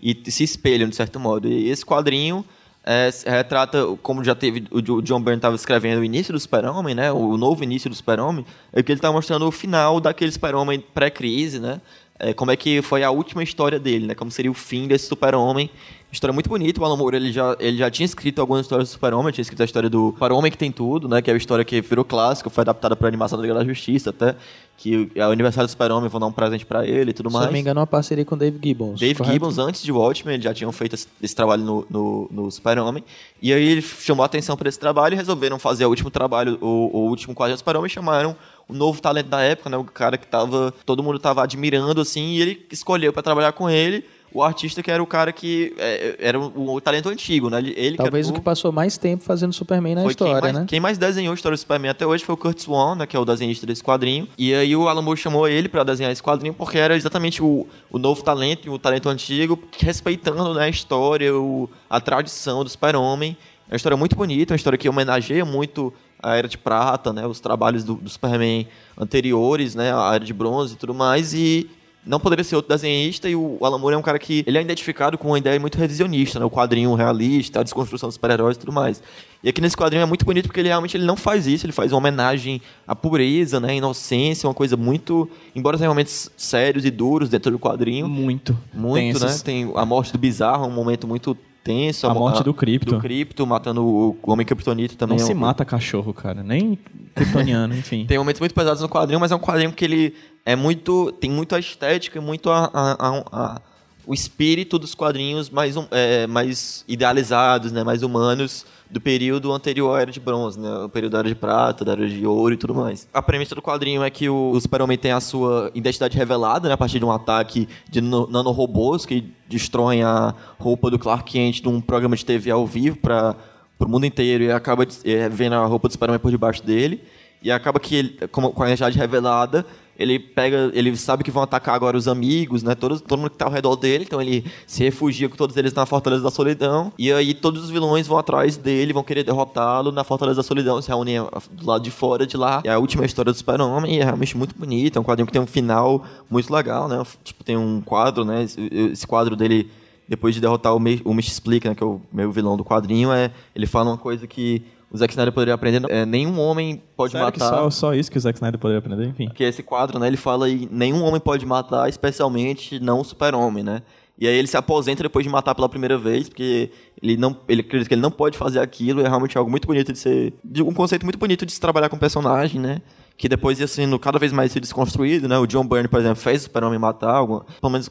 E 0.00 0.16
se 0.30 0.42
espelham, 0.42 0.88
de 0.88 0.96
certo 0.96 1.20
modo. 1.20 1.46
E 1.46 1.68
esse 1.68 1.84
quadrinho 1.84 2.42
é, 2.90 3.10
retrata, 3.30 3.84
como 4.02 4.24
já 4.24 4.34
teve, 4.34 4.64
o 4.70 4.80
John 5.02 5.20
Byrne 5.20 5.36
estava 5.36 5.54
escrevendo 5.54 6.00
o 6.00 6.04
início 6.04 6.32
do 6.32 6.40
Super-Homem, 6.40 6.94
né? 6.94 7.12
O 7.12 7.36
novo 7.36 7.62
início 7.62 7.90
do 7.90 7.94
Super-Homem, 7.94 8.46
é 8.72 8.82
que 8.82 8.90
ele 8.90 8.98
está 8.98 9.12
mostrando 9.12 9.46
o 9.46 9.50
final 9.50 10.00
daquele 10.00 10.32
Super-Homem 10.32 10.82
pré-crise, 10.94 11.58
né? 11.58 11.82
É, 12.18 12.32
como 12.32 12.50
é 12.50 12.56
que 12.56 12.80
foi 12.80 13.04
a 13.04 13.10
última 13.10 13.42
história 13.42 13.78
dele, 13.78 14.06
né? 14.06 14.14
Como 14.14 14.30
seria 14.30 14.50
o 14.50 14.54
fim 14.54 14.88
desse 14.88 15.06
super-homem. 15.06 15.70
História 16.10 16.32
muito 16.32 16.48
bonita. 16.48 16.80
O 16.80 16.84
Alan 16.84 16.96
Moore, 16.96 17.16
ele 17.16 17.30
já, 17.30 17.54
ele 17.60 17.76
já 17.76 17.90
tinha 17.90 18.06
escrito 18.06 18.40
algumas 18.40 18.62
histórias 18.62 18.88
do 18.88 18.92
super-homem. 18.92 19.30
Tinha 19.30 19.42
escrito 19.42 19.60
a 19.60 19.64
história 19.64 19.90
do 19.90 20.10
Super-Homem 20.12 20.50
que 20.50 20.56
tem 20.56 20.72
tudo, 20.72 21.06
né? 21.06 21.20
Que 21.20 21.30
é 21.30 21.34
a 21.34 21.36
história 21.36 21.64
que 21.64 21.82
virou 21.82 22.04
clássico. 22.04 22.48
Foi 22.48 22.62
adaptada 22.62 22.96
para 22.96 23.06
animação 23.06 23.36
da 23.36 23.42
Liga 23.42 23.54
da 23.54 23.62
Justiça 23.64 24.08
até. 24.08 24.34
Que 24.78 25.10
é 25.14 25.26
o 25.26 25.30
aniversário 25.30 25.66
do 25.66 25.70
super-homem, 25.70 26.08
vão 26.08 26.20
dar 26.20 26.26
um 26.28 26.32
presente 26.32 26.64
para 26.64 26.86
ele 26.86 27.10
e 27.10 27.12
tudo 27.12 27.28
Se 27.28 27.34
mais. 27.34 27.46
não 27.46 27.52
me 27.52 27.58
engano, 27.58 27.80
uma 27.80 27.86
parceria 27.86 28.24
com 28.24 28.36
o 28.36 28.38
Dave 28.38 28.58
Gibbons. 28.62 29.00
Dave 29.00 29.16
correto? 29.16 29.32
Gibbons, 29.32 29.58
antes 29.58 29.82
de 29.82 29.90
Watchmen, 29.90 30.34
eles 30.34 30.44
já 30.44 30.54
tinham 30.54 30.70
feito 30.70 30.94
esse, 30.94 31.08
esse 31.20 31.34
trabalho 31.34 31.64
no, 31.64 31.86
no, 31.90 32.28
no 32.30 32.50
Super-Homem. 32.50 33.02
E 33.42 33.52
aí 33.52 33.68
ele 33.72 33.82
chamou 33.82 34.22
a 34.22 34.26
atenção 34.26 34.56
para 34.56 34.68
esse 34.68 34.78
trabalho 34.78 35.14
e 35.14 35.16
resolveram 35.16 35.58
fazer 35.58 35.84
o 35.84 35.88
último 35.88 36.10
trabalho, 36.10 36.56
o, 36.60 36.96
o 36.96 37.08
último 37.08 37.34
quadro 37.34 37.56
do 37.56 37.58
Super-Homem 37.58 37.88
e 37.88 37.90
chamaram 37.90 38.36
o 38.68 38.72
novo 38.72 39.02
talento 39.02 39.28
da 39.28 39.40
época, 39.42 39.68
né? 39.68 39.76
O 39.76 39.84
cara 39.84 40.16
que 40.16 40.26
tava, 40.28 40.72
todo 40.86 41.02
mundo 41.02 41.18
tava 41.18 41.42
admirando, 41.42 42.00
assim, 42.00 42.34
e 42.34 42.40
ele 42.40 42.66
escolheu 42.70 43.12
para 43.12 43.22
trabalhar 43.22 43.52
com 43.52 43.68
ele 43.68 44.04
o 44.32 44.42
artista 44.42 44.82
que 44.82 44.90
era 44.90 45.02
o 45.02 45.06
cara 45.06 45.32
que 45.32 45.74
é, 45.78 46.16
era 46.18 46.38
o, 46.38 46.74
o 46.74 46.80
talento 46.80 47.08
antigo, 47.08 47.48
né? 47.48 47.58
Ele, 47.58 47.74
ele 47.76 47.90
que 47.92 48.02
Talvez 48.02 48.26
era 48.26 48.34
o 48.34 48.38
que 48.38 48.44
passou 48.44 48.70
mais 48.70 48.98
tempo 48.98 49.24
fazendo 49.24 49.52
Superman 49.52 49.94
na 49.94 50.06
história, 50.06 50.34
quem 50.34 50.42
mais, 50.42 50.54
né? 50.54 50.66
Quem 50.68 50.80
mais 50.80 50.98
desenhou 50.98 51.32
a 51.32 51.34
história 51.34 51.56
do 51.56 51.60
Superman 51.60 51.90
até 51.90 52.06
hoje 52.06 52.24
foi 52.24 52.34
o 52.34 52.38
Kurt 52.38 52.58
Swan, 52.58 52.96
né, 52.96 53.06
que 53.06 53.16
é 53.16 53.18
o 53.18 53.24
desenhista 53.24 53.66
desse 53.66 53.82
quadrinho. 53.82 54.28
E 54.36 54.54
aí 54.54 54.74
o 54.76 54.88
Alan 54.88 55.02
Moore 55.02 55.18
chamou 55.18 55.48
ele 55.48 55.68
pra 55.68 55.82
desenhar 55.84 56.12
esse 56.12 56.22
quadrinho 56.22 56.54
porque 56.54 56.78
era 56.78 56.96
exatamente 56.96 57.42
o, 57.42 57.66
o 57.90 57.98
novo 57.98 58.22
talento 58.22 58.66
e 58.66 58.70
o 58.70 58.78
talento 58.78 59.08
antigo, 59.08 59.58
respeitando 59.78 60.54
né, 60.54 60.64
a 60.64 60.68
história, 60.68 61.34
o, 61.34 61.68
a 61.88 62.00
tradição 62.00 62.62
do 62.62 62.70
Super-Homem. 62.70 63.36
É 63.68 63.72
uma 63.72 63.76
história 63.76 63.96
muito 63.96 64.16
bonita, 64.16 64.54
uma 64.54 64.56
história 64.56 64.78
que 64.78 64.88
homenageia 64.88 65.44
muito 65.44 65.92
a 66.22 66.34
Era 66.34 66.48
de 66.48 66.58
Prata, 66.58 67.12
né, 67.12 67.26
os 67.26 67.38
trabalhos 67.40 67.84
do, 67.84 67.94
do 67.94 68.08
Superman 68.08 68.66
anteriores, 68.96 69.74
né, 69.74 69.94
a 69.94 70.14
Era 70.14 70.24
de 70.24 70.32
Bronze 70.32 70.74
e 70.74 70.76
tudo 70.76 70.94
mais. 70.94 71.32
E 71.34 71.70
não 72.06 72.18
poderia 72.18 72.44
ser 72.44 72.56
outro 72.56 72.68
desenhista 72.70 73.28
e 73.28 73.36
o 73.36 73.58
Alan 73.60 73.78
Moore 73.78 73.94
é 73.94 73.98
um 73.98 74.02
cara 74.02 74.18
que 74.18 74.42
ele 74.46 74.56
é 74.56 74.62
identificado 74.62 75.18
com 75.18 75.28
uma 75.28 75.38
ideia 75.38 75.58
muito 75.60 75.76
revisionista, 75.76 76.38
né? 76.38 76.44
O 76.44 76.50
quadrinho 76.50 76.94
realista, 76.94 77.60
a 77.60 77.62
desconstrução 77.62 78.08
dos 78.08 78.14
super-heróis 78.14 78.56
e 78.56 78.60
tudo 78.60 78.72
mais. 78.72 79.02
E 79.42 79.48
aqui 79.48 79.60
nesse 79.60 79.76
quadrinho 79.76 80.02
é 80.02 80.06
muito 80.06 80.24
bonito 80.24 80.46
porque 80.46 80.60
ele 80.60 80.68
realmente 80.68 80.96
ele 80.96 81.04
não 81.04 81.16
faz 81.16 81.46
isso, 81.46 81.66
ele 81.66 81.72
faz 81.72 81.92
uma 81.92 81.98
homenagem 81.98 82.60
à 82.86 82.96
pureza, 82.96 83.60
né? 83.60 83.70
À 83.70 83.74
inocência, 83.74 84.48
uma 84.48 84.54
coisa 84.54 84.76
muito, 84.76 85.28
embora 85.54 85.76
tenha 85.76 85.88
momentos 85.90 86.30
sérios 86.36 86.84
e 86.84 86.90
duros 86.90 87.28
dentro 87.28 87.50
do 87.50 87.58
quadrinho, 87.58 88.08
Muito. 88.08 88.56
muito, 88.72 89.20
tensos. 89.20 89.36
né? 89.38 89.42
Tem 89.44 89.72
a 89.74 89.84
morte 89.84 90.12
do 90.12 90.18
Bizarro, 90.18 90.66
um 90.66 90.70
momento 90.72 91.06
muito 91.06 91.36
tenso. 91.68 92.06
A 92.06 92.14
mo- 92.14 92.20
morte 92.20 92.42
do 92.42 92.52
Krypto. 92.54 92.94
Do 92.94 93.00
Krypto, 93.00 93.46
matando 93.46 93.84
o 93.84 94.16
o 94.22 94.32
Homem 94.32 94.46
Kryptonito 94.46 94.96
também. 94.96 95.16
Não 95.18 95.24
é 95.24 95.26
se 95.26 95.32
um- 95.32 95.36
mata 95.38 95.64
cachorro, 95.64 96.12
cara. 96.14 96.42
Nem 96.42 96.78
kryptoniano, 97.14 97.74
enfim. 97.76 98.04
tem 98.06 98.18
momentos 98.18 98.40
muito 98.40 98.54
pesados 98.54 98.80
no 98.82 98.88
quadrinho, 98.88 99.20
mas 99.20 99.30
é 99.32 99.34
um 99.36 99.38
quadrinho 99.38 99.72
que 99.72 99.84
ele 99.84 100.14
é 100.44 100.56
muito. 100.56 101.12
tem 101.20 101.30
muito 101.30 101.54
a 101.54 101.58
estética 101.58 102.18
e 102.18 102.20
muito 102.20 102.50
a, 102.50 102.70
a- 102.72 102.96
a- 102.98 103.24
a- 103.32 103.60
o 104.06 104.14
espírito 104.14 104.78
dos 104.78 104.94
quadrinhos 104.94 105.50
mais, 105.50 105.76
um- 105.76 105.86
é, 105.90 106.26
mais 106.26 106.82
idealizados, 106.88 107.70
né, 107.72 107.84
mais 107.84 108.02
humanos 108.02 108.64
do 108.90 109.00
período 109.00 109.52
anterior 109.52 109.94
à 109.96 110.00
Era 110.00 110.10
de 110.10 110.18
Bronze, 110.18 110.58
né, 110.58 110.68
o 110.84 110.88
período 110.88 111.12
da 111.12 111.18
Era 111.18 111.28
de 111.28 111.34
Prata, 111.34 111.84
da 111.84 111.92
Era 111.92 112.08
de 112.08 112.26
Ouro 112.26 112.54
e 112.54 112.56
tudo 112.56 112.74
mais. 112.74 113.06
A 113.12 113.20
premissa 113.20 113.54
do 113.54 113.60
quadrinho 113.62 114.02
é 114.02 114.08
que 114.10 114.28
o, 114.28 114.50
o 114.50 114.60
Super-Homem 114.60 114.96
tem 114.96 115.12
a 115.12 115.20
sua 115.20 115.70
identidade 115.74 116.16
revelada 116.16 116.68
né, 116.68 116.74
a 116.74 116.76
partir 116.76 116.98
de 116.98 117.04
um 117.04 117.12
ataque 117.12 117.68
de 117.90 118.00
no- 118.00 118.26
nanorobôs 118.30 119.04
que 119.04 119.30
destroem 119.48 120.02
a 120.02 120.34
roupa 120.58 120.90
do 120.90 120.98
Clark 120.98 121.30
Kent 121.30 121.62
num 121.62 121.80
programa 121.80 122.16
de 122.16 122.24
TV 122.24 122.50
ao 122.50 122.66
vivo 122.66 122.96
para 122.96 123.36
o 123.78 123.88
mundo 123.88 124.06
inteiro 124.06 124.44
e 124.44 124.50
acaba 124.50 124.86
é, 125.04 125.28
vendo 125.28 125.54
a 125.54 125.66
roupa 125.66 125.88
do 125.88 125.92
Superman 125.92 126.18
por 126.18 126.30
debaixo 126.30 126.64
dele. 126.64 127.02
E 127.40 127.52
acaba 127.52 127.78
que 127.78 127.94
ele, 127.94 128.18
com 128.32 128.62
a 128.62 128.66
identidade 128.66 128.98
revelada, 128.98 129.64
ele 129.98 130.18
pega, 130.18 130.70
ele 130.74 130.96
sabe 130.96 131.24
que 131.24 131.30
vão 131.30 131.42
atacar 131.42 131.74
agora 131.74 131.96
os 131.96 132.06
amigos, 132.06 132.62
né? 132.62 132.74
Todos, 132.74 133.00
todo 133.00 133.18
mundo 133.18 133.30
que 133.30 133.36
tá 133.36 133.46
ao 133.46 133.50
redor 133.50 133.74
dele, 133.76 134.04
então 134.06 134.20
ele 134.22 134.44
se 134.66 134.84
refugia 134.84 135.28
com 135.28 135.36
todos 135.36 135.56
eles 135.56 135.74
na 135.74 135.84
Fortaleza 135.84 136.22
da 136.22 136.30
Solidão. 136.30 136.92
E 136.96 137.12
aí 137.12 137.34
todos 137.34 137.64
os 137.64 137.70
vilões 137.70 138.06
vão 138.06 138.16
atrás 138.18 138.56
dele, 138.56 138.92
vão 138.92 139.02
querer 139.02 139.24
derrotá-lo 139.24 139.90
na 139.90 140.04
Fortaleza 140.04 140.36
da 140.36 140.42
Solidão, 140.42 140.80
se 140.80 140.88
reúnem 140.88 141.18
a- 141.18 141.28
do 141.50 141.66
lado 141.66 141.82
de 141.82 141.90
fora 141.90 142.26
de 142.26 142.36
lá. 142.36 142.62
É 142.64 142.70
a 142.70 142.78
última 142.78 143.04
história 143.04 143.32
do 143.32 143.36
Super-Homem 143.36 143.96
e 143.96 144.00
é 144.00 144.04
realmente 144.04 144.36
muito 144.36 144.54
bonita, 144.56 144.98
é 144.98 145.00
um 145.00 145.04
quadrinho 145.04 145.26
que 145.26 145.32
tem 145.32 145.42
um 145.42 145.46
final 145.46 146.04
muito 146.30 146.52
legal, 146.52 146.86
né? 146.88 147.02
Tipo, 147.24 147.42
tem 147.42 147.56
um 147.56 147.80
quadro, 147.80 148.24
né? 148.24 148.44
Esse, 148.44 148.60
esse 148.92 149.06
quadro 149.06 149.34
dele 149.34 149.68
depois 150.08 150.34
de 150.34 150.40
derrotar 150.40 150.74
o, 150.74 150.80
Me 150.80 151.02
o 151.04 151.12
Mish 151.12 151.28
Explica, 151.28 151.68
né, 151.68 151.74
que 151.74 151.82
é 151.82 151.86
o 151.86 152.00
meu 152.10 152.32
vilão 152.32 152.56
do 152.56 152.64
quadrinho, 152.64 153.12
é 153.12 153.30
ele 153.54 153.66
fala 153.66 153.90
uma 153.90 153.98
coisa 153.98 154.26
que 154.26 154.62
o 154.90 154.96
Zack 154.96 155.12
Snyder 155.12 155.32
poderia 155.32 155.54
aprender. 155.54 155.82
É, 155.90 156.06
nenhum 156.06 156.38
homem 156.40 156.82
pode 156.96 157.12
Sério 157.12 157.30
que 157.32 157.38
matar. 157.38 157.54
só, 157.54 157.70
só 157.70 157.94
isso 157.94 158.10
que 158.10 158.16
o 158.16 158.20
Zack 158.20 158.36
Snyder 158.36 158.58
poderia 158.58 158.78
aprender, 158.78 159.06
enfim. 159.06 159.28
Que 159.28 159.44
esse 159.44 159.62
quadro, 159.62 159.98
né, 159.98 160.06
ele 160.06 160.16
fala 160.16 160.46
aí, 160.46 160.68
nenhum 160.70 161.02
homem 161.04 161.20
pode 161.20 161.44
matar, 161.44 161.88
especialmente 161.88 162.80
não 162.80 163.00
o 163.00 163.04
super-homem, 163.04 163.62
né? 163.62 163.82
E 164.20 164.26
aí 164.26 164.34
ele 164.34 164.48
se 164.48 164.56
aposenta 164.56 165.04
depois 165.04 165.24
de 165.24 165.30
matar 165.30 165.54
pela 165.54 165.68
primeira 165.68 165.96
vez, 165.96 166.28
porque 166.28 166.72
ele 167.00 167.16
não, 167.16 167.36
ele 167.48 167.60
acredita 167.60 167.88
que 167.88 167.94
ele 167.94 168.02
não 168.02 168.10
pode 168.10 168.36
fazer 168.36 168.58
aquilo, 168.58 169.00
é 169.00 169.08
realmente 169.08 169.38
algo 169.38 169.48
muito 169.48 169.66
bonito 169.66 169.92
de 169.92 169.98
ser, 169.98 170.34
de 170.42 170.60
um 170.60 170.74
conceito 170.74 171.04
muito 171.04 171.18
bonito 171.18 171.46
de 171.46 171.52
se 171.52 171.60
trabalhar 171.60 171.88
com 171.88 171.96
personagem, 171.96 172.60
né? 172.60 172.82
Que 173.16 173.28
depois 173.28 173.60
ia 173.60 173.68
sendo 173.68 173.96
cada 173.96 174.18
vez 174.18 174.32
mais 174.32 174.50
se 174.50 174.58
desconstruído, 174.58 175.28
né? 175.28 175.38
O 175.38 175.46
John 175.46 175.64
Byrne, 175.64 175.86
por 175.86 176.00
exemplo, 176.00 176.16
fez 176.16 176.40
o 176.40 176.44
Super-Homem 176.44 176.80
matar, 176.80 177.14
alguma, 177.14 177.44
pelo 177.60 177.70
menos 177.70 177.88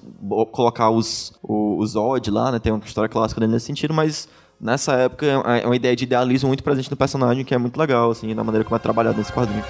colocar 0.51 0.89
os, 0.89 1.33
o, 1.41 1.77
os 1.79 1.91
Zod 1.91 2.29
lá, 2.29 2.51
né? 2.51 2.59
Tem 2.59 2.73
uma 2.73 2.83
história 2.83 3.07
clássica 3.07 3.39
dele 3.39 3.53
nesse 3.53 3.67
sentido, 3.67 3.93
mas 3.93 4.27
nessa 4.59 4.93
época 4.93 5.25
é 5.25 5.65
uma 5.65 5.75
ideia 5.75 5.95
de 5.95 6.03
idealismo 6.03 6.47
muito 6.47 6.63
presente 6.63 6.89
no 6.89 6.97
personagem, 6.97 7.43
que 7.43 7.53
é 7.53 7.57
muito 7.57 7.77
legal, 7.77 8.11
assim, 8.11 8.33
na 8.33 8.43
maneira 8.43 8.63
como 8.63 8.75
é 8.75 8.79
trabalhado 8.79 9.17
nesse 9.17 9.31
quadrinho. 9.31 9.63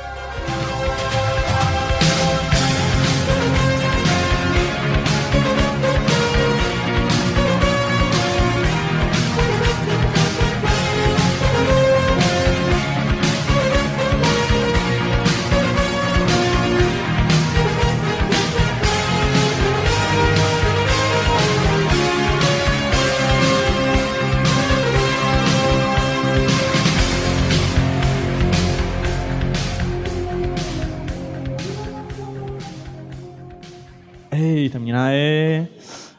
É. 35.12 35.68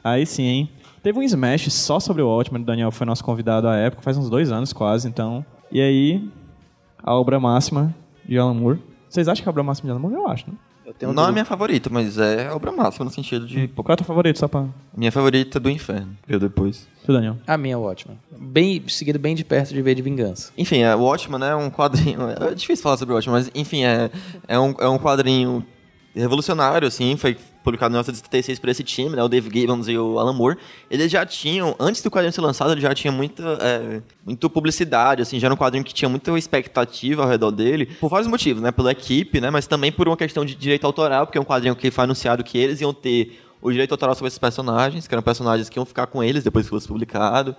Aí 0.03 0.25
sim, 0.27 0.43
hein? 0.45 0.71
Teve 1.03 1.19
um 1.19 1.23
Smash 1.23 1.73
só 1.73 2.01
sobre 2.01 2.23
o 2.23 2.29
Watchmen, 2.29 2.63
o 2.63 2.65
Daniel 2.65 2.91
foi 2.91 3.07
nosso 3.07 3.25
convidado 3.25 3.69
à 3.69 3.77
época, 3.77 4.03
faz 4.03 4.17
uns 4.17 4.29
dois 4.29 4.51
anos 4.51 4.73
quase, 4.73 5.09
então. 5.09 5.45
E 5.71 5.81
aí, 5.81 6.29
a 7.03 7.15
obra 7.15 7.39
máxima 7.39 7.95
de 8.25 8.39
Alan 8.39 8.55
Moore. 8.55 8.81
Vocês 9.09 9.29
acham 9.29 9.43
que 9.43 9.49
é 9.49 9.51
a 9.51 9.53
obra 9.53 9.63
máxima 9.63 9.87
de 9.87 9.91
Alan 9.93 10.01
Moore? 10.01 10.15
Eu 10.15 10.29
acho, 10.29 10.47
né? 10.49 10.55
Não 11.15 11.27
é 11.27 11.29
a 11.29 11.33
minha 11.33 11.45
favorita, 11.45 11.91
mas 11.91 12.17
é 12.17 12.49
a 12.49 12.57
obra 12.57 12.73
máxima 12.73 13.05
no 13.05 13.11
sentido 13.11 13.47
de. 13.47 13.69
Qual 13.69 13.87
é 13.89 13.93
o 13.93 13.97
teu 13.97 14.07
favorito, 14.07 14.39
só 14.39 14.49
pra. 14.49 14.65
Minha 14.97 15.13
favorita 15.13 15.59
é 15.59 15.61
do 15.61 15.69
Inferno, 15.69 16.17
veio 16.27 16.41
depois. 16.41 16.89
Tu, 17.05 17.13
Daniel. 17.13 17.37
A 17.47 17.59
minha 17.59 17.75
é 17.75 17.77
ótima. 17.77 18.17
Bem, 18.39 18.83
seguido 18.89 19.19
bem 19.19 19.35
de 19.35 19.45
perto 19.45 19.75
de 19.75 19.83
ver 19.83 19.95
de 19.95 20.03
vingança. 20.03 20.51
Enfim, 20.57 20.79
é, 20.79 20.95
o 20.97 21.03
Watchman 21.03 21.47
é 21.47 21.55
um 21.55 21.71
quadrinho. 21.71 22.19
É 22.41 22.55
difícil 22.55 22.83
falar 22.83 22.97
sobre 22.97 23.13
o 23.13 23.17
Watchman, 23.17 23.35
mas 23.35 23.51
enfim, 23.55 23.85
é, 23.85 24.11
é, 24.47 24.59
um, 24.59 24.75
é 24.79 24.89
um 24.89 24.99
quadrinho 24.99 25.65
revolucionário, 26.15 26.89
assim, 26.89 27.17
foi 27.17 27.37
publicado 27.69 27.91
em 27.91 27.95
1976 27.95 28.59
por 28.59 28.69
esse 28.69 28.83
time, 28.83 29.17
né, 29.17 29.23
o 29.23 29.29
Dave 29.29 29.51
Gibbons 29.53 29.89
e 29.89 29.97
o 29.97 30.19
Alan 30.19 30.33
Moore. 30.33 30.57
Eles 30.91 31.11
já 31.11 31.25
tinham, 31.25 31.77
antes 31.79 32.03
do 32.03 32.11
quadrinho 32.11 32.33
ser 32.33 32.41
lançado, 32.41 32.73
ele 32.73 32.81
já 32.81 32.95
tinha 32.95 33.13
muita, 33.13 33.43
é, 33.61 34.01
publicidade, 34.49 35.23
assim, 35.23 35.39
já 35.39 35.47
era 35.47 35.55
um 35.55 35.57
quadrinho 35.57 35.85
que 35.85 35.95
tinha 35.95 36.09
muita 36.09 36.37
expectativa 36.39 37.23
ao 37.23 37.29
redor 37.29 37.51
dele, 37.51 37.87
por 38.01 38.09
vários 38.09 38.29
motivos, 38.29 38.63
né, 38.63 38.73
pela 38.73 38.93
equipe, 38.93 39.41
né, 39.41 39.51
mas 39.51 39.67
também 39.67 39.93
por 39.93 40.09
uma 40.09 40.17
questão 40.17 40.45
de 40.45 40.55
direito 40.55 40.87
autoral, 40.87 41.27
porque 41.27 41.39
é 41.39 41.41
um 41.41 41.45
quadrinho 41.45 41.77
que 41.77 41.91
foi 41.91 42.05
anunciado 42.05 42.43
que 42.43 42.59
eles 42.59 42.81
iam 42.81 42.93
ter 42.93 43.41
o 43.61 43.71
direito 43.71 43.93
autoral 43.93 44.15
sobre 44.15 44.29
esses 44.29 44.39
personagens, 44.39 45.07
que 45.07 45.15
eram 45.15 45.23
personagens 45.23 45.69
que 45.69 45.79
iam 45.79 45.85
ficar 45.85 46.07
com 46.07 46.23
eles 46.23 46.45
depois 46.45 46.67
que 46.67 46.71
fosse 46.71 46.87
publicado. 46.87 47.57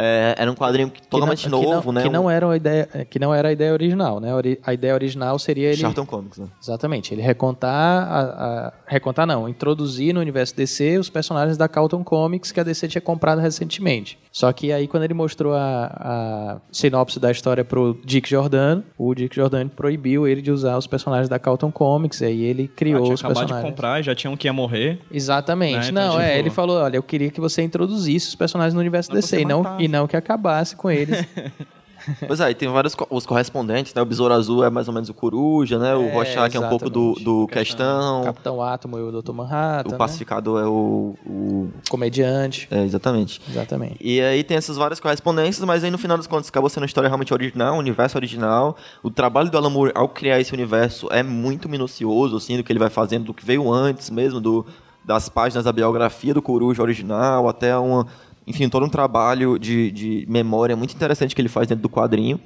É, 0.00 0.34
era 0.38 0.50
um 0.50 0.54
quadrinho 0.54 0.88
que- 0.90 1.02
totalmente 1.08 1.42
que 1.42 1.48
não, 1.48 1.60
novo, 1.60 1.80
que 1.80 1.86
não, 1.88 1.92
né? 1.92 2.02
Que 2.04 2.08
não, 2.08 2.30
era 2.30 2.48
a 2.48 2.56
ideia, 2.56 2.88
que 3.10 3.18
não 3.18 3.34
era 3.34 3.48
a 3.48 3.52
ideia 3.52 3.72
original, 3.72 4.20
né? 4.20 4.28
A 4.64 4.72
ideia 4.72 4.94
original 4.94 5.36
seria 5.40 5.68
ele... 5.68 5.76
Charlton 5.76 6.06
Comics, 6.06 6.38
né? 6.38 6.46
Exatamente, 6.62 7.12
ele 7.12 7.20
recontar, 7.20 7.72
a, 8.08 8.20
a- 8.20 8.72
recontar 8.86 9.26
não, 9.26 9.48
introduzir 9.48 10.14
no 10.14 10.20
universo 10.20 10.54
DC 10.54 10.98
os 10.98 11.10
personagens 11.10 11.56
da 11.58 11.66
Carlton 11.68 12.04
Comics 12.04 12.52
que 12.52 12.60
a 12.60 12.62
DC 12.62 12.86
tinha 12.88 13.02
comprado 13.02 13.40
recentemente. 13.40 14.18
Só 14.30 14.52
que 14.52 14.70
aí 14.72 14.86
quando 14.86 15.02
ele 15.02 15.14
mostrou 15.14 15.54
a, 15.54 15.90
a 15.98 16.56
sinopse 16.70 17.18
da 17.18 17.30
história 17.32 17.64
pro 17.64 17.98
Dick 18.04 18.30
Jordan, 18.30 18.82
o 18.96 19.12
Dick 19.14 19.34
Jordan 19.34 19.66
proibiu 19.68 20.28
ele 20.28 20.40
de 20.40 20.52
usar 20.52 20.76
os 20.78 20.86
personagens 20.86 21.28
da 21.28 21.38
Carlton 21.40 21.72
Comics, 21.72 22.20
e 22.20 22.26
aí 22.26 22.42
ele 22.44 22.68
criou 22.68 22.98
Ah, 23.00 23.02
tinha 23.02 23.14
os 23.14 23.20
acabado 23.20 23.34
de 23.34 23.40
personagens. 23.46 23.70
comprar, 23.74 24.02
já 24.02 24.14
tinha 24.14 24.30
um 24.30 24.36
que 24.36 24.46
ia 24.46 24.52
morrer. 24.52 25.00
Exatamente. 25.10 25.90
Né, 25.92 26.02
então, 26.02 26.14
Não, 26.14 26.20
é, 26.20 26.38
ele 26.38 26.50
falou, 26.50 26.76
olha, 26.78 26.96
eu 26.96 27.02
queria 27.02 27.30
que 27.30 27.40
você 27.40 27.62
introduzisse 27.62 28.28
os 28.28 28.34
personagens 28.36 28.74
no 28.74 28.80
universo 28.80 29.10
Não, 29.10 29.16
DC 29.16 29.40
e 29.40 29.44
não, 29.44 29.80
e 29.80 29.87
não 29.88 30.06
que 30.06 30.16
acabasse 30.16 30.76
com 30.76 30.90
eles. 30.90 31.26
Pois 32.26 32.40
é, 32.40 32.50
e 32.50 32.54
tem 32.54 32.66
vários 32.70 32.96
os 33.10 33.26
correspondentes, 33.26 33.92
né? 33.92 34.00
O 34.00 34.06
Besouro 34.06 34.32
Azul 34.32 34.64
é 34.64 34.70
mais 34.70 34.88
ou 34.88 34.94
menos 34.94 35.10
o 35.10 35.14
Coruja, 35.14 35.78
né? 35.78 35.94
O 35.94 36.04
É, 36.04 36.12
Rorschach 36.14 36.56
é 36.56 36.60
um 36.60 36.68
pouco 36.68 36.88
do, 36.88 37.12
do 37.16 37.46
Questão. 37.48 38.22
Capitão 38.24 38.62
Átomo 38.62 38.96
e 38.98 39.02
o 39.02 39.20
Dr. 39.20 39.32
Manhattan, 39.32 39.88
O 39.88 39.92
né? 39.92 39.98
Pacificador 39.98 40.62
é 40.62 40.66
o... 40.66 41.16
o- 41.26 41.68
comediante. 41.90 42.66
É, 42.70 42.82
exatamente. 42.82 43.42
Exatamente. 43.46 43.96
E 44.00 44.22
aí 44.22 44.42
tem 44.42 44.56
essas 44.56 44.78
várias 44.78 45.00
correspondências, 45.00 45.62
mas 45.66 45.84
aí 45.84 45.90
no 45.90 45.98
final 45.98 46.16
das 46.16 46.26
contas 46.26 46.48
acabou 46.48 46.70
sendo 46.70 46.84
uma 46.84 46.86
história 46.86 47.08
realmente 47.08 47.34
original, 47.34 47.74
um 47.74 47.78
universo 47.78 48.16
original. 48.16 48.74
O 49.02 49.10
trabalho 49.10 49.50
do 49.50 49.58
Alan 49.58 49.68
Moore 49.68 49.92
ao 49.94 50.08
criar 50.08 50.40
esse 50.40 50.54
universo 50.54 51.08
é 51.10 51.22
muito 51.22 51.68
minucioso, 51.68 52.36
assim, 52.36 52.56
do 52.56 52.62
que 52.64 52.72
ele 52.72 52.78
vai 52.78 52.88
fazendo, 52.88 53.24
do 53.24 53.34
que 53.34 53.44
veio 53.44 53.70
antes 53.70 54.08
mesmo, 54.08 54.40
do, 54.40 54.64
das 55.04 55.28
páginas 55.28 55.64
da 55.64 55.72
biografia 55.72 56.32
do 56.32 56.40
Coruja 56.40 56.80
original, 56.80 57.48
até 57.48 57.76
uma... 57.76 58.06
Enfim, 58.48 58.68
todo 58.68 58.84
um 58.84 58.88
trabalho 58.88 59.58
de, 59.58 59.90
de 59.90 60.26
memória 60.28 60.74
muito 60.76 60.94
interessante 60.94 61.34
que 61.34 61.40
ele 61.40 61.48
faz 61.48 61.66
dentro 61.68 61.82
do 61.82 61.88
quadrinho. 61.88 62.40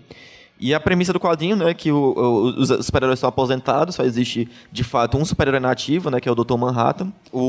E 0.65 0.73
a 0.73 0.79
premissa 0.79 1.13
do 1.13 1.19
quadrinho, 1.19 1.57
né, 1.57 1.75
que 1.75 1.91
o- 1.91 1.97
o- 2.17 2.45
os 2.61 2.69
super-heróis 2.87 3.19
são 3.19 3.29
aposentados, 3.29 3.97
só 3.97 4.05
existe, 4.05 4.49
de 4.71 4.85
fato, 4.85 5.19
um 5.19 5.25
super-herói 5.25 5.59
nativo, 5.59 6.09
né, 6.09 6.21
que 6.21 6.29
é 6.29 6.31
o 6.33 6.37
Dr. 6.37 6.57
Manhattan. 6.57 7.13
O, 7.33 7.41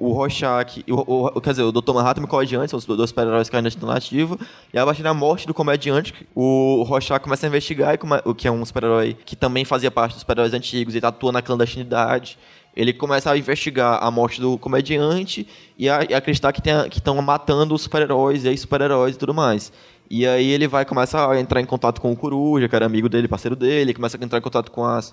o, 0.00 0.08
o 0.08 0.12
Rorschach, 0.12 0.82
o, 0.90 1.28
o- 1.36 1.40
quer 1.40 1.50
dizer, 1.50 1.62
o 1.62 1.70
Dr. 1.70 1.92
Manhattan 1.94 2.22
e 2.22 2.24
o 2.24 2.26
comediante 2.26 2.70
são 2.70 2.78
os 2.78 2.84
dois 2.84 3.10
super-heróis 3.10 3.48
que 3.48 3.54
ainda 3.54 3.68
estão 3.68 3.88
nativos. 3.88 4.36
E 4.74 4.78
a 4.78 4.84
partir 4.84 5.04
da 5.04 5.14
morte 5.14 5.46
do 5.46 5.54
comediante, 5.54 6.12
o 6.34 6.82
Rorschach 6.88 7.20
começa 7.22 7.46
a 7.46 7.48
investigar, 7.48 7.96
o 8.24 8.34
que 8.34 8.48
é 8.48 8.50
um 8.50 8.64
super-herói 8.64 9.16
que 9.24 9.36
também 9.36 9.64
fazia 9.64 9.90
parte 9.92 10.12
dos 10.14 10.20
super-heróis 10.22 10.52
antigos 10.52 10.96
e 10.96 10.98
atua 11.06 11.30
na 11.30 11.42
clandestinidade. 11.42 12.36
Ele 12.76 12.92
começa 12.92 13.30
a 13.30 13.38
investigar 13.38 13.98
a 14.02 14.10
morte 14.10 14.40
do 14.40 14.58
comediante 14.58 15.48
e 15.78 15.88
a, 15.88 16.06
e 16.08 16.12
acreditar 16.12 16.52
que 16.52 16.60
estão 16.98 17.20
matando 17.22 17.74
os 17.74 17.82
super-heróis 17.82 18.44
e 18.44 18.48
ex-super-heróis 18.48 19.16
e 19.16 19.18
tudo 19.18 19.32
mais. 19.32 19.72
E 20.08 20.26
aí 20.26 20.50
ele 20.50 20.68
vai 20.68 20.84
começar 20.84 21.30
a 21.30 21.40
entrar 21.40 21.60
em 21.60 21.64
contato 21.64 22.00
com 22.00 22.12
o 22.12 22.16
Coruja, 22.16 22.68
que 22.68 22.76
era 22.76 22.86
amigo 22.86 23.08
dele, 23.08 23.26
parceiro 23.28 23.56
dele, 23.56 23.92
começa 23.92 24.16
a 24.16 24.24
entrar 24.24 24.38
em 24.38 24.42
contato 24.42 24.70
com 24.70 24.84
as. 24.84 25.12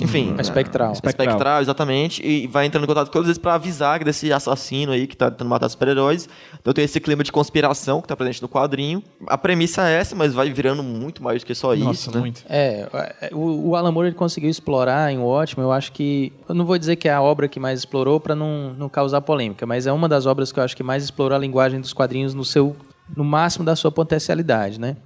Enfim. 0.00 0.34
A 0.36 0.40
Espectral. 0.40 0.90
A 0.90 0.92
Espectral, 0.92 1.60
exatamente. 1.60 2.24
E 2.24 2.46
vai 2.46 2.66
entrando 2.66 2.84
em 2.84 2.86
contato 2.86 3.06
com 3.06 3.12
todos 3.12 3.28
eles 3.28 3.38
pra 3.38 3.54
avisar 3.54 4.02
desse 4.02 4.32
assassino 4.32 4.92
aí 4.92 5.06
que 5.06 5.16
tá 5.16 5.30
tentando 5.30 5.48
matar 5.48 5.68
super-heróis. 5.68 6.28
Então 6.60 6.72
tem 6.72 6.84
esse 6.84 7.00
clima 7.00 7.22
de 7.22 7.30
conspiração 7.30 8.00
que 8.00 8.08
tá 8.08 8.16
presente 8.16 8.42
no 8.42 8.48
quadrinho. 8.48 9.02
A 9.26 9.38
premissa 9.38 9.88
é 9.88 9.94
essa, 9.94 10.14
mas 10.14 10.34
vai 10.34 10.50
virando 10.50 10.82
muito 10.82 11.22
mais 11.22 11.42
do 11.42 11.46
que 11.46 11.54
só 11.54 11.74
Nossa, 11.74 11.92
isso, 11.92 12.12
né? 12.12 12.20
muito. 12.20 12.42
É, 12.48 12.88
o, 13.32 13.70
o 13.70 13.76
Alan 13.76 13.92
Moore 13.92 14.08
ele 14.08 14.16
conseguiu 14.16 14.50
explorar 14.50 15.12
em 15.12 15.18
Watchmen, 15.18 15.64
eu 15.64 15.72
acho 15.72 15.92
que... 15.92 16.32
Eu 16.48 16.54
não 16.54 16.64
vou 16.64 16.78
dizer 16.78 16.96
que 16.96 17.08
é 17.08 17.12
a 17.12 17.22
obra 17.22 17.48
que 17.48 17.60
mais 17.60 17.78
explorou 17.78 18.18
para 18.20 18.34
não, 18.34 18.74
não 18.74 18.88
causar 18.88 19.20
polêmica, 19.20 19.66
mas 19.66 19.86
é 19.86 19.92
uma 19.92 20.08
das 20.08 20.26
obras 20.26 20.52
que 20.52 20.58
eu 20.58 20.64
acho 20.64 20.76
que 20.76 20.82
mais 20.82 21.04
explorou 21.04 21.36
a 21.36 21.38
linguagem 21.38 21.80
dos 21.80 21.92
quadrinhos 21.92 22.34
no 22.34 22.44
seu 22.44 22.76
no 23.16 23.24
máximo 23.24 23.64
da 23.64 23.76
sua 23.76 23.92
potencialidade, 23.92 24.80
né? 24.80 24.96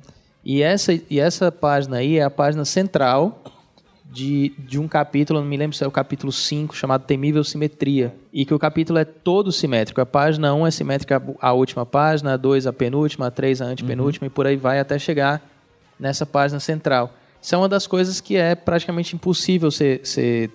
E 0.45 0.63
essa, 0.63 0.93
e 0.93 1.19
essa 1.19 1.51
página 1.51 1.97
aí 1.97 2.19
é 2.19 2.23
a 2.23 2.31
página 2.31 2.65
central 2.65 3.43
de, 4.17 4.53
de 4.59 4.79
um 4.79 4.87
capítulo, 4.87 5.41
não 5.41 5.47
me 5.47 5.57
lembro 5.57 5.77
se 5.77 5.83
é 5.83 5.87
o 5.87 5.91
capítulo 5.91 6.33
5, 6.33 6.75
chamado 6.75 7.05
Temível 7.05 7.43
Simetria. 7.43 8.15
E 8.33 8.45
que 8.45 8.55
o 8.55 8.59
capítulo 8.59 8.99
é 8.99 9.05
todo 9.05 9.51
simétrico. 9.51 10.01
A 10.01 10.07
página 10.07 10.55
1 10.55 10.67
é 10.67 10.71
simétrica 10.71 11.23
a 11.41 11.53
última 11.53 11.85
página, 11.85 12.35
a 12.35 12.37
2 12.37 12.67
a 12.67 12.73
penúltima, 12.73 13.27
a 13.27 13.31
3 13.31 13.61
a 13.61 13.65
antepenúltima 13.67 14.27
e 14.27 14.31
por 14.31 14.47
aí 14.47 14.57
vai 14.57 14.79
até 14.79 14.99
chegar 14.99 15.43
nessa 15.99 16.25
página 16.25 16.61
central. 16.61 17.13
Isso 17.43 17.55
é 17.55 17.59
uma 17.59 17.69
das 17.69 17.87
coisas 17.87 18.21
que 18.21 18.37
é 18.37 18.55
praticamente 18.55 19.15
impossível 19.15 19.71
ser, 19.71 20.01
ser 20.07 20.51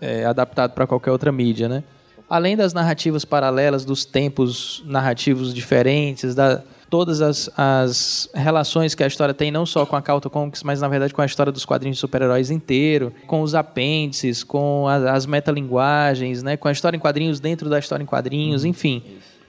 é, 0.00 0.24
adaptado 0.24 0.72
para 0.72 0.86
qualquer 0.86 1.10
outra 1.10 1.30
mídia, 1.30 1.68
né? 1.68 1.84
Além 2.28 2.56
das 2.56 2.74
narrativas 2.74 3.24
paralelas, 3.24 3.84
dos 3.84 4.04
tempos 4.04 4.82
narrativos 4.84 5.54
diferentes, 5.54 6.34
da, 6.34 6.62
todas 6.88 7.20
as, 7.20 7.50
as 7.56 8.28
relações 8.34 8.94
que 8.94 9.02
a 9.02 9.06
história 9.06 9.34
tem, 9.34 9.50
não 9.50 9.66
só 9.66 9.84
com 9.84 9.96
a 9.96 10.02
Carlton 10.02 10.30
Comics, 10.30 10.62
mas 10.62 10.80
na 10.80 10.88
verdade 10.88 11.12
com 11.12 11.20
a 11.22 11.26
história 11.26 11.50
dos 11.52 11.64
quadrinhos 11.64 11.96
de 11.96 12.00
super-heróis 12.00 12.50
inteiro, 12.50 13.12
com 13.26 13.40
os 13.42 13.54
apêndices, 13.54 14.44
com 14.44 14.86
a- 14.88 15.12
as 15.12 15.26
metalinguagens, 15.26 16.42
né? 16.42 16.56
com 16.56 16.68
a 16.68 16.72
história 16.72 16.96
em 16.96 17.00
quadrinhos 17.00 17.40
dentro 17.40 17.68
da 17.68 17.78
história 17.78 18.02
em 18.02 18.06
quadrinhos, 18.06 18.64
enfim. 18.64 19.02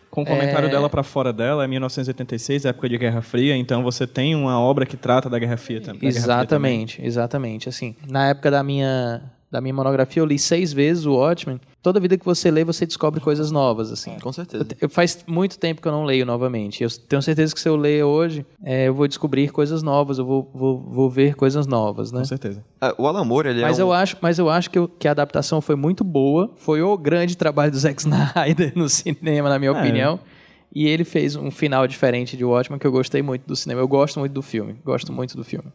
Com 0.10 0.22
o 0.24 0.26
comentário 0.26 0.68
É. 0.68 0.72
dela 0.72 0.90
pra 0.90 1.04
fora 1.04 1.32
dela, 1.32 1.64
é 1.64 1.68
1986, 1.68 2.66
época 2.66 2.90
de 2.90 2.98
Guerra 2.98 3.22
Fria, 3.22 3.56
então 3.56 3.84
você 3.84 4.08
tem 4.08 4.34
uma 4.36 4.60
obra 4.60 4.86
que 4.86 4.98
trata 4.98 5.30
da 5.30 5.38
Guerra 5.38 5.58
Fria, 5.58 5.80
da 5.80 5.94
Guerra 5.94 5.98
Fria 6.00 6.12
também. 6.12 6.24
Exatamente, 6.24 7.02
exatamente. 7.06 7.70
Assim, 7.70 7.96
na 8.10 8.30
época 8.30 8.50
da 8.50 8.64
minha, 8.64 9.22
da 9.52 9.62
minha 9.62 9.74
monografia, 9.74 10.22
eu 10.22 10.26
li 10.26 10.40
seis 10.40 10.74
vezes 10.74 11.06
o 11.06 11.14
Watchmen. 11.14 11.60
Toda 11.82 12.00
vida 12.00 12.18
que 12.18 12.26
você 12.26 12.50
lê, 12.52 12.64
você 12.66 12.86
descobre 12.86 13.22
coisas 13.22 13.52
novas, 13.52 13.92
assim. 13.92 14.18
Com 14.20 14.34
certeza. 14.34 14.68
Eu, 14.82 14.90
faz 14.90 15.24
muito 15.28 15.58
tempo 15.58 15.82
que 15.82 15.88
eu 15.88 15.92
não 15.92 16.04
leio 16.04 16.26
novamente. 16.26 16.84
Eu 16.84 16.90
tenho 16.90 17.22
certeza 17.22 17.54
que 17.54 17.62
se 17.62 17.70
eu 17.70 17.76
ler 17.76 18.04
hoje, 18.04 18.46
é, 18.64 18.88
eu 18.88 18.94
vou 18.94 19.08
descobrir 19.08 19.50
coisas 19.52 19.82
novas, 19.84 20.18
eu 20.18 20.26
vou, 20.26 20.50
vou, 20.54 20.80
vou 20.80 21.10
ver 21.10 21.36
coisas 21.36 21.66
novas, 21.68 22.12
né? 22.12 22.20
Com 22.20 22.26
certeza. 22.26 22.64
É, 22.82 22.94
o 22.98 23.08
Alan 23.08 23.24
Moore, 23.24 23.50
ele 23.50 23.62
Mas 23.62 23.80
é 23.80 23.84
um... 23.84 23.88
eu 23.88 23.94
acho, 23.94 24.18
mas 24.22 24.38
eu 24.40 24.50
acho 24.50 24.70
que, 24.70 24.86
que 25.00 25.08
a 25.08 25.12
adaptação 25.12 25.62
foi 25.62 25.76
muito 25.76 26.04
boa. 26.04 26.52
Foi 26.58 26.82
o 26.82 26.98
grande 26.98 27.38
trabalho 27.38 27.72
do 27.72 27.78
Zack 27.78 28.02
Snyder 28.02 28.74
no 28.76 28.90
cinema, 28.90 29.48
na 29.48 29.58
minha 29.60 29.72
É. 29.72 29.80
opinião. 29.80 30.20
E 30.76 30.88
ele 30.88 31.04
fez 31.06 31.36
um 31.36 31.50
final 31.50 31.88
diferente 31.88 32.36
de 32.36 32.44
Watchmen 32.44 32.78
que 32.80 32.86
eu 32.86 32.92
gostei 32.92 33.22
muito 33.22 33.48
do 33.48 33.56
cinema. 33.56 33.80
Eu 33.82 33.88
gosto 33.88 34.20
muito 34.20 34.34
do 34.34 34.42
filme. 34.42 34.76
Gosto 34.84 35.14
muito 35.14 35.38
do 35.38 35.44
filme. 35.44 35.72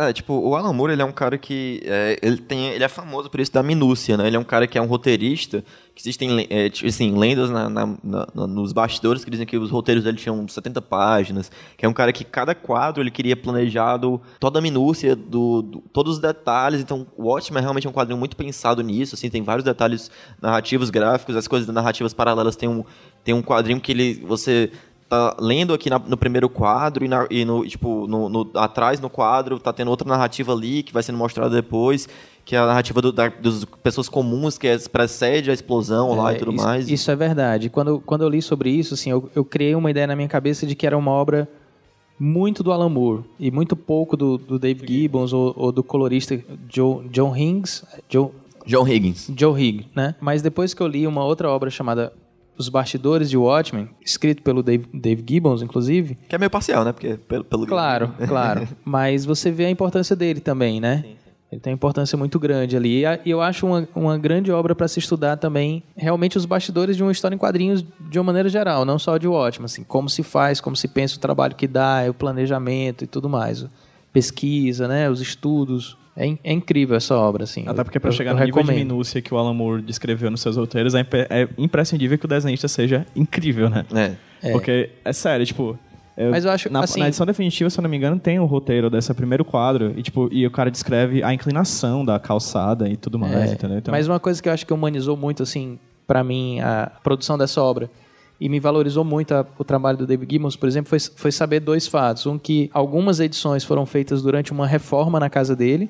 É, 0.00 0.12
tipo, 0.12 0.32
o 0.32 0.54
Alan 0.54 0.72
Moore, 0.72 0.92
ele 0.92 1.02
é 1.02 1.04
um 1.04 1.10
cara 1.10 1.36
que... 1.36 1.80
É, 1.84 2.18
ele, 2.22 2.36
tem, 2.36 2.66
ele 2.68 2.84
é 2.84 2.88
famoso 2.88 3.28
por 3.28 3.40
isso 3.40 3.52
da 3.52 3.64
minúcia, 3.64 4.16
né? 4.16 4.28
Ele 4.28 4.36
é 4.36 4.38
um 4.38 4.44
cara 4.44 4.64
que 4.66 4.78
é 4.78 4.80
um 4.82 4.86
roteirista, 4.86 5.64
que 5.92 6.00
existem, 6.00 6.46
é, 6.48 6.70
tipo, 6.70 6.88
assim, 6.88 7.18
lendas 7.18 7.50
na- 7.50 7.68
na- 7.68 7.96
na- 8.04 8.46
nos 8.46 8.72
bastidores 8.72 9.24
que 9.24 9.30
dizem 9.32 9.44
que 9.44 9.56
os 9.58 9.72
roteiros 9.72 10.04
dele 10.04 10.16
tinham 10.16 10.46
70 10.46 10.80
páginas, 10.80 11.50
que 11.76 11.84
é 11.84 11.88
um 11.88 11.92
cara 11.92 12.12
que 12.12 12.22
cada 12.22 12.54
quadro 12.54 13.02
ele 13.02 13.10
queria 13.10 13.36
planejado 13.36 14.20
toda 14.38 14.60
a 14.60 14.62
minúcia, 14.62 15.16
do, 15.16 15.62
do- 15.62 15.80
todos 15.92 16.14
os 16.14 16.20
detalhes, 16.20 16.80
então 16.80 17.04
o 17.16 17.24
Watchmen 17.28 17.58
é 17.58 17.62
realmente 17.62 17.88
um 17.88 17.92
quadrinho 17.92 18.18
muito 18.20 18.36
pensado 18.36 18.80
nisso, 18.82 19.16
assim, 19.16 19.28
tem 19.28 19.42
vários 19.42 19.64
detalhes 19.64 20.12
narrativos, 20.40 20.90
gráficos, 20.90 21.34
as 21.34 21.48
coisas 21.48 21.68
narrativas 21.74 22.14
paralelas 22.14 22.54
tem 22.54 22.68
um, 22.68 22.84
tem 23.24 23.34
um 23.34 23.42
quadrinho 23.42 23.80
que 23.80 23.90
ele, 23.90 24.14
você 24.24 24.70
tá 25.08 25.36
lendo 25.40 25.72
aqui 25.72 25.88
na- 25.88 25.98
no 25.98 26.16
primeiro 26.16 26.48
quadro 26.48 27.04
e, 27.04 27.08
na- 27.08 27.26
e 27.30 27.44
no, 27.44 27.66
tipo, 27.66 28.06
no, 28.06 28.28
no- 28.28 28.50
atrás 28.54 29.00
no 29.00 29.08
quadro 29.08 29.58
tá 29.58 29.72
tendo 29.72 29.90
outra 29.90 30.06
narrativa 30.06 30.52
ali 30.52 30.82
que 30.82 30.92
vai 30.92 31.02
sendo 31.02 31.16
mostrada 31.16 31.54
depois, 31.54 32.08
que 32.44 32.54
é 32.54 32.58
a 32.58 32.66
narrativa 32.66 33.00
do, 33.00 33.10
da, 33.12 33.28
das 33.28 33.64
pessoas 33.82 34.08
comuns, 34.08 34.58
que 34.58 34.66
é, 34.66 34.78
precede 34.78 35.50
a 35.50 35.54
explosão 35.54 36.14
lá 36.14 36.32
É, 36.32 36.36
e 36.36 36.38
tudo 36.38 36.52
isso, 36.54 36.64
mais. 36.64 36.88
Isso 36.90 37.10
é 37.10 37.16
verdade. 37.16 37.70
Quando, 37.70 38.00
quando 38.00 38.22
eu 38.22 38.28
li 38.28 38.42
sobre 38.42 38.70
isso, 38.70 38.94
assim, 38.94 39.10
eu, 39.10 39.30
eu 39.34 39.44
criei 39.44 39.74
uma 39.74 39.90
ideia 39.90 40.06
na 40.06 40.14
minha 40.16 40.28
cabeça 40.28 40.66
de 40.66 40.74
que 40.74 40.86
era 40.86 40.96
uma 40.96 41.10
obra 41.10 41.48
muito 42.20 42.62
do 42.62 42.72
Alan 42.72 42.88
Moore 42.88 43.22
e 43.38 43.50
muito 43.50 43.76
pouco 43.76 44.16
do, 44.16 44.36
do 44.38 44.58
Dave 44.58 44.84
Gibbons 44.86 45.32
ou, 45.32 45.54
ou 45.56 45.70
do 45.72 45.82
colorista 45.84 46.38
Joe, 46.68 47.06
John 47.08 47.34
Higgs, 47.36 47.84
Joe, 48.08 48.30
John 48.66 48.86
Higgins. 48.86 49.30
Joe 49.36 49.58
Higg, 49.62 49.86
né? 49.94 50.14
Mas 50.20 50.42
depois 50.42 50.74
que 50.74 50.82
eu 50.82 50.86
li 50.88 51.06
uma 51.06 51.24
outra 51.24 51.48
obra 51.48 51.70
chamada 51.70 52.12
Os 52.58 52.68
Bastidores 52.68 53.30
de 53.30 53.36
Watchmen, 53.36 53.88
escrito 54.04 54.42
pelo 54.42 54.62
Dave, 54.62 54.86
Dave 54.92 55.24
Gibbons, 55.26 55.62
inclusive, 55.62 56.18
Que 56.28 56.34
é 56.34 56.38
meio 56.38 56.50
parcial, 56.50 56.84
né? 56.84 56.92
Porque 56.92 57.16
pelo, 57.16 57.44
pelo 57.44 57.66
Claro, 57.66 58.12
claro. 58.26 58.66
Mas 58.84 59.24
você 59.24 59.50
vê 59.50 59.66
a 59.66 59.70
importância 59.70 60.16
dele 60.16 60.40
também, 60.40 60.80
né? 60.80 61.04
Ele 61.50 61.60
tem 61.60 61.72
uma 61.72 61.76
importância 61.76 62.16
muito 62.18 62.38
grande 62.38 62.76
ali. 62.76 63.04
E 63.04 63.20
E 63.24 63.30
eu 63.30 63.40
acho 63.40 63.66
uma, 63.66 63.88
uma 63.94 64.18
grande 64.18 64.52
obra 64.52 64.74
para 64.74 64.86
se 64.86 64.98
estudar 64.98 65.36
também, 65.36 65.82
realmente, 65.96 66.36
os 66.36 66.44
bastidores 66.44 66.96
de 66.96 67.02
uma 67.02 67.12
história 67.12 67.34
em 67.34 67.38
quadrinhos 67.38 67.84
de 68.10 68.18
uma 68.18 68.24
maneira 68.24 68.48
geral, 68.48 68.84
não 68.84 68.98
só 68.98 69.16
de 69.16 69.26
Watchmen. 69.26 69.64
Assim, 69.64 69.82
como 69.82 70.10
se 70.10 70.22
faz, 70.22 70.60
como 70.60 70.76
se 70.76 70.88
pensa 70.88 71.16
o 71.16 71.20
trabalho 71.20 71.54
que 71.54 71.66
dá, 71.66 72.04
o 72.08 72.14
planejamento 72.14 73.04
e 73.04 73.06
tudo 73.06 73.28
mais. 73.28 73.64
Pesquisa, 74.12 74.86
né? 74.86 75.08
Os 75.08 75.20
estudos. 75.20 75.96
É, 76.20 76.26
in- 76.26 76.38
é 76.42 76.52
incrível 76.52 76.96
essa 76.96 77.14
obra, 77.16 77.44
assim. 77.44 77.62
Até 77.66 77.84
porque 77.84 78.00
para 78.00 78.10
chegar 78.10 78.32
eu 78.32 78.36
no 78.38 78.44
nível 78.44 78.62
de 78.64 78.72
minúcia 78.72 79.22
que 79.22 79.32
o 79.32 79.38
Alan 79.38 79.54
Moore 79.54 79.80
descreveu 79.82 80.30
nos 80.32 80.40
seus 80.40 80.56
roteiros, 80.56 80.94
é, 80.94 81.06
é 81.30 81.48
imprescindível 81.56 82.18
que 82.18 82.24
o 82.24 82.28
desenhista 82.28 82.66
seja 82.66 83.06
incrível, 83.14 83.70
né? 83.70 83.84
É. 84.42 84.50
Porque, 84.52 84.90
é 85.04 85.12
sério, 85.12 85.46
tipo... 85.46 85.78
eu- 86.16 86.30
Mas 86.32 86.44
eu 86.44 86.50
acho, 86.50 86.72
na, 86.72 86.80
assim- 86.80 86.98
na 86.98 87.06
edição 87.06 87.24
definitiva, 87.24 87.70
se 87.70 87.78
eu 87.78 87.82
não 87.82 87.88
me 87.88 87.96
engano, 87.96 88.18
tem 88.18 88.40
o 88.40 88.44
roteiro 88.46 88.90
desse 88.90 89.14
primeiro 89.14 89.44
quadro 89.44 89.94
e, 89.96 90.02
tipo, 90.02 90.28
e 90.32 90.44
o 90.44 90.50
cara 90.50 90.70
descreve 90.72 91.22
a 91.22 91.32
inclinação 91.32 92.04
da 92.04 92.18
calçada 92.18 92.88
e 92.88 92.96
tudo 92.96 93.16
mais, 93.18 93.50
É, 93.50 93.54
entendeu? 93.54 93.78
Então, 93.78 93.92
Mas 93.92 94.08
uma 94.08 94.18
coisa 94.18 94.42
que 94.42 94.48
eu 94.48 94.52
acho 94.52 94.66
que 94.66 94.72
humanizou 94.72 95.16
muito, 95.16 95.44
assim, 95.44 95.78
pra 96.04 96.24
mim, 96.24 96.58
a 96.60 96.90
produção 97.04 97.38
dessa 97.38 97.62
obra 97.62 97.88
e 98.40 98.48
me 98.48 98.58
valorizou 98.58 99.04
muito 99.04 99.34
a- 99.34 99.46
o 99.56 99.62
trabalho 99.62 99.98
do 99.98 100.06
David 100.06 100.32
Gibbons, 100.32 100.56
por 100.56 100.68
exemplo, 100.68 100.88
foi, 100.90 100.98
foi 100.98 101.30
saber 101.30 101.60
dois 101.60 101.86
fatos. 101.86 102.26
Um, 102.26 102.38
que 102.38 102.68
algumas 102.74 103.20
edições 103.20 103.62
foram 103.64 103.86
feitas 103.86 104.20
durante 104.22 104.50
uma 104.50 104.66
reforma 104.66 105.20
na 105.20 105.30
casa 105.30 105.54
dele. 105.54 105.88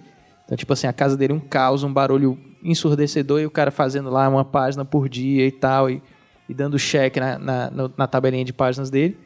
Então, 0.48 0.56
tipo 0.56 0.72
assim, 0.72 0.86
a 0.86 0.92
casa 0.94 1.14
dele 1.14 1.34
um 1.34 1.38
caos, 1.40 1.84
um 1.84 1.92
barulho 1.92 2.38
ensurdecedor 2.64 3.38
e 3.38 3.44
o 3.44 3.50
cara 3.50 3.70
fazendo 3.70 4.08
lá 4.08 4.26
uma 4.26 4.46
página 4.46 4.82
por 4.82 5.06
dia 5.06 5.46
e 5.46 5.52
tal, 5.52 5.90
e, 5.90 6.02
e 6.48 6.54
dando 6.54 6.78
cheque 6.78 7.20
na, 7.20 7.38
na, 7.38 7.70
na 7.94 8.06
tabelinha 8.06 8.46
de 8.46 8.52
páginas 8.54 8.88
dele. 8.88 9.18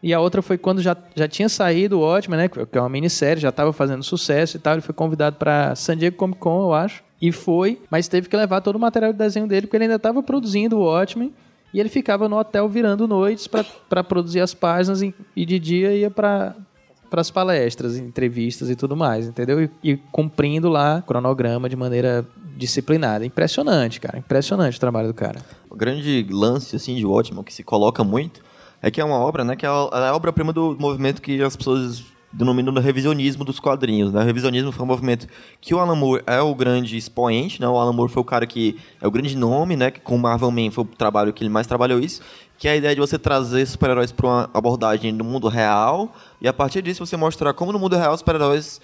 E 0.00 0.14
a 0.14 0.20
outra 0.20 0.40
foi 0.40 0.56
quando 0.56 0.80
já, 0.80 0.96
já 1.16 1.26
tinha 1.26 1.48
saído 1.48 1.98
o 1.98 2.02
Watchmen, 2.02 2.38
né? 2.38 2.48
Que 2.48 2.78
é 2.78 2.80
uma 2.80 2.88
minissérie, 2.88 3.42
já 3.42 3.48
estava 3.48 3.72
fazendo 3.72 4.04
sucesso 4.04 4.56
e 4.56 4.60
tal. 4.60 4.74
Ele 4.74 4.80
foi 4.80 4.94
convidado 4.94 5.34
para 5.34 5.74
San 5.74 5.96
Diego 5.96 6.16
Comic 6.16 6.38
Con, 6.38 6.62
eu 6.62 6.72
acho. 6.72 7.02
E 7.20 7.32
foi, 7.32 7.82
mas 7.90 8.06
teve 8.06 8.28
que 8.28 8.36
levar 8.36 8.60
todo 8.60 8.76
o 8.76 8.78
material 8.78 9.12
de 9.12 9.18
desenho 9.18 9.48
dele, 9.48 9.66
porque 9.66 9.76
ele 9.76 9.84
ainda 9.84 9.96
estava 9.96 10.22
produzindo 10.22 10.78
o 10.78 10.84
Watchmen. 10.84 11.34
E 11.74 11.80
ele 11.80 11.88
ficava 11.88 12.28
no 12.28 12.38
hotel 12.38 12.68
virando 12.68 13.08
noites 13.08 13.48
para 13.48 14.04
produzir 14.04 14.40
as 14.40 14.54
páginas 14.54 15.02
e, 15.02 15.12
e 15.34 15.44
de 15.44 15.58
dia 15.58 15.92
ia 15.92 16.10
para 16.10 16.54
para 17.08 17.20
as 17.20 17.30
palestras, 17.30 17.96
entrevistas 17.96 18.70
e 18.70 18.76
tudo 18.76 18.96
mais, 18.96 19.26
entendeu? 19.26 19.62
E, 19.62 19.70
e 19.82 19.96
cumprindo 20.12 20.68
lá 20.68 20.98
o 20.98 21.02
cronograma 21.02 21.68
de 21.68 21.76
maneira 21.76 22.26
disciplinada. 22.56 23.24
Impressionante, 23.24 24.00
cara. 24.00 24.18
Impressionante 24.18 24.76
o 24.76 24.80
trabalho 24.80 25.08
do 25.08 25.14
cara. 25.14 25.40
O 25.70 25.76
grande 25.76 26.26
lance 26.30 26.76
assim 26.76 26.96
de 26.96 27.06
Watchmen 27.06 27.44
que 27.44 27.54
se 27.54 27.62
coloca 27.62 28.02
muito 28.02 28.42
é 28.82 28.90
que 28.90 29.00
é 29.00 29.04
uma 29.04 29.18
obra, 29.18 29.44
né, 29.44 29.56
que 29.56 29.66
é 29.66 29.68
a, 29.68 29.88
é 29.92 30.08
a 30.08 30.14
obra-prima 30.14 30.52
do 30.52 30.76
movimento 30.78 31.20
que 31.20 31.42
as 31.42 31.56
pessoas 31.56 32.04
denominam 32.32 32.72
de 32.72 32.80
revisionismo 32.80 33.44
dos 33.44 33.58
quadrinhos, 33.58 34.12
né? 34.12 34.20
O 34.20 34.24
revisionismo 34.24 34.70
foi 34.70 34.84
um 34.84 34.86
movimento 34.88 35.26
que 35.60 35.74
o 35.74 35.78
Alan 35.78 35.94
Moore 35.94 36.22
é 36.26 36.40
o 36.40 36.54
grande 36.54 36.96
expoente, 36.96 37.60
né? 37.60 37.66
O 37.66 37.78
Alan 37.78 37.92
Moore 37.92 38.12
foi 38.12 38.20
o 38.20 38.24
cara 38.24 38.46
que 38.46 38.76
é 39.00 39.06
o 39.06 39.10
grande 39.10 39.36
nome, 39.36 39.76
né, 39.76 39.90
que 39.90 40.00
com 40.00 40.16
o 40.16 40.18
Marvel 40.18 40.50
Man 40.50 40.70
foi 40.70 40.84
o 40.84 40.86
trabalho 40.86 41.32
que 41.32 41.42
ele 41.42 41.50
mais 41.50 41.66
trabalhou 41.66 41.98
isso, 41.98 42.20
que 42.58 42.66
é 42.66 42.72
a 42.72 42.76
ideia 42.76 42.94
de 42.94 43.00
você 43.00 43.18
trazer 43.18 43.64
super-heróis 43.66 44.10
para 44.10 44.26
uma 44.26 44.50
abordagem 44.52 45.16
do 45.16 45.22
mundo 45.22 45.48
real 45.48 46.12
e 46.40 46.48
a 46.48 46.52
partir 46.52 46.82
disso 46.82 47.06
você 47.06 47.16
mostrar 47.16 47.54
como 47.54 47.72
no 47.72 47.78
mundo 47.78 47.96
real 47.96 48.12
os 48.12 48.18
super-heróis 48.18 48.80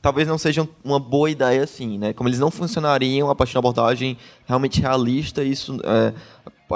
talvez 0.00 0.28
não 0.28 0.38
sejam 0.38 0.68
uma 0.84 1.00
boa 1.00 1.28
ideia 1.28 1.64
assim, 1.64 1.98
né? 1.98 2.12
Como 2.12 2.28
eles 2.28 2.38
não 2.38 2.50
funcionariam 2.50 3.28
a 3.28 3.34
partir 3.34 3.52
de 3.52 3.58
uma 3.58 3.68
abordagem 3.68 4.16
realmente 4.46 4.80
realista, 4.80 5.42
isso 5.42 5.80
é, 5.82 6.12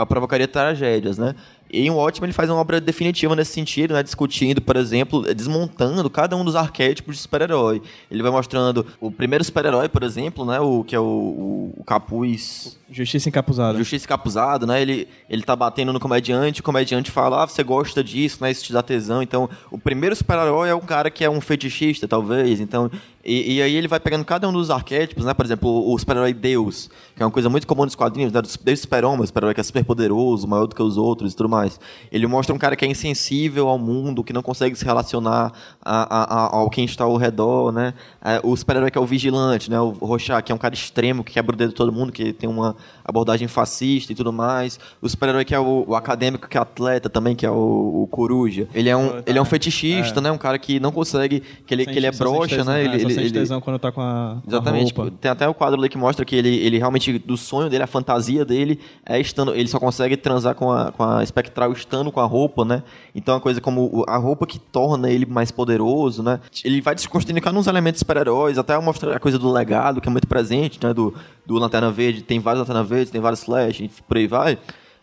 provocaria 0.04 0.48
tragédias, 0.48 1.16
né? 1.16 1.36
E 1.72 1.86
em 1.86 1.90
Watchmen 1.90 2.26
ele 2.26 2.32
faz 2.32 2.50
uma 2.50 2.58
obra 2.58 2.80
definitiva 2.80 3.36
nesse 3.36 3.52
sentido, 3.52 3.94
né? 3.94 4.02
Discutindo, 4.02 4.60
por 4.60 4.76
exemplo, 4.76 5.22
desmontando 5.34 6.08
cada 6.10 6.36
um 6.36 6.44
dos 6.44 6.56
arquétipos 6.56 7.16
de 7.16 7.22
super-herói. 7.22 7.82
Ele 8.10 8.22
vai 8.22 8.30
mostrando 8.30 8.86
o 9.00 9.10
primeiro 9.10 9.44
super-herói, 9.44 9.88
por 9.88 10.02
exemplo, 10.02 10.44
né? 10.44 10.60
O 10.60 10.82
que 10.84 10.94
é 10.94 11.00
o, 11.00 11.04
o, 11.04 11.74
o 11.78 11.84
capuz 11.84 12.78
Justiça 12.92 13.28
encapuzada. 13.28 13.78
Justiça 13.78 14.08
Capuzado, 14.08 14.66
né? 14.66 14.82
Ele, 14.82 15.06
ele 15.28 15.42
tá 15.42 15.54
batendo 15.54 15.92
no 15.92 16.00
comediante, 16.00 16.60
o 16.60 16.64
comediante 16.64 17.10
fala, 17.10 17.44
ah, 17.44 17.46
você 17.46 17.62
gosta 17.62 18.02
disso, 18.02 18.38
né? 18.40 18.50
Isso 18.50 18.64
te 18.64 18.72
dá 18.72 18.82
tesão. 18.82 19.22
Então, 19.22 19.48
o 19.70 19.78
primeiro 19.78 20.16
super-herói 20.16 20.70
é 20.70 20.74
um 20.74 20.80
cara 20.80 21.08
que 21.08 21.24
é 21.24 21.30
um 21.30 21.40
fetichista, 21.40 22.08
talvez. 22.08 22.58
Então, 22.58 22.90
e, 23.24 23.54
e 23.56 23.62
aí 23.62 23.74
ele 23.74 23.86
vai 23.88 24.00
pegando 24.00 24.24
cada 24.24 24.48
um 24.48 24.52
dos 24.52 24.70
arquétipos, 24.70 25.24
né? 25.24 25.34
Por 25.34 25.44
exemplo, 25.44 25.68
o, 25.68 25.94
o 25.94 25.98
super-herói 25.98 26.32
Deus, 26.32 26.88
que 27.14 27.22
é 27.22 27.26
uma 27.26 27.30
coisa 27.30 27.48
muito 27.48 27.66
comum 27.66 27.84
nos 27.84 27.94
quadrinhos, 27.94 28.32
né? 28.32 28.40
Deus 28.62 28.80
super-homem, 28.80 29.22
o 29.22 29.26
super-herói 29.26 29.54
que 29.54 29.60
é 29.60 29.64
super 29.64 29.84
poderoso, 29.84 30.48
maior 30.48 30.66
do 30.66 30.74
que 30.74 30.82
os 30.82 30.96
outros 30.96 31.32
e 31.32 31.36
tudo 31.36 31.48
mais. 31.48 31.78
Ele 32.10 32.26
mostra 32.26 32.54
um 32.54 32.58
cara 32.58 32.74
que 32.76 32.84
é 32.84 32.88
insensível 32.88 33.68
ao 33.68 33.78
mundo, 33.78 34.24
que 34.24 34.32
não 34.32 34.42
consegue 34.42 34.74
se 34.76 34.84
relacionar 34.84 35.52
a, 35.84 36.02
a, 36.02 36.44
a- 36.46 36.56
ao 36.56 36.70
quem 36.70 36.84
está 36.84 37.04
ao 37.04 37.16
redor, 37.16 37.72
né? 37.72 37.94
É, 38.24 38.40
o 38.42 38.56
super-herói 38.56 38.90
que 38.90 38.98
é 38.98 39.00
o 39.00 39.06
vigilante, 39.06 39.70
né? 39.70 39.80
O 39.80 39.90
Rorschach, 39.90 40.42
que 40.42 40.52
é 40.52 40.54
um 40.54 40.58
cara 40.58 40.74
extremo, 40.74 41.22
que 41.24 41.32
quebra 41.32 41.54
o 41.54 41.58
dedo 41.58 41.70
de 41.70 41.74
todo 41.76 41.92
mundo, 41.92 42.12
que 42.12 42.32
tem 42.32 42.48
uma 42.48 42.74
abordagem 43.04 43.48
fascista 43.48 44.12
e 44.12 44.14
tudo 44.14 44.32
mais. 44.32 44.78
O 45.02 45.08
super-herói 45.08 45.44
que 45.44 45.54
é 45.54 45.58
o, 45.60 45.84
o 45.86 45.94
acadêmico, 45.94 46.48
que 46.48 46.56
é 46.56 46.60
atleta 46.60 47.08
também, 47.10 47.34
que 47.36 47.44
é 47.44 47.50
o, 47.50 48.02
o 48.02 48.08
Coruja. 48.10 48.66
Ele 48.74 48.88
é 48.88 48.96
um, 48.96 49.22
ele 49.26 49.38
é 49.38 49.42
um 49.42 49.44
fetichista, 49.44 50.20
né? 50.20 50.30
Um 50.30 50.38
cara 50.38 50.58
que 50.58 50.78
não 50.80 50.92
consegue, 50.92 51.42
que 51.66 51.74
ele, 51.74 51.84
que 51.84 51.98
ele 51.98 52.06
é 52.06 52.10
broxa, 52.12 52.64
né? 52.64 52.80
é, 52.82 52.84
Ele, 52.84 53.02
só 53.02 53.09
ele, 53.10 53.14
sente 53.22 53.26
ele- 53.28 53.38
tesão 53.40 53.60
quando 53.60 53.78
tá 53.78 53.92
com 53.92 54.00
a, 54.00 54.38
com 54.42 54.42
a 54.46 54.48
Exatamente. 54.48 54.94
roupa. 54.94 55.12
Tem 55.20 55.30
até 55.30 55.48
o 55.48 55.54
quadro 55.54 55.78
ali 55.78 55.88
que 55.88 55.98
mostra 55.98 56.24
que 56.24 56.34
ele, 56.36 56.48
ele 56.56 56.78
realmente, 56.78 57.18
do 57.18 57.36
sonho 57.36 57.68
dele, 57.68 57.82
a 57.82 57.86
fantasia 57.86 58.44
dele 58.44 58.78
é 59.06 59.20
estando. 59.20 59.54
Ele 59.54 59.68
só 59.68 59.78
consegue 59.78 60.16
transar 60.16 60.54
com 60.54 60.70
a, 60.72 60.92
com 60.92 61.02
a 61.04 61.22
espectral 61.22 61.72
estando 61.72 62.10
com 62.12 62.20
a 62.20 62.24
roupa, 62.24 62.64
né? 62.64 62.82
Então, 63.14 63.36
a 63.36 63.40
coisa 63.40 63.60
como 63.60 64.04
a 64.08 64.16
roupa 64.16 64.46
que 64.46 64.58
torna 64.58 65.10
ele 65.10 65.26
mais 65.26 65.50
poderoso, 65.50 66.22
né? 66.22 66.40
Ele 66.64 66.80
vai 66.80 66.94
desconstruindo 66.94 67.40
cada 67.40 67.54
um 67.56 67.60
dos 67.60 67.66
elementos 67.66 67.98
super-heróis, 67.98 68.58
até 68.58 68.78
mostrar 68.80 69.16
a 69.16 69.20
coisa 69.20 69.38
do 69.38 69.50
legado, 69.52 70.00
que 70.00 70.08
é 70.08 70.12
muito 70.12 70.26
presente, 70.28 70.78
né? 70.82 70.92
Do, 70.94 71.14
do 71.46 71.54
Lanterna 71.56 71.90
Verde, 71.90 72.22
tem 72.22 72.38
vários 72.38 72.60
Lanterna 72.60 72.82
Verdes, 72.84 73.10
tem 73.10 73.20
vários 73.20 73.42
Flash, 73.44 73.80
e 73.80 73.90
por 74.06 74.16
aí 74.16 74.26
vai. 74.26 74.58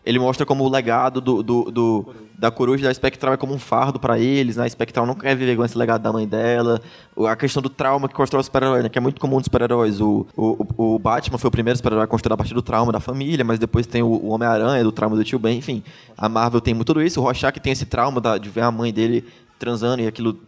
Ele 0.06 0.18
mostra 0.18 0.46
como 0.46 0.64
o 0.64 0.68
legado 0.70 1.20
do, 1.20 1.42
do, 1.42 1.70
do- 1.70 2.06
da 2.38 2.52
coruja 2.52 2.84
da 2.86 2.94
Spectral 2.94 3.34
é 3.34 3.36
como 3.36 3.52
um 3.52 3.58
fardo 3.58 3.98
pra 3.98 4.16
eles, 4.16 4.56
né? 4.56 4.64
A 4.64 4.68
Spectral 4.70 5.04
não 5.04 5.14
quer 5.16 5.34
viver 5.36 5.56
com 5.56 5.64
esse 5.64 5.76
legado 5.76 6.00
da 6.02 6.12
mãe 6.12 6.26
dela. 6.26 6.80
A 7.28 7.34
questão 7.34 7.60
do 7.60 7.68
trauma 7.68 8.08
que 8.08 8.14
constrói 8.14 8.40
o 8.40 8.44
super-herói, 8.44 8.82
né? 8.84 8.88
Que 8.88 8.96
é 8.96 9.00
muito 9.00 9.20
comum 9.20 9.38
dos 9.38 9.46
super-heróis. 9.46 10.00
O, 10.00 10.24
o, 10.36 10.94
o 10.94 10.98
Batman 11.00 11.36
foi 11.36 11.48
o 11.48 11.50
primeiro 11.50 11.76
super-herói 11.76 12.04
a 12.04 12.06
construir 12.06 12.34
a 12.34 12.36
partir 12.36 12.54
do 12.54 12.62
trauma 12.62 12.92
da 12.92 13.00
família, 13.00 13.44
mas 13.44 13.58
depois 13.58 13.86
tem 13.88 14.04
o, 14.04 14.06
o 14.06 14.28
Homem-Aranha, 14.28 14.84
do 14.84 14.92
trauma 14.92 15.16
do 15.16 15.24
tio 15.24 15.36
Ben, 15.38 15.58
enfim. 15.58 15.82
A 16.16 16.28
Marvel 16.28 16.60
tem 16.60 16.74
muito 16.74 16.86
tudo 16.86 17.02
isso. 17.02 17.20
O 17.20 17.24
Rorschach 17.24 17.58
tem 17.58 17.72
esse 17.72 17.84
trauma 17.86 18.20
da- 18.20 18.38
de 18.38 18.48
ver 18.48 18.60
a 18.60 18.70
mãe 18.70 18.92
dele 18.92 19.24
transando 19.58 20.00
e 20.00 20.06
aquilo, 20.06 20.38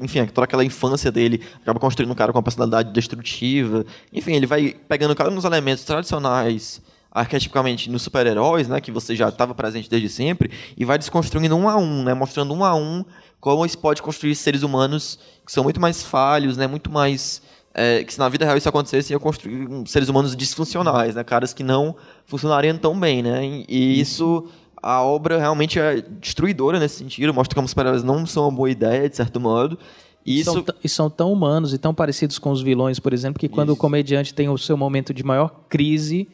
enfim, 0.00 0.24
toda 0.24 0.46
aquela 0.46 0.64
infância 0.64 1.12
dele 1.12 1.42
acaba 1.60 1.78
construindo 1.78 2.10
um 2.10 2.14
cara 2.14 2.32
com 2.32 2.38
uma 2.38 2.42
personalidade 2.42 2.90
destrutiva. 2.94 3.84
Enfim, 4.10 4.32
ele 4.32 4.46
vai 4.46 4.74
pegando 4.88 5.14
cada 5.14 5.28
um 5.30 5.34
dos 5.34 5.44
elementos 5.44 5.84
tradicionais 5.84 6.80
arquetipicamente 7.10 7.90
nos 7.90 8.02
super-heróis, 8.02 8.68
né, 8.68 8.80
que 8.80 8.90
você 8.90 9.16
já 9.16 9.28
estava 9.28 9.54
presente 9.54 9.88
desde 9.88 10.08
sempre, 10.08 10.50
e 10.76 10.84
vai 10.84 10.98
desconstruindo 10.98 11.56
um 11.56 11.68
a 11.68 11.76
um, 11.76 12.02
né, 12.02 12.14
mostrando 12.14 12.52
um 12.54 12.64
a 12.64 12.74
um 12.74 13.04
como 13.40 13.64
isso 13.64 13.78
pode 13.78 14.02
construir 14.02 14.34
seres 14.34 14.62
humanos 14.62 15.18
que 15.46 15.52
são 15.52 15.62
muito 15.62 15.80
mais 15.80 16.02
falhos, 16.02 16.56
né, 16.56 16.66
muito 16.66 16.90
mais 16.90 17.40
é, 17.72 18.02
que 18.02 18.12
se 18.12 18.18
na 18.18 18.28
vida 18.28 18.44
real 18.44 18.56
isso 18.56 18.68
acontecesse, 18.68 19.12
ia 19.12 19.18
construir 19.18 19.68
seres 19.86 20.08
humanos 20.08 20.36
disfuncionais, 20.36 21.14
né, 21.14 21.24
caras 21.24 21.54
que 21.54 21.62
não 21.62 21.96
funcionariam 22.26 22.76
tão 22.76 22.98
bem, 22.98 23.22
né, 23.22 23.64
e, 23.68 24.00
isso 24.00 24.46
a 24.82 25.02
obra 25.02 25.38
realmente 25.38 25.78
é 25.78 26.00
destruidora 26.00 26.78
nesse 26.78 26.96
sentido, 26.96 27.34
mostra 27.34 27.54
como 27.54 27.64
os 27.64 27.70
super-heróis 27.70 28.02
não 28.02 28.26
são 28.26 28.44
uma 28.44 28.52
boa 28.52 28.70
ideia, 28.70 29.08
de 29.08 29.16
certo 29.16 29.40
modo. 29.40 29.78
E 30.24 30.40
isso 30.40 30.52
São 30.52 30.64
e 30.84 30.88
são 30.88 31.10
tão 31.10 31.32
humanos 31.32 31.72
e 31.72 31.78
tão 31.78 31.94
parecidos 31.94 32.38
com 32.38 32.50
os 32.50 32.60
vilões, 32.60 33.00
por 33.00 33.12
exemplo, 33.12 33.40
que 33.40 33.48
quando 33.48 33.70
o 33.70 33.76
comediante 33.76 34.34
tem 34.34 34.48
o 34.48 34.58
seu 34.58 34.76
momento 34.76 35.14
de 35.14 35.24
maior 35.24 35.50
crise, 35.68 36.28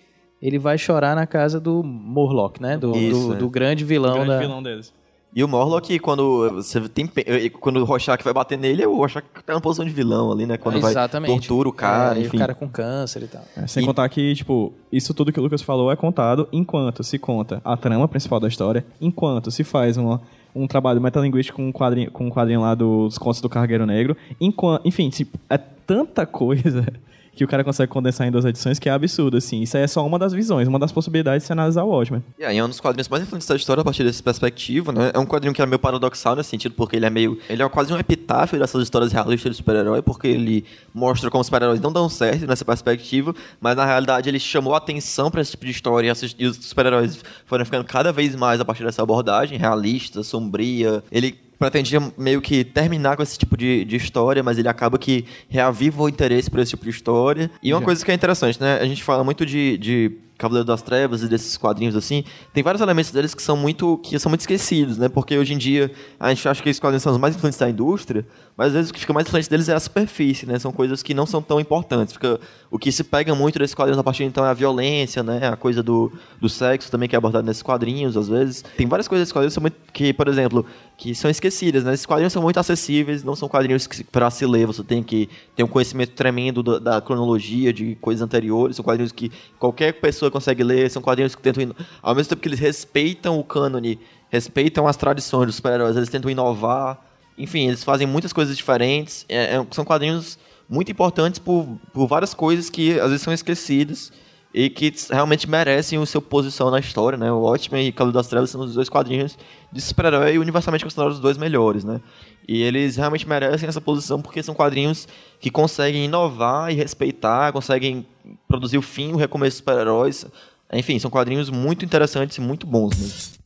ele 0.47 0.59
vai 0.59 0.77
chorar 0.77 1.17
na 1.17 1.27
casa 1.27 1.59
do 1.59 1.83
Morlock, 1.83 2.61
né? 2.61 2.77
Do, 2.77 2.95
Isso, 2.95 3.29
do, 3.29 3.35
é. 3.35 3.37
do 3.39 3.49
grande 3.49 3.83
vilão 3.85 4.13
grande 4.13 4.29
da... 4.29 4.39
vilão 4.39 4.63
deles. 4.63 4.93
E 5.37 5.43
o 5.43 5.49
Morlock, 5.49 5.99
quando 5.99 6.49
você 6.53 6.81
tem 6.89 7.11
eh, 7.17 7.49
quando 7.49 7.79
o 7.79 7.85
Rorschach 7.85 8.23
vai 8.23 8.33
bater 8.33 8.57
nele, 8.57 8.87
o 8.87 8.95
Rorschach 8.97 9.25
tá 9.45 9.55
na 9.55 9.61
posição 9.61 9.85
de 9.85 9.91
vilão 9.91 10.31
ali, 10.31 10.47
né? 10.47 10.57
Quando 10.57 10.77
Exatamente. 10.77 11.29
vai 11.31 11.39
tortura 11.41 11.69
o 11.69 11.73
cara, 11.73 12.17
É, 12.17 12.23
e 12.23 12.27
enfim. 12.27 12.37
o 12.37 12.41
cara 12.41 12.55
com 12.55 12.69
câncer 12.69 13.23
e 13.25 13.27
tal. 13.27 13.43
É, 13.57 13.67
sem 13.67 13.83
E- 13.83 13.87
contar 13.87 14.09
que, 14.11 14.33
tipo, 14.35 14.73
isso 14.93 15.13
tudo 15.13 15.33
que 15.33 15.41
o 15.41 15.43
Lucas 15.43 15.61
falou 15.63 15.91
é 15.91 15.97
contado 15.97 16.47
enquanto 16.53 17.03
se 17.03 17.19
conta 17.19 17.61
a 17.65 17.77
trama 17.77 18.07
principal 18.07 18.39
da 18.39 18.47
história, 18.47 18.85
enquanto 19.01 19.51
se 19.51 19.65
faz 19.65 19.97
uma, 19.97 20.21
um 20.55 20.69
trabalho 20.69 21.01
metalinguístico 21.01 21.57
com 21.57 21.67
um 21.67 21.73
quadrinho, 21.73 22.13
com 22.13 22.27
um 22.27 22.31
quadrinho 22.31 22.61
lá 22.61 22.75
dos 22.77 23.19
contos 23.19 23.41
do 23.41 23.49
Cargueiro 23.49 23.87
Negro, 23.87 24.17
enquanto, 24.41 24.87
enfim, 24.87 25.09
tipo, 25.09 25.37
é 25.51 25.59
tanta 25.59 26.25
coisa 26.27 26.87
que 27.35 27.45
o 27.45 27.49
cara 27.49 27.65
consegue 27.65 27.91
condensar 27.91 28.27
em 28.27 28.31
duas 28.31 28.45
edições 28.45 28.79
que 28.79 28.89
é 28.89 28.93
absurdo, 28.93 29.37
assim. 29.37 29.63
Isso 29.63 29.77
é 29.77 29.87
só 29.87 30.07
uma 30.07 30.19
das 30.19 30.33
visões, 30.33 30.69
uma 30.69 30.79
das 30.79 30.93
possibilidades 30.93 31.43
de 31.43 31.47
se 31.47 31.53
analisar 31.53 31.85
o 31.85 31.89
Watchmen. 31.89 32.23
E 32.39 32.45
aí 32.45 32.59
é 32.59 32.65
um 32.65 32.69
dos 32.69 32.81
quadrinhos 32.81 33.09
mais 33.09 33.23
influentes 33.23 33.49
da 33.49 33.57
história 33.57 33.81
a 33.81 33.85
partir 33.85 34.05
dessa 34.05 34.23
perspectiva, 34.23 34.93
né? 34.93 35.11
É 35.13 35.19
um 35.19 35.27
quadrinho 35.27 35.53
que 35.55 35.61
é 35.61 35.67
meio 35.67 35.79
paradoxal 35.79 36.37
nesse 36.37 36.51
sentido, 36.51 36.75
porque 36.75 36.97
ele 36.97 37.07
é 37.07 37.11
meio... 37.11 37.39
Ele 37.49 37.63
é 37.63 37.69
quase 37.69 37.93
um 37.93 37.99
epitáfio 37.99 38.59
dessas 38.59 38.83
histórias 38.83 39.13
realistas 39.13 39.53
de 39.53 39.57
super-herói, 39.57 40.03
porque 40.03 40.29
ele 40.29 40.65
mostra 40.93 41.31
como 41.31 41.41
os 41.41 41.47
super-heróis 41.47 41.81
não 41.81 41.93
dão 41.93 42.09
certo 42.09 42.47
nessa 42.47 42.65
perspectiva, 42.65 43.35
mas 43.61 43.77
na 43.77 43.85
realidade 43.85 44.29
ele 44.29 44.39
chamou 44.39 44.75
a 44.75 44.79
atenção 44.79 45.31
para 45.31 45.41
esse 45.41 45.53
tipo 45.53 45.65
de 45.65 45.71
história 45.71 46.13
e 46.13 46.35
e 46.39 46.47
os 46.47 46.57
super-heróis 46.57 47.23
foram 47.47 47.65
ficando 47.65 47.85
cada 47.85 48.13
vez 48.13 48.35
mais 48.35 48.61
a 48.61 48.65
partir 48.65 48.85
dessa 48.85 49.03
abordagem 49.03 49.59
realista, 49.59 50.23
sombria. 50.23 51.03
Ele 51.11 51.44
pretendia 51.59 52.01
meio 52.17 52.41
que 52.41 52.65
terminar 52.65 53.17
com 53.17 53.23
esse 53.23 53.39
tipo 53.39 53.57
de, 53.57 53.85
de 53.85 53.97
história, 53.97 54.43
mas 54.43 54.59
ele 54.59 54.69
acaba 54.69 54.99
que 54.99 55.25
reaviva 55.49 56.03
o 56.03 56.09
interesse 56.09 56.51
por 56.51 56.61
esse 56.61 56.71
tipo 56.71 56.85
de 56.85 56.91
história. 56.91 57.51
E 57.63 57.73
uma 57.73 57.83
coisa 57.83 58.05
que 58.05 58.11
é 58.11 58.15
interessante, 58.15 58.61
né? 58.61 58.79
A 58.81 58.87
gente 58.87 59.03
fala 59.03 59.25
muito 59.25 59.47
de, 59.47 59.79
de 59.79 60.13
Cavaleiro 60.37 60.67
das 60.67 60.83
Trevas 60.83 61.23
e 61.23 61.29
desses 61.29 61.57
quadrinhos 61.57 61.95
assim, 61.95 62.25
tem 62.53 62.63
vários 62.63 62.83
elementos 62.83 63.11
deles 63.11 63.35
que 63.35 63.43
são 63.43 63.57
muito 63.57 63.99
que 63.99 64.19
são 64.19 64.29
muito 64.29 64.41
esquecidos, 64.41 64.99
né? 64.99 65.09
Porque 65.09 65.39
hoje 65.39 65.55
em 65.55 65.59
dia 65.59 65.93
a 66.19 66.29
gente 66.31 66.49
acha 66.49 66.63
que 66.63 66.69
esses 66.69 66.81
quadrinhos 66.81 67.03
são 67.03 67.13
os 67.13 67.19
mais 67.19 67.37
influentes 67.37 67.59
da 67.59 67.71
indústria, 67.71 68.27
mas 68.57 68.69
às 68.69 68.73
vezes 68.75 68.91
o 68.91 68.95
que 68.95 69.01
fica 69.01 69.13
mais 69.13 69.27
influente 69.27 69.49
deles 69.49 69.69
é 69.69 69.75
a 69.75 69.81
superfície, 69.81 70.47
né? 70.47 70.59
São 70.59 70.73
coisas 70.73 71.03
que 71.03 71.15
não 71.15 71.25
são 71.25 71.41
tão 71.41 71.61
importantes. 71.61 72.15
Fica, 72.15 72.41
o 72.71 72.79
que 72.79 72.91
se 72.91 73.05
pega 73.05 73.35
muito 73.35 73.59
desses 73.59 73.75
quadrinhos 73.75 73.99
a 73.99 74.03
partir 74.03 74.25
então 74.25 74.45
é 74.45 74.51
a 74.51 74.55
violência, 74.55 75.23
né? 75.23 75.47
A 75.49 75.57
coisa 75.57 75.83
do, 75.83 76.13
do 76.41 76.49
sexo 76.49 76.91
também 76.91 77.09
que 77.09 77.15
é 77.15 77.19
abordado 77.19 77.47
nesses 77.47 77.63
quadrinhos 77.63 78.17
às 78.17 78.29
vezes. 78.29 78.65
Tem 78.77 78.87
várias 78.87 79.07
coisas 79.07 79.23
desses 79.23 79.33
quadrinhos 79.33 79.57
muito, 79.59 79.77
que 79.93 80.13
por 80.13 80.27
exemplo, 80.27 80.67
que 80.97 81.15
são 81.15 81.31
esquecidas, 81.31 81.85
né? 81.85 81.95
Esses 81.95 82.07
quadrinhos 82.07 82.33
são 82.33 82.43
muito 82.43 82.59
acessíveis, 82.59 83.23
não 83.23 83.37
são 83.37 83.49
quadrinhos 83.49 83.89
para 84.11 84.31
se 84.31 84.45
ler 84.45 84.65
você 84.67 84.83
tem 84.83 85.03
que 85.03 85.29
ter 85.55 85.63
um 85.63 85.69
conhecimento 85.69 86.13
tremendo 86.13 86.63
da, 86.63 86.79
da 86.79 87.01
cronologia 87.01 87.73
de 87.73 87.97
coisas 87.97 88.23
anteriores, 88.23 88.77
são 88.77 88.85
quadrinhos 88.85 89.13
que 89.13 89.31
qualquer 89.59 89.93
pessoa 89.95 90.24
consegue 90.31 90.63
ler, 90.63 90.91
são 90.91 91.01
quadrinhos 91.03 91.35
que 91.35 91.43
tentam, 91.43 91.63
ino- 91.63 91.77
ao 92.03 92.15
mesmo 92.15 92.31
tempo 92.31 92.43
que 92.43 92.49
eles 92.49 92.59
respeitam 92.61 93.39
o 93.39 93.45
cânone, 93.45 93.99
respeitam 94.31 94.87
as 94.87 94.97
tradições 94.97 95.47
dos 95.47 95.57
super-heróis, 95.57 95.97
eles 95.97 96.09
tentam 96.09 96.31
inovar, 96.31 96.99
enfim, 97.39 97.69
eles 97.69 97.83
fazem 97.85 98.07
muitas 98.07 98.33
coisas 98.33 98.57
diferentes, 98.57 99.25
é- 99.29 99.57
é- 99.57 99.67
são 99.71 99.85
quadrinhos 99.85 100.39
muito 100.69 100.91
importantes 100.91 101.39
por, 101.39 101.67
por 101.93 102.07
várias 102.07 102.33
coisas 102.35 102.71
que 102.71 102.99
às 102.99 103.09
vezes 103.11 103.23
são 103.23 103.33
esquecidas 103.33 104.13
e 104.55 104.71
que 104.71 104.95
realmente 105.11 105.51
merecem 105.51 105.99
o 105.99 106.07
seu 106.07 106.23
posição 106.23 106.71
na 106.71 106.79
história, 106.79 107.19
né? 107.19 107.33
O 107.33 107.41
Watchmen 107.41 107.89
e 107.89 107.91
Cavaleiro 107.91 108.17
das 108.17 108.29
Trevas 108.29 108.51
são 108.51 108.61
os 108.61 108.73
dois 108.73 108.89
quadrinhos 108.89 109.37
de 109.73 109.81
super-herói 109.81 110.39
universalmente 110.39 110.85
considerados 110.85 111.17
os 111.17 111.23
dois 111.23 111.37
melhores, 111.37 111.83
né? 111.83 112.01
E 112.47 112.63
eles 112.63 112.95
realmente 112.95 113.29
merecem 113.29 113.69
essa 113.69 113.81
posição 113.81 114.23
porque 114.23 114.45
são 114.45 114.55
quadrinhos 114.55 115.09
que 115.41 115.51
conseguem 115.51 116.05
inovar 116.05 116.71
e 116.71 116.75
respeitar, 116.75 117.53
conseguem 117.53 118.07
produzir 118.47 118.79
o 118.79 118.83
fim, 118.83 119.13
o 119.13 119.17
recomeço 119.17 119.57
dos 119.57 119.59
super-heróis. 119.59 120.25
Enfim, 120.73 121.01
são 121.01 121.11
quadrinhos 121.11 121.51
muito 121.51 121.85
interessantes 121.85 122.37
e 122.37 122.41
muito 122.41 122.65
bons 122.65 122.97
mesmo. 122.97 123.44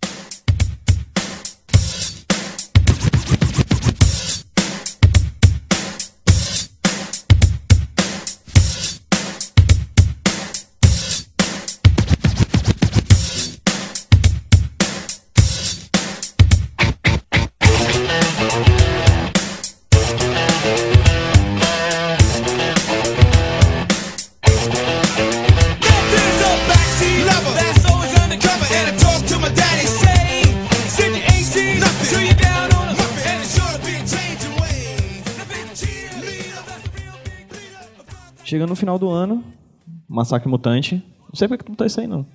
Final 38.89 38.99
do 38.99 39.11
ano, 39.11 39.45
Massacre 40.09 40.49
Mutante. 40.49 40.95
Não 41.27 41.35
sei 41.35 41.47
porque 41.47 41.63
que 41.63 41.71
botou 41.71 41.87
isso 41.87 42.01
aí, 42.01 42.07
não. 42.07 42.21
O 42.21 42.27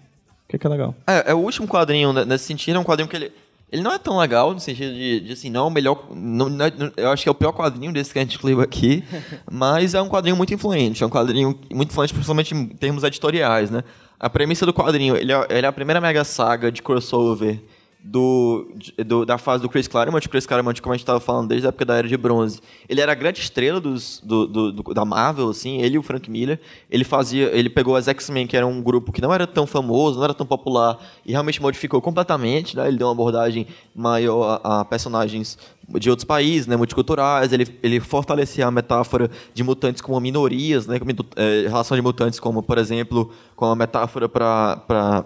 que, 0.48 0.60
que 0.60 0.68
é 0.68 0.70
legal? 0.70 0.94
É, 1.08 1.32
é 1.32 1.34
o 1.34 1.40
último 1.40 1.68
quadrinho 1.68 2.14
né, 2.14 2.26
nesse 2.26 2.46
sentido, 2.46 2.76
é 2.76 2.80
um 2.80 2.84
quadrinho 2.84 3.10
que 3.10 3.16
ele. 3.16 3.32
Ele 3.72 3.82
não 3.82 3.92
é 3.92 3.98
tão 3.98 4.20
legal 4.20 4.54
no 4.54 4.60
sentido 4.60 4.94
de, 4.94 5.22
de 5.22 5.34
assim, 5.34 5.50
não, 5.50 5.66
é 5.66 5.68
o 5.68 5.72
melhor. 5.72 6.06
Não, 6.12 6.48
não 6.48 6.66
é- 6.66 6.72
não- 6.78 6.92
eu 6.96 7.10
acho 7.10 7.24
que 7.24 7.30
é 7.30 7.32
o 7.32 7.36
pior 7.36 7.54
quadrinho 7.54 7.92
desse 7.92 8.14
que 8.14 8.20
a 8.20 8.22
gente 8.22 8.38
leu 8.46 8.62
aqui. 8.62 9.04
mas 9.52 9.96
é 9.96 10.02
um 10.02 10.08
quadrinho 10.08 10.36
muito 10.36 10.54
influente. 10.54 11.02
É 11.02 11.08
um 11.08 11.10
quadrinho 11.10 11.60
muito 11.74 11.90
influente, 11.90 12.14
principalmente 12.14 12.54
em 12.54 12.68
termos 12.68 13.04
editoriais, 13.04 13.72
né? 13.72 13.84
A 14.20 14.30
premissa 14.30 14.64
do 14.64 14.74
quadrinho, 14.74 15.16
ele 15.18 15.34
é, 15.34 15.48
ele 15.50 15.66
é 15.66 15.70
a 15.70 15.74
primeira 15.74 16.00
mega 16.00 16.24
saga 16.24 16.72
de 16.72 16.84
crossover 16.84 17.60
do, 18.06 18.68
do- 19.06 19.26
da 19.26 19.38
fase 19.38 19.62
do 19.64 19.70
Chris 19.70 19.88
Claremont. 19.88 20.28
Chris 20.28 20.46
Claremont, 20.46 20.82
como 20.82 20.92
a 20.94 20.96
gente 20.98 21.04
estava 21.04 21.22
falando, 21.22 21.48
desde 21.48 21.66
a 21.66 21.70
época 21.70 21.86
da 21.86 21.96
Era 21.96 22.08
de 22.08 22.18
Bronze. 22.18 22.60
Ele 22.90 23.00
era 23.00 23.14
a 23.14 23.16
grande 23.16 23.40
estrela 23.40 23.80
dos, 23.80 24.22
do, 24.22 24.46
do- 24.46 24.72
do- 24.74 24.94
da 24.94 25.06
Marvel, 25.06 25.50
assim, 25.50 25.82
ele 25.82 25.96
e 25.96 25.98
o 25.98 26.04
Frank 26.04 26.30
Miller. 26.30 26.60
Ele 26.92 27.06
fazia, 27.06 27.46
ele 27.58 27.70
pegou 27.70 27.96
as 27.96 28.10
X-Men, 28.10 28.46
que 28.46 28.58
era 28.58 28.68
um 28.68 28.82
grupo 28.82 29.12
que 29.14 29.22
não 29.22 29.34
era 29.34 29.48
tão 29.48 29.66
famoso, 29.66 30.18
não 30.18 30.26
era 30.26 30.34
tão 30.34 30.46
popular, 30.46 31.00
e 31.26 31.32
realmente 31.32 31.62
modificou 31.62 32.02
completamente, 32.02 32.76
né? 32.76 32.90
Ele 32.90 32.98
deu 32.98 33.08
uma 33.08 33.14
abordagem 33.14 33.66
maior 33.96 34.60
a, 34.62 34.82
a 34.82 34.86
personagens 34.86 35.58
de 35.88 36.10
outros 36.10 36.26
países, 36.26 36.66
né, 36.66 36.76
multiculturais, 36.78 37.52
ele, 37.52 37.68
ele 37.84 38.00
fortalecia 38.00 38.66
a 38.66 38.72
metáfora 38.72 39.30
de 39.54 39.64
mutantes 39.64 40.02
como 40.02 40.18
minorias, 40.20 40.88
né, 40.88 40.98
como, 40.98 41.12
eh, 41.36 41.66
relação 41.68 41.96
de 41.96 42.02
mutantes 42.02 42.40
como, 42.40 42.64
por 42.64 42.78
exemplo, 42.78 43.32
com 43.56 43.66
a 43.66 43.76
metáfora 43.76 44.30
para 44.30 45.26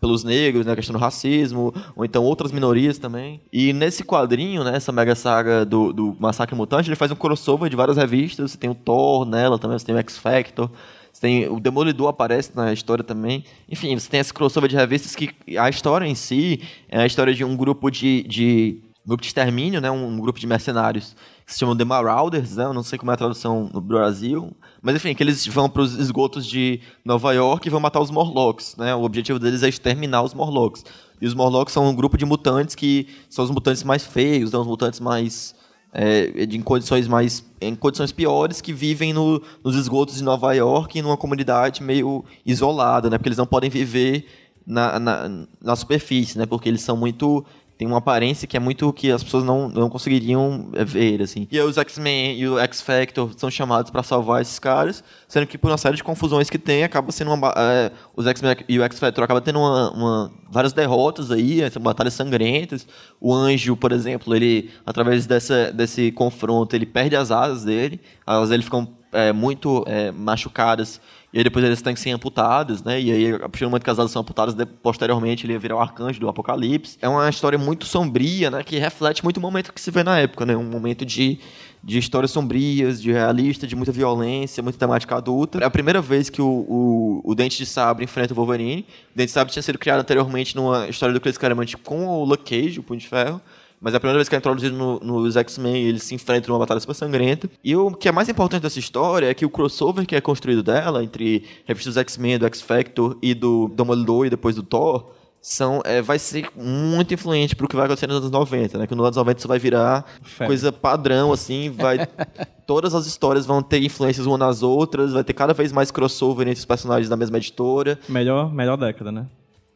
pelos 0.00 0.24
negros, 0.24 0.64
né, 0.64 0.72
a 0.72 0.76
questão 0.76 0.94
do 0.94 0.98
racismo, 0.98 1.74
ou 1.94 2.04
então 2.04 2.24
outras 2.24 2.50
minorias 2.50 2.98
também. 2.98 3.40
E 3.52 3.72
nesse 3.72 4.02
quadrinho, 4.02 4.64
né, 4.64 4.76
essa 4.76 4.90
mega 4.90 5.14
saga 5.14 5.64
do, 5.64 5.92
do 5.92 6.16
Massacre 6.18 6.56
Mutante, 6.56 6.88
ele 6.88 6.96
faz 6.96 7.10
um 7.10 7.16
crossover 7.16 7.68
de 7.68 7.76
várias 7.76 7.96
revistas, 7.96 8.52
você 8.52 8.58
tem 8.58 8.70
o 8.70 8.74
Thor 8.74 9.26
nela 9.26 9.58
também, 9.58 9.78
você 9.78 9.84
tem 9.84 9.94
o 9.94 9.98
X-Factor, 9.98 10.70
você 11.12 11.20
tem 11.20 11.48
o 11.48 11.60
Demolidor 11.60 12.08
aparece 12.08 12.52
na 12.54 12.72
história 12.72 13.04
também. 13.04 13.44
Enfim, 13.68 13.98
você 13.98 14.08
tem 14.08 14.20
esse 14.20 14.32
crossover 14.32 14.70
de 14.70 14.76
revistas 14.76 15.14
que 15.14 15.30
a 15.58 15.68
história 15.68 16.06
em 16.06 16.14
si 16.14 16.62
é 16.88 17.00
a 17.00 17.06
história 17.06 17.34
de 17.34 17.44
um 17.44 17.56
grupo 17.56 17.90
de, 17.90 18.22
de 18.22 18.82
grupo 19.04 19.20
de 19.20 19.28
extermínio, 19.28 19.80
né, 19.80 19.90
um 19.90 20.18
grupo 20.18 20.38
de 20.38 20.46
mercenários 20.46 21.14
que 21.44 21.52
se 21.52 21.58
chamam 21.58 21.76
The 21.76 21.84
Marauders, 21.84 22.56
né, 22.56 22.64
eu 22.64 22.72
não 22.72 22.82
sei 22.82 22.98
como 22.98 23.10
é 23.10 23.14
a 23.14 23.16
tradução 23.16 23.68
no 23.72 23.80
Brasil, 23.80 24.52
mas 24.82 24.96
enfim, 24.96 25.14
que 25.14 25.22
eles 25.22 25.46
vão 25.46 25.68
para 25.68 25.82
os 25.82 25.94
esgotos 25.94 26.46
de 26.46 26.80
Nova 27.04 27.32
York 27.32 27.66
e 27.66 27.70
vão 27.70 27.80
matar 27.80 28.00
os 28.00 28.10
Morlocks, 28.10 28.76
né, 28.76 28.94
o 28.94 29.02
objetivo 29.02 29.38
deles 29.38 29.62
é 29.62 29.68
exterminar 29.68 30.22
os 30.22 30.34
Morlocks. 30.34 30.84
E 31.20 31.26
os 31.26 31.34
Morlocks 31.34 31.72
são 31.74 31.86
um 31.88 31.94
grupo 31.94 32.16
de 32.16 32.24
mutantes 32.24 32.74
que 32.74 33.06
são 33.28 33.44
os 33.44 33.50
mutantes 33.50 33.82
mais 33.82 34.04
feios, 34.04 34.52
né, 34.52 34.58
os 34.58 34.66
mutantes 34.66 35.00
mais 35.00 35.54
é, 35.92 36.46
de- 36.46 36.56
em 36.56 36.62
condições 36.62 37.08
mais 37.08 37.44
em 37.60 37.74
condições 37.74 38.12
piores 38.12 38.60
que 38.60 38.72
vivem 38.72 39.12
no- 39.12 39.42
nos 39.64 39.74
esgotos 39.74 40.14
de 40.16 40.22
Nova 40.22 40.52
York 40.54 40.96
em 40.96 41.02
uma 41.02 41.16
comunidade 41.16 41.82
meio 41.82 42.24
isolada, 42.46 43.10
né? 43.10 43.18
Porque 43.18 43.28
eles 43.28 43.36
não 43.38 43.44
podem 43.46 43.68
viver 43.68 44.24
na, 44.64 45.00
na, 45.00 45.28
na 45.60 45.74
superfície, 45.74 46.38
né? 46.38 46.46
Porque 46.46 46.68
eles 46.68 46.82
são 46.82 46.96
muito 46.96 47.44
tem 47.80 47.86
uma 47.86 47.96
aparência 47.96 48.46
que 48.46 48.58
é 48.58 48.60
muito 48.60 48.92
que 48.92 49.10
as 49.10 49.24
pessoas 49.24 49.42
não, 49.42 49.66
não 49.70 49.88
conseguiriam 49.88 50.68
é, 50.74 50.84
ver, 50.84 51.22
assim. 51.22 51.48
E 51.50 51.58
os 51.60 51.78
X-Men 51.78 52.38
e 52.38 52.46
o 52.46 52.58
X-Factor 52.58 53.32
são 53.38 53.50
chamados 53.50 53.90
para 53.90 54.02
salvar 54.02 54.42
esses 54.42 54.58
caras, 54.58 55.02
sendo 55.26 55.46
que 55.46 55.56
por 55.56 55.70
uma 55.70 55.78
série 55.78 55.96
de 55.96 56.04
confusões 56.04 56.50
que 56.50 56.58
tem, 56.58 56.84
acaba 56.84 57.10
sendo 57.10 57.32
uma... 57.32 57.54
é, 57.56 57.90
os 58.14 58.26
X-Men 58.26 58.54
e 58.68 58.78
o 58.78 58.82
X-Factor 58.82 59.24
acabam 59.24 59.42
tendo 59.42 59.60
uma, 59.60 59.90
uma- 59.92 60.32
várias 60.50 60.74
derrotas 60.74 61.30
aí, 61.30 61.62
essa 61.62 61.80
batalhas 61.80 62.12
sangrentas. 62.12 62.86
O 63.18 63.32
Anjo, 63.32 63.74
por 63.74 63.92
exemplo, 63.92 64.36
ele, 64.36 64.70
através 64.84 65.24
dessa, 65.24 65.72
desse 65.72 66.12
confronto, 66.12 66.76
ele 66.76 66.84
perde 66.84 67.16
as 67.16 67.30
asas 67.30 67.64
dele, 67.64 67.98
as 68.26 68.36
asas 68.36 68.50
dele 68.50 68.62
ficam 68.62 68.86
é, 69.10 69.32
muito 69.32 69.84
é, 69.86 70.10
machucadas, 70.12 71.00
e 71.32 71.38
aí 71.38 71.44
depois 71.44 71.64
eles 71.64 71.80
têm 71.80 71.94
que 71.94 72.00
ser 72.00 72.10
amputados, 72.10 72.82
né? 72.82 73.00
E 73.00 73.12
aí, 73.12 73.32
a 73.34 73.38
partir 73.40 73.60
do 73.60 73.70
momento 73.70 73.84
que 73.84 73.90
as 73.90 73.98
asas 74.00 74.10
são 74.10 74.22
amputadas, 74.22 74.54
posteriormente 74.82 75.46
ele 75.46 75.52
ia 75.52 75.58
virar 75.60 75.76
o 75.76 75.80
arcanjo 75.80 76.18
do 76.18 76.28
Apocalipse. 76.28 76.98
É 77.00 77.08
uma 77.08 77.28
história 77.28 77.56
muito 77.56 77.86
sombria, 77.86 78.50
né? 78.50 78.64
Que 78.64 78.78
reflete 78.78 79.22
muito 79.22 79.36
o 79.36 79.40
momento 79.40 79.72
que 79.72 79.80
se 79.80 79.92
vê 79.92 80.02
na 80.02 80.18
época, 80.18 80.44
né? 80.44 80.56
Um 80.56 80.64
momento 80.64 81.06
de, 81.06 81.38
de 81.84 81.98
histórias 81.98 82.32
sombrias, 82.32 83.00
de 83.00 83.12
realista, 83.12 83.64
de 83.64 83.76
muita 83.76 83.92
violência, 83.92 84.60
muita 84.60 84.78
temática 84.78 85.16
adulta. 85.16 85.58
É 85.58 85.64
a 85.64 85.70
primeira 85.70 86.02
vez 86.02 86.28
que 86.28 86.42
o, 86.42 86.48
o, 86.48 87.20
o 87.24 87.34
Dente 87.36 87.58
de 87.58 87.66
Sabre 87.66 88.04
enfrenta 88.04 88.32
o 88.32 88.36
Wolverine. 88.36 88.84
O 89.14 89.16
Dente 89.16 89.26
de 89.26 89.32
Sabre 89.32 89.52
tinha 89.52 89.62
sido 89.62 89.78
criado 89.78 90.00
anteriormente 90.00 90.56
numa 90.56 90.88
história 90.88 91.12
do 91.12 91.20
Chris 91.20 91.38
Claremont 91.38 91.76
com 91.76 92.08
o 92.08 92.24
Luke 92.24 92.42
Cage, 92.42 92.80
o 92.80 92.82
Punho 92.82 92.98
de 92.98 93.06
Ferro. 93.06 93.40
Mas 93.80 93.94
é 93.94 93.96
a 93.96 94.00
primeira 94.00 94.18
vez 94.18 94.28
que 94.28 94.34
é 94.34 94.38
introduzido 94.38 94.76
no- 94.76 95.00
nos 95.00 95.36
X-Men, 95.36 95.84
eles 95.84 96.02
se 96.02 96.14
enfrentam 96.14 96.48
numa 96.52 96.58
batalha 96.58 96.80
super 96.80 96.94
sangrenta. 96.94 97.48
E 97.64 97.74
o 97.74 97.90
que 97.92 98.08
é 98.08 98.12
mais 98.12 98.28
importante 98.28 98.62
dessa 98.62 98.78
história 98.78 99.26
é 99.30 99.32
que 99.34 99.46
o 99.46 99.50
crossover 99.50 100.04
que 100.06 100.14
é 100.14 100.20
construído 100.20 100.62
dela, 100.62 101.02
entre 101.02 101.44
revistas 101.64 101.94
do 101.94 102.00
X-Men, 102.00 102.38
do 102.38 102.44
X-Factor 102.46 103.16
e 103.22 103.32
do 103.32 103.68
Demolidor 103.74 104.26
e 104.26 104.30
depois 104.30 104.54
do 104.54 104.62
Thor, 104.62 105.12
são, 105.42 105.80
é, 105.86 106.02
vai 106.02 106.18
ser 106.18 106.50
muito 106.54 107.14
influente 107.14 107.56
pro 107.56 107.66
que 107.66 107.74
vai 107.74 107.86
acontecer 107.86 108.06
nos 108.06 108.18
anos 108.18 108.30
90, 108.30 108.76
né? 108.76 108.86
Que 108.86 108.94
nos 108.94 109.02
anos 109.06 109.16
90 109.16 109.38
isso 109.38 109.48
vai 109.48 109.58
virar 109.58 110.04
Febre. 110.22 110.48
coisa 110.48 110.70
padrão, 110.70 111.32
assim, 111.32 111.70
vai... 111.70 112.06
todas 112.66 112.94
as 112.94 113.06
histórias 113.06 113.46
vão 113.46 113.62
ter 113.62 113.82
influências 113.82 114.26
umas 114.26 114.38
nas 114.38 114.62
outras, 114.62 115.12
vai 115.14 115.24
ter 115.24 115.32
cada 115.32 115.54
vez 115.54 115.72
mais 115.72 115.90
crossover 115.90 116.46
entre 116.46 116.58
os 116.58 116.66
personagens 116.66 117.08
da 117.08 117.16
mesma 117.16 117.38
editora 117.38 117.98
Melhor, 118.06 118.52
melhor 118.52 118.76
década, 118.76 119.10
né? 119.10 119.26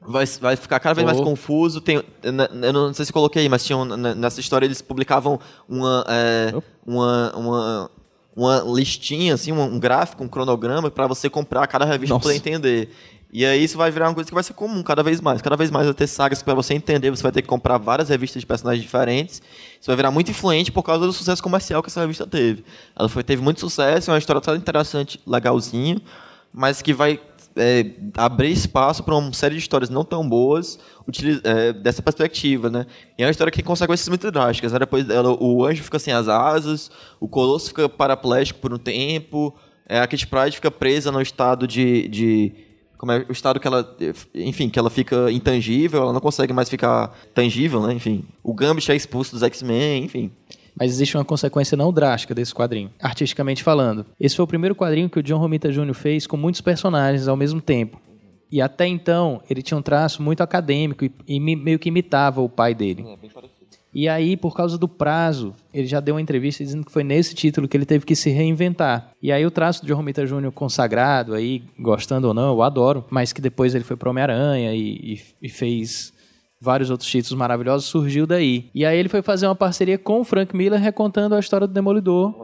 Vai, 0.07 0.27
vai 0.41 0.57
ficar 0.57 0.79
cada 0.81 0.95
vez 0.95 1.07
mais 1.07 1.19
Oh. 1.19 1.25
confuso. 1.25 1.81
Tem, 1.81 2.03
eu 2.23 2.73
não 2.73 2.93
sei 2.95 3.05
se 3.05 3.13
coloquei 3.13 3.43
aí, 3.43 3.49
mas 3.49 3.65
tinham, 3.65 3.85
nessa 3.85 4.41
história 4.41 4.67
eles 4.67 4.83
publicavam 4.83 5.39
uma, 5.69 6.05
é, 6.09 6.55
uma, 6.87 7.33
uma, 7.37 7.91
uma 8.37 8.65
listinha, 8.67 9.35
assim, 9.35 9.53
um, 9.53 9.79
gráfico, 9.79 10.23
um 10.23 10.29
cronograma 10.29 10.91
para 10.91 11.07
você 11.07 11.29
comprar 11.31 11.67
cada 11.67 11.85
revista 11.85 12.19
para 12.19 12.35
entender. 12.35 12.91
E 13.37 13.45
aí 13.45 13.65
isso 13.65 13.77
vai 13.77 13.91
virar 13.91 14.09
uma 14.09 14.15
coisa 14.15 14.29
que 14.29 14.35
vai 14.35 14.45
ser 14.45 14.53
comum 14.55 14.81
cada 14.81 15.03
vez 15.03 15.21
mais. 15.21 15.43
Cada 15.43 15.57
vez 15.57 15.69
mais 15.69 15.87
vai 15.87 15.95
ter 15.95 16.07
sagas 16.07 16.41
para 16.41 16.55
você 16.55 16.73
entender, 16.73 17.11
você 17.11 17.23
vai 17.23 17.33
ter 17.33 17.43
que 17.43 17.49
comprar 17.49 17.79
várias 17.79 18.09
revistas 18.09 18.41
de 18.41 18.47
personagens 18.47 18.81
diferentes. 18.81 19.43
Isso 19.81 19.87
vai 19.89 19.97
virar 19.97 20.13
muito 20.13 20.31
influente 20.31 20.71
por 20.71 20.85
causa 20.85 21.05
do 21.05 21.13
sucesso 21.13 21.43
comercial 21.43 21.83
que 21.83 21.89
essa 21.89 22.01
revista 22.01 22.25
teve. 22.29 22.65
Ela 22.95 23.09
foi, 23.09 23.25
teve 23.25 23.43
muito 23.43 23.59
sucesso, 23.59 24.09
é 24.11 24.13
uma 24.15 24.19
história 24.19 24.41
toda 24.41 24.57
interessante, 24.57 25.21
legalzinha, 25.27 26.01
mas 26.53 26.81
que 26.81 26.93
vai 26.95 27.21
é, 27.57 27.87
abrir 28.17 28.51
espaço 28.51 29.03
para 29.03 29.15
uma 29.15 29.33
série 29.33 29.55
de 29.55 29.61
histórias 29.61 29.89
não 29.89 30.05
tão 30.05 30.29
boas 30.29 30.79
é, 31.45 31.73
dessa 31.73 32.03
perspectiva, 32.03 32.69
né? 32.69 32.87
E 33.19 33.23
é 33.23 33.27
uma 33.27 33.31
história 33.31 33.51
que 33.51 33.59
tem 33.59 33.65
consequências 33.65 34.09
muito 34.09 34.31
drásticas. 34.31 34.73
Né? 34.73 34.79
Depois 34.79 35.05
dela, 35.05 35.37
o 35.41 35.65
anjo 35.65 35.83
fica 35.83 35.99
sem 35.99 36.13
as 36.13 36.29
asas, 36.29 36.91
o 37.21 37.29
colosso 37.29 37.69
fica 37.69 37.89
paraplégico 37.89 38.61
por 38.61 38.73
um 38.73 38.79
tempo, 38.79 39.55
é, 39.89 40.01
a 40.01 40.07
Kitty 40.07 40.27
Pryde 40.27 40.57
fica 40.57 40.71
presa 40.71 41.13
no 41.13 41.21
estado 41.21 41.67
de, 41.67 42.09
de 42.09 42.53
como 42.97 43.13
é 43.13 43.25
o 43.29 43.33
estado 43.33 43.61
que 43.61 43.67
ela, 43.67 43.97
enfim, 44.35 44.71
que 44.71 44.79
ela 44.79 44.89
fica 44.89 45.31
intangível, 45.31 46.03
ela 46.03 46.13
não 46.13 46.21
consegue 46.21 46.53
mais 46.53 46.71
ficar 46.71 47.15
tangível, 47.35 47.83
né? 47.83 47.93
Enfim, 47.93 48.25
o 48.43 48.55
Gambit 48.55 48.91
é 48.91 48.97
expulso 48.97 49.33
dos 49.33 49.43
X-Men, 49.43 50.05
enfim. 50.05 50.31
Mas 50.79 50.91
existe 50.91 51.17
uma 51.17 51.25
consequência 51.25 51.77
não 51.77 51.93
drástica 51.93 52.35
desse 52.35 52.55
quadrinho, 52.55 52.91
artisticamente 53.01 53.63
falando. 53.63 54.05
Esse 54.19 54.35
foi 54.37 54.45
o 54.45 54.49
primeiro 54.49 54.75
quadrinho 54.75 55.09
que 55.09 55.19
o 55.19 55.23
John 55.23 55.39
Romita 55.39 55.71
Jr. 55.71 55.95
fez 55.95 56.27
com 56.27 56.37
muitos 56.37 56.61
personagens 56.61 57.29
ao 57.29 57.37
mesmo 57.37 57.61
tempo. 57.61 58.01
E 58.51 58.61
até 58.61 58.87
então, 58.87 59.41
ele 59.51 59.63
tinha 59.63 59.79
um 59.79 59.83
traço 59.83 60.23
muito 60.23 60.41
acadêmico 60.43 61.05
e, 61.05 61.13
e 61.27 61.41
me- 61.41 61.57
meio 61.57 61.79
que 61.79 61.89
imitava 61.89 62.41
o 62.41 62.49
pai 62.49 62.75
dele. 62.75 63.03
E 63.93 64.09
aí, 64.09 64.37
por 64.37 64.57
causa 64.57 64.77
do 64.77 64.89
prazo, 64.89 65.55
ele 65.73 65.87
já 65.87 66.01
deu 66.01 66.17
uma 66.17 66.21
entrevista 66.21 66.65
dizendo 66.65 66.85
que 66.85 66.91
foi 66.91 67.05
nesse 67.05 67.33
título 67.35 67.69
que 67.69 67.77
ele 67.77 67.85
teve 67.87 68.05
que 68.05 68.17
se 68.17 68.31
reinventar. 68.31 69.11
E 69.23 69.31
aí 69.31 69.45
o 69.47 69.51
traço 69.53 69.83
do 69.83 69.87
John 69.87 69.95
Romita 69.97 70.27
Jr. 70.27 70.51
consagrado, 70.53 71.35
aí, 71.35 71.63
gostando 71.79 72.27
ou 72.29 72.35
não, 72.35 72.53
eu 72.55 72.63
adoro, 72.63 73.05
mas 73.11 73.33
que 73.33 73.41
depois 73.41 73.75
ele 73.75 73.85
foi 73.85 73.97
pro 73.97 74.11
Homem-Aranha 74.11 74.75
e, 74.75 75.15
e- 75.15 75.21
e 75.43 75.49
fez 75.49 76.13
vários 76.65 76.91
outros 76.91 77.09
títulos 77.11 77.39
maravilhosos, 77.39 77.87
surgiu 77.87 78.27
daí. 78.27 78.71
E 78.75 78.85
aí 78.85 78.99
ele 78.99 79.09
foi 79.09 79.23
fazer 79.23 79.47
uma 79.47 79.55
parceria 79.55 79.99
com 79.99 80.21
o 80.21 80.25
Frank 80.25 80.57
Miller 80.57 80.81
recontando 80.81 81.35
a 81.35 81.39
história 81.39 81.67
do 81.67 81.73
Demolidor. 81.73 82.35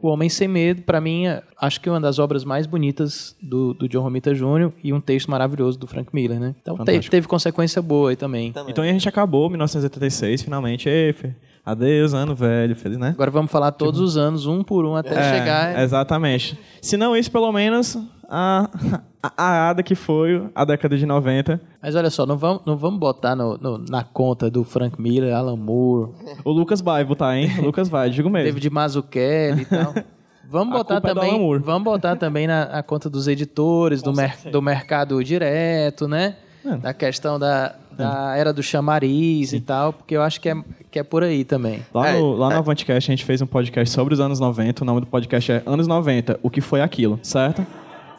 O 0.00 0.08
Homem 0.08 0.28
Sem 0.28 0.46
Medo, 0.48 0.82
pra 0.82 1.00
mim, 1.00 1.26
é- 1.26 1.42
acho 1.60 1.80
que 1.80 1.88
é 1.88 1.92
uma 1.92 2.00
das 2.00 2.18
obras 2.18 2.44
mais 2.44 2.66
bonitas 2.66 3.34
do, 3.42 3.72
do 3.74 3.88
John 3.88 4.02
Romita 4.02 4.34
Jr. 4.34 4.70
e 4.84 4.92
um 4.92 5.00
texto 5.00 5.30
maravilhoso 5.30 5.78
do 5.78 5.86
Frank 5.86 6.10
Miller, 6.12 6.38
né? 6.38 6.54
Então 6.60 6.76
te- 6.84 7.10
teve 7.10 7.26
consequência 7.26 7.80
boa 7.80 8.10
aí 8.10 8.16
também. 8.16 8.52
Então 8.68 8.84
a 8.84 8.86
gente 8.86 9.08
acabou 9.08 9.48
1986, 9.48 10.42
finalmente. 10.42 10.88
Ei, 10.88 11.12
Fê. 11.12 11.34
Adeus, 11.64 12.14
ano 12.14 12.32
velho, 12.32 12.76
feliz, 12.76 12.96
né? 12.96 13.08
Agora 13.08 13.28
vamos 13.28 13.50
falar 13.50 13.72
todos 13.72 13.98
os 13.98 14.16
anos, 14.16 14.46
um 14.46 14.62
por 14.62 14.84
um, 14.84 14.94
até 14.94 15.10
chegar. 15.36 15.76
É, 15.76 15.82
exatamente. 15.82 16.56
Se 16.80 16.96
não 16.96 17.16
isso, 17.16 17.28
pelo 17.28 17.50
menos 17.50 17.98
a, 18.28 18.68
a, 19.22 19.32
a 19.36 19.70
ADA 19.70 19.82
que 19.82 19.94
foi 19.94 20.42
a 20.54 20.64
década 20.64 20.96
de 20.96 21.06
90. 21.06 21.60
Mas 21.82 21.94
olha 21.94 22.10
só, 22.10 22.26
não 22.26 22.36
vamos, 22.36 22.62
não 22.66 22.76
vamos 22.76 22.98
botar 22.98 23.34
no- 23.36 23.56
no- 23.58 23.78
na 23.78 24.02
conta 24.04 24.50
do 24.50 24.64
Frank 24.64 25.00
Miller, 25.00 25.34
Alan 25.34 25.56
Moore, 25.56 26.10
O 26.44 26.50
Lucas 26.50 26.80
vai 26.80 27.04
botar, 27.04 27.36
hein? 27.36 27.50
O 27.60 27.66
Lucas 27.66 27.88
vai, 27.88 28.10
digo 28.10 28.28
mesmo. 28.30 28.46
David 28.46 28.70
Mazzucchelli 28.70 29.62
e 29.62 29.64
tal. 29.66 29.94
Vamos 30.48 30.74
A 30.74 30.78
botar 30.78 30.96
é 30.98 31.00
também, 31.00 31.40
Moore. 31.40 31.58
vamos 31.60 31.82
botar 31.82 32.14
também 32.14 32.46
na, 32.46 32.66
na 32.66 32.80
conta 32.82 33.10
dos 33.10 33.26
editores, 33.26 34.00
do, 34.00 34.12
mer- 34.12 34.36
do 34.52 34.62
mercado 34.62 35.22
direto, 35.24 36.06
né? 36.06 36.36
É. 36.64 36.76
Da 36.76 36.94
questão 36.94 37.36
da, 37.36 37.74
da 37.90 38.36
era 38.36 38.52
do 38.52 38.62
chamariz 38.62 39.52
e 39.52 39.60
tal, 39.60 39.92
porque 39.92 40.16
eu 40.16 40.22
acho 40.22 40.40
que 40.40 40.48
é, 40.48 40.54
que 40.88 41.00
é 41.00 41.02
por 41.02 41.24
aí 41.24 41.44
também. 41.44 41.82
Lá, 41.92 42.10
É, 42.10 42.18
no, 42.20 42.36
lá 42.36 42.48
no 42.50 42.54
é. 42.54 42.58
Avantcast 42.58 43.10
a 43.10 43.12
gente 43.12 43.24
fez 43.24 43.42
um 43.42 43.46
podcast 43.46 43.92
sobre 43.92 44.14
os 44.14 44.20
anos 44.20 44.38
90. 44.38 44.84
O 44.84 44.86
nome 44.86 45.00
do 45.00 45.06
podcast 45.08 45.50
é 45.50 45.62
Anos 45.66 45.88
90, 45.88 46.38
o 46.40 46.48
que 46.48 46.60
foi 46.60 46.80
aquilo, 46.80 47.18
certo? 47.24 47.66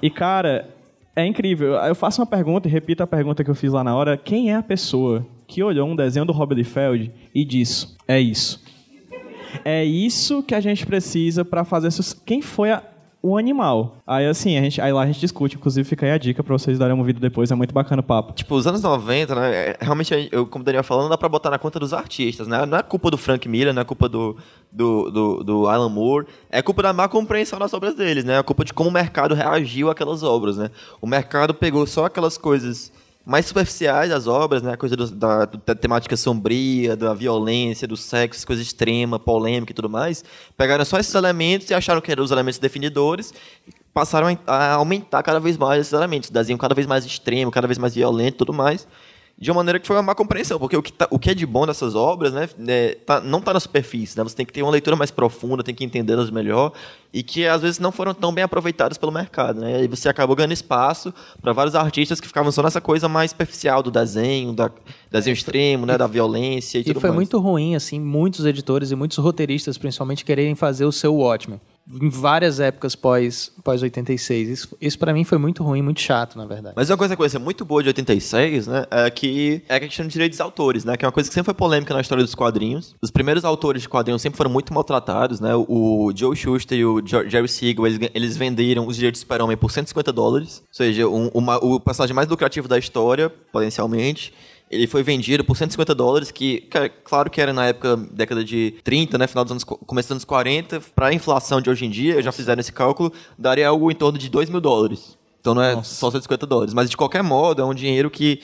E, 0.02 0.10
cara, 0.10 0.70
é 1.16 1.26
incrível. 1.26 1.74
Eu 1.76 1.96
faço 1.96 2.22
uma 2.22 2.28
pergunta 2.28 2.68
e 2.68 2.72
repito 2.72 3.02
a 3.04 3.08
pergunta 3.08 3.44
que 3.44 3.50
eu 3.50 3.56
fiz 3.56 3.72
lá 3.72 3.84
na 3.84 3.96
hora. 3.96 4.18
Quem 4.18 4.52
é 4.52 4.56
a 4.56 4.64
pessoa 4.64 5.26
que 5.48 5.64
olhou 5.64 5.88
um 5.88 5.96
desenho 5.96 6.26
do 6.26 6.34
Rob 6.34 6.54
Liefeld 6.54 7.12
e 7.34 7.44
disse, 7.46 7.96
é 8.08 8.20
isso. 8.20 8.64
É 9.64 9.84
isso 9.84 10.44
que 10.44 10.54
a 10.54 10.60
gente 10.60 10.86
precisa 10.86 11.44
pra 11.46 11.64
fazer... 11.64 11.90
Quem 12.26 12.42
foi 12.42 12.72
a- 12.72 12.84
o 13.22 13.38
animal? 13.38 13.98
Aí, 14.06 14.26
assim, 14.28 14.58
a 14.58 14.62
gente, 14.62 14.80
aí 14.80 14.92
lá 14.94 15.02
a 15.02 15.06
gente 15.08 15.20
discute. 15.20 15.56
Inclusive, 15.56 15.88
fica 15.88 16.06
aí 16.06 16.12
a 16.12 16.18
dica 16.18 16.44
pra 16.44 16.54
vocês 16.58 16.78
darem 16.80 16.96
um 16.96 17.04
vídeo 17.04 17.20
depois. 17.20 17.52
É 17.52 17.56
muito 17.56 17.74
bacana 17.74 18.00
o 18.00 18.04
papo. 18.04 18.34
Tipo, 18.34 18.56
os 18.56 18.66
anos 18.68 18.82
90, 18.82 19.36
né? 19.36 19.56
é- 19.56 19.78
Realmente, 19.82 20.30
eu, 20.32 20.46
como 20.46 20.62
o 20.62 20.66
Daniel 20.66 20.84
falando, 20.84 21.10
dá 21.10 21.18
pra 21.18 21.28
botar 21.28 21.50
na 21.50 21.60
conta 21.60 21.80
dos 21.80 21.94
artistas, 21.94 22.48
né? 22.48 22.66
Não 22.66 22.78
é 22.78 22.84
culpa 22.84 23.10
do 23.12 23.18
Frank 23.18 23.48
Miller, 23.50 23.74
não 23.74 23.82
é 23.82 23.86
culpa 23.86 24.08
do, 24.08 24.38
do, 24.72 25.10
do, 25.12 25.44
do 25.44 25.68
Alan 25.68 25.90
Moore. 25.90 26.28
É 26.50 26.62
culpa 26.62 26.84
da 26.84 26.94
má 26.94 27.08
compreensão 27.08 27.60
das 27.60 27.74
obras 27.74 27.96
deles, 27.96 28.24
né? 28.24 28.38
É 28.38 28.44
culpa 28.44 28.64
de 28.64 28.74
como 28.74 28.90
o 28.90 28.94
mercado 28.94 29.34
reagiu 29.36 29.90
àquelas 29.90 30.24
obras, 30.24 30.58
né? 30.58 30.70
O 31.02 31.08
mercado 31.08 31.54
pegou 31.54 31.86
só 31.88 32.06
aquelas 32.06 32.38
coisas 32.38 32.92
mais 33.28 33.46
superficiais 33.46 34.10
das 34.10 34.26
obras, 34.26 34.62
né? 34.62 34.72
A 34.74 34.78
coisa 34.78 34.96
do- 34.96 35.12
da, 35.12 35.46
da 35.46 35.76
temática 35.76 36.16
sombria, 36.16 36.96
da 36.96 37.14
violência, 37.14 37.88
do 37.88 37.98
sexo, 37.98 38.48
coisa 38.48 38.62
extrema, 38.62 39.20
polêmica 39.20 39.72
e 39.72 39.76
tudo 39.76 39.90
mais. 39.90 40.24
Pegaram 40.56 40.86
só 40.86 40.98
esses 40.98 41.14
elementos 41.14 41.70
e 41.70 41.74
acharam 41.74 42.00
que 42.00 42.12
eram 42.12 42.24
os 42.24 42.32
elementos 42.32 42.58
definidores 42.60 43.34
passaram 43.94 44.28
a 44.46 44.54
a 44.56 44.74
aumentar 44.76 45.24
cada 45.24 45.40
vez 45.40 45.58
mais 45.58 45.82
esses 45.82 45.94
elementos, 45.94 46.30
desenho 46.30 46.58
cada 46.60 46.76
vez 46.76 46.86
mais 46.88 47.04
extremo, 47.04 47.50
cada 47.52 47.68
vez 47.68 47.78
mais 47.80 47.96
violento 47.96 48.36
e 48.36 48.38
tudo 48.38 48.54
mais, 48.54 48.88
de 49.40 49.52
uma 49.52 49.58
maneira 49.58 49.80
que 49.80 49.86
foi 49.86 49.96
uma 49.96 50.02
má 50.02 50.16
compreensão, 50.16 50.58
porque 50.58 50.76
o 50.76 50.82
que, 50.82 50.92
tá- 50.92 51.08
o 51.12 51.20
que 51.20 51.30
é 51.30 51.34
de 51.36 51.46
bom 51.46 51.66
nessas 51.68 51.94
obras, 51.94 52.34
né, 52.34 52.50
é, 52.68 52.98
tá- 53.06 53.22
não 53.22 53.38
está 53.38 53.54
na 53.54 53.60
superfície, 53.60 54.18
né, 54.18 54.24
você 54.24 54.36
tem 54.36 54.44
que 54.46 54.52
ter 54.52 54.64
uma 54.64 54.72
leitura 54.72 54.96
mais 54.96 55.12
profunda, 55.12 55.64
tem 55.64 55.76
que 55.76 55.84
entendê-las 55.86 56.32
melhor, 56.32 56.72
e 57.14 57.22
que 57.22 57.46
às 57.46 57.62
vezes 57.62 57.78
não 57.80 57.92
foram 57.92 58.16
tão 58.16 58.34
bem 58.34 58.44
aproveitadas 58.44 58.98
pelo 58.98 59.12
mercado, 59.12 59.62
né, 59.62 59.84
e 59.84 59.88
você 59.88 60.10
acabou 60.10 60.36
ganhando 60.36 60.54
espaço 60.54 61.14
para 61.40 61.54
vários 61.54 61.76
artistas 61.76 62.20
que 62.20 62.26
ficavam 62.28 62.52
só 62.52 62.64
nessa 62.64 62.82
coisa 62.82 63.08
mais 63.08 63.30
superficial 63.30 63.84
do 63.84 63.92
desenho, 63.92 64.54
da 64.54 64.72
desenho 65.12 65.34
extremo, 65.36 65.86
né, 65.86 66.00
da 66.00 66.08
violência 66.08 66.80
e, 66.80 66.82
E 66.82 66.84
tudo 66.86 67.00
foi 67.00 67.10
mais. 67.12 67.18
muito 67.18 67.38
ruim, 67.40 67.76
assim, 67.76 68.00
muitos 68.00 68.44
editores 68.44 68.90
e 68.90 68.96
muitos 68.96 69.20
roteiristas, 69.20 69.78
principalmente, 69.78 70.26
quererem 70.26 70.56
fazer 70.56 70.86
o 70.86 70.92
seu 70.92 71.14
Watchmen. 71.14 71.62
Em 71.90 72.10
várias 72.10 72.60
épocas 72.60 72.96
pós, 72.96 73.52
pós 73.64 73.82
86. 73.82 74.50
Isso, 74.50 74.78
isso 74.82 75.00
para 75.00 75.14
mim 75.14 75.24
foi 75.24 75.38
muito 75.38 75.64
ruim, 75.64 75.82
muito 75.82 76.02
chato, 76.02 76.38
na 76.38 76.46
verdade. 76.46 76.74
Mas 76.76 76.90
uma 76.90 76.98
coisa 76.98 77.16
que 77.16 77.30
ser 77.30 77.40
muito 77.40 77.64
boa 77.64 77.82
de 77.82 77.88
86, 77.90 78.68
né, 78.68 78.86
é 78.92 79.10
que 79.10 79.62
é 79.70 79.76
a 79.76 79.80
questão 79.80 80.06
de 80.06 80.12
direitos 80.12 80.36
de 80.38 80.42
autores, 80.42 80.84
né, 80.84 80.98
que 80.98 81.06
é 81.06 81.08
uma 81.08 81.12
coisa 81.14 81.30
que 81.30 81.34
sempre 81.34 81.46
foi 81.46 81.54
polêmica 81.54 81.94
na 81.94 82.02
história 82.02 82.24
dos 82.24 82.36
quadrinhos. 82.36 82.94
Os 83.02 83.10
primeiros 83.10 83.46
autores 83.46 83.82
de 83.84 83.90
quadrinhos 83.90 84.22
sempre 84.22 84.36
foram 84.38 84.52
muito 84.52 84.74
maltratados, 84.74 85.40
né, 85.40 85.56
o 85.56 86.12
Joe 86.14 86.36
Shuster 86.36 86.78
e 86.78 86.86
o 86.86 87.02
Jerry 87.06 87.48
Siegel, 87.48 87.88
eles, 87.88 88.10
eles 88.14 88.38
venderam 88.38 88.86
os 88.86 88.96
direitos 88.98 89.22
do 89.22 89.24
Super-Homem 89.24 89.56
por 89.56 89.72
150 89.72 90.12
dólares, 90.12 90.60
ou 90.68 90.74
seja, 90.74 91.08
um- 91.08 91.30
uma- 91.34 91.58
o 91.64 91.80
personagem 91.80 92.14
mais 92.16 92.28
lucrativo 92.28 92.68
da 92.68 92.78
história, 92.78 93.30
potencialmente. 93.52 94.34
Ele 94.70 94.86
foi 94.88 95.02
vendido 95.02 95.44
por 95.46 95.56
150 95.56 95.96
dólares, 95.96 96.30
que, 96.32 96.62
cara, 96.62 96.90
claro 96.90 97.30
que 97.30 97.40
era 97.40 97.54
na 97.54 97.68
época, 97.68 97.96
década 98.12 98.44
de 98.44 98.76
30, 98.84 99.18
né, 99.18 99.26
final 99.28 99.46
dos 99.46 99.52
anos, 99.52 99.64
co- 99.64 99.78
começo 99.78 100.08
dos 100.10 100.12
anos 100.12 100.26
40, 100.26 100.82
para 100.94 101.08
a 101.08 101.14
inflação 101.14 101.62
de 101.62 101.70
hoje 101.70 101.86
em 101.86 101.90
dia, 101.90 102.22
já 102.22 102.32
fizeram 102.34 102.60
esse 102.60 102.74
cálculo, 102.74 103.12
daria 103.38 103.68
algo 103.70 103.90
em 103.90 103.96
torno 103.96 104.18
de 104.20 104.30
2 104.30 104.50
mil 104.50 104.60
dólares. 104.60 105.18
Então 105.40 105.56
não 105.56 105.62
é 105.64 105.82
só 105.84 106.12
150 106.12 106.46
dólares. 106.46 106.74
Mas 106.74 106.90
de 106.90 106.98
qualquer 106.98 107.24
modo, 107.24 107.62
é 107.62 107.66
um 107.66 107.74
dinheiro 107.74 108.10
que, 108.12 108.42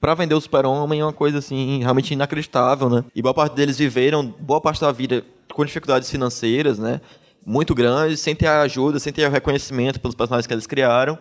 pra 0.00 0.14
vender 0.14 0.34
o 0.34 0.40
Super-Homem, 0.40 1.00
é 1.00 1.04
uma 1.04 1.12
coisa 1.12 1.38
assim, 1.38 1.80
realmente 1.82 2.14
inacreditável, 2.14 2.88
né? 2.88 3.04
E 3.14 3.20
boa 3.20 3.34
parte 3.34 3.54
deles 3.54 3.76
viveram 3.76 4.34
boa 4.40 4.60
parte 4.62 4.80
da 4.80 4.90
vida 4.90 5.22
com 5.52 5.64
dificuldades 5.64 6.10
financeiras, 6.10 6.78
né? 6.78 7.00
muito 7.46 7.74
grandes, 7.74 8.20
sem 8.20 8.34
ter 8.34 8.46
a 8.46 8.60
ajuda, 8.60 8.98
sem 8.98 9.10
ter 9.10 9.26
o 9.26 9.30
reconhecimento 9.30 9.98
pelos 10.00 10.14
personagens 10.14 10.46
que 10.46 10.52
eles 10.52 10.66
criaram. 10.66 11.18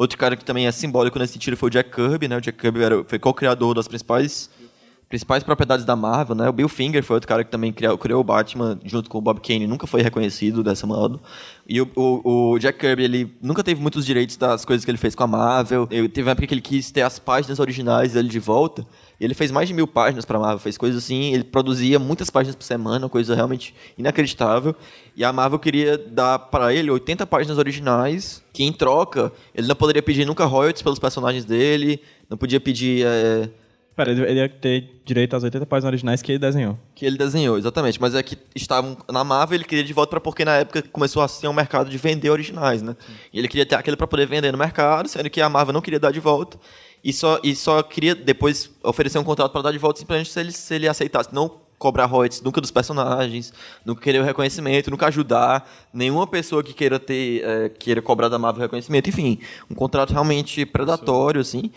Outro 0.00 0.16
cara 0.16 0.34
que 0.34 0.42
também 0.42 0.66
é 0.66 0.72
simbólico 0.72 1.18
nesse 1.18 1.34
sentido 1.34 1.58
foi 1.58 1.66
o 1.66 1.70
Jack 1.70 1.90
Kirby, 1.90 2.26
né? 2.26 2.38
O 2.38 2.40
Jack 2.40 2.56
Kirby 2.56 2.82
era, 2.82 3.04
foi 3.04 3.18
co-criador 3.18 3.74
das 3.74 3.86
principais 3.86 4.48
principais 5.10 5.42
propriedades 5.42 5.84
da 5.84 5.94
Marvel, 5.94 6.34
né? 6.34 6.48
O 6.48 6.52
Bill 6.54 6.70
Finger 6.70 7.02
foi 7.02 7.16
outro 7.16 7.28
cara 7.28 7.44
que 7.44 7.50
também 7.50 7.70
criou, 7.70 7.98
criou 7.98 8.20
o 8.22 8.24
Batman 8.24 8.80
junto 8.82 9.10
com 9.10 9.18
o 9.18 9.20
Bob 9.20 9.40
Kane, 9.40 9.66
nunca 9.66 9.86
foi 9.86 10.00
reconhecido 10.00 10.62
dessa 10.62 10.86
modo. 10.86 11.20
E 11.68 11.82
o, 11.82 11.90
o, 11.94 12.52
o 12.52 12.58
Jack 12.58 12.78
Kirby, 12.78 13.02
ele 13.02 13.36
nunca 13.42 13.62
teve 13.62 13.78
muitos 13.82 14.06
direitos 14.06 14.38
das 14.38 14.64
coisas 14.64 14.86
que 14.86 14.90
ele 14.90 14.96
fez 14.96 15.14
com 15.14 15.24
a 15.24 15.26
Marvel. 15.26 15.86
Ele 15.90 16.08
teve 16.08 16.26
uma 16.26 16.32
época 16.32 16.46
que 16.46 16.54
ele 16.54 16.62
quis 16.62 16.90
ter 16.90 17.02
as 17.02 17.18
páginas 17.18 17.58
originais 17.58 18.14
dele 18.14 18.28
de 18.30 18.38
volta. 18.38 18.86
Ele 19.20 19.34
fez 19.34 19.50
mais 19.50 19.68
de 19.68 19.74
mil 19.74 19.86
páginas 19.86 20.24
pra 20.24 20.38
Marvel, 20.38 20.58
fez 20.58 20.78
coisas 20.78 21.04
assim, 21.04 21.34
ele 21.34 21.44
produzia 21.44 21.98
muitas 21.98 22.30
páginas 22.30 22.56
por 22.56 22.64
semana, 22.64 23.08
coisa 23.08 23.34
realmente 23.34 23.74
inacreditável. 23.98 24.74
E 25.14 25.22
a 25.22 25.32
Marvel 25.32 25.58
queria 25.58 25.98
dar 25.98 26.38
pra 26.38 26.72
ele 26.72 26.90
80 26.90 27.26
páginas 27.26 27.58
originais, 27.58 28.42
que 28.52 28.64
em 28.64 28.72
troca, 28.72 29.30
ele 29.54 29.66
não 29.66 29.76
poderia 29.76 30.02
pedir 30.02 30.24
nunca 30.24 30.46
royalties 30.46 30.82
pelos 30.82 30.98
personagens 30.98 31.44
dele, 31.44 32.00
não 32.30 32.38
podia 32.38 32.58
pedir... 32.58 33.04
é, 33.04 33.50
Pera, 33.94 34.12
ele 34.12 34.22
ele 34.22 34.40
ia 34.40 34.48
ter 34.48 35.02
direito 35.04 35.36
às 35.36 35.42
80 35.42 35.66
páginas 35.66 35.88
originais 35.88 36.22
que 36.22 36.32
ele 36.32 36.38
desenhou. 36.38 36.78
Que 36.94 37.04
ele 37.04 37.18
desenhou, 37.18 37.58
exatamente. 37.58 38.00
Mas 38.00 38.14
é 38.14 38.22
que 38.22 38.38
estavam 38.54 38.96
na 39.10 39.22
Marvel, 39.22 39.56
ele 39.56 39.64
queria 39.64 39.84
de 39.84 39.92
volta 39.92 40.10
para 40.10 40.20
porque 40.20 40.44
na 40.44 40.56
época 40.56 40.82
começou 40.90 41.22
a 41.22 41.28
ser 41.28 41.48
um 41.48 41.52
mercado 41.52 41.90
de 41.90 41.98
vender 41.98 42.30
originais, 42.30 42.80
né? 42.80 42.96
E 43.32 43.38
ele 43.38 43.48
queria 43.48 43.66
ter 43.66 43.74
aquele 43.74 43.96
para 43.96 44.06
poder 44.06 44.26
vender 44.26 44.52
no 44.52 44.58
mercado, 44.58 45.08
sendo 45.08 45.28
que 45.28 45.40
a 45.40 45.48
Marvel 45.50 45.74
não 45.74 45.82
queria 45.82 46.00
dar 46.00 46.12
de 46.12 46.20
volta. 46.20 46.58
E 47.02 47.12
só, 47.12 47.40
e 47.42 47.56
só 47.56 47.82
queria 47.82 48.14
depois 48.14 48.70
oferecer 48.82 49.18
um 49.18 49.24
contrato 49.24 49.52
para 49.52 49.62
dar 49.62 49.72
de 49.72 49.78
volta 49.78 49.98
simplesmente 49.98 50.30
se 50.30 50.40
ele, 50.40 50.52
se 50.52 50.74
ele 50.74 50.88
aceitasse. 50.88 51.34
Não 51.34 51.60
cobrar 51.78 52.04
royalties 52.04 52.42
nunca 52.42 52.60
dos 52.60 52.70
personagens, 52.70 53.54
nunca 53.86 54.02
querer 54.02 54.20
o 54.20 54.24
reconhecimento, 54.24 54.90
nunca 54.90 55.06
ajudar 55.06 55.66
nenhuma 55.94 56.26
pessoa 56.26 56.62
que 56.62 56.74
queira 56.74 57.00
ter, 57.00 57.42
é, 57.42 57.68
queira 57.70 58.02
cobrar 58.02 58.28
da 58.28 58.38
Marvel 58.38 58.60
reconhecimento. 58.60 59.08
Enfim, 59.08 59.38
um 59.70 59.74
contrato 59.74 60.12
realmente 60.12 60.66
predatório, 60.66 61.40
assim. 61.40 61.70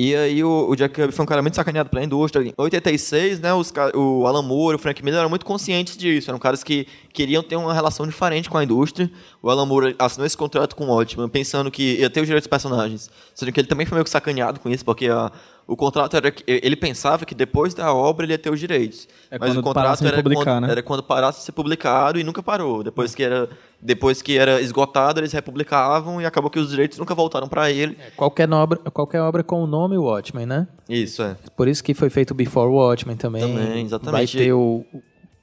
E 0.00 0.14
aí 0.14 0.44
o, 0.44 0.68
o 0.70 0.76
Jack 0.76 0.94
Kirby 0.94 1.12
foi 1.12 1.24
um 1.24 1.26
cara 1.26 1.42
muito 1.42 1.56
sacaneado 1.56 1.90
pela 1.90 2.04
indústria. 2.04 2.46
Em 2.46 2.54
86, 2.56 3.40
né, 3.40 3.52
os, 3.52 3.72
o 3.96 4.28
Alan 4.28 4.42
Moore, 4.42 4.76
o 4.76 4.78
Frank 4.78 5.04
Miller 5.04 5.18
eram 5.18 5.28
muito 5.28 5.44
conscientes 5.44 5.96
disso. 5.96 6.30
Eram 6.30 6.38
caras 6.38 6.62
que 6.62 6.86
queriam 7.12 7.42
ter 7.42 7.56
uma 7.56 7.74
relação 7.74 8.06
diferente 8.06 8.48
com 8.48 8.56
a 8.56 8.62
indústria. 8.62 9.10
O 9.42 9.50
Alan 9.50 9.66
Moore 9.66 9.96
assinou 9.98 10.24
esse 10.24 10.36
contrato 10.36 10.76
com 10.76 10.84
o 10.84 10.94
Watchman, 10.94 11.28
pensando 11.28 11.68
que 11.68 11.96
ia 11.98 12.08
ter 12.08 12.20
os 12.20 12.26
direitos 12.28 12.46
dos 12.46 12.50
personagens. 12.50 13.10
Sendo 13.34 13.50
que 13.50 13.58
ele 13.58 13.66
também 13.66 13.86
foi 13.86 13.96
meio 13.96 14.04
que 14.04 14.10
sacaneado 14.10 14.60
com 14.60 14.68
isso, 14.68 14.84
porque 14.84 15.08
a- 15.08 15.32
o 15.68 15.76
contrato 15.76 16.16
era 16.16 16.30
que 16.30 16.42
ele 16.46 16.74
pensava 16.74 17.26
que 17.26 17.34
depois 17.34 17.74
da 17.74 17.92
obra 17.92 18.24
ele 18.24 18.32
ia 18.32 18.38
ter 18.38 18.50
os 18.50 18.58
direitos. 18.58 19.06
É 19.30 19.38
Mas 19.38 19.54
o 19.54 19.62
contrato 19.62 20.02
era 20.06 20.22
quando, 20.22 20.60
né? 20.62 20.70
era 20.70 20.82
quando 20.82 21.02
parasse 21.02 21.40
de 21.40 21.44
ser 21.44 21.52
publicado 21.52 22.18
e 22.18 22.24
nunca 22.24 22.42
parou. 22.42 22.82
Depois 22.82 23.14
que 23.14 23.22
era 23.22 23.46
depois 23.80 24.22
que 24.22 24.38
era 24.38 24.62
esgotado, 24.62 25.20
eles 25.20 25.30
republicavam 25.30 26.22
e 26.22 26.24
acabou 26.26 26.50
que 26.50 26.58
os 26.58 26.70
direitos 26.70 26.96
nunca 26.98 27.14
voltaram 27.14 27.46
para 27.46 27.70
ele. 27.70 27.98
Qualquer 28.16 28.50
obra, 28.50 28.78
qualquer 28.90 29.20
obra 29.20 29.44
com 29.44 29.62
o 29.62 29.66
nome 29.66 29.98
Watchmen, 29.98 30.46
né? 30.46 30.66
Isso, 30.88 31.22
é. 31.22 31.36
Por 31.54 31.68
isso 31.68 31.84
que 31.84 31.92
foi 31.92 32.08
feito 32.08 32.30
o 32.30 32.34
Before 32.34 32.70
Watchmen 32.70 33.18
também. 33.18 33.42
Também, 33.42 33.84
exatamente. 33.84 34.36
Vai 34.36 34.44
ter 34.44 34.52
o, 34.54 34.86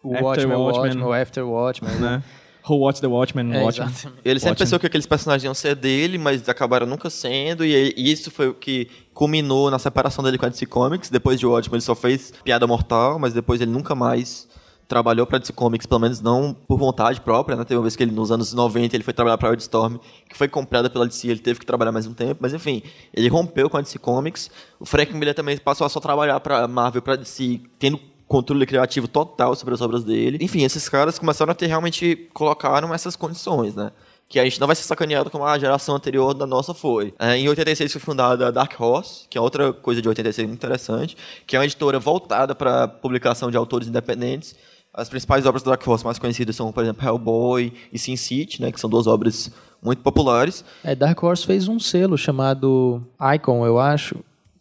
o 0.03 0.15
After 0.15 0.25
Watchmen, 0.25 0.57
Watchmen. 0.57 0.81
Watchmen, 0.81 1.03
o 1.03 1.13
After 1.13 1.47
Watchmen, 1.47 1.95
né? 1.97 2.23
Who 2.67 2.77
Watch 2.77 3.01
the 3.01 3.07
Watchmen? 3.07 3.53
É, 3.53 3.61
Watchmen. 3.63 3.89
exatamente. 3.89 4.21
Ele 4.25 4.39
sempre 4.39 4.51
Ótimo. 4.53 4.65
pensou 4.65 4.79
que 4.79 4.87
aqueles 4.87 5.05
personagens 5.05 5.43
iam 5.43 5.53
ser 5.53 5.75
dele, 5.75 6.17
mas 6.17 6.47
acabaram 6.49 6.87
nunca 6.87 7.09
sendo, 7.09 7.63
e 7.63 7.93
isso 7.97 8.31
foi 8.31 8.47
o 8.47 8.53
que 8.53 8.87
culminou 9.13 9.69
na 9.69 9.79
separação 9.79 10.23
dele 10.23 10.37
com 10.37 10.45
a 10.45 10.49
DC 10.49 10.65
Comics. 10.65 11.09
Depois 11.09 11.39
de 11.39 11.45
Watchmen, 11.45 11.75
ele 11.75 11.81
só 11.81 11.95
fez 11.95 12.33
Piada 12.43 12.65
Mortal, 12.65 13.19
mas 13.19 13.33
depois 13.33 13.61
ele 13.61 13.71
nunca 13.71 13.93
mais 13.95 14.47
trabalhou 14.87 15.25
pra 15.25 15.39
DC 15.39 15.51
Comics, 15.51 15.87
pelo 15.87 15.99
menos 15.99 16.21
não 16.21 16.53
por 16.53 16.77
vontade 16.77 17.19
própria, 17.19 17.57
né? 17.57 17.63
Teve 17.63 17.77
uma 17.77 17.83
vez 17.83 17.95
que 17.95 18.03
ele, 18.03 18.11
nos 18.11 18.31
anos 18.31 18.53
90, 18.53 18.95
ele 18.95 19.03
foi 19.03 19.13
trabalhar 19.13 19.37
pra 19.37 19.49
Wildstorm, 19.49 19.97
que 20.29 20.37
foi 20.37 20.47
comprada 20.47 20.89
pela 20.89 21.07
DC, 21.07 21.27
ele 21.27 21.39
teve 21.39 21.59
que 21.59 21.65
trabalhar 21.65 21.91
mais 21.91 22.05
um 22.05 22.13
tempo, 22.13 22.37
mas 22.39 22.53
enfim, 22.53 22.83
ele 23.13 23.27
rompeu 23.27 23.69
com 23.69 23.77
a 23.77 23.81
DC 23.81 23.97
Comics. 23.97 24.49
O 24.79 24.85
Frank 24.85 25.11
Miller 25.13 25.33
também 25.33 25.57
passou 25.57 25.85
a 25.85 25.89
só 25.89 25.99
trabalhar 25.99 26.39
pra 26.39 26.67
Marvel, 26.67 27.01
pra 27.01 27.15
DC, 27.15 27.61
tendo 27.79 27.99
controle 28.27 28.65
criativo 28.65 29.07
total 29.07 29.55
sobre 29.55 29.73
as 29.73 29.81
obras 29.81 30.03
dele. 30.03 30.37
Enfim, 30.41 30.63
esses 30.63 30.89
caras 30.89 31.19
começaram 31.19 31.51
a 31.51 31.55
ter 31.55 31.67
realmente 31.67 32.29
colocaram 32.33 32.93
essas 32.93 33.15
condições, 33.15 33.75
né? 33.75 33.91
Que 34.27 34.39
a 34.39 34.43
gente 34.43 34.59
não 34.59 34.65
vai 34.65 34.75
ser 34.75 34.83
sacaneado 34.83 35.29
como 35.29 35.45
a 35.45 35.57
geração 35.59 35.95
anterior 35.95 36.33
da 36.33 36.47
nossa 36.47 36.73
foi. 36.73 37.13
É, 37.19 37.37
em 37.37 37.47
86 37.47 37.91
foi 37.91 38.01
fundada 38.01 38.47
a 38.47 38.51
Dark 38.51 38.73
Horse, 38.79 39.27
que 39.29 39.37
é 39.37 39.41
outra 39.41 39.71
coisa 39.71 40.01
de 40.01 40.09
86 40.09 40.47
muito 40.47 40.59
interessante, 40.59 41.15
que 41.45 41.55
é 41.55 41.59
uma 41.59 41.65
editora 41.65 41.99
voltada 41.99 42.55
para 42.55 42.87
publicação 42.87 43.51
de 43.51 43.57
autores 43.57 43.87
independentes. 43.87 44.55
As 44.91 45.09
principais 45.09 45.45
obras 45.45 45.61
da 45.61 45.71
Dark 45.71 45.87
Horse 45.87 46.05
mais 46.05 46.17
conhecidas 46.17 46.55
são, 46.55 46.71
por 46.71 46.81
exemplo, 46.81 47.05
Hellboy 47.05 47.71
e 47.91 47.99
Sin 47.99 48.15
City, 48.15 48.61
né, 48.61 48.71
que 48.71 48.79
são 48.79 48.89
duas 48.89 49.05
obras 49.05 49.51
muito 49.83 50.01
populares. 50.01 50.65
É, 50.83 50.95
Dark 50.95 51.21
Horse 51.21 51.45
fez 51.45 51.67
um 51.67 51.79
selo 51.79 52.17
chamado 52.17 53.03
Icon, 53.35 53.65
eu 53.65 53.77
acho, 53.77 54.15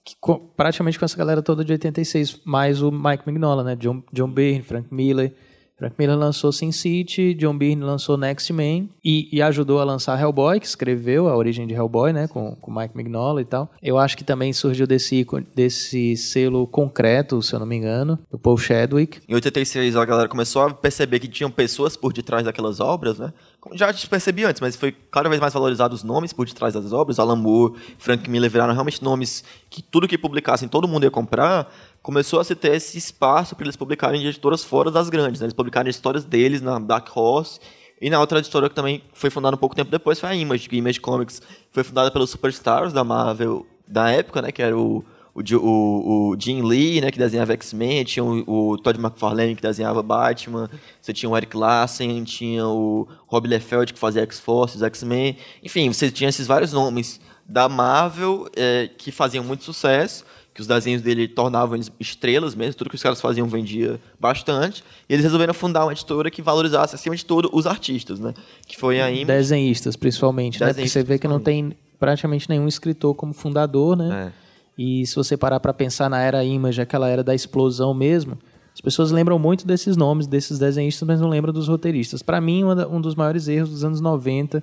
que 0.05 0.15
co- 0.21 0.41
praticamente 0.57 0.99
com 0.99 1.05
essa 1.05 1.17
galera 1.17 1.43
toda 1.43 1.65
de 1.65 1.73
86, 1.73 2.41
mais 2.45 2.83
o 2.83 2.91
Mike 2.93 3.23
Mignola, 3.27 3.65
né? 3.65 3.75
John, 3.77 4.03
John 4.13 4.29
Byrne, 4.31 4.63
Frank 4.63 4.93
Miller. 4.93 5.33
Frank 5.77 5.97
Miller 5.99 6.17
lançou 6.17 6.53
Sin 6.53 6.71
City, 6.71 7.35
John 7.35 7.59
Byrne 7.59 7.83
lançou 7.83 8.17
Next 8.17 8.53
Man 8.53 8.87
e, 9.05 9.29
e 9.33 9.43
ajudou 9.43 9.81
a 9.81 9.85
lançar 9.85 10.19
Hellboy, 10.21 10.61
que 10.61 10.67
escreveu 10.67 11.27
a 11.29 11.37
origem 11.37 11.67
de 11.67 11.75
Hellboy, 11.75 12.13
né? 12.13 12.29
Com 12.29 12.57
o 12.63 12.71
Mike 12.71 12.97
Mignola 12.97 13.41
e 13.43 13.45
tal. 13.45 13.69
Eu 13.83 13.99
acho 13.99 14.17
que 14.17 14.23
também 14.23 14.53
surgiu 14.53 14.87
desse, 14.87 15.27
desse 15.53 16.17
selo 16.17 16.65
concreto, 16.69 17.43
se 17.43 17.53
eu 17.55 17.59
não 17.59 17.67
me 17.67 17.75
engano, 17.75 18.17
do 18.31 18.39
Paul 18.39 18.57
Chadwick. 18.57 19.19
Em 19.29 19.35
86 19.35 19.97
a 19.97 20.05
galera 20.05 20.29
começou 20.29 20.63
a 20.63 20.73
perceber 20.73 21.19
que 21.19 21.27
tinham 21.27 21.51
pessoas 21.51 21.97
por 21.97 22.13
detrás 22.13 22.45
daquelas 22.45 22.79
obras, 22.79 23.19
né? 23.19 23.33
Já 23.73 23.93
se 23.93 24.07
percebia 24.07 24.49
antes, 24.49 24.61
mas 24.61 24.77
foi 24.77 24.93
cada 24.93 25.29
vez 25.29 25.41
mais 25.41 25.53
valorizado 25.55 25.95
os 25.95 26.03
nomes 26.03 26.33
por 26.33 26.47
detrás 26.47 26.75
das 26.75 26.93
obras. 26.93 27.19
Alan 27.19 27.37
Moore, 27.37 27.75
Frank 27.99 28.29
Miller 28.29 28.51
viraram 28.51 28.73
realmente 28.73 29.03
nomes 29.03 29.43
que 29.71 29.83
tudo 29.83 30.07
que 30.07 30.19
publicassem 30.19 30.69
todo 30.69 30.87
mundo 30.87 31.05
ia 31.05 31.11
comprar. 31.11 31.73
Começou 32.03 32.41
a 32.41 32.45
se 32.45 32.55
ter 32.55 32.75
esse 32.75 32.99
espaço 32.99 33.57
para 33.57 33.65
eles 33.65 33.77
publicarem 33.77 34.21
de 34.21 34.27
editoras 34.27 34.63
fora 34.63 34.91
das 34.91 35.09
grandes. 35.09 35.41
Né? 35.41 35.47
Eles 35.47 35.55
publicarem 35.55 35.89
histórias 35.89 36.25
deles 36.25 36.61
na 36.61 36.79
Dark 36.79 37.09
Horse. 37.17 37.59
E 38.01 38.11
na 38.11 38.21
outra 38.21 38.39
editora 38.39 38.69
que 38.69 38.75
também 38.75 39.03
foi 39.15 39.31
fundada 39.31 39.57
um 39.57 39.59
pouco 39.59 39.75
tempo 39.75 39.91
depois 39.91 40.21
foi 40.21 40.29
a 40.29 40.35
Image, 40.35 40.69
que 40.69 40.77
Image 40.77 41.01
Comics 41.01 41.41
foi 41.71 41.83
fundada 41.83 42.11
pelos 42.11 42.29
superstars 42.29 42.93
da 42.93 43.03
Marvel 43.03 43.67
da 43.87 44.11
época, 44.11 44.43
né? 44.43 44.53
Que 44.53 44.63
era 44.63 44.77
o, 44.77 45.05
o, 45.35 45.57
o, 45.57 46.31
o 46.31 46.37
Jim 46.39 46.63
Lee, 46.63 47.01
né, 47.01 47.11
que 47.11 47.19
desenhava 47.19 47.53
X-Men, 47.55 48.05
tinha 48.05 48.25
o, 48.25 48.71
o 48.71 48.79
Todd 48.79 48.99
McFarlane, 49.01 49.57
que 49.57 49.63
desenhava 49.63 50.03
Batman, 50.03 50.71
você 51.01 51.13
tinha 51.13 51.29
o 51.29 51.37
Eric 51.37 51.57
Larsen, 51.57 52.23
tinha 52.23 52.67
o 52.67 53.09
Rob 53.27 53.49
Liefeld, 53.49 53.93
que 53.93 53.99
fazia 53.99 54.23
X-Force, 54.23 54.77
os 54.77 54.83
X-Men. 54.83 55.37
Enfim, 55.63 55.93
você 55.93 56.11
tinha 56.11 56.29
esses 56.31 56.47
vários 56.47 56.73
nomes 56.73 57.21
da 57.47 57.69
Marvel 57.69 58.49
eh, 58.57 58.89
que 58.97 59.11
faziam 59.11 59.45
muito 59.45 59.65
sucesso, 59.65 60.25
que 60.55 60.61
os 60.61 60.69
desenhos 60.69 61.03
dele 61.03 61.27
tornavam 61.27 61.75
eles 61.75 61.91
estrelas 61.99 62.55
mesmo, 62.55 62.75
tudo 62.75 62.89
que 62.89 62.97
os 62.97 63.03
caras 63.03 63.21
faziam 63.21 63.49
vendia 63.49 64.01
bastante, 64.21 64.85
e 65.09 65.13
eles 65.13 65.25
resolveram 65.25 65.53
fundar 65.53 65.85
uma 65.85 65.93
editora 65.93 66.31
que 66.31 66.41
valorizasse, 66.41 66.95
acima 66.95 67.17
de 67.17 67.25
tudo, 67.25 67.51
os 67.53 67.67
artistas, 67.67 68.21
né? 68.21 68.33
Que 68.67 68.77
foi 68.77 69.01
a 69.01 69.11
Image. 69.11 69.25
Desenhistas, 69.25 69.97
principalmente, 69.97 70.61
né? 70.61 70.67
Porque 70.67 70.75
Desenhistas, 70.75 71.03
você 71.03 71.07
vê 71.07 71.19
que 71.19 71.27
não 71.27 71.41
tem 71.41 71.73
praticamente 71.99 72.49
nenhum 72.49 72.69
escritor 72.69 73.15
como 73.15 73.35
fundador, 73.35 73.97
né? 73.97 74.33
É. 74.41 74.44
E 74.77 75.07
se 75.07 75.15
você 75.15 75.37
parar 75.37 75.61
para 75.61 75.73
pensar 75.73 76.09
na 76.11 76.21
era 76.21 76.43
Image, 76.45 76.81
aquela 76.81 77.09
era 77.09 77.23
da 77.23 77.35
explosão 77.35 77.95
mesmo, 77.95 78.37
as 78.75 78.81
pessoas 78.81 79.11
lembram 79.13 79.39
muito 79.39 79.67
desses 79.67 79.97
nomes, 79.97 80.27
desses 80.27 80.59
desenhistas, 80.59 81.07
mas 81.07 81.21
não 81.21 81.29
lembram 81.29 81.53
dos 81.53 81.69
roteiristas. 81.69 82.23
Para 82.23 82.41
mim, 82.41 82.65
um 82.65 83.01
dos 83.01 83.15
maiores 83.15 83.47
erros 83.47 83.71
dos 83.71 83.85
anos 83.85 84.01
90, 84.01 84.63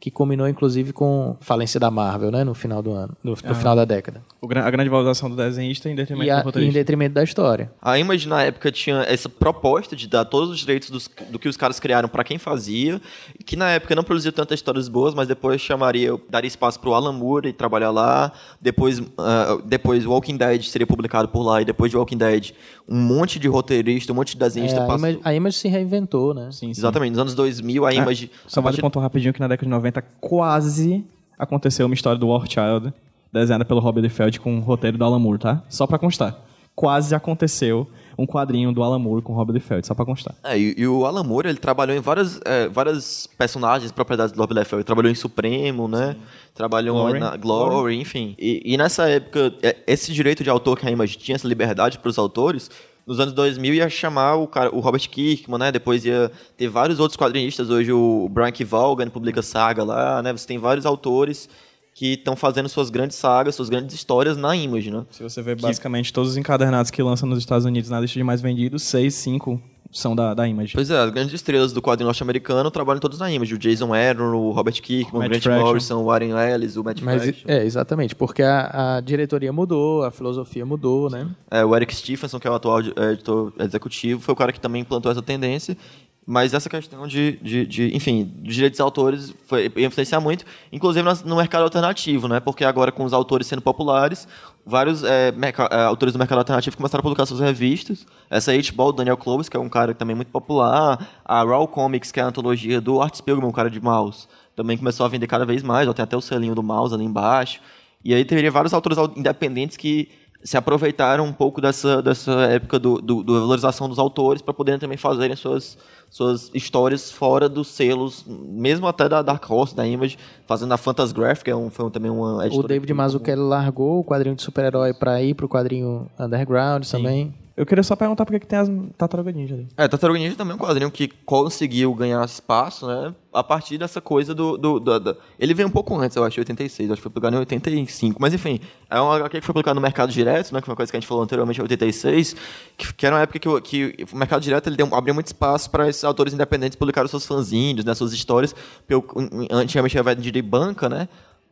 que 0.00 0.10
culminou 0.10 0.48
inclusive 0.48 0.92
com 0.92 1.36
a 1.40 1.44
falência 1.44 1.78
da 1.78 1.88
Marvel, 1.88 2.32
né? 2.32 2.42
No 2.42 2.54
final 2.54 2.82
do 2.82 2.90
ano, 2.90 3.14
no, 3.22 3.30
no 3.32 3.54
final 3.54 3.76
da 3.76 3.84
década. 3.84 4.20
A 4.42 4.70
grande 4.70 4.88
valorização 4.90 5.30
do 5.30 5.36
desenhista 5.36 5.88
em 5.88 5.94
detrimento 5.94 6.28
a- 6.32 6.34
do 6.34 6.38
e 6.38 6.40
em 6.40 6.44
roteirista. 6.44 6.78
detrimento 6.80 7.14
da 7.14 7.22
história. 7.22 7.70
A 7.80 7.96
Image 8.00 8.26
na 8.26 8.42
época 8.42 8.72
tinha 8.72 9.02
essa 9.02 9.28
proposta 9.28 9.94
de 9.94 10.08
dar 10.08 10.24
todos 10.24 10.50
os 10.50 10.58
direitos 10.58 10.90
dos- 10.90 11.08
do 11.30 11.38
que 11.38 11.48
os 11.48 11.56
caras 11.56 11.78
criaram 11.78 12.08
para 12.08 12.24
quem 12.24 12.36
fazia, 12.36 13.00
que 13.42 13.56
na 13.56 13.70
época 13.70 13.94
não 13.94 14.04
produzia 14.04 14.30
tantas 14.32 14.58
histórias 14.58 14.88
boas, 14.88 15.14
mas 15.14 15.26
depois 15.28 15.60
chamaria, 15.60 16.10
daria 16.30 16.48
espaço 16.48 16.78
pro 16.80 16.94
Alan 16.94 17.12
Moore 17.12 17.48
e 17.48 17.52
trabalhar 17.52 17.90
lá. 17.90 18.32
Depois, 18.60 19.02
ah, 19.18 19.58
depois 19.64 20.04
Walking 20.06 20.36
Dead 20.36 20.62
seria 20.62 20.86
publicado 20.86 21.28
por 21.28 21.42
lá 21.42 21.60
e 21.60 21.64
depois 21.64 21.90
de 21.90 21.96
Walking 21.96 22.16
Dead 22.18 22.50
um 22.88 22.96
monte 22.98 23.38
de 23.38 23.48
roteirista, 23.48 24.12
um 24.12 24.16
monte 24.16 24.32
de 24.32 24.38
desenhista 24.38 24.80
É, 24.80 24.82
a, 24.84 24.86
passou. 24.86 25.08
Image, 25.08 25.20
a 25.24 25.34
Image 25.34 25.56
se 25.58 25.68
reinventou, 25.68 26.34
né? 26.34 26.50
Sim, 26.52 26.72
sim. 26.72 26.80
Exatamente, 26.80 27.10
nos 27.10 27.18
anos 27.20 27.34
2000 27.34 27.84
a 27.86 27.92
Image 27.94 28.30
Só 28.46 28.60
a 28.60 28.62
vale 28.62 28.72
partir- 28.74 28.80
pontuar 28.82 29.02
rapidinho 29.02 29.32
que 29.32 29.40
na 29.40 29.48
década 29.48 29.66
de 29.66 29.70
90 29.70 30.02
quase 30.20 31.04
aconteceu 31.38 31.86
uma 31.86 31.94
história 31.94 32.18
do 32.18 32.28
War 32.28 32.46
Child, 32.48 32.92
desenhada 33.32 33.64
pelo 33.64 33.80
Rob 33.80 34.00
Liefeld 34.00 34.38
com 34.40 34.58
o 34.58 34.60
roteiro 34.60 34.96
do 34.98 35.04
Alan 35.04 35.18
Moore, 35.18 35.38
tá? 35.38 35.62
Só 35.68 35.86
pra 35.86 35.98
constar. 35.98 36.36
Quase 36.74 37.14
aconteceu 37.14 37.86
um 38.16 38.26
quadrinho 38.26 38.72
do 38.72 38.82
Alan 38.82 38.98
Moore 38.98 39.22
com 39.22 39.32
o 39.32 39.36
Rob 39.36 39.52
Liefeld, 39.52 39.86
só 39.86 39.94
pra 39.94 40.04
constar. 40.04 40.34
É, 40.44 40.58
e, 40.58 40.74
e 40.76 40.86
o 40.86 41.06
Alan 41.06 41.22
Moore, 41.22 41.48
ele 41.48 41.58
trabalhou 41.58 41.96
em 41.96 42.00
várias, 42.00 42.40
é, 42.44 42.68
várias 42.68 43.28
personagens, 43.38 43.92
propriedades 43.92 44.32
do 44.32 44.40
Rob 44.40 44.52
Liefeld. 44.54 44.76
Ele 44.76 44.84
trabalhou 44.84 45.10
em 45.10 45.14
Supremo, 45.14 45.88
né? 45.88 46.16
Trabalhou 46.54 46.96
Glory. 46.96 47.20
na 47.20 47.36
Glory, 47.36 47.96
enfim. 47.96 48.34
E, 48.38 48.62
e 48.64 48.76
nessa 48.76 49.08
época, 49.08 49.54
é, 49.62 49.76
esse 49.86 50.12
direito 50.12 50.44
de 50.44 50.50
autor 50.50 50.78
que 50.78 50.86
a 50.86 50.90
Image 50.90 51.16
tinha, 51.16 51.36
essa 51.36 51.48
liberdade 51.48 51.98
para 51.98 52.08
os 52.08 52.18
autores, 52.18 52.70
nos 53.06 53.18
anos 53.18 53.34
2000 53.34 53.74
ia 53.74 53.88
chamar 53.88 54.36
o, 54.36 54.46
cara, 54.46 54.74
o 54.74 54.80
Robert 54.80 55.08
Kirkman, 55.08 55.58
né? 55.58 55.72
Depois 55.72 56.04
ia 56.04 56.30
ter 56.56 56.68
vários 56.68 57.00
outros 57.00 57.16
quadrinistas. 57.16 57.70
Hoje 57.70 57.92
o 57.92 58.28
Brian 58.30 58.52
K. 58.52 58.64
Vaughan 58.64 59.08
publica 59.08 59.42
saga 59.42 59.82
lá, 59.82 60.22
né? 60.22 60.32
Você 60.32 60.46
tem 60.46 60.58
vários 60.58 60.86
autores 60.86 61.48
que 61.94 62.14
estão 62.14 62.34
fazendo 62.34 62.68
suas 62.68 62.90
grandes 62.90 63.16
sagas, 63.16 63.54
suas 63.54 63.68
grandes 63.68 63.94
histórias 63.94 64.36
na 64.36 64.56
Image, 64.56 64.90
né? 64.90 65.04
Se 65.10 65.22
você 65.22 65.42
ver 65.42 65.60
basicamente 65.60 66.12
todos 66.12 66.30
os 66.30 66.36
encadernados 66.36 66.90
que 66.90 67.02
lançam 67.02 67.28
nos 67.28 67.38
Estados 67.38 67.66
Unidos 67.66 67.90
na 67.90 68.00
lista 68.00 68.18
de 68.18 68.24
mais 68.24 68.40
vendidos, 68.40 68.82
seis, 68.82 69.14
cinco 69.14 69.60
são 69.90 70.16
da, 70.16 70.32
da 70.32 70.48
Image. 70.48 70.72
Pois 70.72 70.90
é, 70.90 70.96
as 70.96 71.10
grandes 71.10 71.34
estrelas 71.34 71.70
do 71.70 71.82
quadrinho 71.82 72.06
norte-americano 72.06 72.70
trabalham 72.70 72.98
todos 72.98 73.18
na 73.18 73.30
Image. 73.30 73.54
O 73.54 73.58
Jason 73.58 73.92
Aaron, 73.92 74.34
o 74.34 74.50
Robert 74.50 74.80
Kirkman, 74.80 75.16
o 75.16 75.18
Matt 75.18 75.28
Grant 75.28 75.42
Fraction. 75.42 75.66
Morrison, 75.66 75.96
o 76.00 76.04
Warren 76.06 76.30
Ellis, 76.30 76.76
o 76.76 76.82
Matt 76.82 77.02
Mas, 77.02 77.22
Fraction. 77.22 77.44
é, 77.46 77.62
exatamente, 77.62 78.14
porque 78.14 78.42
a, 78.42 78.96
a 78.96 79.00
diretoria 79.02 79.52
mudou, 79.52 80.02
a 80.02 80.10
filosofia 80.10 80.64
mudou, 80.64 81.10
né? 81.10 81.28
É, 81.50 81.62
o 81.62 81.76
Eric 81.76 81.94
Stephenson, 81.94 82.40
que 82.40 82.48
é 82.48 82.50
o 82.50 82.54
atual 82.54 82.80
é, 82.80 83.12
editor 83.12 83.52
executivo, 83.58 84.22
foi 84.22 84.32
o 84.32 84.36
cara 84.36 84.50
que 84.50 84.60
também 84.60 84.80
implantou 84.80 85.12
essa 85.12 85.20
tendência. 85.20 85.76
Mas 86.24 86.54
essa 86.54 86.70
questão 86.70 87.04
de, 87.06 87.32
de, 87.42 87.66
de, 87.66 87.96
enfim, 87.96 88.32
de 88.42 88.54
direitos 88.54 88.76
de 88.76 88.82
autores 88.82 89.34
foi 89.44 89.72
ia 89.74 89.86
influenciar 89.86 90.20
muito, 90.20 90.44
inclusive 90.72 91.04
no 91.24 91.34
mercado 91.34 91.64
alternativo, 91.64 92.28
né? 92.28 92.38
Porque 92.38 92.64
agora 92.64 92.92
com 92.92 93.02
os 93.02 93.12
autores 93.12 93.48
sendo 93.48 93.60
populares, 93.60 94.28
vários 94.64 95.02
é, 95.02 95.30
é, 95.30 95.82
autores 95.82 96.12
do 96.12 96.18
mercado 96.20 96.38
alternativo 96.38 96.76
começaram 96.76 97.00
a 97.00 97.02
publicar 97.02 97.26
suas 97.26 97.40
revistas. 97.40 98.06
Essa 98.30 98.52
H-Ball, 98.52 98.92
Daniel 98.92 99.16
Clovis, 99.16 99.48
que 99.48 99.56
é 99.56 99.60
um 99.60 99.68
cara 99.68 99.94
também 99.94 100.14
muito 100.14 100.30
popular. 100.30 101.08
A 101.24 101.42
Raw 101.42 101.66
Comics, 101.66 102.12
que 102.12 102.20
é 102.20 102.22
a 102.22 102.26
antologia 102.28 102.80
do 102.80 103.02
Art 103.02 103.16
Spiegelman, 103.16 103.48
um 103.48 103.52
cara 103.52 103.68
de 103.68 103.80
mouse, 103.80 104.28
também 104.54 104.78
começou 104.78 105.04
a 105.04 105.08
vender 105.08 105.26
cada 105.26 105.44
vez 105.44 105.60
mais. 105.64 105.88
Ó, 105.88 105.92
tem 105.92 106.04
até 106.04 106.16
o 106.16 106.20
selinho 106.20 106.54
do 106.54 106.62
mouse 106.62 106.94
ali 106.94 107.04
embaixo. 107.04 107.60
E 108.04 108.14
aí 108.14 108.24
teria 108.24 108.50
vários 108.50 108.72
autores 108.72 108.96
au- 108.96 109.12
independentes 109.16 109.76
que 109.76 110.08
se 110.44 110.56
aproveitaram 110.56 111.24
um 111.24 111.32
pouco 111.32 111.60
dessa, 111.60 112.02
dessa 112.02 112.32
época 112.46 112.78
do, 112.78 113.00
do, 113.00 113.22
do 113.22 113.40
valorização 113.40 113.88
dos 113.88 113.98
autores 113.98 114.42
para 114.42 114.52
poderem 114.52 114.78
também 114.80 114.96
fazerem 114.98 115.36
suas, 115.36 115.78
suas 116.10 116.50
histórias 116.52 117.10
fora 117.12 117.48
dos 117.48 117.68
selos, 117.68 118.24
mesmo 118.26 118.86
até 118.86 119.08
da 119.08 119.22
Dark 119.22 119.48
Horse, 119.48 119.74
da 119.74 119.86
Image, 119.86 120.18
fazendo 120.46 120.72
a 120.72 120.76
Fantasgraphic, 120.76 121.44
que 121.44 121.50
é 121.50 121.56
um, 121.56 121.70
foi 121.70 121.88
também 121.90 122.10
uma 122.10 122.36
O 122.38 122.42
editora 122.42 122.68
David 122.68 122.86
que- 122.88 122.94
Mazzucchelli 122.94 123.40
largou 123.42 124.00
o 124.00 124.04
quadrinho 124.04 124.34
de 124.34 124.42
super-herói 124.42 124.92
pra 124.92 125.22
ir 125.22 125.34
pro 125.34 125.48
quadrinho 125.48 126.08
underground 126.18 126.84
também. 126.86 127.32
Eu 127.56 127.66
queria 127.66 127.82
só 127.82 127.94
perguntar 127.94 128.24
por 128.24 128.38
que 128.40 128.46
tem 128.46 128.58
as 128.58 128.68
Tartaruga 128.96 129.30
Ninja 129.30 129.54
ali. 129.54 129.68
É, 129.76 129.86
Tartaruga 129.86 130.18
Ninja 130.18 130.34
também 130.36 130.52
é 130.52 130.54
um 130.54 130.58
quadrinho 130.58 130.90
que 130.90 131.06
conseguiu 131.06 131.94
ganhar 131.94 132.24
espaço, 132.24 132.86
né? 132.86 133.14
A 133.32 133.44
partir 133.44 133.76
dessa 133.76 134.00
coisa 134.00 134.34
do. 134.34 134.56
do, 134.56 134.80
do- 134.80 134.98
da- 135.00 135.16
Ele 135.38 135.52
veio 135.52 135.68
um 135.68 135.70
pouco 135.70 135.94
antes, 135.98 136.16
eu 136.16 136.24
acho, 136.24 136.38
em 136.38 136.42
86, 136.42 136.90
acho 136.90 136.96
que 136.98 137.02
foi 137.02 137.10
publicado 137.10 137.36
em 137.36 137.38
85. 137.40 138.16
Mas 138.20 138.32
enfim, 138.32 138.58
é 138.88 138.98
uma 139.00 139.16
HQ 139.16 139.40
que 139.40 139.46
foi 139.46 139.52
publicado 139.52 139.74
no 139.74 139.80
Mercado 139.82 140.10
Direto, 140.12 140.52
né? 140.54 140.60
Que 140.60 140.66
foi 140.66 140.72
uma 140.72 140.76
coisa 140.76 140.90
que 140.90 140.96
a 140.96 141.00
gente 141.00 141.06
falou 141.08 141.22
anteriormente 141.22 141.58
em 141.58 141.62
86, 141.62 142.36
que, 142.76 142.94
que 142.94 143.06
era 143.06 143.16
uma 143.16 143.22
época 143.22 143.38
que, 143.60 143.60
que 143.60 144.06
o 144.12 144.16
Mercado 144.16 144.40
Direto 144.42 144.68
ele 144.68 144.76
deu, 144.76 144.88
abriu 144.94 145.14
muito 145.14 145.26
espaço 145.26 145.70
para 145.70 145.88
esses 145.88 146.04
autores 146.04 146.32
independentes 146.32 146.76
publicarem 146.76 147.08
seus 147.08 147.26
fanzines, 147.26 147.84
né? 147.84 147.94
Suas 147.94 148.12
histórias. 148.14 148.54
Porque 148.86 148.94
o- 148.94 149.28
antigamente 149.50 149.96
era 149.98 150.02
em 150.38 150.42
banca, 150.42 150.88
né? 150.88 151.06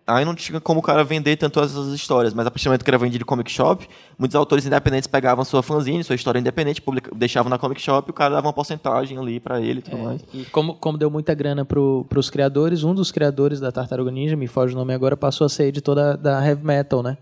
Aí 0.06 0.24
não 0.24 0.34
tinha 0.34 0.60
como 0.60 0.80
o 0.80 0.82
cara 0.82 1.04
vender 1.04 1.36
tanto 1.36 1.60
essas 1.60 1.88
histórias, 1.92 2.34
mas 2.34 2.44
a 2.46 2.50
partir 2.50 2.64
do 2.64 2.68
momento 2.70 2.84
que 2.84 2.90
era 2.90 2.98
vendido 2.98 3.22
em 3.22 3.26
comic 3.26 3.48
shop, 3.50 3.88
muitos 4.18 4.34
autores 4.34 4.66
independentes 4.66 5.06
pegavam 5.06 5.44
sua 5.44 5.62
fanzine, 5.62 6.02
sua 6.02 6.16
história 6.16 6.38
independente, 6.40 6.82
publica- 6.82 7.12
deixavam 7.14 7.48
na 7.48 7.58
comic 7.58 7.80
shop 7.80 8.08
e 8.08 8.10
o 8.10 8.14
cara 8.14 8.34
dava 8.34 8.46
uma 8.48 8.52
porcentagem 8.52 9.16
ali 9.18 9.38
pra 9.38 9.60
ele 9.60 9.78
e 9.78 9.82
tudo 9.82 9.98
mais. 9.98 10.20
E 10.34 10.44
como, 10.46 10.74
como 10.74 10.98
deu 10.98 11.10
muita 11.10 11.32
grana 11.32 11.64
pro, 11.64 12.04
pros 12.08 12.28
criadores, 12.28 12.82
um 12.82 12.92
dos 12.92 13.12
criadores 13.12 13.60
da 13.60 13.70
Tartaruga 13.70 14.10
Ninja, 14.10 14.34
me 14.36 14.48
foge 14.48 14.74
o 14.74 14.76
nome 14.76 14.92
agora, 14.92 15.16
passou 15.16 15.44
a 15.44 15.48
ser 15.48 15.64
editor 15.66 15.94
da, 15.94 16.16
da 16.16 16.44
Heavy 16.44 16.64
Metal, 16.64 17.02
né? 17.04 17.16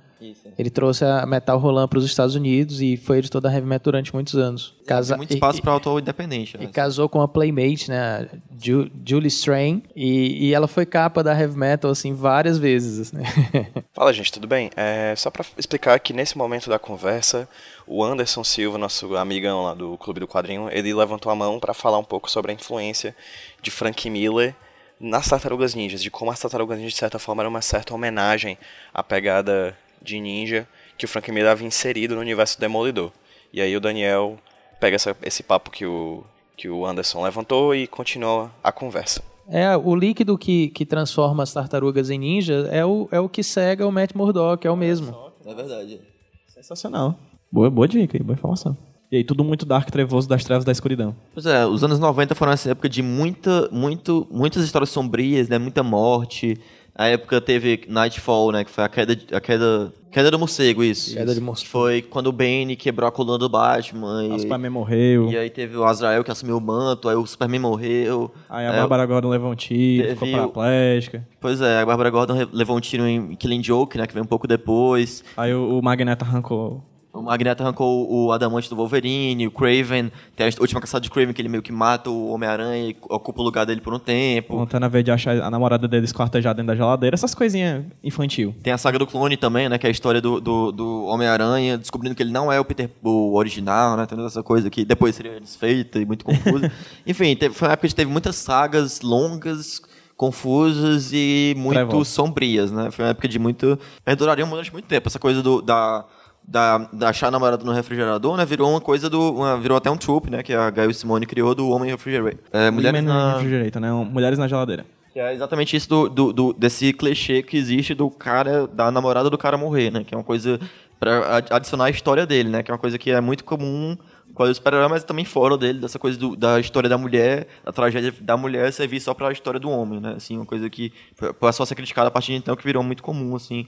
Ele 0.58 0.68
trouxe 0.70 1.04
a 1.04 1.24
Metal 1.26 1.58
Roland 1.58 1.86
para 1.88 1.98
os 1.98 2.04
Estados 2.04 2.34
Unidos 2.34 2.80
e 2.82 2.96
foi 2.96 3.18
editor 3.18 3.40
da 3.40 3.52
Heavy 3.52 3.66
Metal 3.66 3.84
durante 3.92 4.12
muitos 4.12 4.34
anos. 4.34 4.74
Casa- 4.86 5.14
Tem 5.14 5.18
muito 5.18 5.30
e- 5.30 5.34
espaço 5.34 5.58
e- 5.58 5.62
para 5.62 5.72
autor 5.72 6.00
independente. 6.00 6.56
E 6.56 6.64
Né? 6.66 6.70
casou 6.72 7.08
com 7.08 7.20
a 7.20 7.28
Playmate, 7.28 7.88
né? 7.88 8.28
Ju- 8.60 8.90
Julie 9.06 9.28
Strain. 9.28 9.82
E, 9.94 10.48
e 10.48 10.54
ela 10.54 10.66
foi 10.66 10.84
capa 10.84 11.22
da 11.22 11.38
Heavy 11.38 11.56
Metal, 11.56 11.90
assim, 11.90 12.12
várias 12.14 12.58
vezes. 12.58 13.12
né? 13.12 13.22
Fala, 13.94 14.12
gente, 14.12 14.32
tudo 14.32 14.46
bem? 14.48 14.70
É, 14.76 15.14
só 15.16 15.30
pra 15.30 15.44
explicar 15.56 15.98
que 16.00 16.12
nesse 16.12 16.36
momento 16.36 16.68
da 16.68 16.78
conversa, 16.78 17.48
o 17.86 18.02
Anderson 18.04 18.42
Silva, 18.42 18.76
nosso 18.78 19.14
amigão 19.16 19.62
lá 19.64 19.74
do 19.74 19.96
Clube 19.98 20.20
do 20.20 20.26
Quadrinho, 20.28 20.68
ele 20.72 20.92
levantou 20.92 21.30
a 21.30 21.34
mão 21.36 21.58
pra 21.60 21.72
falar 21.72 21.98
um 21.98 22.04
pouco 22.04 22.30
sobre 22.30 22.50
a 22.50 22.54
influência 22.54 23.14
de 23.62 23.70
Frank 23.70 24.08
Miller 24.10 24.54
nas 25.00 25.28
Tartarugas 25.28 25.76
Ninjas, 25.76 26.02
de 26.02 26.10
como 26.10 26.30
as 26.32 26.40
Tartarugas 26.40 26.76
Ninjas, 26.76 26.92
de 26.94 26.98
certa 26.98 27.20
forma, 27.20 27.42
era 27.42 27.48
uma 27.48 27.62
certa 27.62 27.94
homenagem 27.94 28.58
à 28.92 29.00
pegada 29.02 29.76
de 30.02 30.20
ninja 30.20 30.66
que 30.96 31.04
o 31.04 31.08
Frank 31.08 31.30
Miller 31.30 31.50
havia 31.52 31.66
inserido 31.66 32.14
no 32.14 32.20
universo 32.20 32.58
Demolidor. 32.60 33.10
E 33.52 33.60
aí 33.60 33.76
o 33.76 33.80
Daniel 33.80 34.38
pega 34.80 34.96
essa- 34.96 35.16
esse 35.22 35.42
papo 35.42 35.70
que 35.70 35.84
o, 35.86 36.24
que 36.56 36.68
o 36.68 36.84
Anderson 36.86 37.22
levantou 37.22 37.74
e 37.74 37.86
continua 37.86 38.50
a 38.62 38.70
conversa. 38.72 39.22
É, 39.50 39.74
o 39.76 39.94
líquido 39.96 40.36
que, 40.36 40.68
que 40.68 40.84
transforma 40.84 41.42
as 41.42 41.52
tartarugas 41.52 42.10
em 42.10 42.18
ninja 42.18 42.68
é 42.70 42.84
o, 42.84 43.08
é 43.10 43.18
o 43.18 43.28
que 43.28 43.42
cega 43.42 43.86
o 43.86 43.92
Matt 43.92 44.12
Murdock, 44.14 44.66
é 44.66 44.70
o 44.70 44.76
mesmo. 44.76 45.16
É 45.46 45.54
verdade. 45.54 46.00
Sensacional. 46.48 47.18
Boa, 47.50 47.70
boa 47.70 47.88
dica 47.88 48.16
aí, 48.18 48.22
boa 48.22 48.34
informação. 48.34 48.76
E 49.10 49.16
aí, 49.16 49.24
tudo 49.24 49.42
muito 49.42 49.64
dark, 49.64 49.88
trevoso 49.90 50.28
das 50.28 50.44
trevas 50.44 50.66
da 50.66 50.72
escuridão. 50.72 51.16
Pois 51.32 51.46
é, 51.46 51.64
os 51.64 51.82
anos 51.82 51.98
90 51.98 52.34
foram 52.34 52.52
essa 52.52 52.70
época 52.72 52.90
de 52.90 53.00
muita, 53.02 53.66
muito, 53.72 54.26
muitas 54.30 54.62
histórias 54.62 54.90
sombrias, 54.90 55.48
né? 55.48 55.56
Muita 55.56 55.82
morte. 55.82 56.60
A 56.98 57.06
época 57.06 57.40
teve 57.40 57.82
Nightfall, 57.88 58.50
né? 58.50 58.64
Que 58.64 58.70
foi 58.72 58.82
a 58.82 58.88
queda, 58.88 59.16
a 59.32 59.40
queda, 59.40 59.92
queda 60.10 60.32
do 60.32 60.38
morcego, 60.38 60.82
isso. 60.82 61.14
Queda 61.14 61.32
de 61.32 61.40
morcego. 61.40 61.70
foi 61.70 62.02
quando 62.02 62.26
o 62.26 62.32
Bane 62.32 62.74
quebrou 62.74 63.08
a 63.08 63.12
coluna 63.12 63.38
do 63.38 63.48
Batman. 63.48 64.24
O 64.32 64.34
E, 64.34 64.40
Superman 64.40 64.70
morreu. 64.72 65.30
e 65.30 65.36
aí 65.38 65.48
teve 65.48 65.76
o 65.76 65.84
Azrael 65.84 66.24
que 66.24 66.30
assumiu 66.32 66.56
o 66.56 66.60
manto, 66.60 67.08
aí 67.08 67.14
o 67.14 67.24
Superman 67.24 67.60
morreu. 67.60 68.32
Aí 68.50 68.66
a 68.66 68.72
É, 68.72 68.76
Bárbara 68.80 69.06
Gordon 69.06 69.28
levou 69.28 69.52
um 69.52 69.54
tiro, 69.54 70.08
ficou 70.08 70.26
o- 70.28 70.32
paraplégica. 70.32 71.24
Pois 71.40 71.60
é, 71.60 71.78
a 71.82 71.86
Bárbara 71.86 72.10
Gordon 72.10 72.34
levou 72.52 72.76
um 72.76 72.80
tiro 72.80 73.06
em 73.06 73.36
Killing 73.36 73.62
Joke, 73.62 73.96
né? 73.96 74.04
Que 74.04 74.12
veio 74.12 74.24
um 74.24 74.28
pouco 74.28 74.48
depois. 74.48 75.22
Aí 75.36 75.54
o, 75.54 75.78
o 75.78 75.82
Magneto 75.82 76.24
arrancou. 76.24 76.82
O 77.12 77.22
Magneto 77.22 77.62
arrancou 77.62 78.06
o 78.10 78.32
Adamante 78.32 78.68
do 78.68 78.76
Wolverine, 78.76 79.46
o 79.46 79.50
Craven, 79.50 80.12
tem 80.36 80.46
a 80.46 80.50
última 80.60 80.80
caçada 80.80 81.02
de 81.02 81.10
Craven 81.10 81.32
que 81.32 81.40
ele 81.40 81.48
meio 81.48 81.62
que 81.62 81.72
mata 81.72 82.10
o 82.10 82.28
Homem-Aranha 82.28 82.90
e 82.90 82.96
ocupa 83.08 83.40
o 83.40 83.44
lugar 83.44 83.64
dele 83.64 83.80
por 83.80 83.94
um 83.94 83.98
tempo. 83.98 84.54
O 84.54 84.58
Lanterna 84.58 84.88
Verde 84.88 85.10
acha 85.10 85.32
a 85.42 85.50
namorada 85.50 85.88
dele 85.88 86.04
esquartejada 86.04 86.56
dentro 86.56 86.68
da 86.68 86.76
geladeira. 86.76 87.14
Essas 87.14 87.34
coisinhas 87.34 87.84
infantil. 88.04 88.54
Tem 88.62 88.72
a 88.72 88.78
saga 88.78 88.98
do 88.98 89.06
clone 89.06 89.36
também, 89.36 89.68
né? 89.68 89.78
Que 89.78 89.86
é 89.86 89.88
a 89.88 89.90
história 89.90 90.20
do, 90.20 90.38
do, 90.38 90.70
do 90.70 91.04
Homem-Aranha, 91.06 91.78
descobrindo 91.78 92.14
que 92.14 92.22
ele 92.22 92.30
não 92.30 92.52
é 92.52 92.60
o 92.60 92.64
Peter 92.64 92.90
o 93.02 93.34
original, 93.36 93.96
né? 93.96 94.04
Tem 94.04 94.16
toda 94.16 94.28
essa 94.28 94.42
coisa 94.42 94.68
que 94.68 94.84
depois 94.84 95.14
seria 95.14 95.40
desfeita 95.40 95.98
e 95.98 96.04
muito 96.04 96.24
confusa. 96.24 96.70
Enfim, 97.06 97.34
teve, 97.34 97.54
foi 97.54 97.68
uma 97.68 97.72
época 97.72 97.88
que 97.88 97.94
teve 97.94 98.10
muitas 98.10 98.36
sagas 98.36 99.00
longas, 99.00 99.80
confusas 100.14 101.10
e 101.12 101.54
muito 101.56 102.04
sombrias, 102.04 102.70
né? 102.70 102.90
Foi 102.90 103.04
uma 103.04 103.12
época 103.12 103.28
de 103.28 103.38
muito... 103.38 103.78
Perdurariam 104.04 104.48
durante 104.48 104.72
muito 104.72 104.84
tempo. 104.84 105.08
Essa 105.08 105.18
coisa 105.18 105.42
do, 105.42 105.62
da... 105.62 106.04
Da, 106.50 106.78
da 106.94 107.10
achar 107.10 107.28
a 107.28 107.30
namorada 107.30 107.62
no 107.62 107.72
refrigerador, 107.72 108.34
né? 108.38 108.44
Virou 108.46 108.70
uma 108.70 108.80
coisa 108.80 109.10
do. 109.10 109.34
uma- 109.34 109.58
virou 109.58 109.76
até 109.76 109.90
um 109.90 109.98
trope, 109.98 110.30
né? 110.30 110.42
Que 110.42 110.54
a 110.54 110.70
Gail 110.70 110.94
Simone 110.94 111.26
criou 111.26 111.54
do 111.54 111.68
Homem 111.68 111.90
Refrigerator. 111.90 112.40
É, 112.50 112.70
mulheres 112.70 112.98
Women 113.00 113.14
na, 113.14 113.32
Refrigerator, 113.34 113.82
né? 113.82 113.92
Mulheres 113.92 114.38
na 114.38 114.48
geladeira. 114.48 114.86
que 115.12 115.20
é 115.20 115.34
exatamente 115.34 115.76
isso 115.76 115.86
do, 115.88 116.08
do, 116.08 116.32
do- 116.32 116.52
desse 116.54 116.90
clichê 116.94 117.42
que 117.42 117.56
existe 117.58 117.92
do 117.94 118.08
cara, 118.08 118.66
da 118.66 118.90
namorada 118.90 119.28
do 119.28 119.36
cara 119.36 119.58
morrer, 119.58 119.90
né? 119.90 120.04
Que 120.04 120.14
é 120.14 120.16
uma 120.16 120.24
coisa 120.24 120.58
ad- 121.02 121.52
adicionar 121.52 121.84
a 121.84 121.90
história 121.90 122.24
dele, 122.24 122.48
né? 122.48 122.62
Que 122.62 122.70
é 122.70 122.72
uma 122.74 122.78
coisa 122.80 122.96
que 122.96 123.10
é 123.10 123.20
muito 123.20 123.44
comum 123.44 123.94
com 124.34 124.42
os 124.44 124.56
super 124.56 124.88
mas 124.88 125.02
também 125.04 125.24
fora 125.26 125.58
dele, 125.58 125.80
dessa 125.80 125.98
coisa 125.98 126.16
do- 126.18 126.34
da 126.36 126.58
história 126.60 126.88
da 126.88 126.96
mulher, 126.96 127.46
a 127.66 127.72
tragédia 127.72 128.14
da 128.20 128.36
mulher 128.38 128.72
servir 128.72 129.00
só 129.00 129.12
pra 129.12 129.32
história 129.32 129.58
do 129.60 129.68
homem, 129.68 130.00
né? 130.00 130.14
Assim, 130.16 130.36
uma 130.36 130.46
coisa 130.46 130.70
que 130.70 130.92
passou 131.40 131.64
a 131.64 131.66
ser 131.66 131.74
criticada 131.74 132.08
a 132.08 132.10
partir 132.10 132.32
de 132.32 132.38
então, 132.38 132.54
que 132.56 132.64
virou 132.64 132.82
muito 132.82 133.02
comum, 133.02 133.34
assim. 133.36 133.66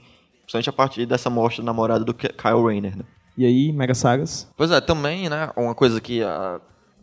Principalmente 0.51 0.69
a 0.69 0.73
partir 0.73 1.05
dessa 1.05 1.29
morte 1.29 1.61
da 1.61 1.63
namorada 1.63 2.03
do 2.03 2.13
Kyle 2.13 2.61
Rayner, 2.61 2.97
né? 2.97 3.03
E 3.37 3.45
aí, 3.45 3.71
Mega 3.71 3.95
Sagas. 3.95 4.51
Pois 4.57 4.69
é, 4.69 4.81
também, 4.81 5.29
né, 5.29 5.49
uma 5.55 5.73
coisa 5.73 6.01
que 6.01 6.21
a, 6.21 6.59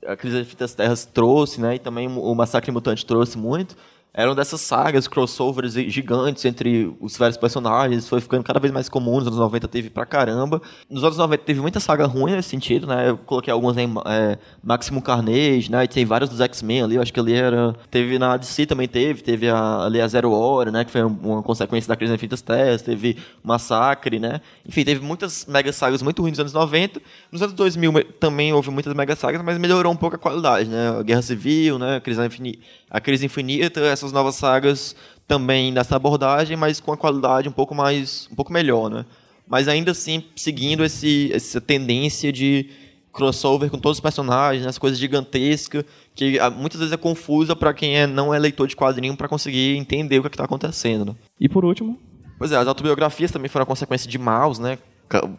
a 0.06 0.16
Crise 0.16 0.54
das 0.54 0.74
Terras 0.74 1.06
trouxe, 1.06 1.58
né, 1.58 1.76
e 1.76 1.78
também 1.78 2.06
o 2.08 2.34
Massacre 2.34 2.70
Mutante 2.70 3.06
trouxe 3.06 3.38
muito, 3.38 3.74
eram 4.14 4.35
dessas 4.35 4.60
sagas, 4.60 5.06
crossovers 5.06 5.74
gigantes 5.74 6.44
entre 6.44 6.93
os 7.01 7.16
vários 7.16 7.36
personagens, 7.36 8.09
foi 8.09 8.20
ficando 8.20 8.43
cada 8.43 8.59
vez 8.59 8.72
mais 8.72 8.89
comum, 8.89 9.16
nos 9.18 9.26
anos 9.28 9.39
90 9.39 9.68
teve 9.68 9.90
pra 9.90 10.05
caramba. 10.05 10.60
Nos 10.90 11.05
anos 11.05 11.16
90 11.18 11.44
teve 11.44 11.60
muita 11.60 11.78
saga 11.78 12.06
ruim 12.06 12.32
nesse 12.32 12.48
sentido, 12.48 12.86
né, 12.86 13.10
eu 13.10 13.18
coloquei 13.18 13.52
algumas 13.52 13.76
em 13.76 13.89
é, 14.06 14.39
Maximum 14.62 15.01
Carnage, 15.01 15.70
né, 15.70 15.85
e 15.85 15.89
tem 15.89 16.05
vários 16.05 16.30
dos 16.30 16.40
X-Men 16.40 16.82
ali, 16.82 16.97
eu 16.97 17.02
acho 17.02 17.12
que 17.12 17.20
ali 17.20 17.35
era... 17.35 17.74
Teve 17.90 18.18
na 18.18 18.36
DC 18.36 18.66
também 18.66 18.89
teve, 18.89 19.22
teve 19.22 19.48
a, 19.48 19.85
ali 19.85 20.01
a 20.01 20.09
Zero 20.09 20.32
Hora, 20.32 20.70
né, 20.72 20.85
que 20.85 20.90
foi 20.90 21.02
uma 21.02 21.43
consequência 21.43 21.89
da 21.89 21.94
Crise 21.97 22.10
das 22.12 22.18
Infinitas 22.18 22.43
Terras, 22.43 22.82
teve 22.82 23.16
Massacre, 23.44 24.18
né, 24.18 24.40
enfim, 24.66 24.85
teve 24.85 25.01
muitas 25.05 25.47
mega 25.47 25.72
sagas 25.72 26.02
muito 26.02 26.22
ruins 26.22 26.32
nos 26.32 26.40
anos 26.40 26.52
90, 26.52 27.01
nos 27.30 27.43
anos 27.43 27.55
2000 27.55 27.93
me- 27.93 28.05
também 28.05 28.52
houve 28.52 28.70
muitas 28.70 28.93
mega 28.94 29.14
sagas, 29.16 29.40
mas 29.43 29.59
melhorou 29.59 29.93
um 29.93 29.97
pouco 29.97 30.16
a 30.16 30.18
qualidade, 30.18 30.68
né? 30.68 30.98
A 30.98 31.02
Guerra 31.02 31.22
Civil, 31.22 31.78
né? 31.78 31.97
A 31.97 32.01
Crise, 32.01 32.24
Infini- 32.24 32.59
a 32.90 33.01
Crise 33.01 33.27
Infinita, 33.27 33.81
essas 33.81 34.12
novas 34.12 34.35
sagas 34.35 34.94
também 35.27 35.70
nessa 35.73 35.97
abordagem, 35.97 36.56
mas 36.56 36.81
com 36.81 36.93
a 36.93 36.97
qualidade 36.97 37.48
um 37.48 37.52
pouco 37.52 37.74
mais, 37.74 38.28
um 38.32 38.35
pouco 38.35 38.52
melhor, 38.52 38.89
né? 38.90 39.05
Mas 39.47 39.69
ainda 39.69 39.93
assim 39.93 40.24
seguindo 40.36 40.85
esse, 40.85 41.31
essa 41.32 41.60
tendência 41.60 42.32
de 42.32 42.70
crossover 43.12 43.70
com 43.70 43.78
todos 43.78 43.98
os 43.98 44.02
personagens, 44.02 44.66
essa 44.66 44.78
coisa 44.78 44.97
gigantesca, 44.97 45.85
que 46.15 46.39
ah, 46.39 46.51
muitas 46.51 46.78
vezes 46.78 46.93
é 46.93 46.97
confusa 46.97 47.56
para 47.56 47.74
quem 47.74 47.97
é, 47.97 48.06
não 48.06 48.32
é 48.32 48.39
leitor 48.39 48.69
de 48.69 48.77
quadrinho 48.77 49.16
para 49.16 49.28
conseguir 49.28 49.77
entender 49.77 50.19
o 50.19 50.23
que, 50.23 50.28
é 50.28 50.31
que 50.31 50.36
tá 50.36 50.44
acontecendo. 50.44 51.06
né? 51.06 51.15
E 51.40 51.48
por 51.48 51.65
último, 51.65 51.98
Pois 52.39 52.52
é, 52.52 52.56
as 52.56 52.69
autobiografias 52.69 53.32
também 53.32 53.48
foram 53.48 53.65
a 53.65 53.66
consequência 53.66 54.09
de 54.09 54.16
Maus, 54.16 54.60
né? 54.60 54.78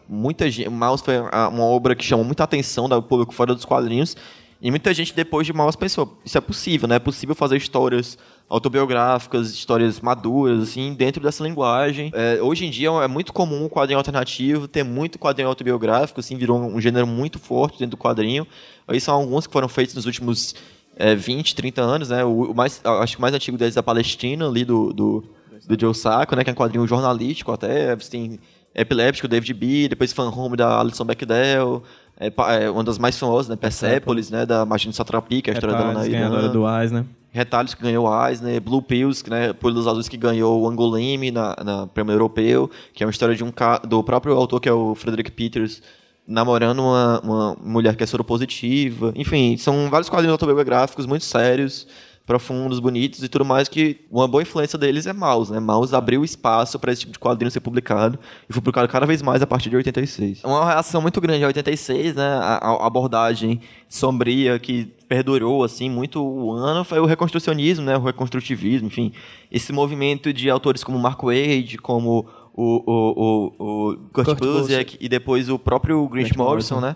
Muita 0.07 0.49
gente, 0.51 0.69
Maus 0.69 0.99
foi 0.99 1.17
uma 1.17 1.63
obra 1.63 1.95
que 1.95 2.03
chamou 2.03 2.25
muita 2.25 2.43
atenção 2.43 2.89
do 2.89 3.01
público 3.01 3.33
fora 3.33 3.55
dos 3.55 3.63
quadrinhos. 3.63 4.17
E 4.61 4.69
muita 4.69 4.93
gente 4.93 5.13
depois 5.13 5.47
de 5.47 5.53
Maus 5.53 5.75
pensou, 5.75 6.19
isso 6.25 6.37
é 6.37 6.41
possível, 6.41 6.87
né? 6.87 6.95
É 6.95 6.99
possível 6.99 7.33
fazer 7.33 7.55
histórias 7.55 8.17
autobiográficas, 8.49 9.51
histórias 9.51 10.01
maduras, 10.01 10.63
assim, 10.63 10.93
dentro 10.93 11.23
dessa 11.23 11.43
linguagem. 11.43 12.11
É, 12.13 12.41
hoje 12.41 12.65
em 12.65 12.69
dia 12.69 12.89
é 12.89 13.07
muito 13.07 13.31
comum 13.31 13.65
o 13.65 13.69
quadrinho 13.69 13.97
alternativo, 13.97 14.67
ter 14.67 14.83
muito 14.83 15.17
quadrinho 15.17 15.47
autobiográfico, 15.47 16.19
assim, 16.19 16.35
virou 16.35 16.59
um 16.59 16.81
gênero 16.81 17.07
muito 17.07 17.39
forte 17.39 17.79
dentro 17.79 17.91
do 17.91 17.97
quadrinho. 17.97 18.45
Aí 18.85 18.99
são 18.99 19.15
alguns 19.15 19.47
que 19.47 19.53
foram 19.53 19.69
feitos 19.69 19.95
nos 19.95 20.05
últimos 20.05 20.53
é, 20.97 21.15
20, 21.15 21.55
30 21.55 21.81
anos, 21.81 22.09
né? 22.09 22.25
O, 22.25 22.53
mais, 22.53 22.81
acho 22.83 23.13
que 23.13 23.19
o 23.19 23.21
mais 23.21 23.33
antigo 23.33 23.57
deles 23.57 23.77
é 23.77 23.79
a 23.79 23.83
Palestina, 23.83 24.45
ali 24.45 24.65
do, 24.65 24.91
do, 24.91 25.23
do 25.67 25.79
Joe 25.79 25.95
Sacco, 25.95 26.35
né? 26.35 26.43
Que 26.43 26.49
é 26.49 26.53
um 26.53 26.55
quadrinho 26.55 26.85
jornalístico 26.85 27.53
até. 27.53 27.95
Você 27.95 28.11
tem 28.11 28.39
Epiléptico, 28.75 29.27
David 29.27 29.53
B., 29.53 29.87
depois 29.87 30.13
Fan 30.13 30.29
Home 30.29 30.55
da 30.55 30.79
Alison 30.79 31.05
Bechdel, 31.05 31.83
é, 32.19 32.31
é 32.63 32.69
uma 32.69 32.83
das 32.83 32.99
mais 32.99 33.17
famosas, 33.17 33.47
né? 33.47 33.55
Persepolis, 33.55 34.29
né? 34.29 34.45
Da 34.45 34.65
Margine 34.65 34.93
Satrapi, 34.93 35.41
que 35.41 35.49
é 35.49 35.53
a 35.53 35.55
história 35.55 35.77
dela 35.77 35.93
na 35.93 36.01
Retalhos, 36.01 36.43
Irã. 36.43 36.51
do 36.51 36.79
Eisner. 36.79 37.05
Retalhos 37.31 37.73
que 37.73 37.81
ganhou 37.81 38.07
o 38.07 38.27
Eisner, 38.27 38.59
Blue 38.59 38.81
Pills, 38.81 39.23
que, 39.23 39.29
né, 39.29 39.53
Pulos 39.53 39.87
Azuis 39.87 40.09
que 40.09 40.17
ganhou 40.17 40.61
o 40.61 40.67
Angoleme 40.67 41.29
na, 41.29 41.55
na 41.63 41.87
Prêmio 41.87 42.11
Europeu, 42.11 42.69
que 42.93 43.03
é 43.03 43.05
uma 43.05 43.11
história 43.11 43.35
de 43.35 43.43
um 43.43 43.53
do 43.87 44.03
próprio 44.03 44.35
autor, 44.35 44.59
que 44.59 44.67
é 44.67 44.73
o 44.73 44.95
Frederick 44.95 45.31
Peters, 45.31 45.81
namorando 46.27 46.79
uma, 46.79 47.19
uma 47.23 47.57
mulher 47.61 47.95
que 47.95 48.03
é 48.03 48.07
soropositiva. 48.07 49.13
Enfim, 49.15 49.57
são 49.57 49.89
vários 49.89 50.09
quadrinhos 50.09 50.33
autobiográficos 50.33 51.05
muito 51.05 51.23
sérios, 51.23 51.87
profundos, 52.29 52.79
bonitos 52.79 53.23
e 53.23 53.27
tudo 53.27 53.43
mais, 53.43 53.67
que 53.67 54.01
uma 54.11 54.27
boa 54.27 54.43
influência 54.43 54.77
deles 54.77 55.07
é 55.07 55.13
Maus, 55.13 55.49
né? 55.49 55.59
Maus 55.59 55.95
abriu 55.95 56.23
espaço 56.23 56.77
para 56.77 56.91
esse 56.91 57.01
tipo 57.01 57.11
de 57.13 57.17
quadrinho 57.17 57.49
ser 57.49 57.59
publicado 57.59 58.19
e 58.47 58.53
foi 58.53 58.61
publicado 58.61 58.87
cada 58.87 59.07
vez 59.07 59.19
mais 59.23 59.41
a 59.41 59.47
partir 59.47 59.71
de 59.71 59.75
86. 59.75 60.43
Uma 60.43 60.63
reação 60.63 61.01
muito 61.01 61.19
grande 61.19 61.43
a 61.43 61.47
86, 61.47 62.13
né? 62.15 62.23
A, 62.39 62.57
a 62.67 62.85
abordagem 62.85 63.59
sombria 63.87 64.59
que 64.59 64.85
perdurou 65.07 65.63
assim 65.63 65.89
muito 65.89 66.23
o 66.23 66.51
ano 66.51 66.83
foi 66.83 66.99
o 66.99 67.05
reconstrucionismo, 67.07 67.83
né? 67.83 67.97
O 67.97 68.01
reconstrutivismo, 68.03 68.85
enfim, 68.89 69.11
esse 69.51 69.73
movimento 69.73 70.31
de 70.31 70.51
autores 70.51 70.83
como 70.83 70.99
Mark 70.99 71.19
Wade, 71.23 71.79
como 71.81 72.27
o, 72.53 72.63
o, 72.85 73.53
o, 73.57 73.91
o 73.93 73.97
Kurt, 74.13 74.27
Kurt 74.27 74.39
Busiek 74.39 74.97
e 75.01 75.09
depois 75.09 75.49
o 75.49 75.57
próprio 75.57 76.07
Grant 76.07 76.25
Grant 76.27 76.37
Morrison, 76.37 76.75
Morrison. 76.75 76.95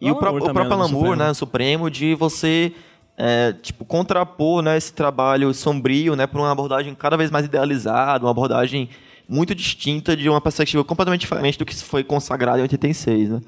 E 0.00 0.10
o, 0.10 0.16
pró- 0.16 0.30
o 0.34 0.40
próprio 0.40 0.64
no 0.64 0.72
Alan 0.72 0.88
Moore, 0.88 1.18
né, 1.18 1.34
Supremo, 1.34 1.90
de 1.90 2.14
você 2.14 2.72
é, 3.16 3.52
tipo 3.52 3.84
contrapor, 3.84 4.62
né, 4.62 4.76
esse 4.76 4.92
trabalho 4.92 5.52
sombrio, 5.54 6.16
né, 6.16 6.26
por 6.26 6.38
uma 6.40 6.50
abordagem 6.50 6.94
cada 6.94 7.16
vez 7.16 7.30
mais 7.30 7.46
idealizada, 7.46 8.24
uma 8.24 8.30
abordagem 8.30 8.88
muito 9.28 9.54
distinta 9.54 10.16
de 10.16 10.28
uma 10.28 10.40
perspectiva 10.40 10.84
completamente 10.84 11.22
diferente 11.22 11.58
do 11.58 11.64
que 11.64 11.74
foi 11.74 12.04
consagrado 12.04 12.58
em 12.58 12.62
86, 12.62 13.30
né? 13.30 13.40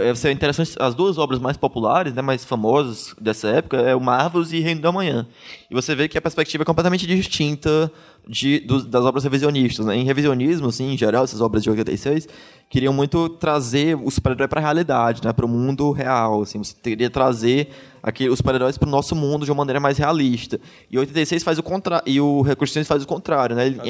É, 0.00 0.28
é 0.28 0.32
interessante, 0.32 0.72
as 0.78 0.94
duas 0.94 1.18
obras 1.18 1.40
mais 1.40 1.56
populares, 1.56 2.12
né, 2.14 2.22
mais 2.22 2.44
famosas 2.44 3.14
dessa 3.20 3.48
época 3.48 3.76
é 3.78 3.94
o 3.96 4.00
Marvels 4.00 4.52
e 4.52 4.60
Reino 4.60 4.80
da 4.80 4.92
Manhã. 4.92 5.26
E 5.70 5.74
você 5.74 5.94
vê 5.94 6.06
que 6.08 6.16
a 6.16 6.22
perspectiva 6.22 6.62
é 6.62 6.64
completamente 6.64 7.04
distinta 7.06 7.90
de, 8.28 8.60
dos- 8.60 8.84
das 8.86 9.04
obras 9.04 9.24
revisionistas. 9.24 9.84
Né? 9.86 9.96
Em 9.96 10.04
revisionismo, 10.04 10.68
assim, 10.68 10.92
em 10.92 10.96
geral, 10.98 11.24
essas 11.24 11.40
obras 11.40 11.62
de 11.64 11.70
86 11.70 12.28
queriam 12.70 12.92
muito 12.92 13.28
trazer 13.28 13.96
o 13.96 14.08
super-herói 14.10 14.46
para 14.48 14.60
a 14.60 14.62
realidade, 14.62 15.20
né, 15.24 15.32
para 15.32 15.44
o 15.44 15.48
mundo 15.48 15.90
real. 15.90 16.42
Assim, 16.42 16.58
você 16.58 16.74
queria 16.80 17.10
trazer 17.10 17.68
aqui, 18.02 18.28
os 18.28 18.38
super-heróis 18.38 18.78
para 18.78 18.88
o 18.88 18.90
nosso 18.90 19.16
mundo 19.16 19.44
de 19.44 19.50
uma 19.50 19.58
maneira 19.58 19.80
mais 19.80 19.98
realista. 19.98 20.60
E 20.90 20.96
86 20.98 21.42
faz 21.42 21.58
o 21.58 21.62
contrário, 21.62 22.04
e 22.08 22.20
o 22.20 22.40
Reconstruções 22.42 22.86
faz 22.86 23.02
o 23.02 23.06
contrário, 23.06 23.56
né? 23.56 23.66
Ele- 23.66 23.80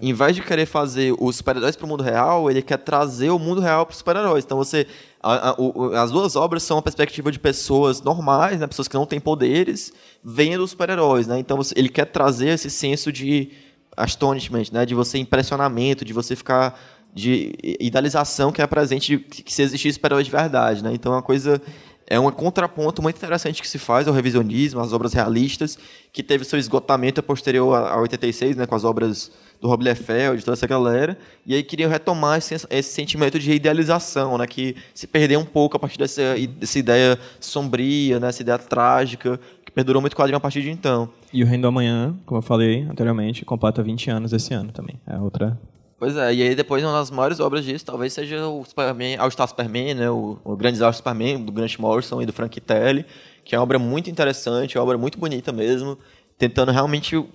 em 0.00 0.12
vez 0.12 0.34
de 0.34 0.42
querer 0.42 0.66
fazer 0.66 1.14
os 1.18 1.36
super-heróis 1.36 1.76
para 1.76 1.84
o 1.84 1.88
mundo 1.88 2.02
real, 2.02 2.50
ele 2.50 2.62
quer 2.62 2.78
trazer 2.78 3.30
o 3.30 3.38
mundo 3.38 3.60
real 3.60 3.84
para 3.84 3.92
os 3.92 3.98
super-heróis. 3.98 4.44
Então 4.44 4.56
você, 4.56 4.86
a- 5.22 5.50
a- 5.50 5.54
o- 5.58 5.92
as 5.94 6.10
duas 6.10 6.34
obras 6.36 6.62
são 6.62 6.76
uma 6.76 6.82
perspectiva 6.82 7.30
de 7.30 7.38
pessoas 7.38 8.00
normais, 8.00 8.58
né, 8.58 8.66
pessoas 8.66 8.88
que 8.88 8.94
não 8.94 9.04
têm 9.06 9.20
poderes, 9.20 9.92
vendo 10.24 10.62
os 10.64 10.70
super-heróis, 10.70 11.26
né? 11.26 11.38
Então 11.38 11.56
você- 11.56 11.74
ele 11.76 11.88
quer 11.88 12.06
trazer 12.06 12.48
esse 12.48 12.70
senso 12.70 13.12
de 13.12 13.50
astonishment, 13.96 14.64
né, 14.72 14.86
de 14.86 14.94
você 14.94 15.18
impressionamento, 15.18 16.04
de 16.04 16.12
você 16.12 16.34
ficar 16.36 16.78
de 17.14 17.54
idealização 17.80 18.52
que 18.52 18.60
é 18.60 18.66
presente 18.66 19.16
de 19.16 19.18
que 19.18 19.52
se 19.52 19.62
existisse 19.62 19.94
super-heróis 19.94 20.26
de 20.26 20.30
verdade, 20.32 20.82
né? 20.84 20.92
Então 20.92 21.12
é 21.12 21.16
uma 21.16 21.22
coisa 21.22 21.60
é 22.08 22.20
um 22.20 22.30
contraponto 22.30 23.02
muito 23.02 23.16
interessante 23.16 23.60
que 23.60 23.66
se 23.66 23.78
faz 23.80 24.06
ao 24.06 24.14
revisionismo, 24.14 24.78
às 24.80 24.92
obras 24.92 25.12
realistas, 25.12 25.76
que 26.12 26.22
teve 26.22 26.44
seu 26.44 26.56
esgotamento 26.56 27.20
posterior 27.20 27.74
a 27.74 27.94
a 27.94 28.00
86, 28.00 28.54
né, 28.54 28.64
com 28.64 28.76
as 28.76 28.84
obras 28.84 29.32
do 29.60 29.68
Rob 29.68 29.82
Liefeld, 29.84 30.38
de 30.38 30.44
toda 30.44 30.54
essa 30.54 30.66
galera, 30.66 31.16
e 31.46 31.54
aí 31.54 31.62
queriam 31.62 31.90
retomar 31.90 32.38
esse, 32.38 32.54
esse 32.54 32.90
sentimento 32.90 33.38
de 33.38 33.52
idealização, 33.52 34.36
né, 34.38 34.46
que 34.46 34.76
se 34.94 35.06
perdeu 35.06 35.40
um 35.40 35.44
pouco 35.44 35.76
a 35.76 35.80
partir 35.80 35.98
dessa, 35.98 36.22
dessa 36.58 36.78
ideia 36.78 37.18
sombria, 37.40 38.20
né, 38.20 38.28
essa 38.28 38.42
ideia 38.42 38.58
trágica, 38.58 39.40
que 39.64 39.72
perdurou 39.72 40.00
muito 40.00 40.16
quadrinho 40.16 40.36
a 40.36 40.40
partir 40.40 40.62
de 40.62 40.70
então. 40.70 41.08
E 41.32 41.42
o 41.42 41.46
Reino 41.46 41.62
do 41.62 41.68
Amanhã, 41.68 42.14
como 42.24 42.38
eu 42.38 42.42
falei 42.42 42.82
anteriormente, 42.82 43.44
completa 43.44 43.82
20 43.82 44.10
anos 44.10 44.32
esse 44.32 44.52
ano 44.54 44.72
também. 44.72 45.00
É 45.06 45.18
outra. 45.18 45.58
Pois 45.98 46.14
é, 46.14 46.34
e 46.34 46.42
aí 46.42 46.54
depois 46.54 46.84
uma 46.84 46.92
das 46.92 47.10
maiores 47.10 47.40
obras 47.40 47.64
disso 47.64 47.86
talvez 47.86 48.12
seja 48.12 48.46
o 48.46 48.62
Superman, 48.66 49.16
All 49.16 49.30
Star 49.30 49.48
Superman, 49.48 49.94
né, 49.94 50.10
o, 50.10 50.38
o 50.44 50.54
Grande 50.54 50.82
All 50.84 50.92
Superman, 50.92 51.42
do 51.42 51.50
Grant 51.50 51.78
Morrison 51.78 52.20
e 52.20 52.26
do 52.26 52.34
Frank 52.34 52.60
Telly, 52.60 53.06
que 53.42 53.54
é 53.54 53.58
uma 53.58 53.62
obra 53.62 53.78
muito 53.78 54.10
interessante, 54.10 54.76
uma 54.76 54.84
obra 54.84 54.98
muito 54.98 55.18
bonita 55.18 55.52
mesmo, 55.52 55.96
tentando 56.38 56.72
realmente 56.72 57.16
um, 57.16 57.26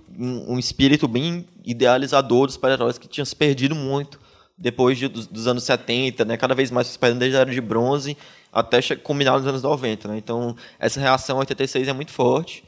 um 0.54 0.60
espírito 0.60 1.08
bem 1.08 1.46
idealizador 1.66 2.46
dos 2.46 2.56
super-heróis 2.56 2.98
que 2.98 3.08
tinham 3.08 3.26
se 3.26 3.36
perdido 3.36 3.76
muito 3.76 4.20
depois 4.58 4.98
de- 4.98 5.08
dos, 5.08 5.26
dos 5.28 5.48
anos 5.48 5.64
70, 5.64 6.24
né, 6.26 6.38
cada 6.38 6.54
vez 6.54 6.70
mais 6.70 6.88
se 6.88 7.00
perdendo 7.00 7.20
desde 7.20 7.38
a 7.38 7.42
Era 7.42 7.52
de 7.52 7.62
Bronze 7.62 8.16
até 8.54 8.80
culminar 8.96 9.38
nos 9.38 9.48
anos 9.48 9.62
90, 9.64 10.08
né, 10.08 10.18
então 10.18 10.56
essa 10.80 11.00
reação 11.00 11.38
a 11.38 11.40
86 11.40 11.88
é 11.88 11.94
muito 11.94 12.12
forte, 12.12 12.64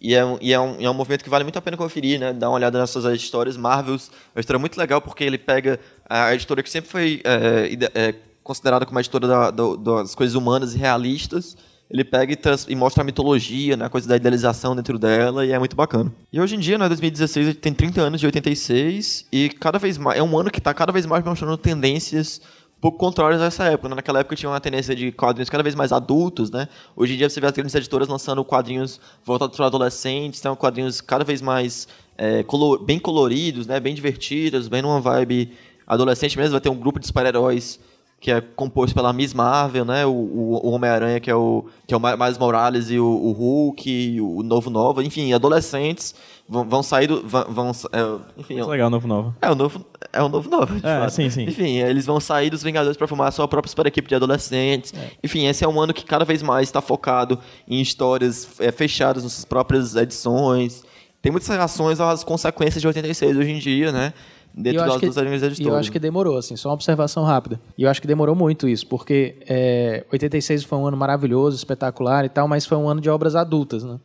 e 0.00 0.14
é, 0.14 0.20
e 0.40 0.52
é, 0.52 0.60
um, 0.60 0.76
é 0.80 0.88
um 0.90 0.94
movimento 0.94 1.24
que 1.24 1.30
vale 1.30 1.42
muito 1.44 1.58
a 1.58 1.62
pena 1.62 1.76
conferir, 1.76 2.20
né? 2.20 2.32
Dar 2.32 2.48
uma 2.50 2.54
olhada 2.54 2.78
nessas 2.78 3.04
histórias. 3.20 3.56
Marvels 3.56 4.12
é 4.32 4.38
uma 4.38 4.40
história 4.40 4.58
muito 4.60 4.78
legal 4.78 5.00
porque 5.02 5.24
ele 5.24 5.36
pega 5.36 5.80
a 6.08 6.32
editora 6.32 6.62
que 6.62 6.70
sempre 6.70 6.88
foi 6.88 7.20
é, 7.24 7.76
é, 8.00 8.14
considerada 8.44 8.86
como 8.86 8.96
a 8.96 9.00
editora 9.00 9.26
da- 9.26 9.50
do- 9.50 9.76
das 9.76 10.14
coisas 10.14 10.36
humanas 10.36 10.72
e 10.72 10.78
realistas. 10.78 11.56
Ele 11.90 12.04
pega 12.04 12.32
e, 12.32 12.38
e 12.68 12.76
mostra 12.76 13.02
a 13.02 13.04
mitologia, 13.04 13.76
né? 13.76 13.86
a 13.86 13.88
coisa 13.88 14.06
da 14.08 14.16
idealização 14.16 14.76
dentro 14.76 14.98
dela, 14.98 15.44
e 15.46 15.52
é 15.52 15.58
muito 15.58 15.74
bacana. 15.74 16.12
E 16.32 16.40
hoje 16.40 16.54
em 16.54 16.58
dia, 16.58 16.76
né, 16.76 16.86
2016, 16.88 17.56
tem 17.56 17.72
30 17.72 18.00
anos 18.02 18.20
de 18.20 18.26
86, 18.26 19.26
e 19.32 19.48
cada 19.48 19.78
vez 19.78 19.96
mais. 19.96 20.18
É 20.18 20.22
um 20.22 20.38
ano 20.38 20.50
que 20.50 20.58
está 20.58 20.74
cada 20.74 20.92
vez 20.92 21.06
mais 21.06 21.24
mostrando 21.24 21.56
tendências 21.56 22.40
pouco 22.80 22.98
contrárias 22.98 23.40
a 23.40 23.46
essa 23.46 23.64
época. 23.64 23.88
né? 23.88 23.94
Naquela 23.96 24.20
época 24.20 24.36
tinha 24.36 24.48
uma 24.50 24.60
tendência 24.60 24.94
de 24.94 25.10
quadrinhos 25.12 25.50
cada 25.50 25.62
vez 25.62 25.74
mais 25.74 25.90
adultos, 25.92 26.50
né? 26.50 26.68
Hoje 26.94 27.14
em 27.14 27.16
dia 27.16 27.28
você 27.28 27.40
vê 27.40 27.46
as 27.46 27.52
grandes 27.52 27.74
editoras 27.74 28.06
lançando 28.06 28.44
quadrinhos 28.44 29.00
voltados 29.24 29.56
para 29.56 29.66
adolescentes, 29.66 30.40
são 30.40 30.54
quadrinhos 30.54 31.00
cada 31.00 31.24
vez 31.24 31.40
mais 31.42 31.88
é, 32.16 32.42
colo- 32.44 32.78
bem 32.78 32.98
coloridos, 32.98 33.66
né? 33.66 33.80
Bem 33.80 33.94
divertidos, 33.94 34.68
bem 34.68 34.82
numa 34.82 35.00
vibe 35.00 35.52
adolescente 35.86 36.36
mesmo. 36.36 36.52
Vai 36.52 36.60
ter 36.60 36.68
um 36.68 36.76
grupo 36.76 37.00
de 37.00 37.06
super-heróis 37.06 37.80
que 38.20 38.32
é 38.32 38.40
composto 38.40 38.94
pela 38.96 39.12
Miss 39.12 39.32
Marvel, 39.32 39.84
né? 39.84 40.04
O, 40.04 40.10
o- 40.10 40.60
o 40.66 40.70
Homem-Aranha, 40.72 41.20
que 41.20 41.30
é 41.30 41.34
o 41.34 41.66
que 41.86 41.94
é 41.94 41.96
o 41.96 42.00
Miles 42.00 42.36
Morales 42.36 42.90
e 42.90 42.98
o, 42.98 43.04
o 43.06 43.30
Hulk, 43.32 44.20
o 44.20 44.42
Novo 44.42 44.68
Nova, 44.70 45.04
enfim, 45.04 45.32
adolescentes 45.32 46.14
vão, 46.48 46.68
vão 46.68 46.82
sair 46.82 47.06
do 47.06 47.22
vão, 47.26 47.44
vão 47.48 47.70
é, 47.92 48.40
enfim, 48.40 48.54
Muito 48.54 48.70
legal, 48.70 48.90
novo 48.90 49.06
novo. 49.06 49.34
é 49.40 49.48
o 49.50 49.54
novo, 49.54 49.84
é 50.12 50.20
o 50.22 50.28
novo 50.28 50.50
de 50.50 50.78
É, 50.86 50.98
fato. 51.00 51.10
sim, 51.10 51.30
sim. 51.30 51.44
Enfim, 51.44 51.76
eles 51.78 52.06
vão 52.06 52.18
sair 52.18 52.50
dos 52.50 52.62
Vingadores 52.62 52.96
para 52.96 53.06
formar 53.06 53.28
a 53.28 53.30
sua 53.30 53.46
própria 53.46 53.70
super 53.70 53.86
equipe 53.86 54.08
de 54.08 54.14
adolescentes. 54.16 54.92
Enfim, 55.22 55.46
esse 55.46 55.62
é 55.64 55.68
um 55.68 55.80
ano 55.80 55.94
que 55.94 56.04
cada 56.04 56.24
vez 56.24 56.42
mais 56.42 56.68
está 56.68 56.80
focado 56.80 57.38
em 57.68 57.80
histórias 57.80 58.48
é, 58.58 58.72
fechadas 58.72 59.22
nas 59.22 59.32
suas 59.32 59.44
próprias 59.44 59.94
edições. 59.94 60.82
Tem 61.22 61.32
muitas 61.32 61.48
reações 61.48 62.00
às 62.00 62.22
consequências 62.24 62.80
de 62.80 62.86
86 62.86 63.36
hoje 63.36 63.50
em 63.50 63.58
dia, 63.58 63.90
né? 63.92 64.12
Dentro 64.60 64.80
eu 64.80 64.84
das 64.84 64.90
acho 64.90 65.00
que- 65.00 65.06
E 65.06 65.08
editoras. 65.46 65.72
eu 65.72 65.76
acho 65.78 65.92
que 65.92 65.98
demorou, 65.98 66.36
assim, 66.36 66.56
só 66.56 66.68
uma 66.68 66.74
observação 66.74 67.22
rápida. 67.24 67.60
E 67.76 67.84
eu 67.84 67.90
acho 67.90 68.00
que 68.00 68.06
demorou 68.08 68.34
muito 68.34 68.68
isso, 68.68 68.86
porque 68.86 69.36
é, 69.48 70.04
86 70.12 70.64
foi 70.64 70.78
um 70.78 70.86
ano 70.86 70.96
maravilhoso, 70.96 71.56
espetacular 71.56 72.24
e 72.24 72.28
tal, 72.28 72.48
mas 72.48 72.66
foi 72.66 72.76
um 72.76 72.88
ano 72.88 73.00
de 73.00 73.08
obras 73.08 73.36
adultas, 73.36 73.84
né? 73.84 73.98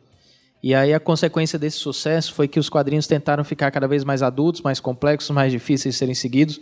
E 0.62 0.74
aí 0.74 0.94
a 0.94 1.00
consequência 1.00 1.58
desse 1.58 1.76
sucesso 1.78 2.32
foi 2.32 2.48
que 2.48 2.58
os 2.58 2.68
quadrinhos 2.70 3.06
tentaram 3.06 3.44
ficar 3.44 3.70
cada 3.70 3.86
vez 3.86 4.02
mais 4.04 4.22
adultos, 4.22 4.62
mais 4.62 4.80
complexos, 4.80 5.30
mais 5.30 5.52
difíceis 5.52 5.94
de 5.94 5.98
serem 5.98 6.14
seguidos. 6.14 6.58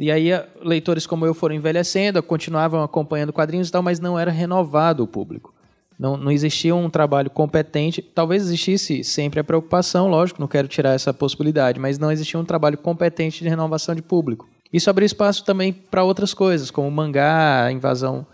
E 0.00 0.10
aí 0.10 0.32
a- 0.32 0.46
leitores 0.62 1.06
como 1.06 1.24
eu 1.26 1.34
foram 1.34 1.54
envelhecendo, 1.54 2.20
continuavam 2.22 2.82
acompanhando 2.82 3.32
quadrinhos 3.32 3.68
e 3.68 3.72
tal, 3.72 3.82
mas 3.82 4.00
não 4.00 4.18
era 4.18 4.30
renovado 4.30 5.04
o 5.04 5.06
público. 5.06 5.54
Não, 5.98 6.16
não 6.16 6.30
existia 6.30 6.74
um 6.74 6.88
trabalho 6.88 7.28
competente. 7.28 8.00
Talvez 8.00 8.44
existisse 8.44 9.02
sempre 9.02 9.40
a 9.40 9.44
preocupação, 9.44 10.06
lógico, 10.08 10.40
não 10.40 10.46
quero 10.46 10.68
tirar 10.68 10.94
essa 10.94 11.12
possibilidade, 11.12 11.80
mas 11.80 11.98
não 11.98 12.12
existia 12.12 12.38
um 12.38 12.44
trabalho 12.44 12.78
competente 12.78 13.42
de 13.42 13.48
renovação 13.48 13.94
de 13.94 14.02
público. 14.02 14.48
Isso 14.72 14.88
abriu 14.88 15.06
espaço 15.06 15.44
também 15.44 15.72
para 15.72 16.04
outras 16.04 16.32
coisas, 16.32 16.70
como 16.70 16.88
mangá, 16.90 17.68
invasão 17.72 18.24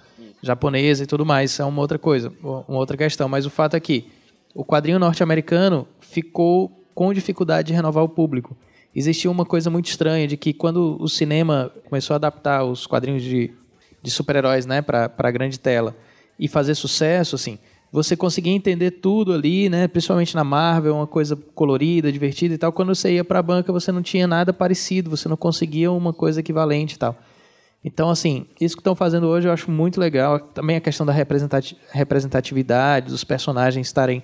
japonesa 0.42 1.04
e 1.04 1.06
tudo 1.06 1.24
mais. 1.24 1.52
Isso 1.52 1.62
é 1.62 1.64
uma 1.64 1.80
outra 1.80 1.98
coisa, 1.98 2.30
uma 2.42 2.78
outra 2.78 2.96
questão. 2.96 3.28
Mas 3.28 3.46
o 3.46 3.50
fato 3.50 3.74
é 3.74 3.80
que 3.80 4.10
o 4.54 4.64
quadrinho 4.64 4.98
norte-americano 4.98 5.88
ficou 6.00 6.70
com 6.94 7.14
dificuldade 7.14 7.68
de 7.68 7.72
renovar 7.72 8.04
o 8.04 8.08
público. 8.08 8.54
Existia 8.94 9.30
uma 9.30 9.44
coisa 9.44 9.70
muito 9.70 9.86
estranha 9.86 10.28
de 10.28 10.36
que 10.36 10.52
quando 10.52 10.96
o 11.00 11.08
cinema 11.08 11.72
começou 11.88 12.14
a 12.14 12.16
adaptar 12.16 12.62
os 12.62 12.86
quadrinhos 12.86 13.22
de, 13.22 13.52
de 14.02 14.10
super-heróis 14.10 14.66
né, 14.66 14.82
para 14.82 15.10
a 15.16 15.30
grande 15.30 15.58
tela 15.58 15.96
e 16.38 16.48
fazer 16.48 16.74
sucesso, 16.74 17.36
assim, 17.36 17.58
você 17.92 18.16
conseguia 18.16 18.52
entender 18.52 18.90
tudo 18.90 19.32
ali, 19.32 19.68
né, 19.68 19.86
principalmente 19.86 20.34
na 20.34 20.42
Marvel, 20.42 20.96
uma 20.96 21.06
coisa 21.06 21.36
colorida, 21.54 22.10
divertida 22.10 22.54
e 22.54 22.58
tal. 22.58 22.72
Quando 22.72 22.92
você 22.92 23.12
ia 23.14 23.24
para 23.24 23.38
a 23.38 23.42
banca, 23.42 23.72
você 23.72 23.92
não 23.92 24.02
tinha 24.02 24.26
nada 24.26 24.52
parecido, 24.52 25.08
você 25.08 25.28
não 25.28 25.36
conseguia 25.36 25.92
uma 25.92 26.12
coisa 26.12 26.40
equivalente 26.40 26.96
e 26.96 26.98
tal. 26.98 27.16
Então, 27.84 28.10
assim, 28.10 28.46
isso 28.60 28.74
que 28.74 28.80
estão 28.80 28.96
fazendo 28.96 29.26
hoje 29.28 29.46
eu 29.46 29.52
acho 29.52 29.70
muito 29.70 30.00
legal. 30.00 30.40
Também 30.40 30.74
a 30.74 30.80
questão 30.80 31.06
da 31.06 31.12
representati- 31.12 31.76
representatividade, 31.92 33.10
dos 33.10 33.22
personagens 33.24 33.86
estarem 33.86 34.22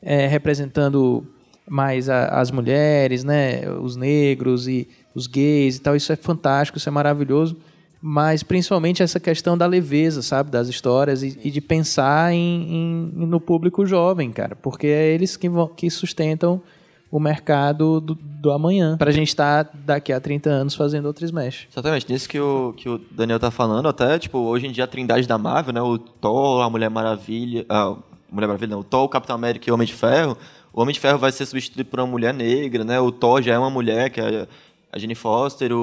é, 0.00 0.28
representando 0.28 1.26
mais 1.68 2.08
a- 2.08 2.28
as 2.28 2.52
mulheres, 2.52 3.24
né, 3.24 3.68
os 3.82 3.96
negros 3.96 4.68
e 4.68 4.86
os 5.12 5.26
gays 5.26 5.76
e 5.76 5.80
tal. 5.80 5.96
Isso 5.96 6.12
é 6.12 6.16
fantástico, 6.16 6.78
isso 6.78 6.88
é 6.88 6.92
maravilhoso. 6.92 7.56
Mas 8.00 8.42
principalmente 8.44 9.02
essa 9.02 9.18
questão 9.18 9.58
da 9.58 9.66
leveza, 9.66 10.22
sabe, 10.22 10.50
das 10.50 10.68
histórias 10.68 11.22
e, 11.22 11.38
e 11.42 11.50
de 11.50 11.60
pensar 11.60 12.32
em, 12.32 12.38
em- 12.72 13.26
no 13.26 13.40
público 13.40 13.84
jovem, 13.84 14.30
cara, 14.30 14.54
porque 14.54 14.86
é 14.86 15.08
eles 15.12 15.36
que, 15.36 15.48
vão, 15.48 15.66
que 15.66 15.90
sustentam 15.90 16.62
o 17.10 17.18
mercado 17.18 18.00
do, 18.00 18.14
do 18.14 18.50
amanhã. 18.52 18.96
Pra 18.98 19.10
gente 19.10 19.28
estar 19.28 19.68
daqui 19.84 20.12
a 20.12 20.20
30 20.20 20.48
anos 20.50 20.74
fazendo 20.74 21.06
outro 21.06 21.24
Smash. 21.24 21.66
Exatamente, 21.72 22.12
nisso 22.12 22.28
que 22.28 22.38
o, 22.38 22.72
que 22.76 22.88
o 22.88 22.98
Daniel 23.10 23.40
tá 23.40 23.50
falando, 23.50 23.88
até, 23.88 24.18
tipo, 24.18 24.38
hoje 24.38 24.66
em 24.66 24.70
dia 24.70 24.84
a 24.84 24.86
trindade 24.86 25.26
da 25.26 25.38
Marvel, 25.38 25.72
né? 25.74 25.80
O 25.82 25.98
Thor, 25.98 26.62
a 26.62 26.70
Mulher 26.70 26.90
Maravilha. 26.90 27.64
A 27.68 27.96
Mulher 28.30 28.46
Maravilha, 28.46 28.70
não, 28.72 28.80
o 28.80 28.84
Thor, 28.84 29.04
o 29.04 29.08
Capitão 29.08 29.34
América 29.34 29.68
e 29.68 29.70
o 29.72 29.74
Homem 29.74 29.86
de 29.86 29.94
Ferro. 29.94 30.36
O 30.72 30.82
Homem 30.82 30.92
de 30.92 31.00
Ferro 31.00 31.18
vai 31.18 31.32
ser 31.32 31.46
substituído 31.46 31.88
por 31.88 31.98
uma 31.98 32.06
mulher 32.06 32.32
negra, 32.34 32.84
né? 32.84 33.00
O 33.00 33.10
Thor 33.10 33.40
já 33.42 33.54
é 33.54 33.58
uma 33.58 33.70
mulher, 33.70 34.10
que 34.10 34.20
é 34.20 34.46
a 34.92 34.98
Jenny 34.98 35.14
Foster, 35.16 35.72
o. 35.72 35.80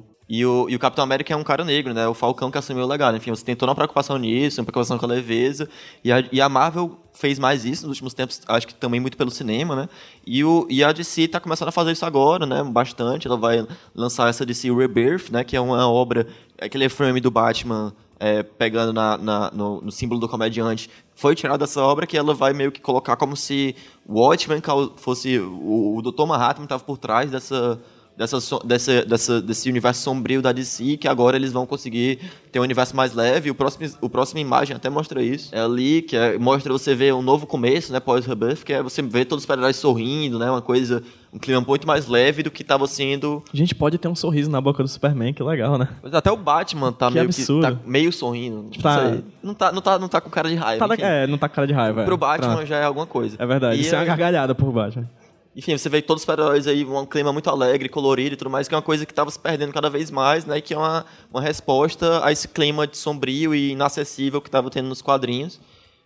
o- 0.00 0.02
e, 0.28 0.44
o, 0.44 0.66
e 0.70 0.74
o 0.74 0.78
Capitão 0.78 1.04
América 1.04 1.32
é 1.34 1.36
um 1.36 1.44
cara 1.44 1.64
negro, 1.64 1.92
né? 1.92 2.08
O 2.08 2.14
Falcão 2.14 2.50
que 2.50 2.56
assumiu 2.56 2.84
o 2.84 2.86
legado. 2.88 3.16
Enfim, 3.16 3.30
você 3.30 3.44
tem 3.44 3.54
toda 3.54 3.70
uma 3.70 3.74
preocupação 3.76 4.16
nisso, 4.16 4.60
uma 4.60 4.64
preocupação 4.64 4.96
com 4.98 5.04
a 5.04 5.08
leveza. 5.08 5.68
E 6.02 6.10
a, 6.10 6.24
e 6.32 6.40
a 6.40 6.48
Marvel 6.48 6.98
fez 7.12 7.38
mais 7.38 7.64
isso 7.64 7.82
nos 7.82 7.90
últimos 7.96 8.14
tempos, 8.14 8.40
acho 8.48 8.66
que 8.66 8.74
também 8.74 8.98
muito 9.00 9.16
pelo 9.16 9.30
cinema, 9.30 9.76
né? 9.76 9.88
E, 10.26 10.42
o, 10.42 10.66
e 10.70 10.82
a 10.82 10.92
DC 10.92 11.28
tá 11.28 11.38
começando 11.38 11.68
a 11.68 11.72
fazer 11.72 11.92
isso 11.92 12.06
agora, 12.06 12.46
né? 12.46 12.62
Bastante. 12.62 13.26
Ela 13.26 13.36
vai 13.36 13.66
lançar 13.94 14.28
essa 14.30 14.46
DC 14.46 14.72
Rebirth, 14.72 15.30
né? 15.30 15.44
Que 15.44 15.56
é 15.56 15.60
uma 15.60 15.88
obra, 15.90 16.26
aquele 16.60 16.88
frame 16.88 17.20
do 17.20 17.30
Batman 17.30 17.94
é, 18.18 18.42
pegando 18.42 18.92
na, 18.92 19.18
na- 19.18 19.50
no, 19.52 19.82
no 19.82 19.92
símbolo 19.92 20.20
do 20.20 20.28
comediante, 20.28 20.88
foi 21.14 21.34
tirado 21.34 21.60
dessa 21.60 21.82
obra 21.82 22.06
que 22.06 22.16
ela 22.16 22.32
vai 22.32 22.54
meio 22.54 22.72
que 22.72 22.80
colocar 22.80 23.16
como 23.16 23.36
se 23.36 23.76
o 24.06 24.20
Watchmen 24.20 24.62
fosse 24.96 25.38
o, 25.38 25.96
o 25.96 26.02
Dr. 26.02 26.24
Manhattan 26.26 26.62
estava 26.62 26.82
por 26.82 26.96
trás 26.96 27.30
dessa 27.30 27.78
dessa, 28.16 28.38
dessa, 28.64 29.04
dessa, 29.04 29.42
desse 29.42 29.68
universo 29.68 30.02
sombrio 30.02 30.40
da 30.40 30.52
DC, 30.52 30.96
que 30.98 31.08
agora 31.08 31.36
eles 31.36 31.52
vão 31.52 31.66
conseguir 31.66 32.18
ter 32.52 32.60
um 32.60 32.62
universo 32.62 32.94
mais 32.94 33.12
leve. 33.14 33.50
O 33.50 33.54
próximo, 33.54 33.88
o 34.00 34.08
próximo 34.08 34.38
imagem 34.40 34.76
até 34.76 34.88
mostra 34.88 35.22
isso. 35.22 35.54
É 35.54 35.60
ali, 35.60 36.02
que 36.02 36.16
é- 36.16 36.38
mostra 36.38 36.72
você 36.72 36.94
ver 36.94 37.12
um 37.12 37.22
novo 37.22 37.46
começo, 37.46 37.92
né, 37.92 37.98
pós-Rebirth, 38.00 38.64
que 38.64 38.72
é 38.72 38.82
você 38.82 39.02
ver 39.02 39.24
todos 39.24 39.42
os 39.42 39.46
super-heróis 39.46 39.76
sorrindo, 39.76 40.38
né, 40.38 40.48
uma 40.50 40.62
coisa, 40.62 41.02
um 41.32 41.38
clima 41.38 41.60
muito 41.66 41.86
mais 41.86 42.06
leve 42.06 42.44
do 42.44 42.50
que 42.50 42.62
estava 42.62 42.86
sendo 42.86 43.42
A 43.52 43.56
gente 43.56 43.74
pode 43.74 43.98
ter 43.98 44.06
um 44.06 44.14
sorriso 44.14 44.48
na 44.48 44.60
boca 44.60 44.82
do 44.82 44.88
Superman, 44.88 45.34
que 45.34 45.42
legal, 45.42 45.76
né? 45.76 45.88
mas 46.00 46.14
até 46.14 46.30
o 46.30 46.36
Batman 46.36 46.92
tá 46.92 47.08
Que 47.08 47.14
meio 47.14 47.24
absurdo. 47.24 47.66
que 47.66 47.72
tá 47.74 47.80
meio 47.84 48.12
sorrindo. 48.12 48.68
Tipo, 48.70 48.82
Tá. 48.84 49.16
não 49.42 49.54
tá, 49.54 49.72
não 49.72 49.82
tá, 49.82 49.98
não 49.98 50.08
tá 50.08 50.20
com 50.20 50.30
cara 50.30 50.48
de 50.48 50.54
raiva. 50.54 50.86
Tá 50.86 50.94
é, 51.04 51.26
não 51.26 51.36
tá 51.36 51.48
com 51.48 51.54
cara 51.56 51.66
de 51.66 51.72
raiva. 51.72 52.02
é. 52.02 52.04
Pro 52.04 52.16
Batman 52.16 52.54
Pronto. 52.54 52.66
já 52.66 52.76
é 52.76 52.84
alguma 52.84 53.06
coisa. 53.06 53.36
É 53.40 53.44
verdade. 53.46 53.76
E 53.78 53.80
Isso 53.80 53.94
é 53.94 53.98
uma 53.98 54.04
gargalhada 54.04 54.54
por 54.54 54.70
Batman. 54.70 55.08
Enfim, 55.56 55.76
você 55.78 55.88
vê 55.88 56.02
todos 56.02 56.22
os 56.22 56.26
super-heróis 56.26 56.66
aí, 56.66 56.84
um 56.84 57.06
clima 57.06 57.32
muito 57.32 57.48
alegre, 57.48 57.88
colorido 57.88 58.34
e 58.34 58.36
tudo 58.36 58.50
mais, 58.50 58.66
que 58.68 58.74
é 58.74 58.76
uma 58.76 58.82
coisa 58.82 59.06
que 59.06 59.12
estava 59.12 59.30
se 59.30 59.38
perdendo 59.38 59.72
cada 59.72 59.88
vez 59.88 60.10
mais, 60.10 60.44
né? 60.44 60.60
Que 60.60 60.74
é 60.74 60.78
uma, 60.78 61.04
uma 61.30 61.40
resposta 61.40 62.24
a 62.24 62.32
esse 62.32 62.48
clima 62.48 62.86
de 62.86 62.96
sombrio 62.96 63.54
e 63.54 63.70
inacessível 63.72 64.40
que 64.40 64.48
estava 64.48 64.68
tendo 64.70 64.88
nos 64.88 65.00
quadrinhos. 65.00 65.60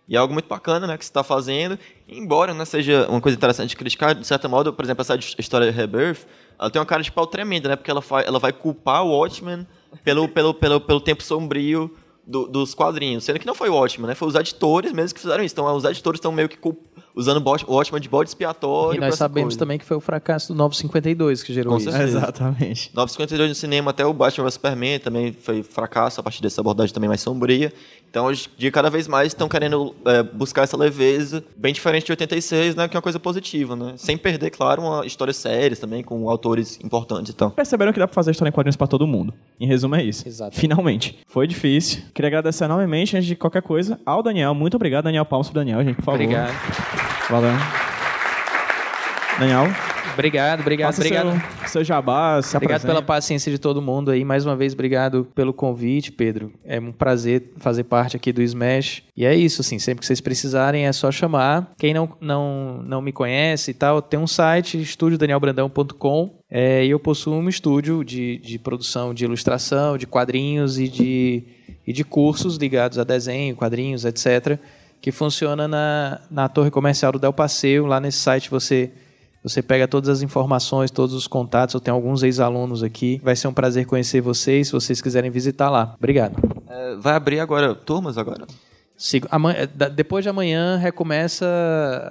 E 0.07 0.15
é 0.15 0.19
algo 0.19 0.33
muito 0.33 0.47
bacana, 0.47 0.87
né, 0.87 0.97
que 0.97 1.05
você 1.05 1.09
está 1.11 1.23
fazendo. 1.23 1.77
Embora 2.07 2.51
né, 2.53 2.65
seja 2.65 3.07
uma 3.09 3.21
coisa 3.21 3.37
interessante 3.37 3.69
de 3.69 3.75
criticar, 3.75 4.15
de 4.15 4.25
certo 4.25 4.49
modo, 4.49 4.73
por 4.73 4.83
exemplo, 4.83 5.01
essa 5.01 5.15
his- 5.15 5.35
história 5.37 5.71
de 5.71 5.77
Rebirth, 5.77 6.25
ela 6.59 6.69
tem 6.71 6.79
uma 6.79 6.85
cara 6.85 7.03
de 7.03 7.11
pau 7.11 7.27
tremenda, 7.27 7.69
né? 7.69 7.75
Porque 7.75 7.91
ela, 7.91 8.03
ela 8.25 8.39
vai 8.39 8.51
culpar 8.51 9.03
o 9.03 9.09
Watchmen 9.11 9.67
pelo, 10.03 10.27
pelo, 10.27 10.51
pelo, 10.53 10.81
pelo 10.81 10.99
tempo 10.99 11.21
sombrio 11.21 11.95
do- 12.25 12.47
dos 12.47 12.73
quadrinhos. 12.73 13.23
Sendo 13.23 13.39
que 13.39 13.45
não 13.45 13.53
foi 13.53 13.69
o 13.69 13.75
Watchmen, 13.75 14.07
né? 14.07 14.15
Foi 14.15 14.27
os 14.27 14.33
editores 14.33 14.91
mesmo 14.91 15.13
que 15.13 15.21
fizeram 15.21 15.43
isso. 15.43 15.53
Então, 15.53 15.71
os 15.75 15.83
editores 15.83 16.17
estão 16.17 16.31
meio 16.31 16.49
que 16.49 16.57
culp- 16.57 16.79
usando 17.15 17.37
o 17.37 17.41
Bot- 17.41 17.65
o 17.67 17.73
Watchmen 17.73 18.01
de 18.01 18.09
bode 18.09 18.29
expiatório. 18.29 18.97
E 18.97 19.01
nós 19.01 19.15
sabemos 19.15 19.49
coisa. 19.53 19.59
também 19.59 19.77
que 19.77 19.85
foi 19.85 19.97
o 19.97 19.99
fracasso 20.01 20.53
do 20.53 20.57
Novo 20.57 20.73
52 20.75 21.43
que 21.43 21.53
gerou 21.53 21.73
Com 21.73 21.79
isso. 21.79 21.91
certeza. 21.91 22.17
Exatamente. 22.19 22.91
952 22.93 23.49
no 23.49 23.55
cinema, 23.55 23.91
até 23.91 24.05
o 24.05 24.13
Batman 24.13 24.45
vs 24.45 24.53
Superman 24.55 24.99
também 24.99 25.33
foi 25.33 25.63
fracasso 25.63 26.19
a 26.19 26.23
partir 26.23 26.41
dessa 26.41 26.61
abordagem 26.61 26.93
também 26.93 27.07
mais 27.07 27.21
sombria. 27.21 27.71
Então, 28.09 28.25
hoje 28.25 28.47
em 28.57 28.59
dia, 28.61 28.71
cada 28.71 28.89
vez 28.89 29.07
mais 29.07 29.27
estão 29.27 29.47
querendo 29.47 29.93
é, 30.03 30.23
buscar 30.23 30.63
essa 30.63 30.75
leveza, 30.75 31.43
bem 31.55 31.71
diferente 31.71 32.07
de 32.07 32.11
86, 32.11 32.75
né? 32.75 32.87
Que 32.87 32.95
é 32.95 32.97
uma 32.97 33.03
coisa 33.03 33.19
positiva, 33.19 33.75
né? 33.75 33.93
Sem 33.97 34.17
perder, 34.17 34.49
claro, 34.49 34.81
uma 34.81 35.05
histórias 35.05 35.37
sérias 35.37 35.77
também, 35.77 36.03
com 36.03 36.27
autores 36.27 36.79
importantes 36.83 37.31
e 37.31 37.35
tal. 37.35 37.51
Perceberam 37.51 37.93
que 37.93 37.99
dá 37.99 38.07
pra 38.07 38.13
fazer 38.15 38.31
história 38.31 38.49
em 38.49 38.51
quadrinhos 38.51 38.75
pra 38.75 38.87
todo 38.87 39.05
mundo. 39.05 39.31
Em 39.59 39.67
resumo, 39.67 39.93
é 39.95 40.03
isso. 40.03 40.27
Exato. 40.27 40.55
Finalmente. 40.57 41.19
Foi 41.27 41.45
difícil. 41.45 42.01
Queria 42.11 42.29
agradecer 42.29 42.63
enormemente, 42.65 43.15
antes 43.15 43.27
de 43.27 43.35
qualquer 43.35 43.61
coisa, 43.61 43.99
ao 44.03 44.23
Daniel. 44.23 44.55
Muito 44.55 44.73
obrigado, 44.73 45.03
Daniel. 45.03 45.23
Palmas 45.25 45.47
pro 45.47 45.59
Daniel, 45.59 45.83
gente, 45.83 45.97
por 45.97 46.05
favor. 46.05 46.15
Obrigado. 46.19 47.08
Valeu. 47.29 47.51
Daniel, 49.39 49.67
Obrigado, 50.19 50.59
obrigado, 50.59 50.87
faça 50.87 51.01
obrigado. 51.01 51.41
Seu, 51.61 51.69
seu 51.69 51.83
jabá, 51.83 52.41
se 52.41 52.55
Obrigado 52.57 52.81
pela 52.81 53.01
paciência 53.01 53.49
de 53.49 53.57
todo 53.57 53.81
mundo 53.81 54.11
aí. 54.11 54.25
Mais 54.25 54.45
uma 54.45 54.53
vez, 54.53 54.73
obrigado 54.73 55.25
pelo 55.33 55.53
convite, 55.53 56.11
Pedro. 56.11 56.51
É 56.65 56.77
um 56.77 56.91
prazer 56.91 57.53
fazer 57.57 57.85
parte 57.85 58.17
aqui 58.17 58.33
do 58.33 58.41
Smash. 58.41 59.01
E 59.15 59.25
é 59.25 59.33
isso, 59.33 59.61
assim, 59.61 59.79
sempre 59.79 60.01
que 60.01 60.05
vocês 60.05 60.19
precisarem 60.19 60.85
é 60.85 60.91
só 60.91 61.09
chamar. 61.09 61.71
Quem 61.77 61.93
não, 61.93 62.09
não, 62.19 62.83
não 62.83 63.01
me 63.01 63.13
conhece 63.13 63.71
e 63.71 63.73
tal, 63.73 64.01
tem 64.01 64.19
um 64.19 64.27
site, 64.27 64.81
estudiodanielbrandão.com. 64.81 66.31
É, 66.51 66.85
e 66.85 66.89
eu 66.89 66.99
possuo 66.99 67.35
um 67.35 67.47
estúdio 67.47 68.03
de, 68.03 68.39
de 68.39 68.59
produção 68.59 69.13
de 69.13 69.23
ilustração, 69.23 69.97
de 69.97 70.05
quadrinhos 70.05 70.77
e 70.77 70.89
de, 70.89 71.43
e 71.87 71.93
de 71.93 72.03
cursos 72.03 72.57
ligados 72.57 72.97
a 72.99 73.05
desenho, 73.05 73.55
quadrinhos, 73.55 74.03
etc., 74.03 74.59
que 75.01 75.11
funciona 75.11 75.67
na, 75.67 76.19
na 76.29 76.49
torre 76.49 76.69
comercial 76.71 77.11
do 77.11 77.19
Del 77.19 77.33
Passeio. 77.33 77.85
Lá 77.85 77.99
nesse 77.99 78.19
site 78.19 78.49
você 78.49 78.91
você 79.41 79.61
pega 79.61 79.87
todas 79.87 80.09
as 80.09 80.21
informações, 80.21 80.91
todos 80.91 81.15
os 81.15 81.25
contatos. 81.25 81.73
Eu 81.73 81.79
tenho 81.79 81.95
alguns 81.95 82.23
ex-alunos 82.23 82.83
aqui. 82.83 83.21
Vai 83.23 83.37
ser 83.37 83.47
um 83.47 83.53
prazer 83.53 83.85
conhecer 83.85 84.19
vocês, 84.19 84.67
se 84.67 84.73
vocês 84.73 85.01
quiserem 85.01 85.31
visitar 85.31 85.69
lá. 85.69 85.93
Obrigado. 85.97 86.35
É, 86.67 86.95
vai 86.97 87.13
abrir 87.15 87.39
agora 87.39 87.73
turmas 87.73 88.17
agora? 88.17 88.45
Sigo- 88.97 89.29
amanhã- 89.31 89.65
da- 89.73 89.87
depois 89.87 90.23
de 90.25 90.29
amanhã 90.29 90.75
recomeça 90.75 91.45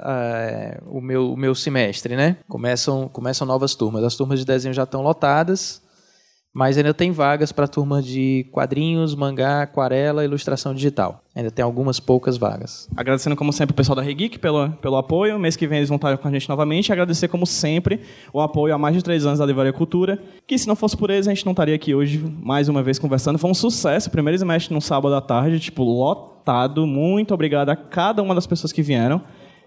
ah, 0.02 0.81
o, 0.86 1.02
meu, 1.02 1.32
o 1.35 1.36
meu 1.36 1.55
semestre, 1.55 2.16
né? 2.16 2.39
Começam, 2.48 3.09
começam 3.09 3.47
novas 3.47 3.74
turmas. 3.74 4.02
As 4.05 4.15
turmas 4.16 4.39
de 4.39 4.47
desenho 4.47 4.73
já 4.73 4.85
estão 4.85 5.02
lotadas, 5.02 5.82
mas 6.53 6.77
ainda 6.77 6.95
tem 6.95 7.12
vagas 7.12 7.53
para 7.53 7.66
a 7.66 7.69
turma 7.69 8.03
de 8.03 8.47
quadrinhos, 8.51 9.15
mangá, 9.15 9.62
aquarela, 9.62 10.25
ilustração 10.25 10.75
digital. 10.75 11.23
Ainda 11.35 11.51
tem 11.51 11.62
algumas 11.62 12.01
poucas 12.01 12.37
vagas. 12.37 12.89
Agradecendo, 12.97 13.37
como 13.37 13.53
sempre, 13.53 13.73
o 13.73 13.77
pessoal 13.77 13.95
da 13.95 14.03
Regeek 14.03 14.39
pelo, 14.39 14.70
pelo 14.70 14.97
apoio. 14.97 15.39
Mês 15.39 15.55
que 15.57 15.69
vem 15.69 15.79
eles 15.79 15.89
vão 15.89 15.97
estar 15.97 16.16
com 16.19 16.27
a 16.27 16.31
gente 16.31 16.49
novamente. 16.49 16.93
Agradecer, 16.93 17.29
como 17.29 17.47
sempre, 17.47 18.01
o 18.33 18.41
apoio 18.41 18.75
há 18.75 18.79
mais 18.79 18.97
de 18.97 19.05
três 19.05 19.25
anos 19.25 19.39
da 19.39 19.47
Livraria 19.47 19.73
Cultura. 19.73 20.20
Que 20.47 20.59
se 20.59 20.66
não 20.66 20.75
fosse 20.75 20.97
por 20.97 21.11
eles, 21.11 21.29
a 21.29 21.31
gente 21.31 21.45
não 21.45 21.53
estaria 21.53 21.75
aqui 21.75 21.95
hoje, 21.95 22.19
mais 22.43 22.69
uma 22.69 22.83
vez, 22.83 22.99
conversando. 22.99 23.39
Foi 23.39 23.51
um 23.51 23.55
sucesso. 23.55 24.11
Primeiro 24.11 24.39
semestre 24.39 24.75
num 24.75 24.81
sábado 24.81 25.15
à 25.15 25.20
tarde, 25.20 25.61
tipo, 25.61 25.85
lotado. 25.85 26.87
Muito 26.87 27.33
obrigado 27.33 27.69
a 27.69 27.77
cada 27.77 28.20
uma 28.23 28.35
das 28.35 28.47
pessoas 28.47 28.73
que 28.73 28.83
vieram. 28.83 29.23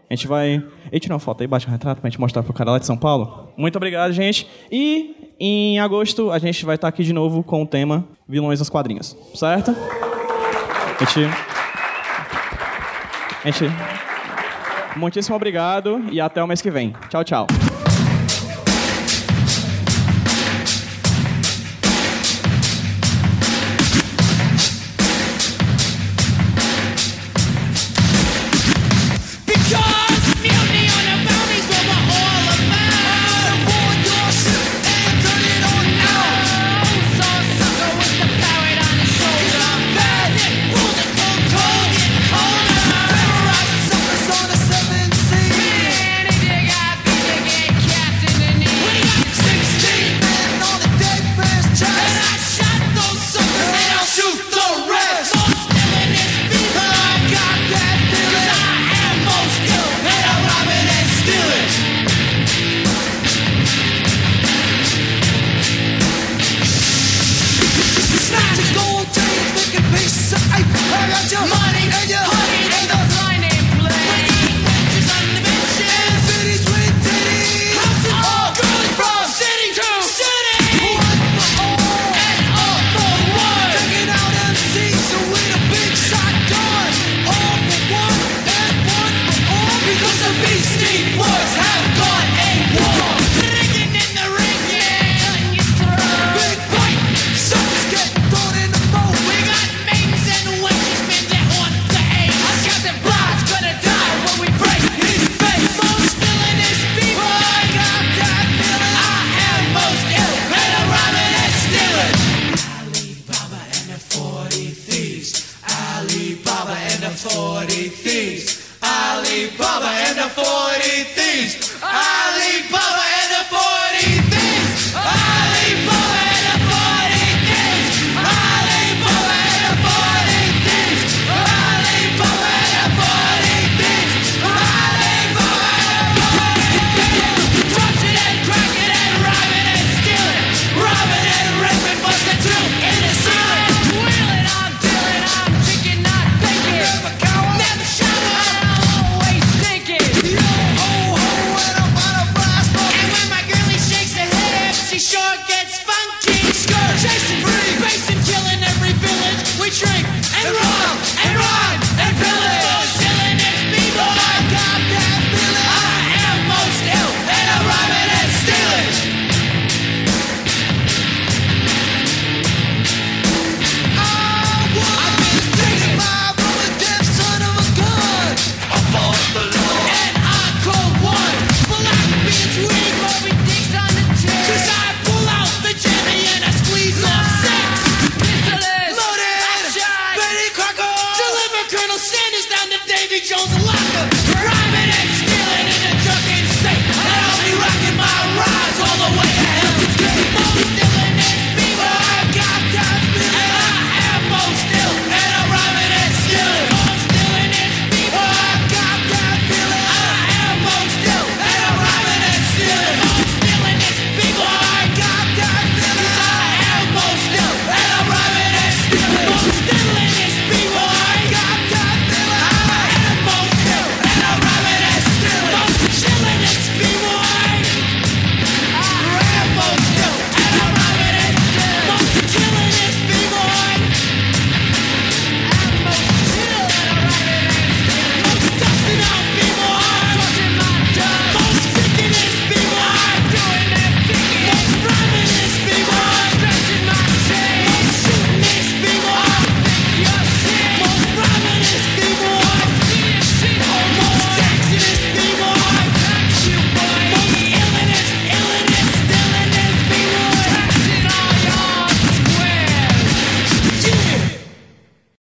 A 0.09 0.13
gente 0.13 0.27
vai. 0.27 0.61
Ei, 0.91 0.99
tira 0.99 1.13
uma 1.13 1.21
foto 1.21 1.39
aí, 1.39 1.47
bate 1.47 1.65
um 1.69 1.71
retrato 1.71 2.01
pra 2.01 2.09
gente 2.09 2.19
mostrar 2.19 2.43
pro 2.43 2.51
cara 2.51 2.71
lá 2.71 2.79
de 2.79 2.85
São 2.85 2.97
Paulo. 2.97 3.47
Muito 3.55 3.77
obrigado, 3.77 4.11
gente. 4.11 4.45
E 4.69 5.15
em 5.43 5.79
agosto 5.79 6.29
a 6.29 6.37
gente 6.37 6.63
vai 6.65 6.75
estar 6.75 6.87
aqui 6.87 7.03
de 7.03 7.11
novo 7.11 7.41
com 7.43 7.63
o 7.63 7.65
tema 7.65 8.05
Vilões 8.27 8.59
nos 8.59 8.69
Quadrinhos. 8.69 9.17
Certo? 9.33 9.75
A 10.99 11.05
gente. 11.05 11.25
A 13.43 13.49
gente. 13.49 13.65
Muitíssimo 14.95 15.35
obrigado 15.35 16.03
e 16.11 16.21
até 16.21 16.43
o 16.43 16.47
mês 16.47 16.61
que 16.61 16.69
vem. 16.69 16.93
Tchau, 17.09 17.23
tchau. 17.23 17.47